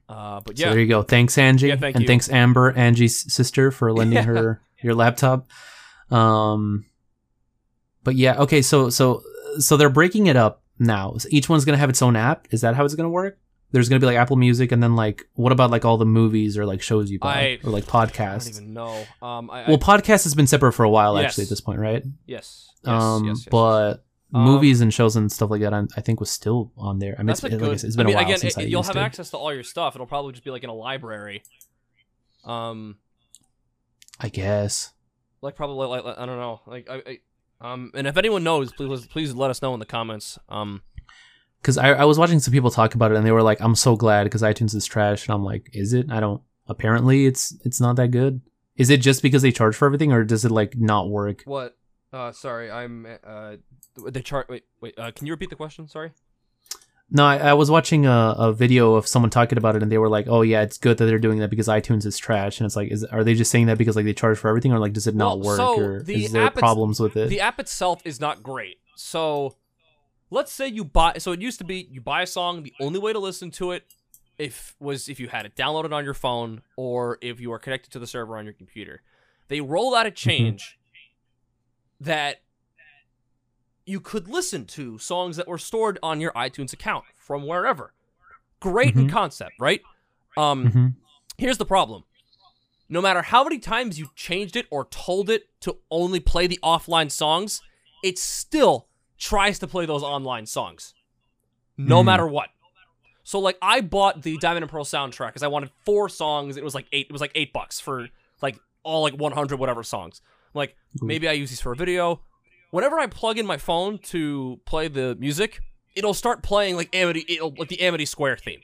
Uh, 0.09 0.41
but 0.41 0.57
yeah, 0.59 0.67
So 0.67 0.71
there 0.71 0.81
you 0.81 0.87
go. 0.89 1.03
Thanks 1.03 1.37
Angie, 1.37 1.69
Yeah, 1.69 1.77
thank 1.77 1.97
and 1.97 2.03
you. 2.03 2.07
thanks 2.07 2.29
Amber, 2.31 2.71
Angie's 2.73 3.33
sister, 3.33 3.71
for 3.73 3.93
lending 3.93 4.19
Yeah. 4.19 4.23
her 4.25 4.63
your 4.83 4.95
laptop. 4.95 5.49
Um, 6.11 6.85
but 8.05 8.15
yeah, 8.15 8.41
okay. 8.43 8.63
So 8.63 8.89
so 8.91 9.23
so 9.59 9.77
they're 9.77 9.91
breaking 9.91 10.29
it 10.29 10.37
up 10.37 10.63
now. 10.79 11.17
So 11.19 11.29
each 11.33 11.49
one's 11.49 11.65
gonna 11.65 11.79
have 11.79 11.91
its 11.91 12.03
own 12.03 12.15
app. 12.15 12.47
Is 12.53 12.61
that 12.61 12.77
how 12.77 12.85
it's 12.85 12.95
gonna 12.95 13.11
work? 13.11 13.39
There's 13.77 13.91
gonna 13.91 14.01
be 14.01 14.07
like 14.07 14.17
Apple 14.17 14.37
Music, 14.37 14.73
and 14.73 14.83
then 14.83 14.97
like 14.97 15.29
what 15.35 15.53
about 15.53 15.71
like 15.71 15.85
all 15.85 15.99
the 15.99 16.07
movies 16.07 16.57
or 16.57 16.65
like 16.65 16.81
shows 16.81 17.11
you 17.11 17.19
buy 17.19 17.35
I- 17.35 17.59
or 17.63 17.71
like 17.71 17.85
podcasts? 17.85 18.49
I 18.49 18.53
don't 18.53 18.63
even 18.63 18.73
know. 18.73 19.05
Um, 19.21 19.51
I, 19.51 19.69
Well, 19.69 19.77
podcast 19.77 20.25
has 20.25 20.35
been 20.35 20.47
separate 20.47 20.73
for 20.73 20.85
a 20.85 20.89
while 20.89 21.15
Yes. 21.21 21.27
actually 21.33 21.45
at 21.45 21.51
this 21.51 21.61
point, 21.61 21.79
right? 21.81 22.03
yes, 22.27 22.71
yes, 22.83 23.03
um, 23.03 23.25
yes, 23.27 23.37
yes, 23.41 23.49
but 23.51 24.03
Um, 24.35 24.45
movies 24.45 24.81
and 24.81 24.95
shows 24.95 25.15
and 25.17 25.31
stuff 25.31 25.51
like 25.51 25.61
that, 25.61 25.75
I, 25.75 25.83
I 25.95 26.01
think 26.01 26.21
was 26.21 26.31
still 26.31 26.73
on 26.79 26.99
there. 27.01 27.15
I 27.19 27.23
mean, 27.23 27.29
it's, 27.31 27.43
like 27.43 27.53
good. 27.59 27.79
Said, 27.81 27.89
it's 27.89 27.97
been 27.97 28.07
I 28.07 28.09
mean, 28.09 28.15
a 28.17 28.19
while 28.19 28.25
again, 28.27 28.39
since 28.39 28.57
it- 28.57 28.61
I 28.63 28.65
you'll 28.65 28.83
have 28.83 28.97
it. 28.97 29.01
access 29.01 29.29
to 29.31 29.37
all 29.37 29.53
your 29.53 29.63
stuff. 29.63 29.95
It'll 29.95 30.07
probably 30.07 30.33
just 30.33 30.45
be 30.45 30.51
like 30.51 30.65
in 30.65 30.71
a 30.71 30.75
library. 30.75 31.43
Um, 32.45 32.97
I 34.21 34.29
guess. 34.29 34.93
like 35.43 35.55
probably 35.55 35.87
like, 35.87 36.03
like 36.05 36.19
I 36.19 36.25
don't 36.27 36.39
know, 36.39 36.61
like 36.67 36.89
I, 36.91 37.03
I 37.07 37.19
um, 37.73 37.91
and 37.95 38.07
if 38.07 38.17
anyone 38.17 38.43
knows, 38.45 38.73
please 38.73 39.07
please 39.07 39.35
let 39.35 39.51
us 39.51 39.61
know 39.63 39.75
in 39.75 39.81
the 39.81 39.87
comments. 39.87 40.39
Um, 40.49 40.83
Because 41.67 41.79
I, 41.79 41.89
I 41.95 42.05
was 42.05 42.17
watching 42.17 42.39
some 42.39 42.53
people 42.53 42.71
talk 42.71 42.95
about 42.95 43.11
it, 43.11 43.17
and 43.17 43.27
they 43.27 43.33
were 43.33 43.43
like, 43.43 43.61
"I'm 43.61 43.75
so 43.75 43.97
glad 43.97 44.23
because 44.23 44.41
iTunes 44.41 44.73
is 44.73 44.87
trash," 44.87 45.27
and 45.27 45.35
I'm 45.35 45.43
like, 45.43 45.69
"Is 45.73 45.93
it? 45.93 46.07
I 46.13 46.21
don't. 46.21 46.41
Apparently, 46.69 47.27
it's 47.27 47.57
it's 47.65 47.81
not 47.81 47.97
that 47.97 48.13
good. 48.13 48.41
Is 48.77 48.89
it 48.89 49.01
just 49.01 49.21
because 49.21 49.43
they 49.43 49.51
charge 49.51 49.75
for 49.75 49.87
everything, 49.87 50.13
or 50.13 50.23
does 50.23 50.45
it 50.45 50.53
like 50.53 50.77
not 50.77 51.11
work? 51.11 51.43
what? 51.45 51.77
Uh, 52.13 52.31
sorry, 52.31 52.71
I'm 52.71 53.05
uh, 53.27 53.57
the 53.97 54.21
chart. 54.21 54.49
Wait, 54.49 54.63
wait. 54.81 54.95
Uh, 54.97 55.11
can 55.11 55.27
you 55.27 55.33
repeat 55.33 55.51
the 55.51 55.57
question? 55.57 55.89
Sorry. 55.89 56.13
No, 57.11 57.25
I, 57.25 57.39
I 57.39 57.55
was 57.55 57.69
watching 57.69 58.07
a, 58.07 58.35
a 58.39 58.53
video 58.53 58.95
of 58.95 59.09
someone 59.09 59.31
talking 59.31 59.59
about 59.59 59.75
it, 59.75 59.83
and 59.83 59.91
they 59.91 59.99
were 59.99 60.09
like, 60.09 60.29
"Oh 60.29 60.43
yeah, 60.43 60.63
it's 60.63 60.79
good 60.79 60.99
that 60.99 61.07
they're 61.07 61.19
doing 61.19 61.41
that 61.41 61.51
because 61.51 61.67
iTunes 61.67 62.07
is 62.07 62.17
trash." 62.17 62.61
And 62.61 62.67
it's 62.67 62.77
like, 62.77 62.93
is 62.93 63.03
are 63.03 63.25
they 63.25 63.35
just 63.35 63.51
saying 63.51 63.67
that 63.67 63.77
because 63.77 63.97
like 63.97 64.05
they 64.05 64.15
charge 64.15 64.39
for 64.39 64.47
everything, 64.47 64.73
or 64.73 64.79
like 64.79 64.93
does 64.93 65.09
it 65.09 65.17
not 65.17 65.41
Well, 65.41 65.49
work, 65.49 65.57
so 65.57 65.81
or 65.81 66.01
the 66.01 66.27
is 66.27 66.31
there 66.31 66.49
problems 66.49 67.01
with 67.01 67.17
it? 67.17 67.29
The 67.29 67.41
app 67.41 67.59
itself 67.59 68.03
is 68.05 68.21
not 68.21 68.45
great. 68.45 68.79
So, 68.95 69.57
let's 70.31 70.53
say 70.53 70.67
you 70.69 70.85
buy. 70.85 71.19
So 71.19 71.33
it 71.33 71.41
used 71.41 71.59
to 71.59 71.65
be 71.65 71.89
you 71.91 72.01
buy 72.01 72.23
a 72.23 72.27
song. 72.27 72.63
The 72.63 72.73
only 72.81 72.99
way 72.99 73.13
to 73.13 73.19
listen 73.19 73.51
to 73.53 73.73
it, 73.73 73.85
if 74.39 74.75
was 74.79 75.09
if 75.09 75.19
you 75.21 75.29
had 75.29 75.47
it 75.47 75.55
downloaded 75.57 75.93
on 75.93 76.05
your 76.05 76.15
phone 76.15 76.63
or 76.77 77.19
if 77.23 77.41
you 77.41 77.53
are 77.53 77.59
connected 77.59 77.91
to 77.93 77.99
the 77.99 78.07
server 78.07 78.37
on 78.37 78.45
your 78.45 78.55
computer. 78.55 79.03
They 79.49 79.61
rolled 79.61 79.95
out 79.95 80.07
a 80.07 80.11
change 80.11 80.77
that 82.01 82.43
you 83.87 84.01
could 84.01 84.29
listen 84.29 84.65
to 84.67 84.99
songs 84.99 85.37
that 85.37 85.47
were 85.47 85.59
stored 85.59 85.99
on 86.03 86.21
your 86.21 86.33
iTunes 86.33 86.73
account 86.73 87.05
from 87.15 87.47
wherever. 87.47 87.95
Great 88.59 88.97
in 88.97 89.07
Mhm. 89.07 89.11
concept, 89.11 89.53
right? 89.61 89.81
Um, 90.37 90.65
Mhm. 90.67 90.95
Here's 91.39 91.59
the 91.59 91.67
problem. 91.67 92.05
No 92.89 93.01
matter 93.01 93.23
how 93.23 93.45
many 93.45 93.59
times 93.59 93.99
you 93.99 94.11
changed 94.17 94.57
it 94.57 94.67
or 94.71 94.87
told 94.87 95.29
it 95.31 95.49
to 95.61 95.79
only 95.91 96.19
play 96.19 96.47
the 96.47 96.59
offline 96.63 97.11
songs, 97.11 97.61
it 98.03 98.19
still 98.19 98.89
tries 99.19 99.59
to 99.61 99.67
play 99.67 99.87
those 99.87 100.03
online 100.03 100.47
songs. 100.47 100.95
No 101.77 102.01
Hmm. 102.01 102.07
matter 102.07 102.27
what. 102.27 102.49
So 103.23 103.39
like 103.41 103.59
I 103.61 103.81
bought 103.81 104.23
the 104.23 104.37
Diamond 104.39 104.63
and 104.65 104.71
Pearl 104.71 104.85
soundtrack 104.85 105.29
because 105.29 105.43
I 105.43 105.49
wanted 105.49 105.71
four 105.85 106.09
songs. 106.09 106.57
It 106.57 106.65
was 106.65 106.75
like 106.75 106.87
eight. 106.93 107.07
It 107.09 107.13
was 107.13 107.21
like 107.21 107.33
eight 107.35 107.53
bucks 107.53 107.81
for 107.81 108.09
like 108.41 108.59
all 108.83 109.03
like 109.03 109.15
100 109.15 109.59
whatever 109.59 109.83
songs. 109.83 110.21
I'm 110.55 110.59
like 110.59 110.77
Ooh. 111.03 111.07
maybe 111.07 111.29
I 111.29 111.33
use 111.33 111.51
these 111.51 111.61
for 111.61 111.73
a 111.73 111.77
video. 111.77 112.21
Whenever 112.71 112.99
I 112.99 113.07
plug 113.07 113.39
in 113.39 113.47
my 113.47 113.57
phone 113.57 113.99
to 113.99 114.61
play 114.65 114.89
the 114.89 115.17
music, 115.19 115.61
it'll 115.95 116.15
start 116.15 116.43
playing 116.43 116.77
like 116.77 116.95
Amity, 116.95 117.25
it'll, 117.29 117.55
like 117.57 117.69
the 117.69 117.81
Amity 117.81 118.05
Square 118.05 118.37
theme, 118.39 118.61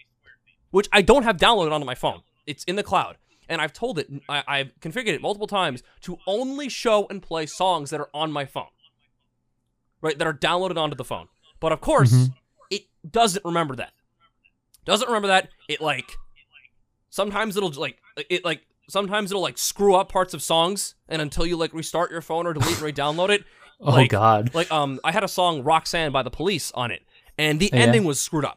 which 0.70 0.88
I 0.92 1.02
don't 1.02 1.22
have 1.22 1.36
downloaded 1.36 1.72
onto 1.72 1.86
my 1.86 1.94
phone. 1.94 2.20
It's 2.46 2.64
in 2.64 2.76
the 2.76 2.82
cloud, 2.82 3.16
and 3.48 3.60
I've 3.60 3.72
told 3.72 3.98
it, 4.00 4.10
I, 4.28 4.42
I've 4.46 4.72
configured 4.80 5.14
it 5.14 5.22
multiple 5.22 5.46
times 5.46 5.82
to 6.02 6.18
only 6.26 6.68
show 6.68 7.06
and 7.08 7.22
play 7.22 7.46
songs 7.46 7.90
that 7.90 8.00
are 8.00 8.10
on 8.12 8.32
my 8.32 8.44
phone, 8.44 8.66
right? 10.02 10.18
That 10.18 10.26
are 10.26 10.34
downloaded 10.34 10.76
onto 10.76 10.96
the 10.96 11.04
phone. 11.04 11.28
But 11.60 11.72
of 11.72 11.80
course, 11.80 12.12
Mhm. 12.12 12.34
it 12.70 12.82
doesn't 13.10 13.44
remember 13.44 13.76
that. 13.76 13.92
Doesn't 14.84 15.06
remember 15.06 15.28
that. 15.28 15.48
It 15.68 15.80
like 15.80 16.18
sometimes 17.10 17.56
it'll 17.56 17.70
like 17.70 17.98
it 18.28 18.44
like 18.44 18.62
sometimes 18.88 19.30
it'll 19.30 19.42
like 19.42 19.58
screw 19.58 19.94
up 19.94 20.10
parts 20.10 20.34
of 20.34 20.42
songs, 20.42 20.94
and 21.08 21.22
until 21.22 21.46
you 21.46 21.56
like 21.56 21.72
restart 21.72 22.10
your 22.10 22.20
phone 22.22 22.46
or 22.46 22.52
delete 22.52 22.72
and 22.74 22.82
re-download 22.82 23.30
it, 23.30 23.44
oh 23.80 23.92
like- 23.92 24.10
God, 24.10 24.54
like 24.54 24.70
um 24.72 25.00
I 25.04 25.12
had 25.12 25.24
a 25.24 25.28
song 25.28 25.62
Roxanne 25.62 26.12
by 26.12 26.22
the 26.22 26.30
Police 26.30 26.72
on 26.72 26.90
it 26.90 27.02
and 27.38 27.60
the 27.60 27.70
Yeah. 27.72 27.80
ending 27.80 28.04
was 28.04 28.20
screwed 28.20 28.44
up. 28.44 28.56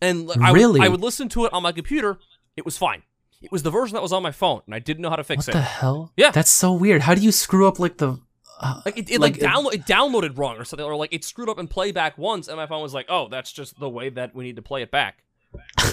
And 0.00 0.26
like, 0.28 0.40
I 0.40 0.52
Really? 0.52 0.78
would, 0.80 0.86
I 0.86 0.88
would 0.88 1.00
listen 1.00 1.28
to 1.30 1.44
it 1.44 1.52
on 1.52 1.62
my 1.64 1.72
computer, 1.72 2.18
it 2.56 2.64
was 2.64 2.78
fine. 2.78 3.02
It 3.42 3.50
was 3.52 3.62
the 3.64 3.70
version 3.70 3.94
that 3.94 4.02
was 4.02 4.12
on 4.12 4.22
my 4.22 4.30
phone 4.32 4.62
and 4.66 4.74
I 4.74 4.78
didn't 4.78 5.02
know 5.02 5.10
how 5.10 5.16
to 5.16 5.24
fix 5.24 5.46
what 5.48 5.56
it. 5.56 5.58
What 5.58 5.64
the 5.64 5.66
hell? 5.68 6.12
Yeah. 6.16 6.30
that's 6.30 6.50
so 6.50 6.72
weird. 6.72 7.02
How 7.02 7.14
do 7.16 7.20
you 7.20 7.32
screw 7.32 7.66
up 7.66 7.78
like 7.80 7.96
the? 7.98 8.18
Uh, 8.60 8.82
like 8.84 8.98
it, 8.98 9.10
it 9.10 9.20
like, 9.20 9.34
like, 9.34 9.42
it- 9.42 9.46
download 9.46 9.74
it 9.74 9.86
downloaded 9.86 10.36
wrong 10.38 10.56
or 10.56 10.64
something 10.64 10.84
or 10.84 10.96
like 10.96 11.12
it 11.12 11.24
screwed 11.24 11.48
up 11.48 11.58
and 11.58 11.70
playback 11.70 12.18
once 12.18 12.48
and 12.48 12.56
my 12.56 12.66
phone 12.66 12.82
was 12.82 12.92
like, 12.92 13.06
"Oh, 13.08 13.28
that's 13.28 13.52
just 13.52 13.78
the 13.78 13.88
way 13.88 14.08
that 14.10 14.34
we 14.34 14.44
need 14.44 14.56
to 14.56 14.62
play 14.62 14.82
it 14.82 14.90
back." 14.90 15.22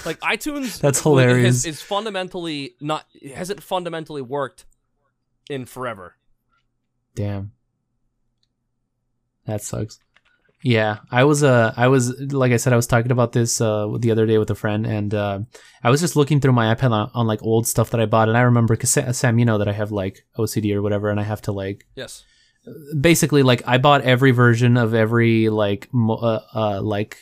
like 0.06 0.20
iTunes 0.22 0.80
That's 0.80 1.02
hilarious. 1.02 1.58
Is, 1.58 1.66
is 1.66 1.82
fundamentally 1.82 2.76
not 2.82 3.06
hasn't 3.34 3.62
fundamentally 3.64 4.22
worked 4.22 4.66
in 5.50 5.66
forever. 5.66 6.16
Damn. 7.14 7.52
That 9.46 9.62
sucks. 9.62 10.00
Yeah, 10.64 11.00
I 11.12 11.26
was 11.26 11.44
uh 11.44 11.74
I 11.78 11.88
was 11.90 12.20
like 12.34 12.52
I 12.52 12.58
said 12.58 12.74
I 12.74 12.76
was 12.76 12.88
talking 12.88 13.12
about 13.12 13.34
this 13.34 13.62
uh 13.62 13.88
the 14.00 14.10
other 14.10 14.26
day 14.26 14.40
with 14.40 14.50
a 14.50 14.56
friend 14.56 14.88
and 14.88 15.14
uh 15.14 15.40
I 15.84 15.92
was 15.92 16.02
just 16.02 16.16
looking 16.16 16.40
through 16.40 16.54
my 16.54 16.74
iPad 16.74 16.90
on, 16.92 17.12
on 17.14 17.28
like 17.28 17.44
old 17.44 17.68
stuff 17.68 17.92
that 17.92 18.02
I 18.02 18.08
bought 18.08 18.30
and 18.30 18.38
I 18.38 18.42
remember 18.42 18.76
cuz 18.76 18.90
Sam 19.12 19.38
you 19.38 19.46
know 19.46 19.60
that 19.60 19.68
I 19.68 19.74
have 19.74 19.92
like 19.92 20.26
OCD 20.40 20.74
or 20.74 20.82
whatever 20.82 21.12
and 21.12 21.20
I 21.20 21.24
have 21.24 21.42
to 21.44 21.52
like 21.52 21.86
Yes. 21.96 22.24
Basically 23.00 23.44
like 23.44 23.62
I 23.68 23.78
bought 23.78 24.02
every 24.02 24.32
version 24.32 24.78
of 24.78 24.94
every 24.94 25.50
like 25.50 25.88
mo- 25.92 26.16
uh, 26.16 26.42
uh 26.54 26.82
like 26.82 27.18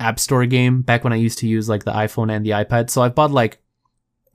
app 0.00 0.18
store 0.20 0.46
game 0.46 0.82
back 0.82 1.04
when 1.04 1.12
I 1.12 1.16
used 1.16 1.38
to 1.38 1.48
use 1.48 1.68
like 1.68 1.84
the 1.84 1.92
iPhone 1.92 2.30
and 2.34 2.44
the 2.44 2.50
iPad. 2.50 2.90
So 2.90 3.02
I've 3.02 3.14
bought 3.14 3.30
like 3.30 3.60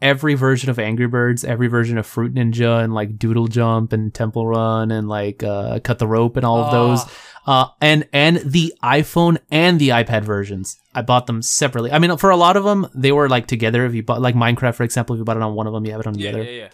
every 0.01 0.33
version 0.33 0.69
of 0.69 0.77
Angry 0.77 1.07
Birds, 1.07 1.45
every 1.45 1.67
version 1.67 1.97
of 1.97 2.05
Fruit 2.05 2.33
Ninja 2.33 2.83
and 2.83 2.93
like 2.93 3.17
Doodle 3.17 3.47
Jump 3.47 3.93
and 3.93 4.13
Temple 4.13 4.45
Run 4.47 4.91
and 4.91 5.07
like 5.07 5.41
uh 5.43 5.79
Cut 5.79 5.99
the 5.99 6.07
Rope 6.07 6.35
and 6.37 6.45
all 6.45 6.59
of 6.59 6.71
those. 6.71 6.99
Ah, 7.05 7.11
Uh, 7.45 7.67
and 7.81 8.07
and 8.13 8.37
the 8.37 8.73
iPhone 8.83 9.37
and 9.51 9.77
the 9.79 9.89
iPad 9.89 10.23
versions. 10.23 10.77
I 10.95 11.01
bought 11.01 11.27
them 11.27 11.41
separately. 11.41 11.91
I 11.91 11.99
mean, 11.99 12.15
for 12.17 12.29
a 12.29 12.37
lot 12.37 12.55
of 12.55 12.63
them, 12.63 12.87
they 12.95 13.11
were 13.11 13.27
like 13.27 13.47
together. 13.47 13.85
If 13.85 13.93
you 13.93 14.01
bought 14.03 14.21
like 14.21 14.35
Minecraft, 14.35 14.75
for 14.75 14.83
example, 14.83 15.15
if 15.15 15.19
you 15.19 15.25
bought 15.25 15.35
it 15.37 15.43
on 15.43 15.53
one 15.55 15.67
of 15.67 15.73
them, 15.73 15.85
you 15.85 15.91
have 15.91 15.99
it 16.01 16.07
on 16.07 16.13
the 16.13 16.21
Yeah, 16.23 16.29
other. 16.29 16.43
yeah, 16.43 16.51
yeah. 16.51 16.69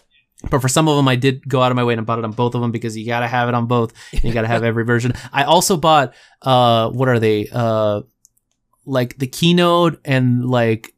But 0.48 0.60
for 0.60 0.68
some 0.68 0.88
of 0.88 0.96
them, 0.96 1.06
I 1.08 1.16
did 1.16 1.46
go 1.46 1.60
out 1.62 1.70
of 1.70 1.76
my 1.76 1.84
way 1.84 1.92
and 1.94 2.06
bought 2.06 2.18
it 2.18 2.24
on 2.24 2.32
both 2.32 2.54
of 2.54 2.62
them 2.62 2.70
because 2.70 2.96
you 2.96 3.04
gotta 3.06 3.26
have 3.28 3.48
it 3.48 3.54
on 3.54 3.66
both. 3.66 3.92
and 4.12 4.24
You 4.24 4.32
gotta 4.32 4.46
have 4.48 4.64
every 4.64 4.84
version. 4.84 5.12
I 5.32 5.44
also 5.44 5.76
bought 5.76 6.14
uh, 6.42 6.88
what 6.90 7.08
are 7.08 7.18
they? 7.18 7.48
Uh, 7.52 8.02
like 8.86 9.18
the 9.18 9.26
Keynote 9.26 10.00
and 10.04 10.46
like 10.48 10.94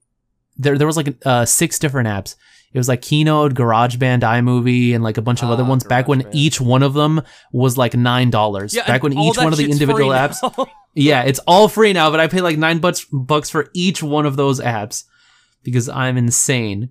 there 0.56 0.78
there 0.78 0.86
was 0.86 0.96
like 0.96 1.16
uh 1.26 1.44
six 1.44 1.78
different 1.78 2.08
apps. 2.08 2.36
It 2.72 2.78
was 2.78 2.88
like 2.88 3.02
Keynote, 3.02 3.52
GarageBand, 3.54 4.20
iMovie, 4.20 4.94
and 4.94 5.04
like 5.04 5.18
a 5.18 5.22
bunch 5.22 5.42
of 5.42 5.50
other 5.50 5.64
Ah, 5.64 5.68
ones. 5.68 5.84
Back 5.84 6.08
when 6.08 6.26
each 6.32 6.58
one 6.58 6.82
of 6.82 6.94
them 6.94 7.20
was 7.52 7.76
like 7.76 7.94
nine 7.94 8.30
dollars. 8.30 8.72
Yeah, 8.74 8.86
Back 8.86 9.02
when 9.02 9.12
each 9.12 9.36
one 9.36 9.52
of 9.52 9.58
the 9.58 9.70
individual 9.70 10.10
apps. 10.10 10.38
Yeah, 10.94 11.22
it's 11.22 11.38
all 11.46 11.68
free 11.68 11.94
now, 11.94 12.10
but 12.10 12.20
I 12.20 12.26
pay 12.26 12.42
like 12.42 12.58
nine 12.58 12.78
bucks 12.78 13.06
bucks 13.10 13.48
for 13.48 13.70
each 13.72 14.02
one 14.02 14.26
of 14.26 14.36
those 14.36 14.60
apps 14.60 15.04
because 15.62 15.88
I'm 15.88 16.18
insane, 16.18 16.90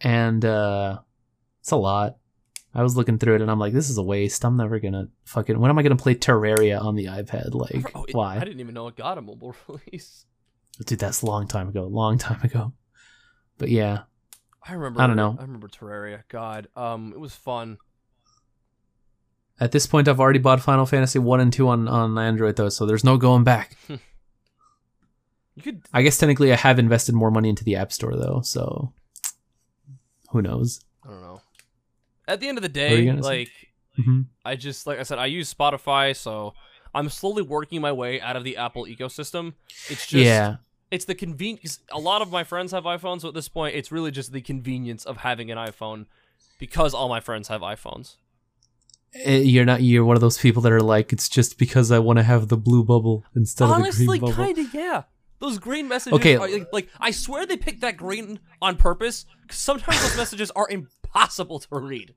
and 0.00 0.44
uh 0.44 0.98
it's 1.62 1.70
a 1.72 1.76
lot. 1.76 2.16
I 2.74 2.82
was 2.82 2.96
looking 2.96 3.18
through 3.18 3.36
it 3.36 3.40
and 3.42 3.50
I'm 3.50 3.58
like, 3.58 3.72
this 3.72 3.88
is 3.90 3.96
a 3.98 4.02
waste. 4.02 4.44
I'm 4.44 4.56
never 4.56 4.78
gonna 4.78 5.08
fucking. 5.24 5.58
When 5.58 5.70
am 5.70 5.78
I 5.78 5.82
gonna 5.82 5.96
play 5.96 6.14
Terraria 6.14 6.80
on 6.82 6.94
the 6.94 7.06
iPad? 7.06 7.54
Like, 7.54 7.74
it- 8.08 8.14
why? 8.14 8.36
I 8.36 8.40
didn't 8.44 8.60
even 8.60 8.74
know 8.74 8.86
it 8.88 8.96
got 8.96 9.18
a 9.18 9.22
mobile 9.22 9.54
release. 9.68 10.26
Dude, 10.86 10.98
that's 10.98 11.22
a 11.22 11.26
long 11.26 11.46
time 11.48 11.68
ago. 11.68 11.84
Long 11.86 12.18
time 12.18 12.40
ago. 12.42 12.72
But 13.58 13.68
yeah, 13.68 14.02
I 14.66 14.72
remember. 14.72 15.00
I 15.02 15.06
don't 15.06 15.16
know. 15.16 15.36
I 15.38 15.42
remember 15.42 15.68
Terraria. 15.68 16.22
God, 16.28 16.68
um, 16.76 17.12
it 17.12 17.20
was 17.20 17.34
fun. 17.34 17.76
at 19.60 19.70
this 19.70 19.86
point, 19.86 20.08
I've 20.08 20.18
already 20.18 20.38
bought 20.38 20.60
Final 20.62 20.86
Fantasy 20.86 21.18
one 21.18 21.40
and 21.40 21.52
two 21.52 21.68
on 21.68 21.86
on 21.88 22.16
Android 22.18 22.56
though, 22.56 22.70
so 22.70 22.86
there's 22.86 23.04
no 23.04 23.16
going 23.18 23.44
back. 23.44 23.76
You 25.54 25.62
could. 25.62 25.82
I 25.92 26.00
guess 26.00 26.16
technically 26.16 26.50
I 26.50 26.56
have 26.56 26.78
invested 26.78 27.14
more 27.14 27.30
money 27.30 27.50
into 27.50 27.62
the 27.62 27.76
App 27.76 27.92
Store 27.92 28.16
though, 28.16 28.40
so 28.42 28.94
who 30.30 30.40
knows? 30.40 30.80
I 31.04 31.10
don't 31.10 31.20
know. 31.20 31.41
At 32.28 32.40
the 32.40 32.48
end 32.48 32.58
of 32.58 32.62
the 32.62 32.68
day, 32.68 33.10
like 33.12 33.50
hmm 33.96 34.22
I 34.44 34.56
just 34.56 34.86
like 34.86 34.98
I 34.98 35.02
said, 35.02 35.18
I 35.18 35.26
use 35.26 35.52
Spotify, 35.52 36.16
so 36.16 36.54
I'm 36.94 37.08
slowly 37.08 37.42
working 37.42 37.80
my 37.80 37.92
way 37.92 38.20
out 38.20 38.36
of 38.36 38.44
the 38.44 38.56
Apple 38.56 38.84
ecosystem. 38.84 39.54
It's 39.88 40.06
just 40.06 40.24
yeah, 40.24 40.56
it's 40.90 41.04
the 41.04 41.14
convenience. 41.14 41.80
A 41.90 41.98
lot 41.98 42.22
of 42.22 42.30
my 42.30 42.44
friends 42.44 42.72
have 42.72 42.84
iPhones, 42.84 43.22
so 43.22 43.28
at 43.28 43.34
this 43.34 43.48
point, 43.48 43.74
it's 43.74 43.90
really 43.90 44.10
just 44.10 44.32
the 44.32 44.40
convenience 44.40 45.04
of 45.04 45.18
having 45.18 45.50
an 45.50 45.58
iPhone, 45.58 46.06
because 46.58 46.94
all 46.94 47.08
my 47.08 47.20
friends 47.20 47.48
have 47.48 47.60
iPhones. 47.60 48.16
Eh, 49.14 49.38
you're 49.38 49.64
not. 49.64 49.82
You're 49.82 50.04
one 50.04 50.16
of 50.16 50.20
those 50.20 50.38
people 50.38 50.62
that 50.62 50.72
are 50.72 50.80
like, 50.80 51.12
it's 51.12 51.28
just 51.28 51.58
because 51.58 51.90
I 51.90 51.98
want 51.98 52.18
to 52.18 52.22
have 52.22 52.48
the 52.48 52.56
blue 52.56 52.82
bubble 52.84 53.24
instead 53.34 53.68
Honestly, 53.68 53.90
of 53.90 53.96
the 53.98 54.06
green 54.06 54.20
bubble. 54.20 54.42
Honestly, 54.42 54.54
kind 54.54 54.68
of 54.68 54.74
yeah. 54.74 55.02
Those 55.42 55.58
green 55.58 55.88
messages. 55.88 56.20
Okay. 56.20 56.36
are, 56.36 56.48
like, 56.48 56.72
like 56.72 56.88
I 57.00 57.10
swear 57.10 57.44
they 57.46 57.56
picked 57.56 57.80
that 57.80 57.96
green 57.96 58.38
on 58.62 58.76
purpose. 58.76 59.26
Cause 59.48 59.58
sometimes 59.58 60.00
those 60.00 60.16
messages 60.16 60.52
are 60.52 60.68
impossible 60.70 61.58
to 61.58 61.66
read. 61.72 62.14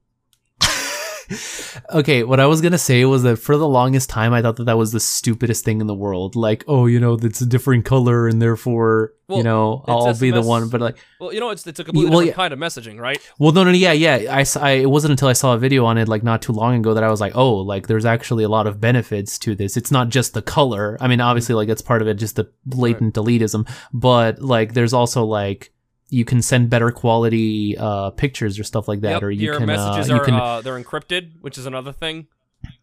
okay, 1.94 2.24
what 2.24 2.40
I 2.40 2.46
was 2.46 2.62
gonna 2.62 2.78
say 2.78 3.06
was 3.06 3.24
that 3.24 3.38
for 3.38 3.58
the 3.58 3.68
longest 3.68 4.10
time, 4.10 4.34
I 4.34 4.42
thought 4.42 4.58
that 4.58 4.66
that 4.66 4.78
was 4.78 4.92
the 4.92 5.00
stupidest 5.00 5.64
thing 5.66 5.82
in 5.82 5.88
the 5.88 5.94
world. 5.96 6.36
Like, 6.36 6.64
oh, 6.68 6.86
you 6.86 7.00
know, 7.00 7.14
it's 7.14 7.42
a 7.42 7.46
different 7.46 7.86
color, 7.86 8.28
and 8.28 8.42
therefore, 8.42 9.14
Well, 9.28 9.40
you 9.40 9.44
know, 9.44 9.84
I'll 9.88 10.18
be 10.18 10.32
the 10.32 10.42
one. 10.42 10.70
But 10.70 10.82
like, 10.82 10.98
Well, 11.20 11.34
you 11.34 11.40
know, 11.40 11.50
it's 11.50 11.66
it's 11.66 11.80
a 11.80 11.84
completely 11.84 12.10
well, 12.10 12.20
different 12.20 12.38
yeah. 12.38 12.50
kind 12.50 12.54
of 12.54 12.60
messaging, 12.60 13.00
right? 13.00 13.20
well, 13.40 13.52
no, 13.52 13.64
no, 13.64 13.72
yeah, 13.72 13.94
yeah. 13.94 14.36
I, 14.36 14.46
I 14.60 14.72
it 14.72 14.90
wasn't 14.90 15.12
until 15.12 15.28
I 15.28 15.34
saw 15.34 15.54
a 15.54 15.58
video 15.58 15.86
on 15.86 15.98
it 15.98 16.08
like 16.08 16.24
not 16.24 16.42
too 16.42 16.54
long 16.54 16.76
ago 16.76 16.94
that 16.94 17.04
I 17.04 17.10
was 17.10 17.22
like, 17.22 17.36
oh, 17.36 17.56
like 17.56 17.88
there's 17.88 18.06
actually 18.06 18.44
a 18.44 18.50
lot 18.50 18.68
of 18.68 18.80
benefits 18.80 19.40
to 19.40 19.56
this. 19.56 19.78
It's 19.78 19.92
not 19.92 20.10
just 20.10 20.34
the 20.34 20.42
color. 20.42 20.98
I 21.02 21.08
mean, 21.08 21.22
obviously, 21.22 21.56
like 21.56 21.68
that's 21.68 21.82
part 21.82 22.02
of 22.02 22.08
it, 22.08 22.16
just 22.16 22.36
the 22.36 22.52
blatant 22.66 23.16
elitism. 23.16 23.68
But 23.94 24.42
like, 24.42 24.74
there's 24.74 24.94
also 24.94 25.24
like 25.26 25.72
you 26.10 26.24
can 26.26 26.42
send 26.42 26.70
better 26.70 26.92
quality 26.92 27.76
uh 27.78 28.12
pictures 28.12 28.60
or 28.60 28.64
stuff 28.64 28.88
like 28.88 29.02
that, 29.02 29.12
Yep, 29.14 29.24
or 29.24 29.32
you 29.32 29.46
your 29.46 29.58
can 29.58 29.66
messages 29.68 30.10
uh, 30.10 30.14
you 30.14 30.22
are 30.22 30.26
can 30.26 30.34
uh, 30.36 30.62
they're 30.62 30.82
encrypted, 30.82 31.32
which 31.42 31.58
is 31.58 31.66
another 31.66 31.92
thing. 31.92 32.28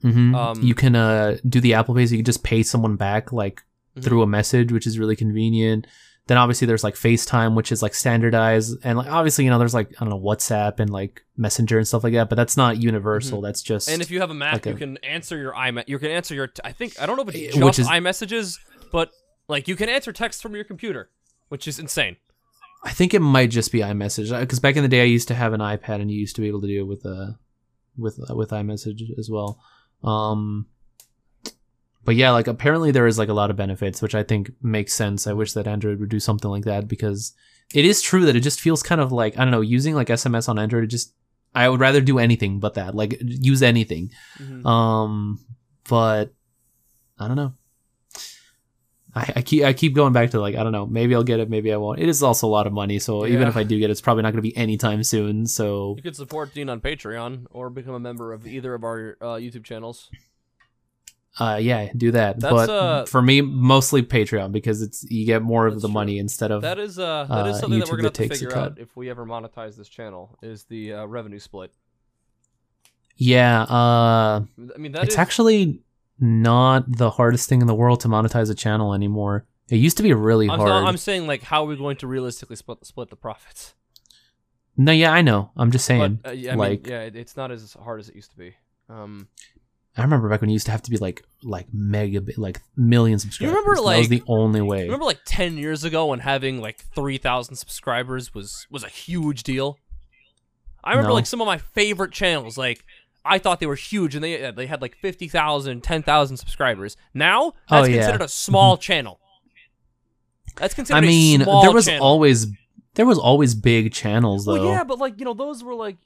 Mhm. 0.04 0.34
Um, 0.34 0.62
you 0.62 0.74
can 0.74 0.94
uh, 0.94 1.36
do 1.48 1.60
the 1.60 1.74
Apple 1.74 1.94
Pay, 1.94 2.06
so 2.06 2.12
you 2.12 2.18
can 2.18 2.24
just 2.24 2.42
pay 2.44 2.62
someone 2.62 2.96
back 2.96 3.32
like 3.32 3.62
Mhm. 3.96 4.02
through 4.04 4.22
a 4.22 4.26
message, 4.26 4.72
which 4.72 4.86
is 4.86 4.98
really 4.98 5.16
convenient. 5.16 5.86
Then 6.28 6.38
obviously 6.38 6.66
there's 6.68 6.84
like 6.84 6.94
FaceTime, 6.94 7.54
which 7.56 7.72
is 7.72 7.82
like 7.82 7.94
standardized, 7.94 8.76
and 8.84 8.96
like 8.96 9.08
obviously 9.10 9.44
you 9.44 9.50
know 9.50 9.58
there's 9.58 9.74
like 9.74 9.88
I 10.00 10.04
don't 10.04 10.10
know 10.10 10.20
WhatsApp 10.20 10.78
and 10.80 10.88
like 10.90 11.24
Messenger 11.36 11.78
and 11.78 11.86
stuff 11.88 12.04
like 12.04 12.12
that, 12.12 12.28
but 12.28 12.36
that's 12.36 12.56
not 12.56 12.78
universal. 12.80 13.40
That's 13.40 13.60
just 13.60 13.88
Mm-hmm. 13.88 13.94
And 13.94 14.02
if 14.02 14.10
you 14.10 14.20
have 14.20 14.30
a 14.30 14.34
Mac, 14.34 14.52
like 14.54 14.66
you 14.66 14.72
a- 14.72 14.76
can 14.78 14.96
answer 14.98 15.36
your 15.36 15.52
iMe- 15.52 15.84
You 15.88 15.98
can 15.98 16.10
answer 16.12 16.34
your. 16.34 16.48
I 16.64 16.70
think 16.72 17.00
I 17.00 17.06
don't 17.06 17.16
know 17.16 17.22
if 17.22 17.28
it's 17.34 17.38
Eh, 17.38 17.50
just 17.58 17.64
which 17.64 17.78
is- 17.80 17.88
iMessages, 17.88 18.58
but 18.92 19.10
like 19.48 19.66
you 19.68 19.74
can 19.76 19.88
answer 19.88 20.12
text 20.12 20.42
from 20.42 20.54
your 20.54 20.64
computer, 20.64 21.10
which 21.48 21.66
is 21.68 21.78
insane. 21.80 22.16
I 22.84 22.90
think 22.90 23.14
it 23.14 23.20
might 23.20 23.50
just 23.50 23.70
be 23.70 23.78
iMessage 23.80 24.38
because 24.40 24.58
back 24.60 24.76
in 24.76 24.82
the 24.82 24.88
day 24.88 25.02
I 25.02 25.04
used 25.04 25.28
to 25.28 25.34
have 25.34 25.52
an 25.52 25.60
iPad 25.60 26.00
and 26.00 26.10
you 26.10 26.18
used 26.18 26.34
to 26.36 26.42
be 26.42 26.48
able 26.48 26.60
to 26.62 26.66
do 26.66 26.80
it 26.80 26.86
with 26.86 27.06
uh 27.06 27.32
with 27.96 28.18
uh, 28.28 28.34
with 28.34 28.50
iMessage 28.50 29.16
as 29.18 29.30
well. 29.30 29.60
Um, 30.02 30.66
but 32.04 32.16
yeah, 32.16 32.30
like 32.32 32.48
apparently 32.48 32.90
there 32.90 33.06
is 33.06 33.18
like 33.18 33.28
a 33.28 33.34
lot 33.34 33.50
of 33.50 33.56
benefits, 33.56 34.02
which 34.02 34.14
I 34.14 34.24
think 34.24 34.50
makes 34.62 34.92
sense. 34.92 35.26
I 35.26 35.32
wish 35.32 35.52
that 35.52 35.68
Android 35.68 36.00
would 36.00 36.08
do 36.08 36.18
something 36.18 36.50
like 36.50 36.64
that 36.64 36.88
because 36.88 37.32
it 37.72 37.84
is 37.84 38.02
true 38.02 38.24
that 38.26 38.34
it 38.36 38.40
just 38.40 38.60
feels 38.60 38.82
kind 38.82 39.00
of 39.00 39.12
like 39.12 39.38
I 39.38 39.42
don't 39.44 39.52
know 39.52 39.60
using 39.60 39.94
like 39.94 40.08
SMS 40.08 40.48
on 40.48 40.58
Android. 40.58 40.84
It 40.84 40.88
just 40.88 41.14
I 41.54 41.68
would 41.68 41.80
rather 41.80 42.00
do 42.00 42.18
anything 42.18 42.58
but 42.58 42.74
that, 42.74 42.94
like 42.94 43.16
use 43.20 43.62
anything. 43.62 44.10
Mhm. 44.40 44.66
Um, 44.66 45.38
but 45.88 46.32
I 47.18 47.28
don't 47.28 47.36
know. 47.36 47.54
I, 49.14 49.32
I 49.36 49.42
keep 49.42 49.62
I 49.64 49.72
keep 49.74 49.94
going 49.94 50.12
back 50.14 50.30
to 50.30 50.40
like 50.40 50.54
I 50.54 50.62
don't 50.62 50.72
know. 50.72 50.86
Maybe 50.86 51.14
I'll 51.14 51.22
get 51.22 51.38
it. 51.38 51.50
Maybe 51.50 51.72
I 51.72 51.76
won't. 51.76 52.00
It 52.00 52.08
is 52.08 52.22
also 52.22 52.46
a 52.46 52.48
lot 52.48 52.66
of 52.66 52.72
money, 52.72 52.98
so 52.98 53.26
even 53.26 53.46
if 53.46 53.56
I 53.56 53.62
do 53.62 53.78
get 53.78 53.90
it, 53.90 53.92
it's 53.92 54.00
probably 54.00 54.22
not 54.22 54.30
going 54.32 54.42
to 54.42 54.48
be 54.48 54.56
anytime 54.56 55.02
soon. 55.04 55.46
So 55.46 55.94
You 55.96 56.02
could 56.02 56.16
support 56.16 56.54
Dean 56.54 56.68
on 56.70 56.80
Patreon 56.80 57.46
or 57.50 57.68
become 57.68 57.94
a 57.94 58.00
member 58.00 58.32
of 58.32 58.46
either 58.46 58.72
of 58.74 58.84
our 58.84 59.18
uh, 59.20 59.26
YouTube 59.34 59.64
channels. 59.64 60.08
uh, 61.38 61.58
yeah, 61.60 61.90
do 61.94 62.10
that. 62.12 62.40
That's, 62.40 62.52
but 62.52 62.70
uh, 62.70 63.04
for 63.06 63.20
me, 63.20 63.42
mostly 63.42 64.02
Patreon 64.02 64.50
because 64.50 64.80
it's 64.80 65.04
you 65.10 65.26
get 65.26 65.42
more 65.42 65.66
of 65.66 65.74
the 65.82 65.88
true. 65.88 65.92
money 65.94 66.18
instead 66.18 66.50
of 66.50 66.62
That 66.62 66.78
is 66.78 66.98
uh 66.98 67.26
that 67.28 67.46
is 67.48 67.56
uh, 67.56 67.60
something 67.60 67.80
that 67.80 67.90
we're 67.90 67.96
gonna 67.98 68.08
have 68.08 68.12
to 68.14 68.28
figure 68.28 68.56
out 68.56 68.78
if 68.78 68.96
we 68.96 69.10
ever 69.10 69.26
monetize 69.26 69.76
this 69.76 69.88
channel 69.88 70.38
is 70.42 70.64
the 70.64 70.94
uh, 70.94 71.04
revenue 71.06 71.38
split. 71.38 71.70
yeah. 73.16 73.62
Uh, 73.62 74.44
I 74.74 74.78
mean 74.78 74.92
that 74.92 75.04
it's 75.04 75.14
is- 75.14 75.18
actually 75.18 75.80
not 76.18 76.84
the 76.90 77.10
hardest 77.10 77.48
thing 77.48 77.60
in 77.60 77.66
the 77.66 77.74
world 77.74 78.00
to 78.00 78.08
monetize 78.08 78.50
a 78.50 78.54
channel 78.54 78.94
anymore. 78.94 79.46
It 79.70 79.76
used 79.76 79.96
to 79.96 80.02
be 80.02 80.12
really 80.12 80.48
I'm, 80.48 80.58
hard. 80.58 80.84
I'm 80.84 80.96
saying 80.96 81.26
like 81.26 81.42
how 81.42 81.64
are 81.64 81.66
we 81.66 81.76
going 81.76 81.96
to 81.98 82.06
realistically 82.06 82.56
split 82.56 82.84
split 82.84 83.10
the 83.10 83.16
profits? 83.16 83.74
no, 84.76 84.92
yeah, 84.92 85.12
I 85.12 85.22
know. 85.22 85.50
I'm 85.56 85.70
just 85.70 85.84
saying. 85.84 86.20
But 86.22 86.30
uh, 86.30 86.32
yeah, 86.32 86.54
like- 86.54 86.84
mean, 86.84 86.92
yeah, 86.92 87.10
it's 87.12 87.36
not 87.36 87.50
as 87.50 87.74
hard 87.74 88.00
as 88.00 88.08
it 88.08 88.14
used 88.16 88.30
to 88.30 88.36
be. 88.36 88.54
Um, 88.88 89.28
I 89.96 90.02
remember 90.02 90.28
back 90.28 90.40
when 90.40 90.48
you 90.48 90.54
used 90.54 90.66
to 90.66 90.72
have 90.72 90.82
to 90.82 90.90
be 90.90 90.96
like 90.96 91.22
like 91.42 91.66
mega 91.72 92.22
like 92.36 92.60
million 92.76 93.18
subscribers. 93.18 93.54
remember, 93.54 93.74
that 93.76 93.98
was 93.98 94.08
the 94.08 94.22
only 94.26 94.62
way. 94.62 94.84
remember 94.84 95.04
like 95.04 95.20
ten 95.26 95.58
years 95.58 95.84
ago 95.84 96.06
when 96.06 96.20
having 96.20 96.60
like 96.60 96.78
three 96.94 97.18
thousand 97.18 97.56
subscribers 97.56 98.34
was 98.34 98.66
was 98.70 98.84
a 98.84 98.88
huge 98.88 99.42
deal. 99.42 99.78
I 100.84 100.90
remember 100.90 101.10
No. 101.10 101.14
like 101.14 101.26
some 101.26 101.40
of 101.40 101.46
my 101.46 101.58
favorite 101.58 102.12
channels 102.12 102.56
like. 102.58 102.84
I 103.24 103.38
thought 103.38 103.60
they 103.60 103.66
were 103.66 103.76
huge, 103.76 104.14
and 104.14 104.22
they 104.24 104.50
they 104.50 104.66
had 104.66 104.82
like 104.82 104.96
50,000, 104.96 105.82
10,000 105.82 106.36
subscribers. 106.36 106.96
Now 107.14 107.52
that's 107.68 107.86
Oh, 107.86 107.90
yeah. 107.90 107.96
considered 107.98 108.22
a 108.22 108.28
small 108.28 108.76
channel. 108.88 109.20
That's 110.56 110.74
I 110.74 110.76
considered. 110.76 111.00
mean, 111.02 111.40
a 111.40 111.44
small 111.44 111.46
channel. 111.46 111.60
I 111.60 111.62
mean, 111.62 111.64
there 111.66 111.74
was 111.74 111.84
channel. 111.86 112.06
always 112.06 112.46
there 112.94 113.06
was 113.06 113.18
always 113.18 113.54
big 113.54 113.92
channels 113.92 114.44
though. 114.44 114.54
Well, 114.54 114.64
yeah, 114.66 114.84
but 114.84 114.98
like 114.98 115.18
you 115.18 115.24
know, 115.24 115.34
those 115.34 115.62
were 115.64 115.74
like, 115.74 115.96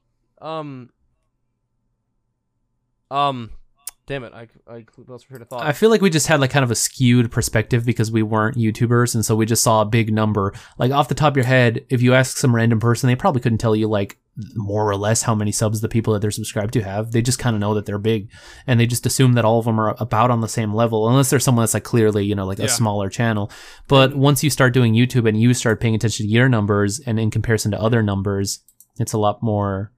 um, 0.41 0.91
um, 3.11 3.51
damn 4.07 4.25
it, 4.25 4.33
I 4.33 4.49
I 4.69 4.85
lost 5.07 5.27
my 5.31 5.37
train 5.37 5.43
of 5.43 5.49
thought. 5.49 5.63
I 5.67 5.73
feel 5.73 5.91
like 5.91 6.01
we 6.01 6.11
just 6.11 6.27
had 6.27 6.41
like 6.41 6.51
kind 6.51 6.65
of 6.65 6.71
a 6.71 6.75
skewed 6.77 7.31
perspective 7.31 7.85
because 7.85 8.11
we 8.11 8.23
weren't 8.23 8.57
YouTubers, 8.57 9.15
and 9.15 9.25
so 9.25 9.35
we 9.37 9.47
just 9.47 9.63
saw 9.63 9.81
a 9.83 9.85
big 9.87 10.13
number. 10.13 10.53
Like 10.79 10.93
off 10.93 11.09
the 11.09 11.15
top 11.15 11.33
of 11.33 11.37
your 11.37 11.47
head, 11.47 11.85
if 11.89 12.03
you 12.03 12.15
ask 12.15 12.37
some 12.37 12.55
random 12.55 12.81
person, 12.81 13.09
they 13.09 13.17
probably 13.17 13.41
couldn't 13.41 13.59
tell 13.59 13.75
you 13.77 13.89
like 13.89 14.19
more 14.55 14.89
or 14.91 14.97
less 14.97 15.23
how 15.23 15.35
many 15.35 15.51
subs 15.51 15.81
the 15.81 15.89
people 15.89 16.13
that 16.13 16.21
they're 16.21 16.31
subscribed 16.31 16.75
to 16.75 16.83
have. 16.83 17.13
They 17.13 17.23
just 17.23 17.39
kind 17.39 17.57
of 17.57 17.61
know 17.61 17.73
that 17.75 17.87
they're 17.87 17.99
big, 17.99 18.31
and 18.67 18.79
they 18.79 18.87
just 18.87 19.07
assume 19.07 19.33
that 19.33 19.45
all 19.45 19.59
of 19.59 19.65
them 19.65 19.81
are 19.81 19.97
about 19.99 20.31
on 20.31 20.41
the 20.43 20.49
same 20.49 20.75
level, 20.75 21.09
unless 21.09 21.31
there's 21.31 21.43
someone 21.45 21.63
that's 21.63 21.75
like 21.75 21.85
clearly 21.85 22.25
you 22.25 22.35
know 22.35 22.47
like 22.47 22.59
Yeah. 22.59 22.67
a 22.67 22.69
smaller 22.69 23.09
channel. 23.09 23.51
But 23.89 24.15
once 24.15 24.45
you 24.45 24.51
start 24.51 24.75
doing 24.75 24.95
YouTube 24.95 25.29
and 25.29 25.41
you 25.41 25.55
start 25.55 25.81
paying 25.81 25.95
attention 25.95 26.27
to 26.27 26.33
your 26.33 26.49
numbers, 26.49 26.99
and 27.01 27.19
in 27.19 27.31
comparison 27.31 27.71
to 27.71 27.81
other 27.81 28.03
numbers, 28.03 28.61
it's 28.99 29.13
a 29.15 29.19
lot 29.19 29.43
more. 29.43 29.93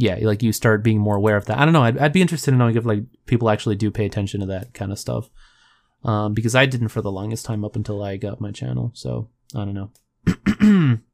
Yeah, 0.00 0.18
like 0.22 0.42
you 0.44 0.52
start 0.52 0.84
being 0.84 0.98
more 1.00 1.16
aware 1.16 1.36
of 1.36 1.46
that. 1.46 1.58
I 1.58 1.64
don't 1.64 1.72
know. 1.74 1.82
I'd, 1.82 1.98
I'd 1.98 2.12
be 2.12 2.22
interested 2.22 2.52
in 2.52 2.58
knowing 2.58 2.76
if 2.76 2.84
like 2.84 3.02
people 3.26 3.50
actually 3.50 3.74
do 3.76 3.90
pay 3.90 4.06
attention 4.06 4.40
to 4.40 4.46
that 4.46 4.72
kind 4.72 4.92
of 4.92 4.98
stuff, 4.98 5.28
um, 6.04 6.34
because 6.34 6.54
I 6.54 6.66
didn't 6.66 6.88
for 6.88 7.02
the 7.02 7.10
longest 7.10 7.44
time 7.44 7.64
up 7.64 7.74
until 7.76 8.00
I 8.02 8.16
got 8.16 8.40
my 8.40 8.52
channel. 8.52 8.92
So 8.94 9.28
I 9.56 9.64
don't 9.64 9.74
know. 9.74 10.98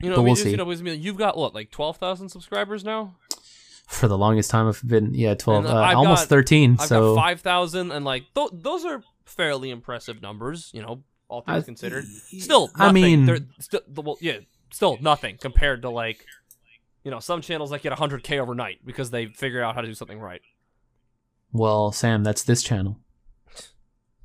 you 0.00 0.10
know, 0.10 0.16
but 0.16 0.22
we'll 0.22 0.36
see. 0.36 0.50
You 0.50 0.92
you've 0.92 1.16
got 1.16 1.36
what, 1.36 1.54
like 1.54 1.70
twelve 1.70 1.96
thousand 1.96 2.28
subscribers 2.28 2.84
now? 2.84 3.16
For 3.88 4.06
the 4.06 4.18
longest 4.18 4.50
time, 4.50 4.66
I've 4.68 4.82
been 4.86 5.14
yeah 5.14 5.34
twelve, 5.34 5.64
uh, 5.64 5.68
uh, 5.68 5.94
almost 5.94 6.22
got- 6.24 6.28
thirteen. 6.28 6.76
I've 6.78 6.88
so 6.88 7.14
got 7.14 7.20
five 7.22 7.40
thousand, 7.40 7.90
and 7.92 8.04
like 8.04 8.24
th- 8.34 8.50
those 8.52 8.84
are 8.84 9.02
fairly 9.24 9.70
impressive 9.70 10.20
numbers. 10.20 10.70
You 10.74 10.82
know, 10.82 11.04
all 11.28 11.40
things 11.42 11.62
I- 11.64 11.66
considered. 11.66 12.04
Still, 12.38 12.70
I 12.74 12.92
mean- 12.92 13.26
They're 13.26 13.40
still, 13.60 13.80
well, 13.94 14.16
yeah, 14.20 14.38
still 14.72 14.98
nothing 15.00 15.38
compared 15.40 15.82
to 15.82 15.90
like, 15.90 16.24
you 17.04 17.10
know, 17.10 17.18
some 17.20 17.40
channels 17.40 17.70
that 17.70 17.82
get 17.82 17.92
100k 17.92 18.38
overnight 18.38 18.84
because 18.84 19.10
they 19.10 19.26
figure 19.26 19.62
out 19.62 19.74
how 19.74 19.80
to 19.80 19.86
do 19.86 19.94
something 19.94 20.18
right. 20.20 20.42
well, 21.52 21.90
Sam, 21.92 22.22
that's 22.24 22.42
this 22.42 22.62
channel. 22.62 22.98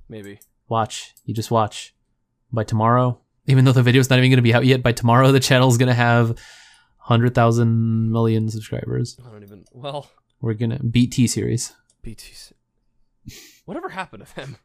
Maybe. 0.10 0.40
Watch, 0.68 1.14
you 1.26 1.34
just 1.34 1.52
watch. 1.52 1.94
By 2.52 2.64
tomorrow, 2.64 3.20
even 3.48 3.66
though 3.66 3.72
the 3.72 3.84
video's 3.84 4.10
not 4.10 4.20
even 4.20 4.30
going 4.30 4.38
to 4.38 4.42
be 4.44 4.54
out 4.54 4.66
yet, 4.66 4.84
by 4.84 4.92
tomorrow 4.92 5.32
the 5.32 5.40
channel's 5.40 5.78
going 5.78 5.88
to 5.88 5.94
have 5.94 6.38
hundred 6.98 7.36
thousand 7.36 8.12
million 8.12 8.50
subscribers. 8.50 9.18
I 9.26 9.30
don't 9.32 9.44
even. 9.44 9.66
Well, 9.74 10.10
We're 10.40 10.54
gonna 10.54 10.80
beat 10.80 11.12
T 11.12 11.28
Series. 11.28 11.74
BTC. 12.06 12.54
Whatever 13.66 13.90
happened 13.90 14.26
to 14.26 14.36
them? 14.36 14.58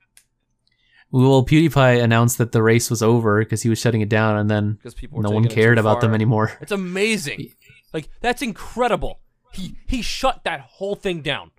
Well, 1.11 1.45
PewDiePie 1.45 2.03
announced 2.03 2.37
that 2.39 2.53
the 2.53 2.62
race 2.62 2.91
was 2.91 3.03
over 3.03 3.39
because 3.39 3.62
he 3.62 3.68
was 3.70 3.79
shutting 3.79 4.03
it 4.03 4.09
down, 4.11 4.37
and 4.37 4.51
then 4.51 4.79
no 5.12 5.31
one 5.31 5.49
cared 5.49 5.79
about 5.79 6.01
them 6.01 6.12
anymore. 6.12 6.53
It's 6.61 6.72
amazing. 6.72 7.53
Like 7.95 8.11
that's 8.20 8.43
incredible. 8.43 9.20
He 9.55 9.76
he 9.87 10.03
shut 10.03 10.43
that 10.45 10.61
whole 10.61 10.95
thing 10.95 11.22
down. 11.22 11.51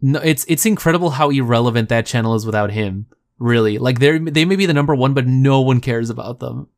No, 0.00 0.18
it's 0.20 0.44
it's 0.48 0.64
incredible 0.64 1.10
how 1.10 1.30
irrelevant 1.30 1.88
that 1.90 2.06
channel 2.06 2.34
is 2.34 2.46
without 2.46 2.70
him. 2.70 3.06
Really, 3.44 3.76
like 3.76 3.98
they 3.98 4.16
they 4.18 4.46
may 4.46 4.56
be 4.56 4.64
the 4.64 4.72
number 4.72 4.94
one, 4.94 5.12
but 5.12 5.26
no 5.26 5.60
one 5.60 5.80
cares 5.82 6.08
about 6.08 6.38
them. 6.40 6.68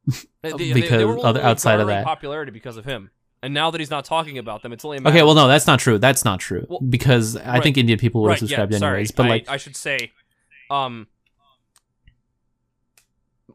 They- 0.43 0.51
they- 0.59 0.73
because 0.73 1.17
they 1.17 1.23
other- 1.23 1.41
outside 1.41 1.79
of 1.79 1.87
that. 1.87 2.05
popularity 2.05 2.51
because 2.51 2.77
of 2.77 2.85
him. 2.85 3.11
And 3.41 3.55
now 3.55 3.71
that 3.71 3.79
he's 3.81 3.91
not 3.91 4.05
talking 4.05 4.37
about 4.39 4.63
them, 4.63 4.73
it's 4.73 4.85
only 4.85 4.99
Okay, 4.99 5.23
well, 5.23 5.35
no, 5.37 5.47
that's 5.47 5.69
not 5.69 5.79
true. 5.79 5.99
That's 5.99 6.25
not 6.25 6.41
true 6.41 6.67
Well, 6.69 6.81
because 6.81 7.37
I 7.37 7.53
right. 7.55 7.63
think 7.63 7.77
Indian 7.79 7.99
people 8.01 8.23
would 8.23 8.31
have 8.31 8.33
right, 8.33 8.39
subscribed 8.41 8.73
yeah, 8.73 8.79
anyways. 8.85 9.15
Sorry, 9.15 9.17
But 9.17 9.27
I, 9.27 9.29
like, 9.29 9.49
I 9.49 9.57
should 9.59 9.77
say, 9.77 10.11
um, 10.71 11.07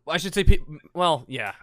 I 0.07 0.18
should 0.18 0.34
say, 0.34 0.43
pe- 0.43 0.59
well, 0.93 1.26
yeah, 1.28 1.53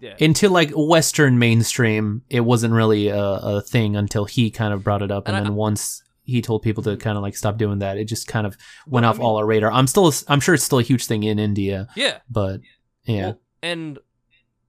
yeah. 0.00 0.14
into 0.18 0.48
like 0.48 0.70
Western 0.76 1.38
mainstream, 1.38 2.22
it 2.30 2.40
wasn't 2.40 2.72
really 2.74 3.08
a, 3.08 3.18
a 3.18 3.60
thing 3.62 3.96
until 3.96 4.26
he 4.26 4.50
kind 4.50 4.72
of 4.72 4.84
brought 4.84 5.02
it 5.02 5.10
up, 5.10 5.26
and, 5.26 5.36
And 5.36 5.44
I- 5.44 5.48
then 5.48 5.56
once 5.56 6.02
he 6.24 6.40
told 6.42 6.62
people 6.62 6.82
to 6.82 6.96
kind 6.96 7.16
of 7.16 7.22
like 7.22 7.36
stop 7.36 7.56
doing 7.58 7.78
that, 7.80 7.96
it 7.98 8.04
just 8.06 8.26
kind 8.26 8.46
of 8.46 8.56
went 8.86 9.04
Well, 9.04 9.04
I 9.04 9.08
off 9.10 9.18
mean- 9.18 9.26
all 9.26 9.36
our 9.36 9.46
radar. 9.46 9.70
I'm 9.70 9.86
still, 9.86 10.12
I'm 10.28 10.40
sure 10.40 10.54
it's 10.54 10.64
still 10.64 10.78
a 10.78 10.82
huge 10.82 11.06
thing 11.06 11.22
in 11.22 11.38
India, 11.38 11.86
yeah. 11.96 12.18
but 12.30 12.60
yeah, 13.04 13.26
Well, 13.26 13.40
and 13.62 13.98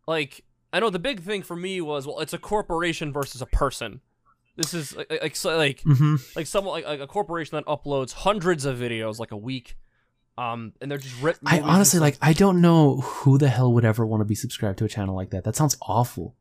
like, 0.07 0.43
I 0.73 0.79
know 0.79 0.89
the 0.89 0.99
big 0.99 1.21
thing 1.21 1.41
for 1.43 1.55
me 1.55 1.79
was, 1.81 2.05
well, 2.05 2.19
it's 2.19 2.33
a 2.33 2.37
corporation 2.37 3.13
versus 3.13 3.41
a 3.41 3.45
person. 3.45 4.01
This 4.57 4.73
is 4.73 4.95
like, 4.95 5.11
like, 5.21 5.35
so, 5.35 5.57
like, 5.57 5.81
hmm 5.81 6.15
like 6.35 6.47
someone 6.47 6.73
like, 6.73 6.85
like 6.85 6.99
a 7.01 7.07
corporation 7.07 7.55
that 7.57 7.65
uploads 7.65 8.13
hundreds 8.13 8.65
of 8.65 8.77
videos 8.77 9.19
like 9.19 9.31
a 9.31 9.37
week, 9.37 9.75
um, 10.37 10.73
and 10.81 10.89
they're 10.91 10.97
just 10.97 11.21
rip. 11.21 11.37
I 11.45 11.59
honestly 11.61 11.99
like, 11.99 12.17
I 12.21 12.33
don't 12.33 12.61
know 12.61 12.97
who 12.97 13.37
the 13.37 13.47
hell 13.49 13.71
would 13.73 13.85
ever 13.85 14.05
want 14.05 14.21
to 14.21 14.25
be 14.25 14.35
subscribed 14.35 14.77
to 14.79 14.85
a 14.85 14.89
channel 14.89 15.15
like 15.15 15.29
that. 15.31 15.43
That 15.45 15.55
sounds 15.55 15.77
awful. 15.81 16.35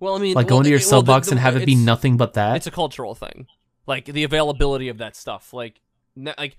Well, 0.00 0.14
I 0.16 0.18
mean, 0.18 0.34
Like 0.34 0.46
well, 0.46 0.56
go 0.56 0.58
into 0.58 0.70
your 0.70 0.78
it- 0.78 0.82
well, 0.82 1.00
sub 1.00 1.06
box 1.06 1.28
the- 1.28 1.32
and 1.32 1.40
have 1.40 1.56
it 1.56 1.64
be 1.64 1.74
nothing 1.74 2.16
but 2.18 2.34
that. 2.34 2.56
It's 2.56 2.66
a 2.66 2.70
cultural 2.70 3.14
thing, 3.14 3.46
like 3.86 4.04
the 4.06 4.24
availability 4.24 4.88
of 4.88 4.98
that 4.98 5.16
stuff. 5.16 5.52
Like, 5.52 5.80
n- 6.16 6.34
like, 6.38 6.56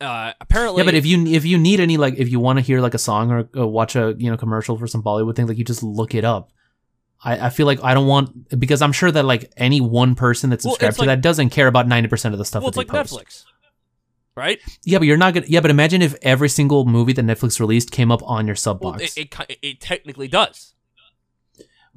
uh, 0.00 0.32
apparently, 0.40 0.80
yeah, 0.82 0.84
but 0.86 0.94
if 0.94 1.04
you 1.06 1.26
if 1.26 1.44
you 1.44 1.58
need 1.58 1.80
any 1.80 1.96
like 1.96 2.14
if 2.18 2.28
you 2.30 2.40
want 2.40 2.58
to 2.58 2.64
hear 2.64 2.80
like 2.80 2.94
a 2.94 2.98
song 2.98 3.30
or 3.30 3.48
uh, 3.56 3.66
watch 3.66 3.96
a 3.96 4.14
you 4.18 4.30
know 4.30 4.36
commercial 4.36 4.76
for 4.78 4.86
some 4.86 5.02
Bollywood 5.02 5.36
thing, 5.36 5.46
like 5.46 5.58
you 5.58 5.64
just 5.64 5.82
look 5.82 6.14
it 6.14 6.24
up. 6.24 6.52
I, 7.22 7.46
I 7.46 7.50
feel 7.50 7.66
like 7.66 7.84
I 7.84 7.92
don't 7.92 8.06
want 8.06 8.58
because 8.58 8.80
I'm 8.80 8.92
sure 8.92 9.10
that 9.10 9.24
like 9.26 9.52
any 9.58 9.80
one 9.82 10.14
person 10.14 10.48
that's 10.48 10.64
Well, 10.64 10.72
subscribed 10.74 10.96
to 10.96 11.00
like- 11.02 11.08
that 11.08 11.20
doesn't 11.20 11.50
care 11.50 11.66
about 11.66 11.86
ninety 11.86 12.08
percent 12.08 12.32
of 12.34 12.38
the 12.38 12.46
stuff 12.46 12.62
well, 12.62 12.70
that 12.70 12.80
it's 12.80 12.90
they 12.90 12.96
like 12.98 13.06
post. 13.08 13.18
Netflix, 13.18 13.44
right? 14.36 14.58
Yeah, 14.84 14.98
but 14.98 15.06
you're 15.06 15.18
not 15.18 15.34
gonna. 15.34 15.46
Yeah, 15.46 15.60
but 15.60 15.70
imagine 15.70 16.00
if 16.00 16.14
every 16.22 16.48
single 16.48 16.86
movie 16.86 17.12
that 17.12 17.24
Netflix 17.26 17.60
released 17.60 17.90
came 17.90 18.10
up 18.10 18.22
on 18.22 18.46
your 18.46 18.56
sub 18.56 18.82
Well, 18.82 18.92
box. 18.92 19.18
it, 19.18 19.34
it 19.36 19.58
it 19.60 19.80
technically 19.82 20.28
does, 20.28 20.72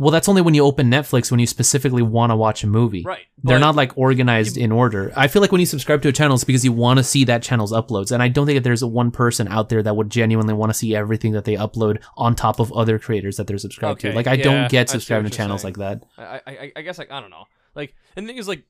well, 0.04 0.12
that's 0.12 0.30
only 0.30 0.42
when 0.42 0.54
you 0.54 0.64
open 0.64 0.92
Netflix 0.92 1.32
when 1.32 1.40
you 1.40 1.48
specifically 1.48 2.02
want 2.02 2.32
to 2.32 2.36
watch 2.36 2.64
a 2.64 2.68
movie. 2.68 3.04
right? 3.04 3.26
They're 3.44 3.60
not 3.60 3.76
like 3.76 3.98
organized 3.98 4.58
in 4.58 4.72
order. 4.72 5.12
I 5.16 5.28
feel 5.28 5.42
like 5.42 5.52
when 5.52 5.60
you 5.60 5.66
subscribe 5.66 6.02
to 6.04 6.10
a 6.10 6.12
channel, 6.12 6.36
it's 6.36 6.44
because 6.44 6.64
you 6.64 6.72
want 6.72 6.98
to 6.98 7.04
see 7.04 7.24
that 7.26 7.42
channel's 7.44 7.72
uploads. 7.72 8.12
And 8.12 8.22
I 8.22 8.28
don't 8.28 8.46
think 8.46 8.58
that 8.58 8.64
there's 8.64 8.82
a 8.82 8.88
one 8.88 9.12
person 9.12 9.48
out 9.48 9.70
there 9.70 9.82
that 9.84 9.96
would 9.96 10.10
genuinely 10.10 10.54
want 10.54 10.70
to 10.70 10.74
see 10.74 10.96
everything 10.96 11.32
that 11.34 11.46
they 11.46 11.56
upload 11.56 12.02
on 12.16 12.36
top 12.36 12.60
of 12.60 12.72
other 12.74 13.00
creators 13.00 13.38
that 13.38 13.48
they're 13.48 13.58
subscribed 13.58 14.00
Okay, 14.00 14.10
to. 14.12 14.16
Like, 14.16 14.28
I 14.28 14.34
yeah, 14.36 14.44
don't 14.44 14.72
get 14.72 14.90
subscribing 14.90 15.30
to 15.32 15.36
channels 15.36 15.62
saying. 15.64 15.76
like 15.80 16.00
that. 16.18 16.42
I, 16.46 16.52
I, 16.52 16.72
I 16.78 16.82
guess 16.82 16.98
like 16.98 17.12
I 17.12 17.20
don't 17.20 17.30
know. 17.32 17.46
Like, 17.76 17.96
and 18.16 18.26
the 18.26 18.30
thing 18.30 18.38
is, 18.38 18.48
like, 18.48 18.64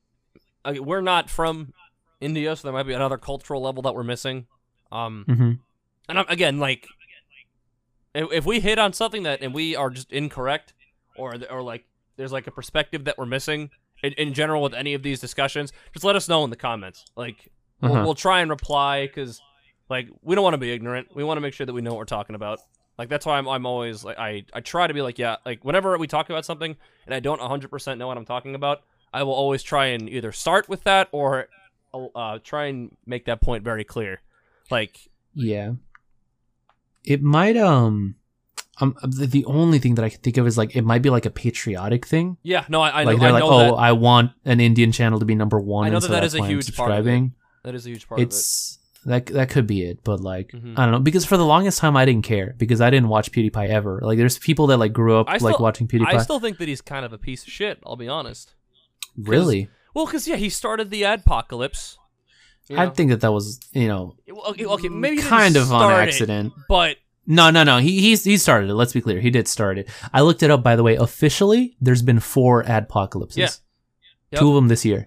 we're 0.80 1.02
not 1.02 1.28
from 1.28 1.72
India, 2.20 2.56
so 2.56 2.66
there 2.68 2.72
might 2.72 2.84
be 2.86 2.94
another 2.94 3.18
cultural 3.18 3.60
level 3.62 3.82
that 3.82 3.94
we're 3.94 4.02
missing. 4.04 4.46
Um, 4.90 5.24
hmm 5.28 5.52
and 6.08 6.18
I'm, 6.18 6.26
again, 6.28 6.58
like, 6.58 6.86
if, 8.14 8.32
if 8.32 8.46
we 8.46 8.60
hit 8.60 8.78
on 8.78 8.92
something 8.92 9.22
that 9.24 9.40
and 9.42 9.54
we 9.54 9.74
are 9.74 9.90
just 9.90 10.12
incorrect, 10.12 10.72
or 11.16 11.34
or 11.50 11.62
like 11.62 11.84
there's 12.16 12.32
like 12.32 12.46
a 12.46 12.50
perspective 12.50 13.04
that 13.04 13.18
we're 13.18 13.26
missing 13.26 13.70
in, 14.02 14.12
in 14.14 14.34
general 14.34 14.62
with 14.62 14.74
any 14.74 14.94
of 14.94 15.02
these 15.02 15.20
discussions, 15.20 15.72
just 15.92 16.04
let 16.04 16.14
us 16.16 16.28
know 16.28 16.44
in 16.44 16.50
the 16.50 16.56
comments. 16.56 17.04
Like, 17.16 17.50
we'll, 17.80 17.92
Uh-huh. 17.92 18.04
we'll 18.04 18.14
try 18.14 18.40
and 18.40 18.50
reply 18.50 19.06
because, 19.06 19.40
like, 19.88 20.08
we 20.22 20.34
don't 20.34 20.44
want 20.44 20.54
to 20.54 20.58
be 20.58 20.70
ignorant. 20.72 21.08
We 21.14 21.24
want 21.24 21.38
to 21.38 21.40
make 21.40 21.54
sure 21.54 21.66
that 21.66 21.72
we 21.72 21.80
know 21.80 21.90
what 21.90 21.98
we're 21.98 22.04
talking 22.04 22.36
about. 22.36 22.60
Like 22.96 23.08
that's 23.08 23.26
why 23.26 23.38
I'm, 23.38 23.48
I'm 23.48 23.66
always 23.66 24.04
like 24.04 24.18
I, 24.18 24.44
I 24.52 24.60
try 24.60 24.86
to 24.86 24.94
be 24.94 25.02
like 25.02 25.18
yeah 25.18 25.36
like 25.44 25.64
whenever 25.64 25.98
we 25.98 26.06
talk 26.06 26.30
about 26.30 26.44
something 26.44 26.76
and 27.06 27.12
I 27.14 27.18
don't 27.18 27.40
100% 27.40 27.98
know 27.98 28.06
what 28.06 28.16
I'm 28.16 28.24
talking 28.24 28.54
about 28.54 28.82
I 29.12 29.24
will 29.24 29.32
always 29.32 29.64
try 29.64 29.86
and 29.86 30.08
either 30.08 30.30
start 30.30 30.68
with 30.68 30.84
that 30.84 31.08
or 31.10 31.48
uh, 31.92 32.38
try 32.44 32.66
and 32.66 32.96
make 33.04 33.24
that 33.24 33.40
point 33.40 33.64
very 33.64 33.82
clear 33.82 34.20
like 34.70 35.08
Yeah. 35.34 35.72
It 37.04 37.20
might, 37.20 37.56
um, 37.56 38.14
um, 38.80 38.96
the, 39.02 39.26
the 39.26 39.44
only 39.44 39.78
thing 39.78 39.94
that 39.96 40.04
I 40.04 40.08
can 40.10 40.20
think 40.20 40.36
of 40.36 40.46
is 40.46 40.58
like, 40.58 40.74
it 40.74 40.82
might 40.82 41.00
be 41.02 41.10
like 41.10 41.26
a 41.26 41.30
patriotic 41.30 42.06
thing. 42.06 42.36
yeah 42.42 42.64
no 42.68 42.80
I, 42.82 42.88
I 42.90 43.04
like 43.04 43.16
know, 43.16 43.20
they're 43.20 43.28
I 43.28 43.32
like, 43.32 43.44
know 43.44 43.50
oh, 43.50 43.58
that 43.58 43.74
I 43.74 43.92
want 43.92 44.32
an 44.44 44.60
Indian 44.60 44.90
channel 44.92 45.18
to 45.20 45.24
be 45.24 45.34
number 45.34 45.60
one. 45.60 45.86
I 45.86 45.90
know 45.90 46.00
that 46.00 46.06
so 46.06 46.12
that 46.12 46.24
is 46.24 46.34
a 46.34 46.44
huge 46.44 46.74
part 46.76 46.90
of 46.90 47.06
it. 47.06 47.10
subscribing. 47.10 47.34
that 47.62 47.74
is 47.74 47.86
a 47.86 47.90
huge 47.90 48.08
part 48.08 48.20
of 48.20 48.22
it 48.22 48.26
it's 48.28 48.78
that 49.06 49.26
that 49.26 49.50
could 49.50 49.66
be 49.66 49.82
it 49.84 50.02
but 50.02 50.18
like 50.20 50.48
Mhm. 50.52 50.78
i 50.78 50.84
don't 50.84 50.92
know 50.92 50.98
because 50.98 51.26
for 51.26 51.36
the 51.36 51.44
longest 51.44 51.78
time 51.78 51.94
i 51.94 52.06
didn't 52.06 52.24
care 52.24 52.54
because 52.56 52.80
i 52.80 52.88
didn't 52.88 53.08
watch 53.10 53.30
pewdiepie 53.32 53.68
ever 53.68 54.00
like 54.02 54.16
there's 54.16 54.38
people 54.38 54.66
that 54.68 54.78
like 54.78 54.94
grew 54.94 55.18
up 55.20 55.28
I 55.28 55.32
like 55.32 55.40
still- 55.40 55.58
watching 55.58 55.86
pewdiepie 55.86 56.14
I 56.14 56.22
still 56.22 56.40
think 56.40 56.56
that 56.56 56.68
he's 56.68 56.80
kind 56.80 57.04
of 57.04 57.12
a 57.12 57.18
piece 57.18 57.42
of 57.46 57.50
shit 57.52 57.78
I'll 57.84 57.96
be 57.96 58.08
honest 58.08 58.54
really 59.16 59.68
well 59.94 60.06
because 60.06 60.26
yeah 60.26 60.36
he 60.36 60.48
started 60.48 60.90
the 60.90 61.02
adpocalypse 61.02 61.96
you 62.68 62.78
i 62.78 62.88
think 62.88 63.10
that 63.10 63.20
that 63.20 63.32
was 63.32 63.60
you 63.72 63.88
know 63.88 64.16
okay, 64.48 64.64
okay 64.64 64.88
maybe 64.88 65.18
kind 65.18 65.56
of 65.56 65.64
on 65.70 65.80
start 65.80 66.02
it, 66.02 66.08
accident 66.08 66.52
but 66.68 66.96
no 67.26 67.50
no 67.50 67.62
no. 67.64 67.78
He 67.78 68.00
he's, 68.00 68.24
he 68.24 68.36
started 68.36 68.70
it. 68.70 68.74
Let's 68.74 68.92
be 68.92 69.00
clear. 69.00 69.20
He 69.20 69.30
did 69.30 69.48
start 69.48 69.78
it. 69.78 69.88
I 70.12 70.20
looked 70.22 70.42
it 70.42 70.50
up 70.50 70.62
by 70.62 70.76
the 70.76 70.82
way. 70.82 70.96
Officially 70.96 71.76
there's 71.80 72.02
been 72.02 72.20
four 72.20 72.62
adpocalypses. 72.64 73.36
Yeah. 73.36 73.48
Yep. 74.32 74.40
two 74.40 74.48
of 74.48 74.54
them 74.56 74.68
this 74.68 74.84
year. 74.84 75.06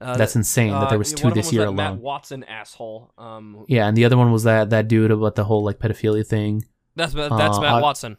Uh, 0.00 0.16
that's 0.16 0.34
insane 0.34 0.70
that 0.72 0.86
uh, 0.86 0.88
there 0.88 0.98
was 0.98 1.12
one 1.12 1.32
two 1.32 1.34
this 1.34 1.46
was 1.46 1.52
year 1.52 1.66
that 1.66 1.72
Matt 1.72 1.90
alone. 1.90 2.00
Watson 2.00 2.42
asshole 2.44 3.12
um 3.18 3.66
yeah 3.68 3.86
and 3.86 3.94
the 3.96 4.06
other 4.06 4.16
one 4.16 4.32
was 4.32 4.44
that 4.44 4.70
that 4.70 4.88
dude 4.88 5.10
about 5.10 5.34
the 5.34 5.44
whole 5.44 5.62
like 5.62 5.78
pedophilia 5.78 6.26
thing. 6.26 6.64
That's 6.96 7.12
that's 7.12 7.30
Uh, 7.32 7.60
Matt 7.60 7.74
I- 7.74 7.80
Watson. 7.80 8.16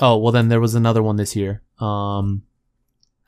Oh 0.00 0.16
well, 0.18 0.32
then 0.32 0.48
there 0.48 0.60
was 0.60 0.74
another 0.74 1.02
one 1.02 1.16
this 1.16 1.36
year. 1.36 1.62
Um, 1.78 2.42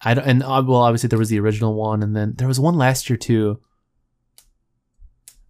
I 0.00 0.14
don't, 0.14 0.24
and 0.26 0.42
uh, 0.42 0.62
well, 0.66 0.80
obviously 0.82 1.08
there 1.08 1.18
was 1.18 1.28
the 1.28 1.38
original 1.38 1.74
one, 1.74 2.02
and 2.02 2.14
then 2.16 2.34
there 2.38 2.48
was 2.48 2.58
one 2.58 2.74
last 2.76 3.08
year 3.08 3.16
too. 3.16 3.60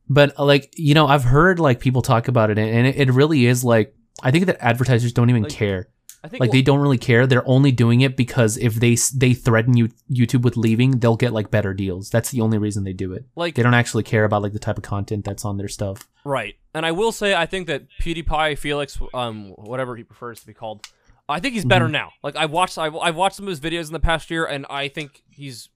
But 0.08 0.38
uh, 0.38 0.44
like 0.44 0.72
you 0.76 0.94
know, 0.94 1.06
I've 1.06 1.24
heard 1.24 1.58
like 1.58 1.80
people 1.80 2.02
talk 2.02 2.28
about 2.28 2.50
it, 2.50 2.58
and 2.58 2.86
it, 2.86 2.96
it 2.96 3.12
really 3.12 3.46
is 3.46 3.64
like 3.64 3.94
I 4.22 4.30
think 4.30 4.46
that 4.46 4.58
advertisers 4.64 5.12
don't 5.12 5.30
even 5.30 5.42
Like, 5.44 5.52
care. 5.52 5.88
I 6.24 6.28
think 6.28 6.40
Like 6.40 6.48
well, 6.48 6.52
they 6.58 6.62
don't 6.62 6.80
really 6.80 6.98
care. 6.98 7.26
They're 7.26 7.46
only 7.48 7.70
doing 7.70 8.00
it 8.00 8.16
because 8.16 8.56
if 8.56 8.74
they 8.76 8.96
they 9.14 9.32
threaten 9.34 9.76
you 9.76 9.90
YouTube 10.10 10.42
with 10.42 10.56
leaving, 10.56 10.98
they'll 10.98 11.16
get 11.16 11.32
like 11.32 11.50
better 11.50 11.72
deals. 11.74 12.10
That's 12.10 12.30
the 12.30 12.40
only 12.40 12.58
reason 12.58 12.82
they 12.84 12.92
do 12.92 13.12
it. 13.12 13.26
like 13.36 13.54
They 13.54 13.62
don't 13.62 13.74
actually 13.74 14.02
care 14.02 14.24
about 14.24 14.42
like 14.42 14.52
the 14.52 14.58
type 14.58 14.78
of 14.78 14.82
content 14.84 15.24
that's 15.24 15.44
on 15.44 15.56
their 15.56 15.68
stuff. 15.68 16.08
Right. 16.24 16.56
And 16.74 16.84
I 16.84 16.92
will 16.92 17.12
say 17.12 17.34
I 17.34 17.46
think 17.46 17.68
that 17.68 17.84
PewDiePie, 18.00 18.58
Felix, 18.58 18.98
um, 19.14 19.50
whatever 19.56 19.94
he 19.96 20.02
prefers 20.02 20.40
to 20.40 20.46
be 20.46 20.54
called, 20.54 20.86
I 21.28 21.38
think 21.40 21.54
he's 21.54 21.62
Mm-hmm. 21.62 21.68
better 21.68 21.88
now. 21.88 22.10
Like 22.24 22.34
I've 22.36 22.50
watched, 22.50 22.76
I've, 22.78 22.96
I've 22.96 23.16
watched 23.16 23.36
some 23.36 23.46
of 23.46 23.50
his 23.50 23.60
videos 23.60 23.86
in 23.86 23.92
the 23.92 24.00
past 24.00 24.30
year, 24.30 24.44
and 24.46 24.66
I 24.68 24.88
think 24.88 25.22
he's 25.30 25.68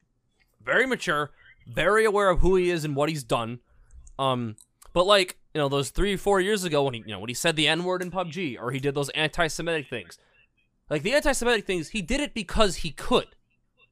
very 0.64 0.87
mature, 0.87 1.31
very 1.66 2.05
aware 2.05 2.28
of 2.31 2.41
who 2.41 2.57
he 2.57 2.70
is 2.70 2.85
and 2.85 2.97
what 2.97 3.09
he's 3.09 3.22
done. 3.24 3.61
Um, 4.20 4.56
but 4.92 5.06
like 5.06 5.38
you 5.54 5.60
know, 5.60 5.68
those 5.68 5.90
three, 5.90 6.16
four 6.16 6.40
years 6.40 6.62
ago 6.64 6.84
when 6.84 6.94
he, 6.94 7.00
you 7.00 7.12
know, 7.12 7.18
when 7.18 7.28
he 7.28 7.34
said 7.34 7.56
the 7.56 7.66
N 7.66 7.84
word 7.84 8.02
in 8.02 8.10
PUBG, 8.10 8.60
or 8.60 8.70
he 8.70 8.78
did 8.78 8.94
those 8.94 9.08
anti-Semitic 9.10 9.88
things, 9.88 10.18
like 10.88 11.02
the 11.02 11.12
anti-Semitic 11.12 11.66
things, 11.66 11.88
he 11.88 12.02
did 12.02 12.20
it 12.20 12.34
because 12.34 12.76
he 12.76 12.90
could. 12.90 13.28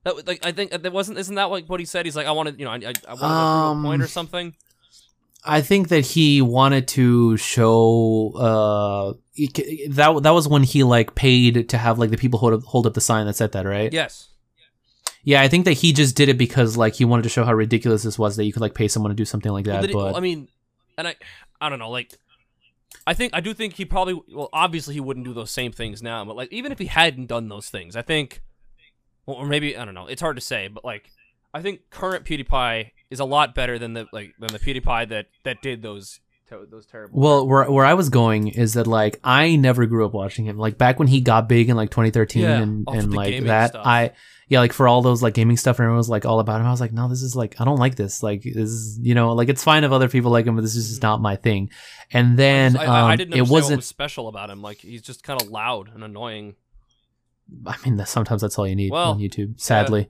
That 0.05 0.27
like 0.27 0.45
I 0.47 0.53
think 0.53 0.71
that 0.71 0.93
wasn't 0.93 1.19
isn't 1.19 1.35
that 1.35 1.51
like 1.51 1.67
what 1.69 1.81
he 1.81 1.87
said? 1.87 2.05
He's 2.05 2.15
like 2.17 2.27
I 2.27 2.33
wanted 2.33 2.59
you 2.59 2.65
know 2.65 2.71
I 2.71 2.77
I, 2.77 2.93
I 3.09 3.15
wanted 3.15 3.25
Um, 3.25 3.85
a 3.85 3.89
point 3.89 4.03
or 4.03 4.07
something. 4.07 4.55
I 5.45 5.61
think 5.61 5.89
that 5.89 6.05
he 6.05 6.43
wanted 6.43 6.89
to 6.89 7.37
show 7.37 8.33
uh 8.37 9.13
that 9.91 10.21
that 10.23 10.31
was 10.31 10.49
when 10.49 10.63
he 10.63 10.85
like 10.85 11.15
paid 11.15 11.69
to 11.69 11.79
have 11.79 11.99
like 11.99 12.11
the 12.11 12.17
people 12.17 12.39
hold 12.39 12.55
up, 12.55 12.63
hold 12.65 12.87
up 12.87 12.95
the 12.95 13.01
sign 13.01 13.27
that 13.27 13.35
said 13.35 13.53
that, 13.53 13.65
right? 13.67 13.93
Yes. 13.93 14.29
Yeah, 15.29 15.43
I 15.43 15.49
think 15.49 15.67
that 15.67 15.75
he 15.75 15.93
just 15.93 16.17
did 16.17 16.31
it 16.31 16.39
because 16.39 16.79
like 16.79 16.95
he 16.95 17.05
wanted 17.05 17.25
to 17.25 17.29
show 17.29 17.45
how 17.45 17.53
ridiculous 17.53 18.03
this 18.03 18.19
was 18.19 18.37
that 18.37 18.45
you 18.45 18.53
could 18.55 18.63
like 18.63 18.73
pay 18.75 18.89
someone 18.89 19.11
to 19.11 19.15
do 19.15 19.27
something 19.27 19.53
like 19.53 19.67
Well, 19.67 19.83
that. 19.83 19.91
he- 19.91 19.93
but 19.95 20.17
I 20.17 20.21
mean, 20.21 20.49
and 20.97 21.07
I, 21.07 21.17
I 21.61 21.69
don't 21.69 21.79
know, 21.79 21.91
like, 21.91 22.15
I 23.07 23.13
think 23.13 23.35
I 23.35 23.41
do 23.41 23.53
think 23.53 23.75
he 23.75 23.85
probably, 23.85 24.19
well, 24.35 24.49
obviously 24.55 24.95
he 24.95 25.01
wouldn't 25.01 25.27
do 25.27 25.35
those 25.35 25.51
same 25.51 25.71
things 25.71 26.03
now, 26.03 26.25
but 26.25 26.35
like 26.35 26.51
even 26.51 26.73
if 26.73 26.79
he 26.79 26.87
hadn't 26.87 27.27
done 27.27 27.51
those 27.51 27.69
things, 27.69 27.95
I 27.95 28.01
think, 28.01 28.41
well, 29.27 29.37
or 29.37 29.47
maybe 29.47 29.77
I 29.77 29.85
don't 29.85 29.93
know, 29.95 30.07
it's 30.07 30.23
hard 30.23 30.37
to 30.37 30.41
say, 30.43 30.69
but 30.69 30.83
like, 30.83 31.11
I 31.53 31.61
think 31.61 31.81
current 31.91 32.25
PewDiePie 32.25 32.93
is 33.11 33.21
a 33.21 33.25
lot 33.27 33.55
better 33.55 33.79
than 33.79 33.93
the 33.93 34.07
like 34.15 34.33
than 34.39 34.49
the 34.51 34.59
PewDiePie 34.59 35.11
that 35.11 35.27
that 35.45 35.61
did 35.61 35.83
those 35.83 36.21
those 36.71 36.87
terrible. 36.87 37.21
well, 37.21 37.47
where 37.47 37.71
where 37.71 37.85
I 37.85 37.93
was 37.93 38.09
going 38.09 38.49
is 38.49 38.73
that 38.75 38.87
like 38.87 39.21
I 39.23 39.57
never 39.57 39.85
grew 39.85 40.07
up 40.07 40.15
watching 40.15 40.47
him. 40.47 40.57
Like 40.57 40.79
back 40.79 40.99
when 40.99 41.09
he 41.09 41.21
got 41.21 41.49
big 41.51 41.69
in 41.69 41.77
like 41.77 41.91
2013 41.91 42.43
Yeah, 42.43 42.61
and 42.63 42.89
and 42.89 43.13
like 43.13 43.45
that, 43.45 43.71
stuff. 43.71 43.87
I 43.87 44.13
yeah, 44.49 44.61
like 44.61 44.73
for 44.73 44.89
all 44.89 45.03
those 45.03 45.23
like 45.23 45.35
gaming 45.35 45.57
stuff, 45.57 45.79
and 45.79 45.85
everyone 45.85 45.99
was 45.99 46.09
like 46.09 46.25
all 46.25 46.41
about 46.41 46.61
him. 46.61 46.67
I 46.67 46.71
was 46.71 46.81
like, 46.81 46.93
no, 46.93 47.09
this 47.09 47.23
is 47.23 47.37
like 47.37 47.61
I 47.61 47.65
don't 47.65 47.79
like 47.79 47.97
this. 47.97 48.23
Like 48.23 48.43
this 48.43 48.57
is 48.71 48.99
you 49.01 49.15
know 49.15 49.33
like 49.35 49.49
it's 49.49 49.63
fine 49.63 49.85
if 49.85 49.93
other 49.93 50.09
people 50.09 50.31
like 50.31 50.47
him, 50.47 50.57
but 50.57 50.63
this 50.63 50.75
is 50.77 50.89
just 50.89 51.03
not 51.03 51.21
my 51.21 51.37
thing. 51.37 51.71
And 52.13 52.39
then 52.39 52.77
I, 52.77 52.85
I, 52.85 53.01
I 53.01 53.13
um, 53.13 53.19
didn't 53.19 53.35
it 53.35 53.43
what 53.43 53.51
wasn't. 53.51 53.79
was 53.79 53.87
special 53.87 54.29
about 54.29 54.49
him. 54.51 54.63
Like 54.63 54.79
he's 54.79 55.03
just 55.03 55.23
kind 55.23 55.41
of 55.41 55.49
loud 55.49 55.95
and 55.95 56.03
annoying. 56.03 56.55
I 57.67 57.77
mean, 57.85 57.97
that- 57.97 58.09
sometimes 58.09 58.43
that's 58.43 58.59
all 58.59 58.67
you 58.67 58.77
need 58.77 58.91
Well, 58.93 59.13
on 59.13 59.19
YouTube, 59.19 59.61
sadly. 59.61 60.09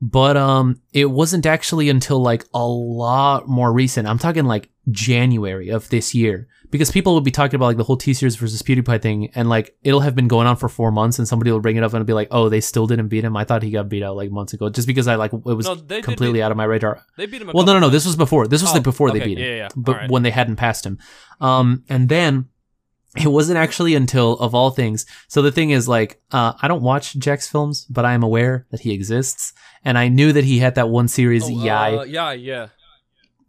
But 0.00 0.36
um, 0.36 0.80
it 0.92 1.06
wasn't 1.06 1.46
actually 1.46 1.88
until 1.88 2.20
like 2.20 2.44
a 2.52 2.66
lot 2.66 3.48
more 3.48 3.72
recent. 3.72 4.06
I'm 4.08 4.18
talking 4.18 4.44
like 4.44 4.68
January 4.90 5.70
of 5.70 5.88
this 5.88 6.14
year, 6.14 6.46
because 6.70 6.90
people 6.90 7.14
will 7.14 7.20
be 7.22 7.30
talking 7.30 7.54
about 7.54 7.66
like 7.66 7.76
the 7.78 7.84
whole 7.84 7.96
T 7.96 8.12
Series 8.12 8.36
versus 8.36 8.60
PewDiePie 8.62 9.00
thing, 9.00 9.30
and 9.34 9.48
like 9.48 9.74
it'll 9.82 10.00
have 10.00 10.14
been 10.14 10.28
going 10.28 10.46
on 10.46 10.56
for 10.56 10.68
four 10.68 10.90
months, 10.92 11.18
and 11.18 11.26
somebody 11.26 11.50
will 11.50 11.60
bring 11.60 11.76
it 11.76 11.82
up 11.84 11.92
and 11.92 12.00
it'll 12.00 12.06
be 12.06 12.12
like, 12.12 12.28
"Oh, 12.30 12.48
they 12.50 12.60
still 12.60 12.86
didn't 12.86 13.08
beat 13.08 13.24
him. 13.24 13.34
I 13.36 13.44
thought 13.44 13.62
he 13.62 13.70
got 13.70 13.88
beat 13.88 14.02
out 14.02 14.16
like 14.16 14.30
months 14.30 14.52
ago." 14.52 14.68
Just 14.68 14.86
because 14.86 15.08
I 15.08 15.14
like 15.14 15.32
it 15.32 15.42
was 15.44 15.66
No, 15.66 15.76
completely 16.02 16.42
out 16.42 16.50
of 16.50 16.56
my 16.58 16.64
radar. 16.64 17.00
They 17.16 17.24
beat 17.26 17.40
him. 17.40 17.50
Well, 17.54 17.64
no, 17.64 17.72
no, 17.72 17.78
no. 17.78 17.88
This 17.88 18.04
was 18.04 18.16
before. 18.16 18.46
This 18.46 18.60
was 18.60 18.72
Oh, 18.72 18.74
like 18.74 18.82
before 18.82 19.10
they 19.10 19.20
okay, 19.20 19.26
beat 19.26 19.38
him 19.38 19.46
Yeah, 19.48 19.56
yeah. 19.56 19.68
but 19.76 19.92
Alright. 19.94 20.10
when 20.10 20.22
they 20.22 20.30
hadn't 20.32 20.56
passed 20.56 20.84
him. 20.84 20.98
Um, 21.40 21.84
and 21.88 22.08
then 22.10 22.48
it 23.16 23.28
wasn't 23.28 23.58
actually 23.58 23.94
until 23.94 24.34
of 24.38 24.54
all 24.54 24.70
things. 24.70 25.06
So 25.28 25.42
the 25.42 25.52
thing 25.52 25.70
is, 25.70 25.86
like, 25.88 26.20
uh, 26.32 26.54
I 26.60 26.68
don't 26.68 26.82
watch 26.82 27.18
jacksfilms, 27.18 27.86
but 27.88 28.04
I 28.04 28.12
am 28.14 28.22
aware 28.22 28.66
that 28.70 28.80
he 28.80 28.92
exists, 28.92 29.52
and 29.84 29.96
I 29.98 30.08
knew 30.08 30.32
that 30.32 30.44
he 30.44 30.58
had 30.58 30.74
that 30.76 30.88
one 30.88 31.08
series, 31.08 31.44
Oh, 31.44 31.48
YIAY. 31.50 31.98
uh, 31.98 32.02
yeah, 32.04 32.32
yeah. 32.32 32.66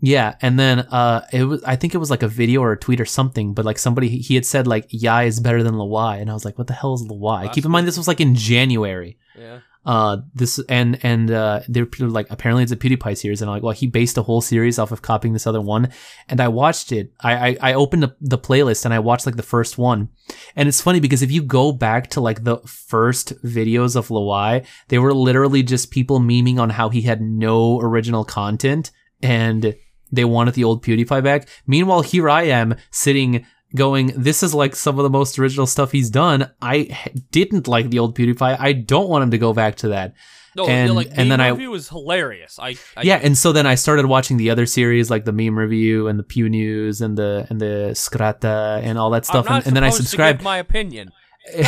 Yeah, 0.02 0.36
and 0.42 0.60
then 0.60 0.80
uh, 0.80 1.26
it 1.34 1.46
was 1.46 1.64
I 1.64 1.76
think 1.78 1.96
it 1.96 1.98
was 1.98 2.12
like 2.12 2.22
a 2.22 2.28
video 2.28 2.62
or 2.62 2.74
a 2.74 2.78
tweet 2.78 3.02
or 3.02 3.06
something, 3.06 3.54
but 3.54 3.66
like 3.66 3.80
somebody 3.80 4.10
he 4.10 4.36
had 4.36 4.46
said 4.46 4.68
like 4.68 4.88
YIAY 4.90 5.26
is 5.28 5.40
better 5.40 5.64
than 5.64 5.74
LWIAY, 5.76 6.22
and 6.22 6.30
I 6.30 6.34
was 6.34 6.46
like, 6.46 6.58
what 6.58 6.68
the 6.68 6.74
hell 6.74 6.94
is 6.94 7.04
LWIAY? 7.04 7.52
Keep 7.54 7.66
in 7.66 7.72
mind 7.72 7.88
this 7.88 7.98
was 7.98 8.08
like 8.08 8.20
in 8.22 8.36
January. 8.36 9.18
Yeah. 9.40 9.60
Uh, 9.86 10.18
this 10.34 10.60
and 10.68 11.00
and 11.04 11.30
uh, 11.30 11.62
they're 11.68 11.88
like 12.00 12.28
apparently 12.30 12.64
it's 12.64 12.72
a 12.72 12.78
PewDiePie 12.78 13.18
series, 13.18 13.42
and 13.42 13.50
I'm 13.50 13.56
like, 13.56 13.64
well, 13.64 13.72
he 13.74 13.88
based 13.88 14.18
a 14.18 14.24
whole 14.24 14.42
series 14.42 14.80
off 14.80 14.92
of 14.92 15.02
copying 15.02 15.34
this 15.34 15.46
other 15.46 15.62
one, 15.62 15.92
and 16.28 16.42
I 16.42 16.48
watched 16.48 16.92
it. 16.92 17.14
I 17.20 17.50
I, 17.50 17.58
I 17.62 17.74
opened 17.74 18.04
the, 18.04 18.16
the 18.20 18.38
playlist 18.38 18.86
and 18.86 18.94
I 18.94 19.00
watched 19.00 19.26
like 19.26 19.36
the 19.36 19.44
first 19.44 19.78
one, 19.78 20.10
and 20.56 20.68
it's 20.68 20.82
funny 20.82 21.00
because 21.00 21.22
if 21.22 21.32
you 21.32 21.44
go 21.44 21.72
back 21.72 22.10
to 22.12 22.22
like 22.22 22.44
the 22.44 22.58
first 22.66 23.40
videos 23.44 23.96
of 23.96 24.08
LWIAY, 24.08 24.66
they 24.88 24.98
were 24.98 25.14
literally 25.14 25.62
just 25.62 25.92
people 25.92 26.20
memeing 26.20 26.58
on 26.58 26.72
how 26.72 26.90
he 26.90 27.02
had 27.02 27.22
no 27.22 27.80
original 27.80 28.26
content 28.26 28.92
and 29.22 29.76
they 30.12 30.26
wanted 30.26 30.54
the 30.54 30.64
old 30.64 30.84
PewDiePie 30.84 31.24
back. 31.24 31.48
Meanwhile, 31.68 32.02
here 32.02 32.30
I 32.30 32.44
am 32.44 32.76
sitting 32.92 33.46
going, 33.76 34.08
this 34.16 34.42
is 34.44 34.54
like 34.54 34.76
some 34.76 34.98
of 35.00 35.04
the 35.04 35.10
most 35.10 35.38
original 35.38 35.68
stuff 35.68 35.92
he's 35.92 36.10
done. 36.10 36.50
I 36.62 36.98
didn't 37.32 37.68
like 37.68 37.90
the 37.90 38.00
old 38.00 38.18
PewDiePie. 38.18 38.58
I 38.60 38.72
don't 38.74 39.10
want 39.10 39.24
him 39.24 39.32
to 39.32 39.38
go 39.38 39.54
back 39.54 39.76
to 39.78 39.90
that. 39.90 40.14
No, 40.56 40.68
And- 40.68 40.90
yeah, 40.90 40.96
like 40.96 41.08
and 41.12 41.30
then 41.30 41.40
the 41.40 41.46
I- 41.46 41.50
review 41.50 41.72
was 41.72 41.90
hilarious. 41.90 42.58
I, 42.60 42.76
I 42.96 43.02
yeah, 43.04 43.20
and 43.22 43.38
so 43.38 43.52
then 43.52 43.68
I 43.68 43.76
started 43.76 44.06
watching 44.06 44.38
the 44.38 44.50
other 44.50 44.66
series 44.66 45.10
like 45.10 45.26
the 45.26 45.34
meme 45.34 45.58
review 45.60 46.08
and 46.08 46.18
the 46.18 46.24
Pew 46.24 46.48
News 46.50 47.02
and 47.02 47.18
the 47.18 47.46
and 47.50 47.60
the 47.60 47.90
Scrata 47.94 48.82
and 48.82 48.98
all 48.98 49.10
that 49.10 49.26
stuff, 49.26 49.46
and, 49.50 49.68
and 49.68 49.76
then 49.76 49.84
I 49.84 49.90
subscribed. 49.90 50.42
my 50.42 50.58
opinion. 50.58 51.12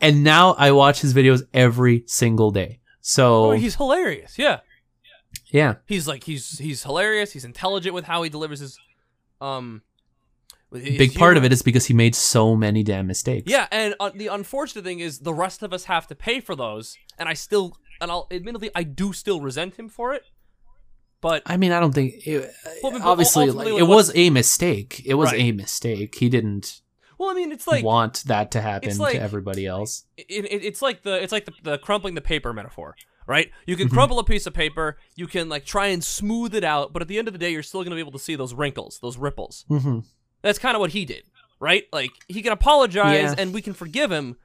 And 0.00 0.22
now 0.22 0.52
I 0.58 0.72
watch 0.72 1.00
his 1.00 1.14
videos 1.14 1.42
every 1.54 2.04
single 2.06 2.50
day. 2.50 2.80
So 3.00 3.46
Oh, 3.46 3.50
he's 3.52 3.76
hilarious. 3.76 4.38
Yeah. 4.38 4.60
yeah, 5.50 5.76
He's 5.86 6.06
like 6.06 6.24
he's 6.24 6.58
he's 6.58 6.82
hilarious. 6.82 7.32
He's 7.32 7.44
intelligent 7.46 7.94
with 7.94 8.04
how 8.04 8.22
he 8.22 8.28
delivers 8.28 8.60
his 8.60 8.78
um 9.40 9.82
big 10.78 11.14
part 11.14 11.36
of 11.36 11.44
it 11.44 11.52
is 11.52 11.62
because 11.62 11.86
he 11.86 11.94
made 11.94 12.14
so 12.14 12.54
many 12.56 12.82
damn 12.82 13.06
mistakes. 13.06 13.50
Yeah, 13.50 13.66
and 13.70 13.94
uh, 14.00 14.10
the 14.14 14.28
unfortunate 14.28 14.84
thing 14.84 15.00
is 15.00 15.20
the 15.20 15.34
rest 15.34 15.62
of 15.62 15.72
us 15.72 15.84
have 15.84 16.06
to 16.08 16.14
pay 16.14 16.40
for 16.40 16.54
those, 16.56 16.96
and 17.18 17.28
I 17.28 17.34
still 17.34 17.76
and 18.00 18.10
I'll 18.10 18.26
admittedly 18.30 18.70
I 18.74 18.82
do 18.82 19.12
still 19.12 19.40
resent 19.40 19.76
him 19.76 19.88
for 19.88 20.12
it. 20.14 20.22
But 21.20 21.42
I 21.46 21.56
mean, 21.56 21.72
I 21.72 21.80
don't 21.80 21.94
think 21.94 22.26
it, 22.26 22.50
Well, 22.82 23.00
obviously 23.02 23.50
like, 23.50 23.68
it 23.68 23.82
was 23.86 24.12
a 24.14 24.30
mistake. 24.30 25.02
It 25.04 25.14
was 25.14 25.32
Right. 25.32 25.40
a 25.40 25.52
mistake. 25.52 26.14
He 26.16 26.28
didn't 26.28 26.80
well, 27.18 27.30
I 27.30 27.34
mean, 27.34 27.50
it's 27.50 27.66
like 27.66 27.82
want 27.82 28.24
that 28.26 28.50
to 28.50 28.60
happen 28.60 28.96
like- 28.98 29.14
to 29.14 29.20
everybody 29.22 29.64
else. 29.66 30.04
it, 30.18 30.24
it, 30.44 30.62
it's 30.64 30.82
like 30.82 31.02
the 31.02 31.22
it's 31.22 31.32
like 31.32 31.46
the, 31.46 31.52
the 31.62 31.78
crumpling 31.78 32.14
the 32.14 32.20
paper 32.20 32.52
metaphor 32.52 32.94
right 33.26 33.50
you 33.66 33.74
can 33.74 33.88
Mhm. 33.88 33.92
crumple 33.92 34.18
a 34.20 34.24
piece 34.24 34.46
of 34.46 34.52
paper 34.54 34.98
you 35.16 35.26
can 35.26 35.48
like 35.48 35.64
try 35.64 35.86
and 35.86 36.04
smooth 36.04 36.54
it 36.54 36.62
out 36.62 36.92
but 36.92 37.00
at 37.02 37.08
the 37.08 37.18
end 37.18 37.26
of 37.26 37.32
the 37.32 37.38
day 37.38 37.50
you're 37.50 37.62
still 37.62 37.80
going 37.80 37.90
to 37.90 37.96
be 37.96 38.00
able 38.00 38.12
to 38.12 38.18
see 38.20 38.36
those 38.36 38.54
wrinkles 38.54 38.98
those 39.02 39.16
ripples 39.16 39.64
hmm 39.68 40.00
that's 40.46 40.58
kind 40.58 40.74
of 40.76 40.80
what 40.80 40.90
he 40.90 41.04
did 41.04 41.24
right 41.60 41.84
like 41.92 42.10
he 42.28 42.42
can 42.42 42.52
apologize 42.52 43.30
Yeah. 43.30 43.34
and 43.38 43.52
we 43.54 43.62
can 43.62 43.72
forgive 43.74 44.10
him 44.12 44.36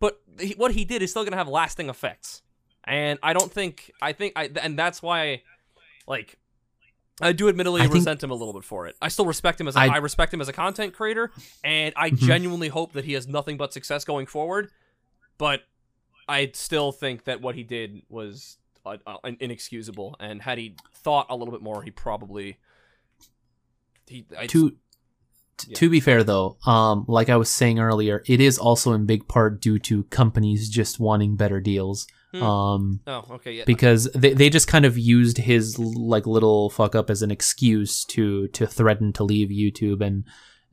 but 0.00 0.20
he, 0.38 0.54
what 0.54 0.72
he 0.72 0.84
did 0.84 1.02
is 1.02 1.10
still 1.10 1.22
going 1.22 1.32
to 1.32 1.38
have 1.38 1.48
lasting 1.48 1.88
effects 1.88 2.42
and 2.84 3.18
i 3.22 3.32
don't 3.32 3.50
think 3.52 3.90
i 4.02 4.12
think 4.12 4.32
i 4.36 4.50
and 4.62 4.78
that's 4.78 5.02
why 5.02 5.42
like 6.06 6.38
I 7.20 7.32
do 7.32 7.48
admittedly 7.48 7.80
I 7.82 7.86
resent 7.86 8.22
him 8.22 8.30
a 8.30 8.34
little 8.34 8.52
bit 8.52 8.62
for 8.62 8.86
it. 8.86 8.94
I 9.02 9.08
still 9.08 9.26
respect 9.26 9.60
him 9.60 9.66
as 9.66 9.74
a, 9.74 9.80
I, 9.80 9.86
I- 9.94 9.96
respect 9.96 10.32
him 10.32 10.40
as 10.40 10.46
a 10.48 10.52
content 10.52 10.94
creator, 10.94 11.32
and 11.64 11.92
I 11.96 12.10
Mhm. 12.12 12.18
genuinely 12.18 12.68
hope 12.68 12.92
that 12.92 13.04
he 13.04 13.14
has 13.14 13.26
nothing 13.26 13.56
but 13.56 13.72
success 13.72 14.04
going 14.04 14.26
forward. 14.26 14.70
But 15.36 15.62
I 16.28 16.52
still 16.54 16.92
think 16.92 17.24
that 17.24 17.40
what 17.40 17.56
he 17.56 17.64
did 17.64 18.02
was 18.08 18.58
uh, 18.86 18.98
uh, 19.04 19.16
inexcusable, 19.40 20.14
and 20.20 20.40
had 20.40 20.58
he 20.58 20.76
thought 20.94 21.26
a 21.28 21.34
little 21.34 21.50
bit 21.50 21.60
more, 21.60 21.82
he 21.82 21.90
probably 21.90 22.58
he 24.06 24.24
I, 24.38 24.46
To 24.46 24.76
t- 25.58 25.70
Yeah. 25.70 25.76
to 25.76 25.90
be 25.90 26.00
fair 26.00 26.24
though, 26.24 26.56
um, 26.66 27.04
like 27.08 27.28
I 27.28 27.36
was 27.36 27.48
saying 27.48 27.78
earlier, 27.78 28.22
it 28.26 28.40
is 28.40 28.58
also 28.58 28.92
in 28.92 29.06
big 29.06 29.28
part 29.28 29.60
due 29.60 29.78
to 29.80 30.04
companies 30.04 30.68
just 30.68 30.98
wanting 30.98 31.36
better 31.36 31.60
deals. 31.60 32.06
Hmm. 32.32 32.42
Um, 32.42 33.00
oh 33.06 33.24
okay 33.30 33.52
yeah 33.52 33.64
because 33.64 34.04
they, 34.14 34.34
they 34.34 34.50
just 34.50 34.68
kind 34.68 34.84
of 34.84 34.98
used 34.98 35.38
his 35.38 35.78
like 35.78 36.26
little 36.26 36.68
fuck 36.68 36.94
up 36.94 37.08
as 37.08 37.22
an 37.22 37.30
excuse 37.30 38.04
to 38.04 38.48
to 38.48 38.66
threaten 38.66 39.14
to 39.14 39.24
leave 39.24 39.48
YouTube 39.48 40.02
and 40.02 40.24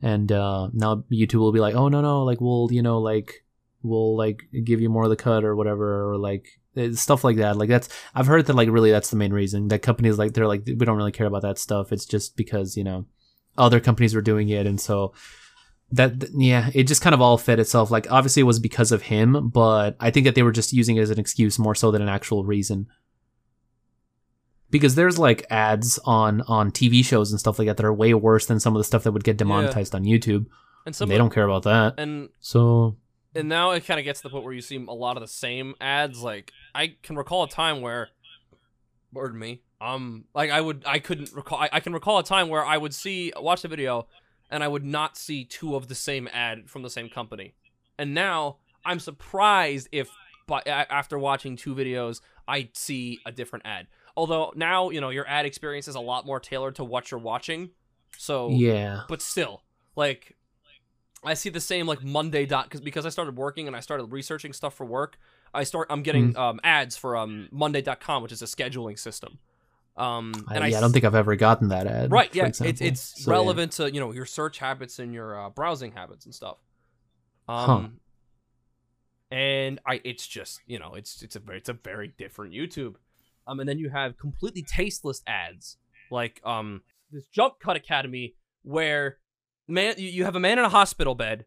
and 0.02 0.30
uh, 0.30 0.68
now 0.74 1.04
YouTube 1.10 1.38
will 1.40 1.52
be 1.52 1.60
like 1.60 1.74
oh 1.74 1.88
no 1.88 2.02
no 2.02 2.24
like 2.24 2.42
we'll 2.42 2.68
you 2.70 2.82
know 2.82 2.98
like 2.98 3.42
we'll 3.82 4.14
like 4.18 4.42
give 4.64 4.82
you 4.82 4.90
more 4.90 5.04
of 5.04 5.08
the 5.08 5.16
cut 5.16 5.44
or 5.44 5.56
whatever 5.56 6.10
or 6.10 6.18
like 6.18 6.46
eh, 6.76 6.90
stuff 6.92 7.24
like 7.24 7.38
that 7.38 7.56
like 7.56 7.70
that's 7.70 7.88
I've 8.14 8.26
heard 8.26 8.44
that 8.46 8.54
like 8.56 8.68
really 8.68 8.90
that's 8.90 9.08
the 9.08 9.16
main 9.16 9.32
reason 9.32 9.68
that 9.68 9.80
companies 9.80 10.18
like 10.18 10.34
they're 10.34 10.46
like 10.46 10.66
we 10.66 10.74
don't 10.74 10.98
really 10.98 11.10
care 11.10 11.26
about 11.26 11.40
that 11.40 11.58
stuff 11.58 11.90
it's 11.90 12.04
just 12.04 12.36
because 12.36 12.76
you 12.76 12.84
know 12.84 13.06
other 13.58 13.80
companies 13.80 14.14
were 14.14 14.22
doing 14.22 14.48
it. 14.48 14.66
And 14.66 14.80
so 14.80 15.12
that 15.92 16.24
yeah 16.34 16.68
it 16.74 16.84
just 16.84 17.00
kind 17.00 17.14
of 17.14 17.20
all 17.20 17.38
fit 17.38 17.58
itself. 17.60 17.90
Like 17.90 18.10
obviously 18.10 18.40
it 18.40 18.44
was 18.44 18.58
because 18.58 18.90
of 18.90 19.02
him 19.02 19.50
but 19.50 19.96
i 20.00 20.10
think 20.10 20.24
that 20.24 20.34
they 20.34 20.42
were 20.42 20.50
just 20.50 20.72
using 20.72 20.96
it 20.96 21.00
as 21.00 21.10
an 21.10 21.20
excuse 21.20 21.58
more 21.58 21.74
so 21.74 21.90
than 21.90 22.02
an 22.02 22.08
actual 22.08 22.44
reason. 22.44 22.88
Because 24.68 24.96
there's 24.96 25.18
like 25.18 25.46
ads 25.48 25.98
on 26.04 26.42
on 26.42 26.72
tv 26.72 27.04
shows 27.04 27.30
and 27.30 27.38
stuff 27.38 27.58
like 27.58 27.68
that 27.68 27.76
that 27.76 27.86
are 27.86 27.94
way 27.94 28.14
worse 28.14 28.46
than 28.46 28.58
some 28.58 28.74
of 28.74 28.80
the 28.80 28.84
stuff 28.84 29.04
that 29.04 29.12
would 29.12 29.24
get 29.24 29.36
demonetized 29.36 29.94
on 29.94 30.04
youtube. 30.04 30.46
And 30.84 30.94
some 30.94 31.08
they 31.08 31.18
don't 31.18 31.32
care 31.32 31.44
about 31.44 31.62
that. 31.62 31.94
and 31.98 32.30
so 32.40 32.96
and 33.36 33.48
now 33.48 33.72
it 33.72 33.84
kind 33.84 34.00
of 34.00 34.04
gets 34.04 34.20
to 34.20 34.28
the 34.28 34.30
point 34.30 34.44
where 34.44 34.54
you 34.54 34.62
see 34.62 34.82
a 34.88 34.92
lot 34.92 35.16
of 35.16 35.20
the 35.20 35.28
same 35.28 35.74
ads. 35.80 36.22
Like 36.22 36.52
I 36.74 36.96
can 37.02 37.16
recall 37.16 37.44
a 37.44 37.48
time 37.48 37.82
where, 37.82 38.08
pardon 39.12 39.38
me, 39.38 39.60
um, 39.80 40.24
like 40.34 40.50
I 40.50 40.60
would, 40.60 40.84
I 40.86 40.98
couldn't 40.98 41.32
recall. 41.32 41.58
I, 41.58 41.68
I 41.72 41.80
can 41.80 41.92
recall 41.92 42.18
a 42.18 42.24
time 42.24 42.48
where 42.48 42.64
I 42.64 42.76
would 42.76 42.94
see 42.94 43.32
watch 43.36 43.62
the 43.62 43.68
video, 43.68 44.06
and 44.50 44.62
I 44.64 44.68
would 44.68 44.84
not 44.84 45.16
see 45.16 45.44
two 45.44 45.74
of 45.76 45.88
the 45.88 45.94
same 45.94 46.28
ad 46.32 46.68
from 46.70 46.82
the 46.82 46.90
same 46.90 47.08
company. 47.08 47.54
And 47.98 48.14
now 48.14 48.56
I'm 48.84 48.98
surprised 49.00 49.88
if, 49.92 50.08
but 50.46 50.66
after 50.66 51.18
watching 51.18 51.56
two 51.56 51.74
videos, 51.74 52.20
I 52.46 52.68
see 52.74 53.18
a 53.26 53.32
different 53.32 53.66
ad. 53.66 53.86
Although 54.16 54.52
now 54.56 54.90
you 54.90 55.00
know 55.00 55.10
your 55.10 55.28
ad 55.28 55.44
experience 55.46 55.88
is 55.88 55.94
a 55.94 56.00
lot 56.00 56.24
more 56.24 56.40
tailored 56.40 56.76
to 56.76 56.84
what 56.84 57.10
you're 57.10 57.20
watching. 57.20 57.70
So 58.16 58.48
yeah 58.50 59.02
but 59.08 59.20
still 59.20 59.62
like 59.94 60.34
i 61.22 61.34
see 61.34 61.50
the 61.50 61.60
same 61.60 61.86
like 61.86 62.02
monday 62.02 62.46
dot 62.46 62.64
because 62.64 62.80
because 62.80 63.04
i 63.04 63.08
started 63.10 63.36
working 63.36 63.66
and 63.66 63.76
i 63.76 63.80
started 63.80 64.04
researching 64.04 64.52
stuff 64.52 64.74
for 64.74 64.86
work 64.86 65.18
i 65.52 65.64
start 65.64 65.86
i'm 65.90 66.02
getting 66.02 66.32
Hmm. 66.32 66.38
um, 66.38 66.60
ads 66.64 66.96
for 66.96 67.16
um 67.16 67.48
monday.com 67.50 68.22
which 68.22 68.32
is 68.32 68.40
a 68.40 68.46
scheduling 68.46 68.98
system 68.98 69.38
um 69.96 70.32
I, 70.48 70.54
and 70.56 70.62
yeah, 70.62 70.76
I 70.76 70.78
s- 70.78 70.80
don't 70.80 70.92
think 70.92 71.04
i've 71.04 71.14
ever 71.14 71.36
gotten 71.36 71.68
that 71.68 71.86
ad 71.86 72.10
right 72.12 72.34
yeah 72.34 72.44
it's 72.46 72.60
example. 72.60 72.86
it's 72.86 73.22
So, 73.22 73.30
yeah. 73.30 73.36
relevant 73.36 73.72
to 73.72 73.92
you 73.92 73.98
know 74.00 74.12
your 74.12 74.26
search 74.26 74.58
habits 74.58 74.98
and 74.98 75.14
your 75.14 75.38
uh, 75.40 75.50
browsing 75.50 75.92
habits 75.92 76.24
and 76.26 76.34
stuff 76.34 76.58
um 77.48 77.66
Huh. 77.66 77.88
and 79.30 79.80
I 79.86 80.00
it's 80.04 80.26
just 80.26 80.60
you 80.66 80.78
know 80.78 80.94
it's 80.94 81.22
it's 81.22 81.36
a 81.36 81.40
very 81.40 81.58
it's 81.58 81.68
a 81.68 81.72
very 81.72 82.12
different 82.18 82.52
YouTube. 82.54 82.96
Um, 83.48 83.60
and 83.60 83.68
then 83.68 83.78
you 83.78 83.90
have 83.90 84.18
completely 84.18 84.62
tasteless 84.62 85.22
ads 85.26 85.76
like 86.10 86.40
um 86.44 86.82
this 87.10 87.26
Jump 87.28 87.54
Cut 87.60 87.76
Academy 87.76 88.34
where 88.62 89.18
man 89.68 89.94
you, 89.98 90.08
you 90.08 90.24
have 90.24 90.36
a 90.36 90.40
man 90.40 90.58
in 90.58 90.64
a 90.64 90.68
hospital 90.68 91.14
bed 91.14 91.44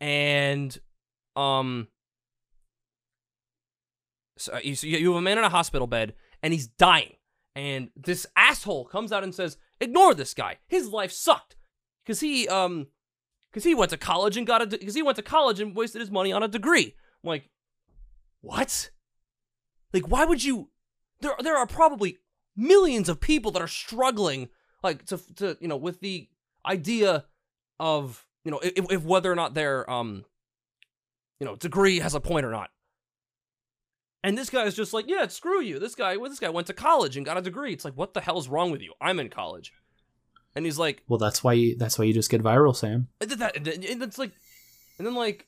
and 0.00 0.78
um 1.36 1.88
so 4.36 4.54
uh, 4.54 4.60
you, 4.62 4.74
so 4.74 4.86
you 4.86 5.08
have 5.08 5.18
a 5.18 5.22
man 5.22 5.38
in 5.38 5.44
a 5.44 5.48
hospital 5.48 5.86
bed 5.86 6.14
and 6.42 6.52
he's 6.52 6.68
dying 6.68 7.14
and 7.54 7.90
this 7.96 8.26
asshole 8.36 8.86
comes 8.86 9.12
out 9.12 9.24
and 9.24 9.34
says 9.34 9.56
ignore 9.80 10.14
this 10.14 10.34
guy. 10.34 10.58
His 10.66 10.88
life 10.88 11.12
sucked. 11.12 11.56
Because 12.04 12.20
he 12.20 12.48
um 12.48 12.88
because 13.50 13.64
he 13.64 13.74
went 13.74 13.90
to 13.90 13.96
college 13.96 14.36
and 14.36 14.46
got 14.46 14.62
a 14.62 14.66
because 14.66 14.94
he 14.94 15.02
went 15.02 15.16
to 15.16 15.22
college 15.22 15.60
and 15.60 15.76
wasted 15.76 16.00
his 16.00 16.10
money 16.10 16.32
on 16.32 16.42
a 16.42 16.48
degree. 16.48 16.94
I'm 17.22 17.28
like 17.28 17.50
what? 18.40 18.90
Like 19.92 20.08
why 20.08 20.24
would 20.24 20.42
you 20.44 20.70
there 21.20 21.34
there 21.40 21.56
are 21.56 21.66
probably 21.66 22.18
millions 22.56 23.08
of 23.08 23.20
people 23.20 23.50
that 23.52 23.62
are 23.62 23.68
struggling 23.68 24.48
like 24.82 25.04
to 25.06 25.18
to 25.36 25.56
you 25.60 25.68
know 25.68 25.76
with 25.76 26.00
the 26.00 26.28
idea 26.66 27.24
of 27.80 28.26
you 28.44 28.50
know 28.50 28.58
if, 28.58 28.90
if 28.90 29.04
whether 29.04 29.30
or 29.30 29.36
not 29.36 29.54
their 29.54 29.88
um 29.90 30.24
you 31.40 31.46
know 31.46 31.56
degree 31.56 31.98
has 32.00 32.14
a 32.14 32.20
point 32.20 32.44
or 32.44 32.50
not 32.50 32.70
and 34.24 34.36
this 34.36 34.50
guy 34.50 34.64
is 34.64 34.74
just 34.74 34.92
like 34.92 35.06
yeah 35.08 35.26
screw 35.28 35.60
you. 35.62 35.78
This 35.78 35.94
guy 35.94 36.16
well, 36.16 36.30
this 36.30 36.38
guy 36.40 36.48
went 36.50 36.66
to 36.68 36.72
college 36.74 37.16
and 37.16 37.24
got 37.26 37.36
a 37.38 37.42
degree. 37.42 37.72
It's 37.72 37.84
like 37.84 37.94
what 37.94 38.14
the 38.14 38.20
hell 38.20 38.38
is 38.38 38.48
wrong 38.48 38.70
with 38.70 38.80
you? 38.82 38.92
I'm 39.00 39.20
in 39.20 39.28
college. 39.28 39.72
And 40.56 40.64
he's 40.64 40.78
like 40.78 41.02
Well, 41.08 41.18
that's 41.18 41.44
why 41.44 41.52
you, 41.52 41.76
that's 41.76 41.98
why 41.98 42.04
you 42.06 42.12
just 42.12 42.30
get 42.30 42.42
viral, 42.42 42.74
Sam. 42.74 43.08
and 43.20 43.30
then 43.30 43.38
that 43.38 43.56
and 43.56 43.64
then- 43.64 43.84
and 43.84 44.02
it's 44.02 44.18
like 44.18 44.32
and 44.98 45.06
then 45.06 45.14
like 45.14 45.46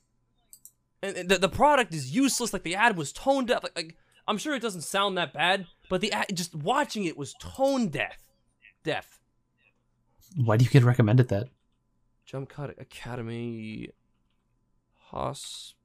and 1.02 1.16
and 1.16 1.28
the, 1.28 1.38
the 1.38 1.48
product 1.48 1.94
is 1.94 2.14
useless. 2.14 2.52
Like 2.52 2.62
the 2.62 2.74
ad 2.76 2.96
was 2.96 3.12
tone 3.12 3.46
deaf. 3.46 3.62
Like, 3.62 3.76
like 3.76 3.96
i'm 4.28 4.38
sure 4.38 4.54
it 4.54 4.62
doesn't 4.62 4.82
sound 4.82 5.16
that 5.18 5.32
bad 5.32 5.66
but 5.88 6.00
the 6.02 6.12
ad 6.12 6.26
just 6.34 6.54
watching 6.54 7.04
it 7.04 7.16
was 7.16 7.34
tone 7.40 7.88
deaf 7.88 8.18
deaf. 8.84 9.18
Why 10.36 10.56
do 10.56 10.64
you 10.64 10.70
get 10.70 10.84
recommended 10.84 11.28
that? 11.30 11.48
Jump 12.26 12.48
Cut 12.48 12.76
Academy 12.78 13.90
hospital 15.10 15.79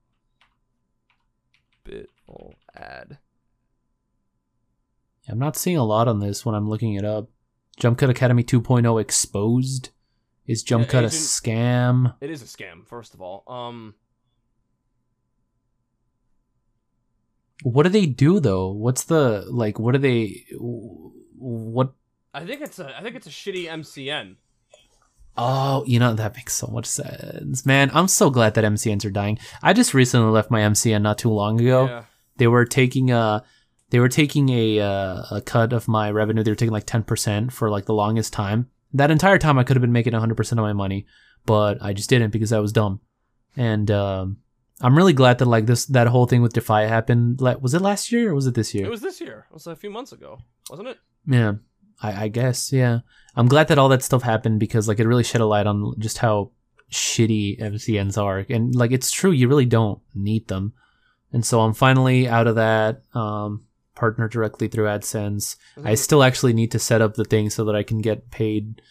ad. 2.76 3.18
I'm 5.28 5.40
not 5.40 5.56
seeing 5.56 5.78
a 5.78 5.84
lot 5.84 6.08
on 6.08 6.20
this 6.20 6.46
when 6.46 6.56
I'm 6.56 6.70
looking 6.70 6.94
it 6.94 7.06
up. 7.06 7.30
Jump 7.78 7.98
Cut 7.98 8.10
Academy 8.10 8.44
2.0 8.44 9.02
exposed. 9.02 9.90
Is 10.46 10.62
Jump 10.64 10.86
Yeah, 10.86 10.92
Cut 10.92 11.04
a 11.04 11.08
scam? 11.08 12.16
It 12.22 12.30
is 12.30 12.42
a 12.42 12.46
scam, 12.46 12.86
first 12.88 13.14
of 13.14 13.22
all. 13.22 13.44
Um, 13.48 13.96
What 17.64 17.84
do 17.84 17.90
they 17.90 18.06
do 18.06 18.40
though? 18.40 18.70
What's 18.72 19.06
the 19.06 19.46
like? 19.50 19.80
What 19.80 19.94
do 19.94 19.98
they? 19.98 20.46
What? 20.60 21.94
I 22.34 22.46
think 22.46 22.62
it's 22.62 22.80
a 22.80 22.96
I 22.96 23.02
think 23.02 23.16
it's 23.16 23.28
a 23.28 23.32
shitty 23.32 23.66
MCN. 23.66 24.36
Oh, 25.38 25.84
you 25.86 26.00
know 26.00 26.14
that 26.14 26.36
makes 26.36 26.54
so 26.54 26.68
much 26.68 26.86
sense, 26.86 27.66
man. 27.66 27.92
I'm 27.94 28.08
so 28.08 28.30
glad 28.30 28.54
that 28.54 28.64
MCNs 28.64 29.06
are 29.06 29.10
dying. 29.10 29.38
I 29.62 29.74
just 29.74 29.94
recently 29.94 30.32
left 30.32 30.50
my 30.50 30.62
MCN 30.62 31.02
not 31.02 31.18
too 31.18 31.30
long 31.30 31.60
ago. 31.60 31.86
Yeah. 31.86 32.04
They 32.38 32.48
were 32.48 32.66
taking 32.66 33.12
a, 33.12 33.44
they 33.90 34.00
were 34.00 34.10
taking 34.10 34.50
a 34.50 34.80
uh, 34.80 35.24
a 35.32 35.42
cut 35.46 35.74
of 35.74 35.88
my 35.88 36.10
revenue. 36.12 36.44
They 36.44 36.52
were 36.52 36.56
taking 36.56 36.74
like 36.74 36.86
ten 36.86 37.04
percent 37.04 37.52
for 37.52 37.70
like 37.70 37.86
the 37.86 37.94
longest 37.94 38.34
time. 38.34 38.70
That 38.94 39.12
entire 39.12 39.38
time, 39.38 39.60
I 39.60 39.64
could 39.64 39.76
have 39.76 39.82
been 39.82 39.92
making 39.92 40.14
100 40.14 40.36
percent 40.36 40.58
of 40.60 40.64
my 40.64 40.74
money, 40.74 41.06
but 41.46 41.82
I 41.82 41.92
just 41.92 42.10
didn't 42.10 42.32
because 42.32 42.54
I 42.54 42.60
was 42.60 42.72
dumb. 42.72 43.02
And 43.58 43.92
um, 43.92 44.38
I'm 44.82 44.96
really 44.96 45.14
glad 45.14 45.40
that 45.40 45.46
like 45.46 45.66
this 45.66 45.86
that 45.88 46.08
whole 46.08 46.26
thing 46.26 46.42
with 46.42 46.54
Defy 46.54 46.84
happened. 46.84 47.42
Like, 47.42 47.62
was 47.62 47.74
it 47.74 47.82
last 47.82 48.12
year 48.12 48.32
or 48.32 48.36
was 48.36 48.48
it 48.48 48.56
this 48.56 48.74
year? 48.74 48.86
It 48.86 48.90
was 48.90 49.02
this 49.02 49.20
year. 49.22 49.48
It 49.50 49.54
was 49.54 49.68
a 49.68 49.76
few 49.76 49.90
months 49.90 50.12
ago, 50.12 50.40
wasn't 50.70 50.90
it? 50.90 50.98
Yeah, 51.28 51.54
I, 52.02 52.26
I 52.26 52.28
guess. 52.28 52.72
Yeah, 52.72 53.00
I'm 53.36 53.48
glad 53.48 53.68
that 53.70 53.78
all 53.78 53.90
that 53.90 54.04
stuff 54.04 54.24
happened 54.24 54.60
because 54.60 54.88
like 54.88 55.00
it 55.00 55.08
really 55.08 55.24
shed 55.24 55.42
a 55.42 55.46
light 55.46 55.68
on 55.68 55.94
just 56.00 56.20
how 56.20 56.52
shitty 56.92 57.60
MCNs 57.60 58.22
are, 58.22 58.46
and 58.50 58.76
like 58.76 58.92
it's 58.92 59.12
true, 59.12 59.32
you 59.32 59.48
really 59.48 59.66
don't 59.66 60.00
need 60.14 60.48
them. 60.48 60.74
And 61.32 61.46
so 61.46 61.62
I'm 61.62 61.74
finally 61.74 62.28
out 62.28 62.48
of 62.48 62.56
that. 62.56 63.04
Um, 63.14 63.66
partner 63.96 64.28
directly 64.28 64.68
through 64.68 64.86
AdSense. 64.86 65.56
I 65.84 65.96
still 65.96 66.22
actually 66.22 66.54
need 66.54 66.72
to 66.72 66.80
set 66.80 67.02
up 67.02 67.16
the 67.16 67.24
thing 67.24 67.50
so 67.50 67.64
that 67.66 67.76
I 67.76 67.84
can 67.84 68.00
get 68.00 68.30
paid 68.30 68.82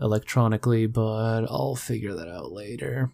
electronically, 0.00 0.86
but 0.86 1.46
I'll 1.46 1.74
figure 1.76 2.14
that 2.14 2.28
out 2.28 2.52
later. 2.52 3.10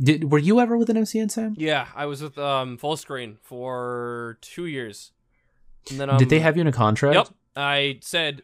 Did 0.00 0.30
were 0.30 0.38
you 0.38 0.60
ever 0.60 0.76
with 0.76 0.90
an 0.90 0.96
MCN, 0.96 1.30
Sam? 1.30 1.54
Yeah, 1.56 1.86
I 1.94 2.06
was 2.06 2.20
with 2.20 2.36
um 2.36 2.78
Fullscreen 2.78 3.38
for 3.42 4.38
two 4.40 4.66
years, 4.66 5.12
and 5.88 6.00
then 6.00 6.10
um, 6.10 6.18
Did 6.18 6.30
they 6.30 6.40
have 6.40 6.56
you 6.56 6.62
in 6.62 6.66
a 6.66 6.72
contract? 6.72 7.14
Yep. 7.14 7.28
I 7.56 7.98
said, 8.02 8.42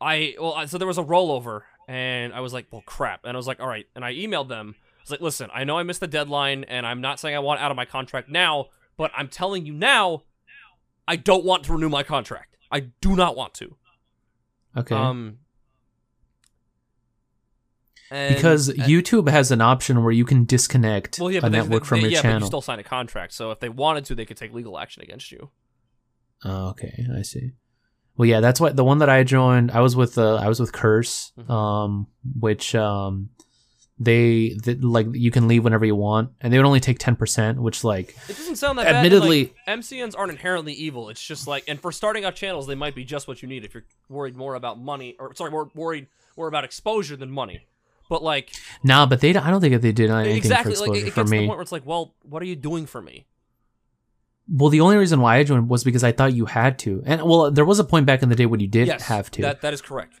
I 0.00 0.34
well, 0.40 0.66
so 0.66 0.78
there 0.78 0.86
was 0.88 0.98
a 0.98 1.04
rollover, 1.04 1.62
and 1.88 2.32
I 2.32 2.40
was 2.40 2.52
like, 2.52 2.66
well, 2.70 2.82
crap, 2.86 3.20
and 3.24 3.32
I 3.34 3.36
was 3.36 3.46
like, 3.46 3.60
all 3.60 3.68
right, 3.68 3.86
and 3.94 4.04
I 4.04 4.12
emailed 4.14 4.48
them. 4.48 4.74
I 4.78 5.00
was 5.02 5.10
like, 5.10 5.20
listen, 5.20 5.50
I 5.54 5.64
know 5.64 5.78
I 5.78 5.82
missed 5.82 6.00
the 6.00 6.06
deadline, 6.06 6.64
and 6.64 6.86
I'm 6.86 7.00
not 7.00 7.20
saying 7.20 7.34
I 7.36 7.38
want 7.40 7.60
out 7.60 7.70
of 7.70 7.76
my 7.76 7.84
contract 7.84 8.28
now, 8.28 8.66
but 8.96 9.10
I'm 9.16 9.28
telling 9.28 9.66
you 9.66 9.72
now, 9.72 10.22
I 11.06 11.16
don't 11.16 11.44
want 11.44 11.64
to 11.64 11.72
renew 11.72 11.88
my 11.90 12.02
contract. 12.02 12.56
I 12.70 12.80
do 12.80 13.14
not 13.14 13.36
want 13.36 13.54
to. 13.54 13.76
Okay. 14.76 14.94
Um. 14.94 15.38
and- 18.10 18.34
because 18.34 18.68
and- 18.68 18.78
YouTube 18.80 19.28
has 19.28 19.50
an 19.50 19.60
option 19.60 20.02
where 20.02 20.12
you 20.12 20.24
can 20.24 20.44
disconnect 20.44 21.18
well, 21.18 21.30
yeah, 21.30 21.38
a 21.38 21.42
they- 21.42 21.48
network 21.50 21.82
they- 21.82 21.88
from 21.88 22.00
your 22.00 22.10
yeah, 22.10 22.18
but 22.22 22.28
you 22.28 22.32
channel. 22.32 22.46
still 22.46 22.60
sign 22.62 22.78
a 22.78 22.82
contract, 22.84 23.32
so 23.34 23.50
if 23.50 23.60
they 23.60 23.68
wanted 23.68 24.04
to, 24.06 24.14
they 24.14 24.24
could 24.24 24.36
take 24.36 24.52
legal 24.52 24.78
action 24.78 25.02
against 25.02 25.30
you. 25.32 25.50
Oh, 26.44 26.68
okay, 26.70 27.06
I 27.16 27.22
see. 27.22 27.52
Well, 28.16 28.28
yeah, 28.28 28.40
that's 28.40 28.60
what 28.60 28.76
the 28.76 28.84
one 28.84 28.98
that 28.98 29.08
I 29.08 29.24
joined. 29.24 29.70
I 29.72 29.80
was 29.80 29.96
with 29.96 30.16
uh, 30.18 30.36
I 30.36 30.48
was 30.48 30.60
with 30.60 30.72
Curse, 30.72 31.32
Mhm. 31.38 31.50
um, 31.50 32.06
which 32.38 32.74
um, 32.74 33.30
they 33.98 34.50
th- 34.62 34.78
like 34.82 35.06
you 35.12 35.30
can 35.30 35.48
leave 35.48 35.64
whenever 35.64 35.84
you 35.84 35.96
want, 35.96 36.30
and 36.40 36.52
they 36.52 36.58
would 36.58 36.66
only 36.66 36.80
take 36.80 36.98
ten 36.98 37.16
percent, 37.16 37.60
which 37.60 37.82
like 37.84 38.16
It 38.28 38.36
doesn't 38.36 38.56
sound 38.56 38.78
that 38.78 38.84
bad. 38.84 38.94
and, 38.94 38.96
Admittedly- 38.98 39.52
like, 39.66 39.78
MCNs 39.80 40.14
aren't 40.16 40.30
inherently 40.32 40.72
evil. 40.72 41.08
It's 41.08 41.22
just 41.22 41.46
like, 41.48 41.64
and 41.68 41.80
for 41.80 41.90
starting 41.92 42.24
out 42.24 42.34
channels, 42.36 42.66
they 42.66 42.74
might 42.74 42.94
be 42.94 43.04
just 43.04 43.26
what 43.28 43.42
you 43.42 43.48
need 43.48 43.64
if 43.64 43.74
you're 43.74 43.84
worried 44.08 44.36
more 44.36 44.54
about 44.54 44.78
money, 44.80 45.16
or 45.18 45.34
sorry, 45.34 45.50
more 45.50 45.68
worried 45.74 46.06
more 46.36 46.48
about 46.48 46.64
exposure 46.64 47.16
than 47.16 47.30
money. 47.30 47.66
But 48.08 48.22
like, 48.22 48.52
nah, 48.82 49.06
but 49.06 49.20
they 49.20 49.30
I 49.34 49.50
don't 49.50 49.60
think 49.60 49.72
that 49.72 49.82
they 49.82 49.92
did 49.92 50.10
anything 50.10 50.36
exactly, 50.36 50.74
for 50.74 50.80
like 50.80 50.88
exposure 50.90 51.06
it, 51.06 51.08
it 51.08 51.10
for 51.12 51.20
gets 51.22 51.30
to 51.30 51.36
the 51.36 51.40
me. 51.42 51.46
point 51.46 51.56
where 51.58 51.62
it's 51.62 51.72
like, 51.72 51.86
well, 51.86 52.14
what 52.22 52.42
are 52.42 52.46
you 52.46 52.56
doing 52.56 52.86
for 52.86 53.00
me? 53.00 53.26
Well, 54.48 54.68
the 54.68 54.80
only 54.82 54.96
reason 54.96 55.20
why 55.20 55.36
I 55.38 55.44
joined 55.44 55.68
was 55.70 55.84
because 55.84 56.04
I 56.04 56.12
thought 56.12 56.34
you 56.34 56.44
had 56.46 56.78
to, 56.80 57.02
and 57.06 57.22
well, 57.22 57.50
there 57.50 57.64
was 57.64 57.78
a 57.78 57.84
point 57.84 58.04
back 58.06 58.22
in 58.22 58.28
the 58.28 58.34
day 58.36 58.46
when 58.46 58.60
you 58.60 58.66
did 58.68 58.86
yes, 58.88 59.02
have 59.04 59.30
to. 59.32 59.42
That 59.42 59.62
that 59.62 59.72
is 59.72 59.80
correct. 59.80 60.20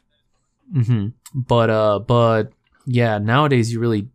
hmm 0.72 1.08
But 1.34 1.68
uh, 1.70 1.98
but 1.98 2.52
yeah, 2.86 3.18
nowadays 3.18 3.72
you 3.72 3.80
really 3.80 4.08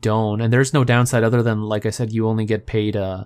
don't, 0.00 0.40
and 0.40 0.52
there's 0.52 0.72
no 0.72 0.84
downside 0.84 1.22
other 1.24 1.42
than 1.42 1.62
like 1.62 1.84
I 1.86 1.90
said, 1.90 2.12
you 2.12 2.28
only 2.28 2.44
get 2.46 2.66
paid. 2.66 2.96
Uh, 2.96 3.24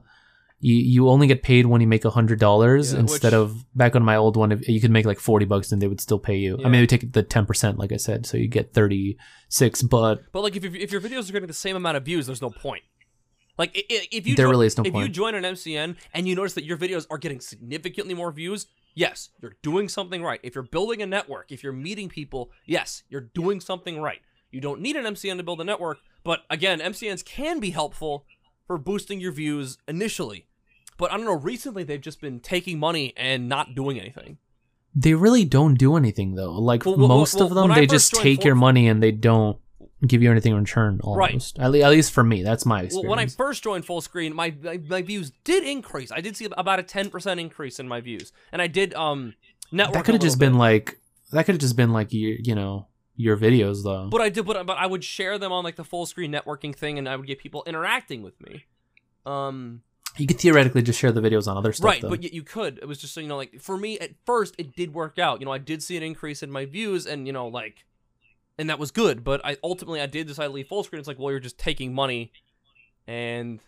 you 0.59 0.74
you 0.74 1.09
only 1.11 1.27
get 1.27 1.43
paid 1.43 1.66
when 1.66 1.81
you 1.81 1.87
make 1.87 2.05
a 2.05 2.11
hundred 2.11 2.41
dollars 2.41 2.93
Yeah, 2.93 3.01
instead 3.01 3.33
which- 3.33 3.35
of 3.35 3.77
back 3.77 3.95
on 3.95 4.03
my 4.03 4.16
old 4.16 4.37
one. 4.37 4.51
If 4.53 4.66
you 4.68 4.81
could 4.81 4.91
make 4.91 5.07
like 5.07 5.20
forty 5.20 5.45
bucks, 5.45 5.70
and 5.70 5.81
they 5.81 5.87
would 5.87 6.01
still 6.01 6.18
pay 6.18 6.37
you. 6.37 6.57
I 6.64 6.68
mean, 6.68 6.81
they 6.81 6.87
take 6.87 7.12
the 7.12 7.22
ten 7.22 7.47
percent, 7.47 7.79
like 7.79 7.93
I 7.93 7.99
said, 7.99 8.27
so 8.27 8.37
you 8.37 8.49
get 8.49 8.72
thirty 8.72 9.16
six. 9.49 9.83
But 9.83 10.33
But 10.33 10.41
like, 10.43 10.57
if 10.57 10.64
if 10.64 10.91
your 10.91 11.01
videos 11.01 11.29
are 11.29 11.33
getting 11.35 11.47
the 11.47 11.53
same 11.55 11.77
amount 11.77 11.99
of 11.99 12.05
views, 12.05 12.27
there's 12.27 12.43
no 12.43 12.51
point. 12.51 12.83
Like, 13.59 13.70
if 13.74 14.26
you 14.26 14.34
There 14.36 14.44
join- 14.46 14.50
really 14.50 14.66
is 14.66 14.76
no 14.76 14.84
if 14.84 14.94
you 14.94 15.09
join 15.09 15.34
an 15.34 15.44
MCN 15.44 15.96
and 16.12 16.28
you 16.28 16.34
notice 16.34 16.54
that 16.54 16.64
your 16.64 16.76
videos 16.76 17.07
are 17.11 17.18
getting 17.18 17.40
significantly 17.40 18.12
more 18.14 18.30
views, 18.30 18.66
yes, 18.94 19.30
you're 19.40 19.57
doing 19.62 19.88
something 19.88 20.22
right. 20.22 20.40
If 20.42 20.54
you're 20.54 20.64
building 20.64 21.00
a 21.02 21.07
network, 21.07 21.50
if 21.50 21.62
you're 21.62 21.72
meeting 21.72 22.09
people, 22.09 22.50
yes, 22.66 23.02
you're 23.09 23.28
doing 23.34 23.61
something 23.61 24.00
right. 24.00 24.20
You 24.50 24.61
don't 24.61 24.80
need 24.80 24.96
an 24.96 25.04
MCN 25.07 25.38
to 25.38 25.42
build 25.42 25.61
a 25.61 25.64
network, 25.64 25.98
but 26.22 26.40
again, 26.50 26.80
MCNs 26.80 27.24
can 27.24 27.59
be 27.61 27.70
helpful 27.70 28.26
for 28.66 28.78
boosting 28.78 29.20
your 29.20 29.32
views 29.32 29.78
initially. 29.88 30.46
But 30.98 31.12
I 31.12 31.16
don't 31.16 31.26
know, 31.26 31.34
recently 31.34 31.84
they've 31.84 32.00
just 32.00 32.20
been 32.20 32.40
taking 32.40 32.78
money 32.78 33.12
and 33.16 33.48
not 33.48 33.74
doing 33.74 33.98
anything. 34.00 34.38
they 34.98 35.12
really 35.12 35.44
don't 35.44 35.74
do 35.74 35.94
anything 35.96 36.36
though. 36.36 36.52
Like 36.52 36.86
Well, 36.86 36.96
well, 36.96 37.09
most 37.09 37.34
well, 37.34 37.48
of 37.48 37.54
them, 37.54 37.68
they 37.74 37.86
just 37.86 38.14
take 38.14 38.44
your 38.44 38.54
money 38.54 38.88
and 38.88 39.02
they 39.02 39.12
don't 39.12 39.59
give 40.07 40.22
you 40.22 40.30
anything 40.30 40.53
in 40.53 40.59
return. 40.59 41.01
Right. 41.05 41.30
Almost, 41.30 41.59
at, 41.59 41.70
le- 41.70 41.80
at 41.80 41.90
least 41.90 42.12
for 42.12 42.24
me, 42.24 42.42
that's 42.42 42.66
my 42.66 42.88
Well, 42.92 43.05
when 43.07 43.18
I 43.18 43.26
first 43.26 43.62
joined 43.62 43.86
Fullscreen, 43.86 44.32
my, 44.32 44.55
my 44.62 44.78
my 44.88 45.03
views 45.03 45.32
did 45.44 45.64
increase. 45.64 46.11
I 46.12 46.20
did 46.20 46.36
see 46.36 46.47
about 46.57 46.78
a 46.78 46.82
ten 46.82 47.11
percent 47.11 47.40
increase 47.40 47.78
in 47.78 47.88
my 47.88 48.01
views, 48.01 48.32
and 48.53 48.61
I 48.61 48.66
did 48.66 48.94
um 48.94 49.34
network. 49.72 49.94
that 49.94 50.05
could 50.05 50.14
have 50.14 50.22
just 50.22 50.38
little 50.38 50.53
been 50.53 50.59
like 50.59 50.99
that 51.32 51.47
could 51.47 51.55
have 51.55 51.61
just 51.61 51.76
been 51.76 51.92
like 51.92 52.12
your 52.12 52.36
you 52.42 52.55
know 52.55 52.88
your 53.16 53.36
videos 53.36 53.82
though. 53.82 54.09
But 54.11 54.20
I 54.20 54.28
did, 54.28 54.44
but 54.44 54.66
but 54.66 54.76
I 54.76 54.86
would 54.86 55.03
share 55.03 55.38
them 55.38 55.53
on 55.53 55.64
like 55.64 55.76
the 55.76 55.84
Fullscreen 55.84 56.28
networking 56.30 56.74
thing, 56.74 56.99
and 56.99 57.09
I 57.09 57.16
would 57.16 57.26
get 57.26 57.38
people 57.38 57.62
interacting 57.66 58.22
with 58.22 58.38
me. 58.40 58.66
Um, 59.24 59.82
You 60.18 60.26
could 60.26 60.38
theoretically 60.38 60.82
just 60.82 60.99
share 61.01 61.12
the 61.12 61.20
videos 61.20 61.49
on 61.49 61.57
other 61.57 61.72
stuff. 61.72 61.84
right, 61.86 62.03
though. 62.03 62.11
but 62.11 62.22
you 62.22 62.42
could. 62.42 62.78
It 62.78 62.86
was 62.86 62.99
just 62.99 63.14
so 63.14 63.20
you 63.20 63.28
know, 63.28 63.36
like 63.36 63.61
for 63.61 63.76
me 63.76 63.99
at 63.99 64.11
first, 64.24 64.55
it 64.59 64.76
did 64.76 64.92
work 64.94 65.18
out. 65.18 65.40
You 65.40 65.47
know, 65.47 65.53
I 65.53 65.59
did 65.59 65.82
see 65.82 65.97
an 65.97 66.03
increase 66.03 66.42
in 66.42 66.51
my 66.51 66.64
views, 66.66 67.07
and 67.07 67.26
you 67.26 67.32
know, 67.32 67.49
like, 67.49 67.84
and 68.59 68.70
that 68.70 68.78
was 68.78 68.90
good. 68.90 69.24
But 69.24 69.44
I 69.44 69.57
ultimately 69.62 70.00
I 70.00 70.07
did 70.07 70.26
decide 70.26 70.46
to 70.46 70.52
leave 70.52 70.68
Fullscreen. 70.68 70.98
It's 70.98 71.09
like, 71.09 71.18
well, 71.18 71.30
you're 71.30 71.40
just 71.40 71.59
taking 71.59 71.94
money, 71.94 72.32
and 73.07 73.61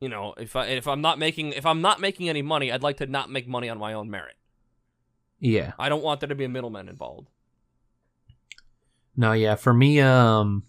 you 0.00 0.08
know, 0.08 0.34
if 0.36 0.56
I 0.56 0.66
if 0.66 0.86
I'm 0.86 1.00
not 1.00 1.18
making 1.18 1.52
if 1.52 1.66
I'm 1.66 1.80
not 1.80 2.00
making 2.00 2.28
any 2.28 2.42
money, 2.42 2.70
I'd 2.70 2.82
like 2.82 2.98
to 2.98 3.06
not 3.06 3.30
make 3.30 3.48
money 3.48 3.68
on 3.68 3.78
my 3.78 3.92
own 3.92 4.10
merit. 4.10 4.34
Yeah. 5.40 5.72
I 5.78 5.88
don't 5.88 6.02
want 6.02 6.20
there 6.20 6.28
to 6.28 6.34
be 6.34 6.44
a 6.44 6.48
middleman 6.48 6.88
involved. 6.88 7.28
No, 9.16 9.32
yeah. 9.32 9.56
For 9.56 9.72
me, 9.72 10.00
um, 10.00 10.64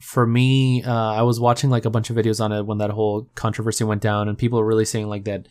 for 0.00 0.26
me, 0.26 0.82
uh, 0.82 1.12
I 1.12 1.22
was 1.22 1.40
watching 1.40 1.70
like 1.70 1.84
a 1.84 1.90
bunch 1.90 2.10
of 2.10 2.16
videos 2.16 2.40
on 2.40 2.52
it 2.52 2.62
when 2.62 2.78
that 2.78 2.90
whole 2.90 3.28
controversy 3.34 3.84
went 3.84 4.02
down, 4.02 4.28
and 4.28 4.36
people 4.36 4.58
were 4.58 4.66
really 4.66 4.84
saying 4.84 5.08
like 5.08 5.24
that. 5.24 5.48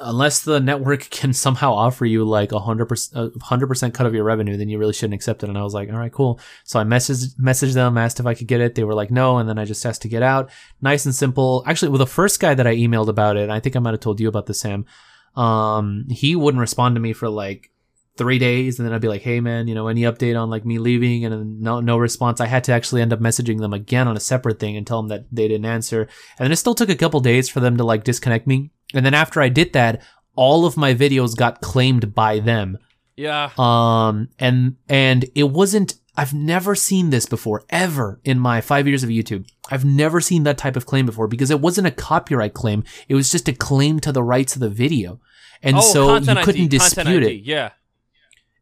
Unless 0.00 0.42
the 0.42 0.60
network 0.60 1.00
can 1.10 1.32
somehow 1.32 1.72
offer 1.72 2.04
you 2.04 2.24
like 2.24 2.52
a 2.52 2.58
hundred 2.58 2.86
percent, 2.86 3.32
hundred 3.42 3.66
percent 3.66 3.94
cut 3.94 4.06
of 4.06 4.14
your 4.14 4.24
revenue, 4.24 4.56
then 4.56 4.68
you 4.68 4.78
really 4.78 4.92
shouldn't 4.92 5.14
accept 5.14 5.42
it. 5.42 5.48
And 5.48 5.58
I 5.58 5.62
was 5.62 5.74
like, 5.74 5.90
all 5.90 5.98
right, 5.98 6.12
cool. 6.12 6.40
So 6.64 6.78
I 6.78 6.84
messaged 6.84 7.36
messaged 7.36 7.74
them, 7.74 7.98
asked 7.98 8.20
if 8.20 8.26
I 8.26 8.34
could 8.34 8.46
get 8.46 8.60
it. 8.60 8.74
They 8.74 8.84
were 8.84 8.94
like, 8.94 9.10
no, 9.10 9.38
and 9.38 9.48
then 9.48 9.58
I 9.58 9.64
just 9.64 9.84
asked 9.84 10.02
to 10.02 10.08
get 10.08 10.22
out. 10.22 10.50
Nice 10.80 11.04
and 11.06 11.14
simple. 11.14 11.62
Actually, 11.66 11.90
with 11.90 12.00
the 12.00 12.06
first 12.06 12.40
guy 12.40 12.54
that 12.54 12.66
I 12.66 12.76
emailed 12.76 13.08
about 13.08 13.36
it, 13.36 13.50
I 13.50 13.60
think 13.60 13.76
I 13.76 13.80
might 13.80 13.94
have 13.94 14.00
told 14.00 14.20
you 14.20 14.28
about 14.28 14.46
this, 14.46 14.60
Sam. 14.60 14.86
Um, 15.34 16.06
he 16.08 16.34
wouldn't 16.34 16.60
respond 16.60 16.96
to 16.96 17.00
me 17.00 17.12
for 17.12 17.28
like 17.28 17.70
three 18.16 18.38
days 18.38 18.78
and 18.78 18.86
then 18.86 18.94
I'd 18.94 19.00
be 19.00 19.08
like, 19.08 19.22
hey 19.22 19.40
man, 19.40 19.68
you 19.68 19.74
know, 19.74 19.88
any 19.88 20.02
update 20.02 20.40
on 20.40 20.50
like 20.50 20.64
me 20.64 20.78
leaving 20.78 21.24
and 21.24 21.60
no 21.60 21.80
no 21.80 21.98
response. 21.98 22.40
I 22.40 22.46
had 22.46 22.64
to 22.64 22.72
actually 22.72 23.02
end 23.02 23.12
up 23.12 23.20
messaging 23.20 23.60
them 23.60 23.72
again 23.72 24.08
on 24.08 24.16
a 24.16 24.20
separate 24.20 24.58
thing 24.58 24.76
and 24.76 24.86
tell 24.86 25.02
them 25.02 25.08
that 25.08 25.26
they 25.30 25.48
didn't 25.48 25.66
answer. 25.66 26.02
And 26.38 26.46
then 26.46 26.52
it 26.52 26.56
still 26.56 26.74
took 26.74 26.88
a 26.88 26.96
couple 26.96 27.20
days 27.20 27.48
for 27.48 27.60
them 27.60 27.76
to 27.76 27.84
like 27.84 28.04
disconnect 28.04 28.46
me. 28.46 28.70
And 28.94 29.04
then 29.04 29.14
after 29.14 29.40
I 29.40 29.48
did 29.48 29.72
that, 29.72 30.02
all 30.34 30.66
of 30.66 30.76
my 30.76 30.94
videos 30.94 31.36
got 31.36 31.60
claimed 31.60 32.14
by 32.14 32.38
them. 32.40 32.78
Yeah. 33.16 33.50
Um 33.56 34.28
and 34.38 34.76
and 34.88 35.24
it 35.34 35.44
wasn't 35.50 35.94
I've 36.18 36.34
never 36.34 36.74
seen 36.74 37.10
this 37.10 37.26
before 37.26 37.64
ever 37.68 38.20
in 38.24 38.38
my 38.38 38.60
5 38.62 38.88
years 38.88 39.02
of 39.02 39.10
YouTube. 39.10 39.46
I've 39.70 39.84
never 39.84 40.20
seen 40.20 40.44
that 40.44 40.56
type 40.56 40.76
of 40.76 40.86
claim 40.86 41.04
before 41.06 41.26
because 41.28 41.50
it 41.50 41.60
wasn't 41.60 41.86
a 41.88 41.90
copyright 41.90 42.54
claim. 42.54 42.84
It 43.08 43.14
was 43.14 43.30
just 43.30 43.48
a 43.48 43.52
claim 43.52 44.00
to 44.00 44.12
the 44.12 44.22
rights 44.22 44.54
of 44.54 44.60
the 44.60 44.70
video. 44.70 45.20
And 45.62 45.76
oh, 45.76 45.80
so 45.80 46.16
you 46.16 46.34
couldn't 46.42 46.62
ID, 46.64 46.68
dispute 46.68 47.22
it 47.22 47.42
Yeah. 47.44 47.70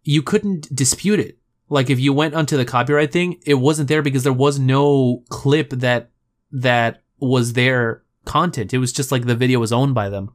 you 0.05 0.22
couldn't 0.22 0.75
dispute 0.75 1.18
it. 1.20 1.39
Like 1.68 1.91
if 1.91 1.99
you 1.99 2.12
went 2.12 2.35
onto 2.35 2.57
the 2.57 2.64
copyright 2.64 3.11
thing, 3.12 3.41
it 3.45 3.55
wasn't 3.55 3.89
there 3.89 4.03
because 4.03 4.22
there 4.22 4.33
was 4.33 4.59
no 4.61 5.25
clip 5.31 5.70
that 5.70 6.11
that 6.53 7.03
was 7.18 7.55
their 7.55 8.04
content. 8.25 8.75
It 8.75 8.79
was 8.79 8.93
just 8.93 9.12
like 9.12 9.27
the 9.27 9.35
video 9.35 9.59
was 9.59 9.72
owned 9.72 9.95
by 9.95 10.09
them. 10.09 10.33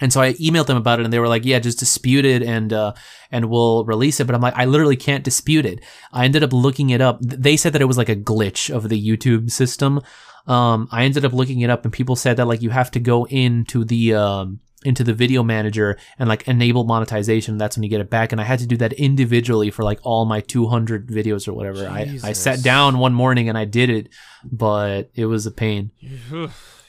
And 0.00 0.12
so 0.12 0.20
I 0.20 0.32
emailed 0.34 0.66
them 0.66 0.78
about 0.78 1.00
it 1.00 1.04
and 1.04 1.12
they 1.12 1.18
were 1.18 1.28
like, 1.28 1.44
yeah, 1.44 1.58
just 1.58 1.78
dispute 1.78 2.24
it 2.24 2.42
and, 2.42 2.72
uh, 2.72 2.94
and 3.30 3.50
we'll 3.50 3.84
release 3.84 4.20
it. 4.20 4.26
But 4.26 4.34
I'm 4.34 4.40
like, 4.40 4.56
I 4.56 4.64
literally 4.64 4.96
can't 4.96 5.22
dispute 5.22 5.66
it. 5.66 5.80
I 6.12 6.24
ended 6.24 6.42
up 6.42 6.52
looking 6.52 6.90
it 6.90 7.00
up. 7.00 7.18
They 7.20 7.56
said 7.56 7.74
that 7.74 7.82
it 7.82 7.86
was 7.86 7.98
like 7.98 8.08
a 8.08 8.16
glitch 8.16 8.74
of 8.74 8.88
the 8.88 9.00
YouTube 9.00 9.50
system. 9.50 10.00
Um, 10.46 10.88
I 10.90 11.04
ended 11.04 11.24
up 11.24 11.32
looking 11.34 11.60
it 11.60 11.70
up 11.70 11.84
and 11.84 11.92
people 11.92 12.16
said 12.16 12.38
that 12.38 12.46
like 12.46 12.62
you 12.62 12.70
have 12.70 12.90
to 12.92 13.00
go 13.00 13.26
into 13.26 13.84
the, 13.84 14.14
um, 14.14 14.60
into 14.84 15.04
the 15.04 15.14
video 15.14 15.42
manager 15.42 15.96
and 16.18 16.28
like 16.28 16.48
enable 16.48 16.84
monetization. 16.84 17.58
That's 17.58 17.76
when 17.76 17.84
you 17.84 17.90
get 17.90 18.00
it 18.00 18.10
back. 18.10 18.32
And 18.32 18.40
I 18.40 18.44
had 18.44 18.58
to 18.60 18.66
do 18.66 18.76
that 18.78 18.94
individually 18.94 19.70
for 19.70 19.84
like 19.84 20.00
all 20.02 20.24
my 20.24 20.40
200 20.40 21.08
videos 21.08 21.46
or 21.46 21.52
whatever. 21.52 21.86
I, 21.86 22.18
I 22.24 22.32
sat 22.32 22.62
down 22.64 22.98
one 22.98 23.14
morning 23.14 23.48
and 23.48 23.56
I 23.56 23.66
did 23.66 23.90
it, 23.90 24.08
but 24.42 25.10
it 25.14 25.26
was 25.26 25.46
a 25.46 25.52
pain. 25.52 25.92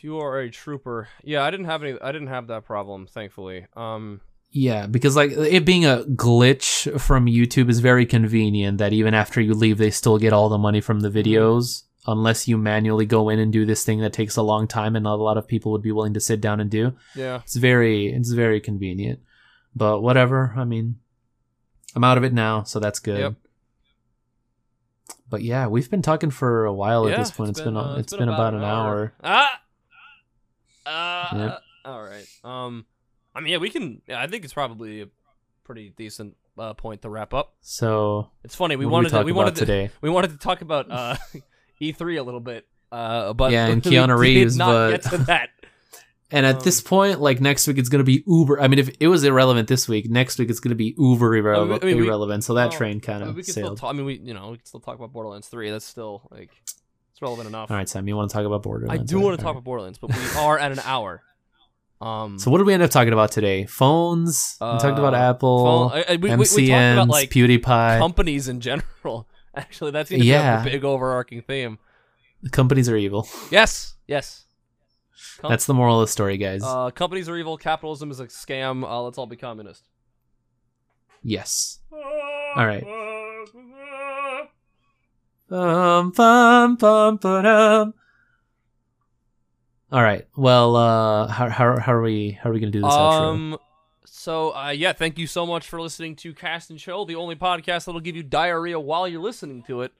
You 0.03 0.19
are 0.19 0.37
a 0.37 0.49
trooper. 0.49 1.07
Yeah, 1.23 1.43
I 1.43 1.49
didn't 1.49 1.67
have 1.67 1.81
any. 1.81 1.97
I 2.01 2.11
didn't 2.11 2.27
have 2.27 2.47
that 2.47 2.65
problem, 2.65 3.07
thankfully. 3.07 3.67
Um, 3.75 4.19
Yeah, 4.51 4.85
because 4.85 5.15
like 5.15 5.31
it 5.31 5.65
being 5.65 5.85
a 5.85 6.03
glitch 6.03 6.99
from 6.99 7.25
YouTube 7.25 7.69
is 7.69 7.79
very 7.79 8.05
convenient 8.05 8.79
that 8.79 8.91
even 8.91 9.13
after 9.13 9.39
you 9.39 9.53
leave, 9.53 9.77
they 9.77 9.89
still 9.89 10.17
get 10.17 10.33
all 10.33 10.49
the 10.49 10.57
money 10.57 10.81
from 10.81 10.99
the 10.99 11.09
videos. 11.09 11.83
Unless 12.05 12.49
you 12.49 12.57
manually 12.57 13.05
go 13.05 13.29
in 13.29 13.39
and 13.39 13.53
do 13.53 13.65
this 13.65 13.85
thing 13.85 14.01
that 14.01 14.11
takes 14.11 14.35
a 14.35 14.41
long 14.41 14.67
time 14.67 14.97
and 14.97 15.05
not 15.05 15.19
a 15.19 15.23
lot 15.23 15.37
of 15.37 15.47
people 15.47 15.71
would 15.71 15.81
be 15.81 15.93
willing 15.93 16.13
to 16.15 16.19
sit 16.19 16.41
down 16.41 16.59
and 16.59 16.69
do. 16.69 16.91
yeah. 17.15 17.39
It's 17.43 17.55
very, 17.55 18.07
it's 18.07 18.31
very 18.31 18.59
convenient. 18.59 19.21
But 19.73 20.01
whatever. 20.01 20.53
I 20.57 20.65
mean, 20.65 20.99
I'm 21.95 22.03
out 22.03 22.17
of 22.17 22.25
it 22.25 22.33
now, 22.33 22.63
so 22.63 22.81
that's 22.81 22.99
good. 22.99 23.19
Yep. 23.19 23.33
But 25.29 25.43
yeah, 25.43 25.67
we've 25.67 25.89
been 25.89 26.01
talking 26.01 26.29
for 26.29 26.65
a 26.65 26.73
while 26.73 27.07
yeah, 27.07 27.13
at 27.15 27.19
this 27.19 27.31
point. 27.31 27.51
it's 27.51 27.61
been, 27.61 27.77
uh, 27.77 27.95
it's 27.97 28.13
been 28.13 28.27
about 28.27 28.53
an 28.53 28.65
hour. 28.65 29.13
Ah. 29.23 29.61
Uh, 30.85 31.27
Yep. 31.33 31.61
All 31.85 32.01
right. 32.01 32.25
Um, 32.43 32.85
I 33.35 33.39
mean, 33.41 33.51
yeah, 33.51 33.57
we 33.57 33.69
can. 33.69 34.01
Yeah, 34.07 34.21
I 34.21 34.27
think 34.27 34.43
it's 34.45 34.53
probably 34.53 35.01
a 35.01 35.07
pretty 35.63 35.89
decent 35.97 36.35
uh, 36.57 36.73
point 36.73 37.01
to 37.01 37.09
wrap 37.09 37.33
up. 37.33 37.55
So 37.61 38.29
It's 38.43 38.55
funny. 38.55 38.75
We 38.75 38.85
wanted 38.85 39.09
talk 39.09 39.21
to, 39.21 39.25
we 39.25 39.31
wanted 39.31 39.55
to, 39.55 39.61
today. 39.61 39.89
we 40.01 40.09
wanted 40.09 40.31
to 40.31 40.37
talk 40.37 40.61
about 40.61 40.89
uh, 40.91 41.15
E3 41.81 42.19
a 42.19 42.23
little 42.23 42.39
bit. 42.39 42.65
Uh, 42.91 43.33
but 43.33 43.51
Yeah, 43.51 43.67
and 43.67 43.83
we 43.85 43.91
Keanu 43.91 44.17
Reeves, 44.17 44.57
but- 44.57 44.91
get 44.91 45.03
to 45.11 45.17
that. 45.19 45.49
And 46.31 46.47
at 46.47 46.55
Um, 46.55 46.61
this 46.63 46.81
point, 46.81 47.21
like 47.21 47.39
next 47.41 47.67
week, 47.67 47.77
it's 47.77 47.89
gonna 47.89 48.03
be 48.03 48.23
uber. 48.25 48.59
I 48.59 48.67
mean, 48.67 48.79
if 48.79 48.89
it 48.99 49.07
was 49.07 49.23
irrelevant 49.23 49.67
this 49.67 49.87
week, 49.87 50.09
next 50.09 50.39
week 50.39 50.49
it's 50.49 50.59
gonna 50.59 50.73
be 50.73 50.95
uber 50.97 51.35
irrelevant. 51.35 51.83
I 51.83 51.85
mean, 51.85 51.97
we- 51.97 52.07
irrelevant. 52.07 52.43
So 52.43 52.55
that 52.55 52.69
well, 52.69 52.77
train 52.79 52.99
kind 53.01 53.17
I 53.17 53.19
mean, 53.25 53.29
of 53.29 53.35
we 53.35 53.43
can 53.43 53.51
still 53.51 53.63
sailed. 53.67 53.77
talk. 53.77 53.89
I 53.91 53.93
mean, 53.93 54.05
we 54.07 54.15
you 54.17 54.33
know 54.33 54.49
we 54.49 54.57
can 54.57 54.65
still 54.65 54.79
talk 54.79 54.95
about 54.95 55.13
Borderlands 55.13 55.47
3. 55.49 55.69
That's 55.69 55.85
still 55.85 56.27
like 56.31 56.49
relevant 57.23 57.47
enough. 57.49 57.71
All 57.71 57.77
right, 57.77 57.89
Sam, 57.89 58.07
you 58.07 58.15
want 58.15 58.29
to 58.29 58.33
talk 58.35 58.45
about 58.45 58.61
Borderlands? 58.61 59.01
I 59.01 59.05
do 59.05 59.17
All 59.17 59.23
want 59.23 59.39
to 59.39 59.43
right. 59.43 59.47
talk 59.47 59.55
about 59.55 59.63
Borderlands, 59.63 59.97
but 59.97 60.15
we 60.15 60.21
are 60.37 60.59
at 60.59 60.71
an 60.71 60.79
hour. 60.85 61.21
Um, 62.01 62.37
So 62.37 62.51
what 62.51 62.57
did 62.59 62.67
we 62.67 62.73
end 62.73 62.83
up 62.83 62.89
talking 62.91 63.13
about 63.13 63.31
today? 63.31 63.65
Phones. 63.65 64.57
we 64.61 64.67
talked 64.67 64.99
about 64.99 65.13
Uh, 65.13 65.29
Apple, 65.29 65.89
phone- 65.89 66.03
I- 66.07 66.15
we, 66.17 66.29
we, 66.29 66.35
we 66.35 66.43
MCNs, 66.45 66.67
talked 66.67 66.93
about 66.93 67.07
like 67.09 67.29
PewDiePie. 67.29 67.97
companies 67.99 68.47
in 68.49 68.59
general. 68.59 69.27
Actually, 69.55 69.91
that 69.91 70.07
seems 70.09 70.25
Yeah. 70.25 70.61
a 70.61 70.63
big 70.63 70.83
overarching 70.83 71.41
theme. 71.41 71.77
Companies 72.51 72.89
are 72.89 72.97
evil. 72.97 73.27
Yes, 73.51 73.95
yes. 74.07 74.45
Com- 75.39 75.49
That's 75.49 75.65
the 75.65 75.73
moral 75.73 76.01
of 76.01 76.07
the 76.07 76.11
story, 76.11 76.37
guys. 76.37 76.61
uh, 76.63 76.89
companies 76.91 77.29
are 77.29 77.37
evil. 77.37 77.57
Capitalism 77.57 78.11
is 78.11 78.19
a 78.19 78.25
scam. 78.27 78.83
Uh, 78.83 79.01
let's 79.01 79.17
all 79.17 79.25
be 79.27 79.37
communist. 79.37 79.87
yes. 81.23 81.79
All 82.55 82.67
right. 82.67 82.83
Bum, 85.49 86.11
bum, 86.11 86.75
bum, 86.77 87.17
ba-dum. 87.17 87.93
All 89.91 90.01
right. 90.01 90.27
Well, 90.35 90.75
uh, 90.75 91.27
how, 91.27 91.49
how, 91.49 91.77
how 91.79 91.93
are 91.93 92.01
we 92.01 92.31
how 92.31 92.49
are 92.49 92.53
we 92.53 92.59
gonna 92.59 92.71
do 92.71 92.81
this 92.81 92.91
outro? 92.91 93.21
Um. 93.33 93.57
So, 94.05 94.55
uh, 94.55 94.69
yeah, 94.69 94.93
thank 94.93 95.17
you 95.17 95.27
so 95.27 95.45
much 95.45 95.67
for 95.67 95.81
listening 95.81 96.15
to 96.17 96.33
Cast 96.33 96.69
and 96.69 96.79
Chill, 96.79 97.05
the 97.05 97.15
only 97.15 97.35
podcast 97.35 97.85
that'll 97.85 97.99
give 97.99 98.15
you 98.15 98.23
diarrhea 98.23 98.79
while 98.79 99.05
you're 99.07 99.21
listening 99.21 99.63
to 99.63 99.81
it. 99.81 99.91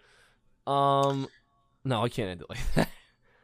Um, 0.66 1.28
no, 1.84 2.04
I 2.06 2.10
can't 2.10 2.30
end 2.30 2.42
it 2.42 2.50
like 2.50 2.60
that. 2.76 2.90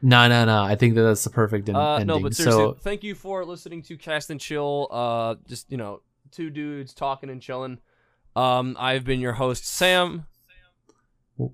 No, 0.01 0.27
no, 0.29 0.45
no. 0.45 0.63
I 0.63 0.75
think 0.75 0.95
that 0.95 1.01
that's 1.01 1.23
the 1.25 1.29
perfect 1.31 1.67
en- 1.67 1.75
Uh, 1.75 1.95
ending. 1.95 2.07
no, 2.07 2.19
but 2.21 2.33
seriously, 2.33 2.61
so 2.61 2.73
thank 2.79 3.03
you 3.03 3.13
for 3.13 3.43
listening 3.43 3.81
to 3.83 3.97
Cast 3.97 4.29
and 4.29 4.39
Chill. 4.39 4.87
Uh, 4.89 5.35
just 5.47 5.69
you 5.69 5.77
know, 5.77 6.01
two 6.31 6.49
dudes 6.49 6.93
talking 6.93 7.29
and 7.29 7.41
chilling. 7.41 7.79
Um, 8.35 8.77
I've 8.79 9.03
been 9.03 9.19
your 9.19 9.33
host, 9.33 9.65
Sam. 9.67 10.25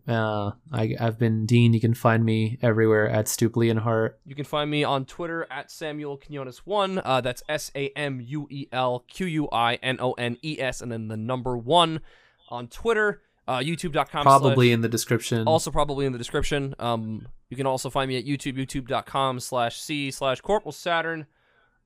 Uh, 0.08 0.52
I, 0.72 0.96
I've 1.00 1.20
been 1.20 1.46
Dean. 1.46 1.74
You 1.74 1.80
can 1.80 1.94
find 1.94 2.24
me 2.24 2.58
everywhere 2.62 3.10
at 3.10 3.28
Stoop 3.28 3.54
Leonhart. 3.54 4.14
You 4.26 4.36
can 4.36 4.46
find 4.46 4.70
me 4.70 4.84
on 4.84 5.06
Twitter 5.06 5.48
at 5.52 5.72
Samuel 5.72 6.18
Quinones 6.18 6.66
one. 6.66 7.00
Uh, 7.04 7.22
that's 7.22 7.44
S 7.48 7.72
A 7.76 7.90
M 7.90 8.22
U 8.22 8.48
E 8.50 8.68
L 8.72 9.06
Q 9.08 9.26
U 9.28 9.50
I 9.52 9.76
N 9.76 9.98
O 10.00 10.14
N 10.14 10.38
E 10.42 10.60
S, 10.60 10.82
and 10.82 10.92
then 10.92 11.08
the 11.08 11.18
number 11.18 11.58
one 11.58 12.02
on 12.50 12.68
Twitter. 12.68 13.22
Uh, 13.48 13.60
YouTube.com. 13.60 14.24
Probably 14.24 14.68
slash- 14.68 14.74
in 14.74 14.82
the 14.82 14.90
description. 14.90 15.48
also 15.48 15.70
probably 15.70 16.06
in 16.06 16.12
the 16.12 16.18
description. 16.18 16.74
Um, 16.80 17.28
you 17.50 17.58
can 17.58 17.68
also 17.68 17.92
find 17.92 18.10
me 18.10 18.18
at 18.18 18.26
YouTube, 18.26 18.58
YouTube.com 18.58 19.40
slash 19.40 19.80
C 19.80 20.10
slash 20.10 20.42
Corporal 20.42 20.72
Saturn. 20.72 21.28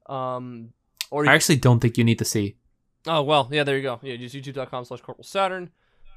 Um, 0.08 0.72
or 1.12 1.28
I 1.28 1.36
actually 1.36 1.58
don't 1.58 1.80
think 1.80 1.98
you 1.98 2.04
need 2.04 2.20
to 2.20 2.26
see. 2.26 2.56
Oh 3.08 3.24
well, 3.24 3.48
yeah, 3.52 3.64
there 3.64 3.78
you 3.78 3.84
go. 3.84 4.00
Yeah, 4.02 4.16
just 4.18 4.36
youtube.com 4.36 4.86
slash 4.86 5.02
corporal 5.02 5.24
saturn. 5.24 5.70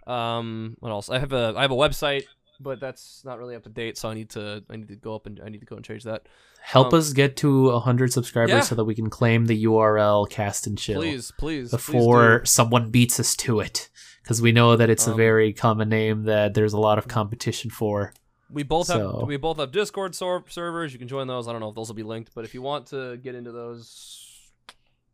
Um 0.06 0.76
what 0.80 0.90
else? 0.90 1.08
I 1.10 1.18
have 1.18 1.32
a 1.32 1.54
I 1.56 1.62
have 1.62 1.70
a 1.70 1.76
website, 1.76 2.24
but 2.60 2.80
that's 2.80 3.22
not 3.24 3.38
really 3.38 3.54
up 3.54 3.62
to 3.64 3.70
date, 3.70 3.96
so 3.98 4.08
I 4.10 4.14
need 4.14 4.30
to 4.30 4.64
I 4.70 4.76
need 4.76 4.88
to 4.88 4.96
go 4.96 5.14
up 5.14 5.26
and 5.26 5.40
I 5.44 5.48
need 5.48 5.60
to 5.60 5.66
go 5.66 5.76
and 5.76 5.84
change 5.84 6.04
that. 6.04 6.26
Help 6.60 6.92
Um, 6.92 6.98
us 7.00 7.12
get 7.12 7.36
to 7.38 7.70
100 7.72 8.12
subscribers 8.12 8.50
Yeah. 8.52 8.60
so 8.60 8.74
that 8.76 8.84
we 8.84 8.94
can 8.94 9.10
claim 9.10 9.46
the 9.46 9.64
URL 9.64 10.26
cast 10.30 10.66
and 10.68 10.78
chill 10.78 11.00
Please, 11.00 11.32
please. 11.36 11.70
please 11.70 11.70
before 11.70 12.38
do. 12.40 12.44
someone 12.46 12.90
beats 12.90 13.18
us 13.18 13.34
to 13.36 13.58
it. 13.60 13.88
Because 14.22 14.40
we 14.40 14.52
know 14.52 14.76
that 14.76 14.88
it's 14.88 15.08
a 15.08 15.10
Um, 15.10 15.16
very 15.16 15.52
common 15.52 15.88
name 15.88 16.22
that 16.24 16.54
there's 16.54 16.72
a 16.72 16.78
lot 16.78 16.96
of 16.98 17.08
competition 17.08 17.70
for. 17.70 18.14
we 18.48 18.62
both 18.62 18.86
have 18.88 19.22
we 19.26 19.36
both 19.36 19.56
have 19.58 19.72
Discord 19.72 20.14
servers. 20.14 20.92
You 20.92 20.98
can 21.00 21.08
join 21.08 21.26
those. 21.26 21.48
I 21.48 21.52
don't 21.52 21.60
know 21.60 21.70
if 21.70 21.74
those 21.74 21.88
will 21.88 21.96
be 21.96 22.02
linked, 22.04 22.32
but 22.34 22.44
if 22.44 22.54
you 22.54 22.62
want 22.62 22.86
to 22.88 23.16
get 23.16 23.34
into 23.34 23.50
those 23.50 24.21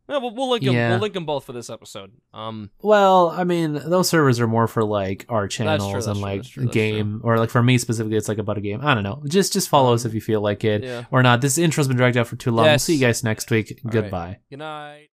yeah, 0.09 0.17
we'll, 0.17 0.33
we'll 0.33 0.49
link 0.49 0.63
them. 0.63 0.73
Yeah. 0.73 0.89
We'll 0.89 0.99
link 0.99 1.13
them 1.13 1.25
both 1.25 1.45
for 1.45 1.53
this 1.53 1.69
episode. 1.69 2.11
Um, 2.33 2.71
Well, 2.81 3.29
I 3.29 3.43
mean, 3.43 3.73
those 3.73 4.09
servers 4.09 4.39
are 4.39 4.47
more 4.47 4.67
for 4.67 4.83
like 4.83 5.25
our 5.29 5.47
channels 5.47 5.93
that's 5.93 6.07
and 6.07 6.19
like 6.19 6.41
that's 6.41 6.49
true, 6.49 6.67
game, 6.67 7.21
or 7.23 7.37
like 7.37 7.49
for 7.49 7.61
me 7.61 7.77
specifically, 7.77 8.17
it's 8.17 8.27
like 8.27 8.39
about 8.39 8.57
a 8.57 8.61
game. 8.61 8.79
I 8.83 8.93
don't 8.95 9.03
know. 9.03 9.21
Just 9.27 9.53
just 9.53 9.69
follow 9.69 9.93
us 9.93 10.05
Um, 10.05 10.09
if 10.09 10.15
you 10.15 10.21
feel 10.21 10.41
like 10.41 10.63
it 10.63 10.83
yeah. 10.83 11.05
or 11.11 11.21
not. 11.21 11.41
This 11.41 11.57
intro's 11.57 11.87
been 11.87 11.97
dragged 11.97 12.17
out 12.17 12.27
for 12.27 12.35
too 12.35 12.51
long. 12.51 12.65
We'll 12.65 12.79
see 12.79 12.95
you 12.95 12.99
guys 13.01 13.23
next 13.23 13.49
week. 13.51 13.71
All 13.71 13.75
right. 13.85 13.93
Goodbye. 13.93 14.37
Good 14.49 14.59
night. 14.59 15.09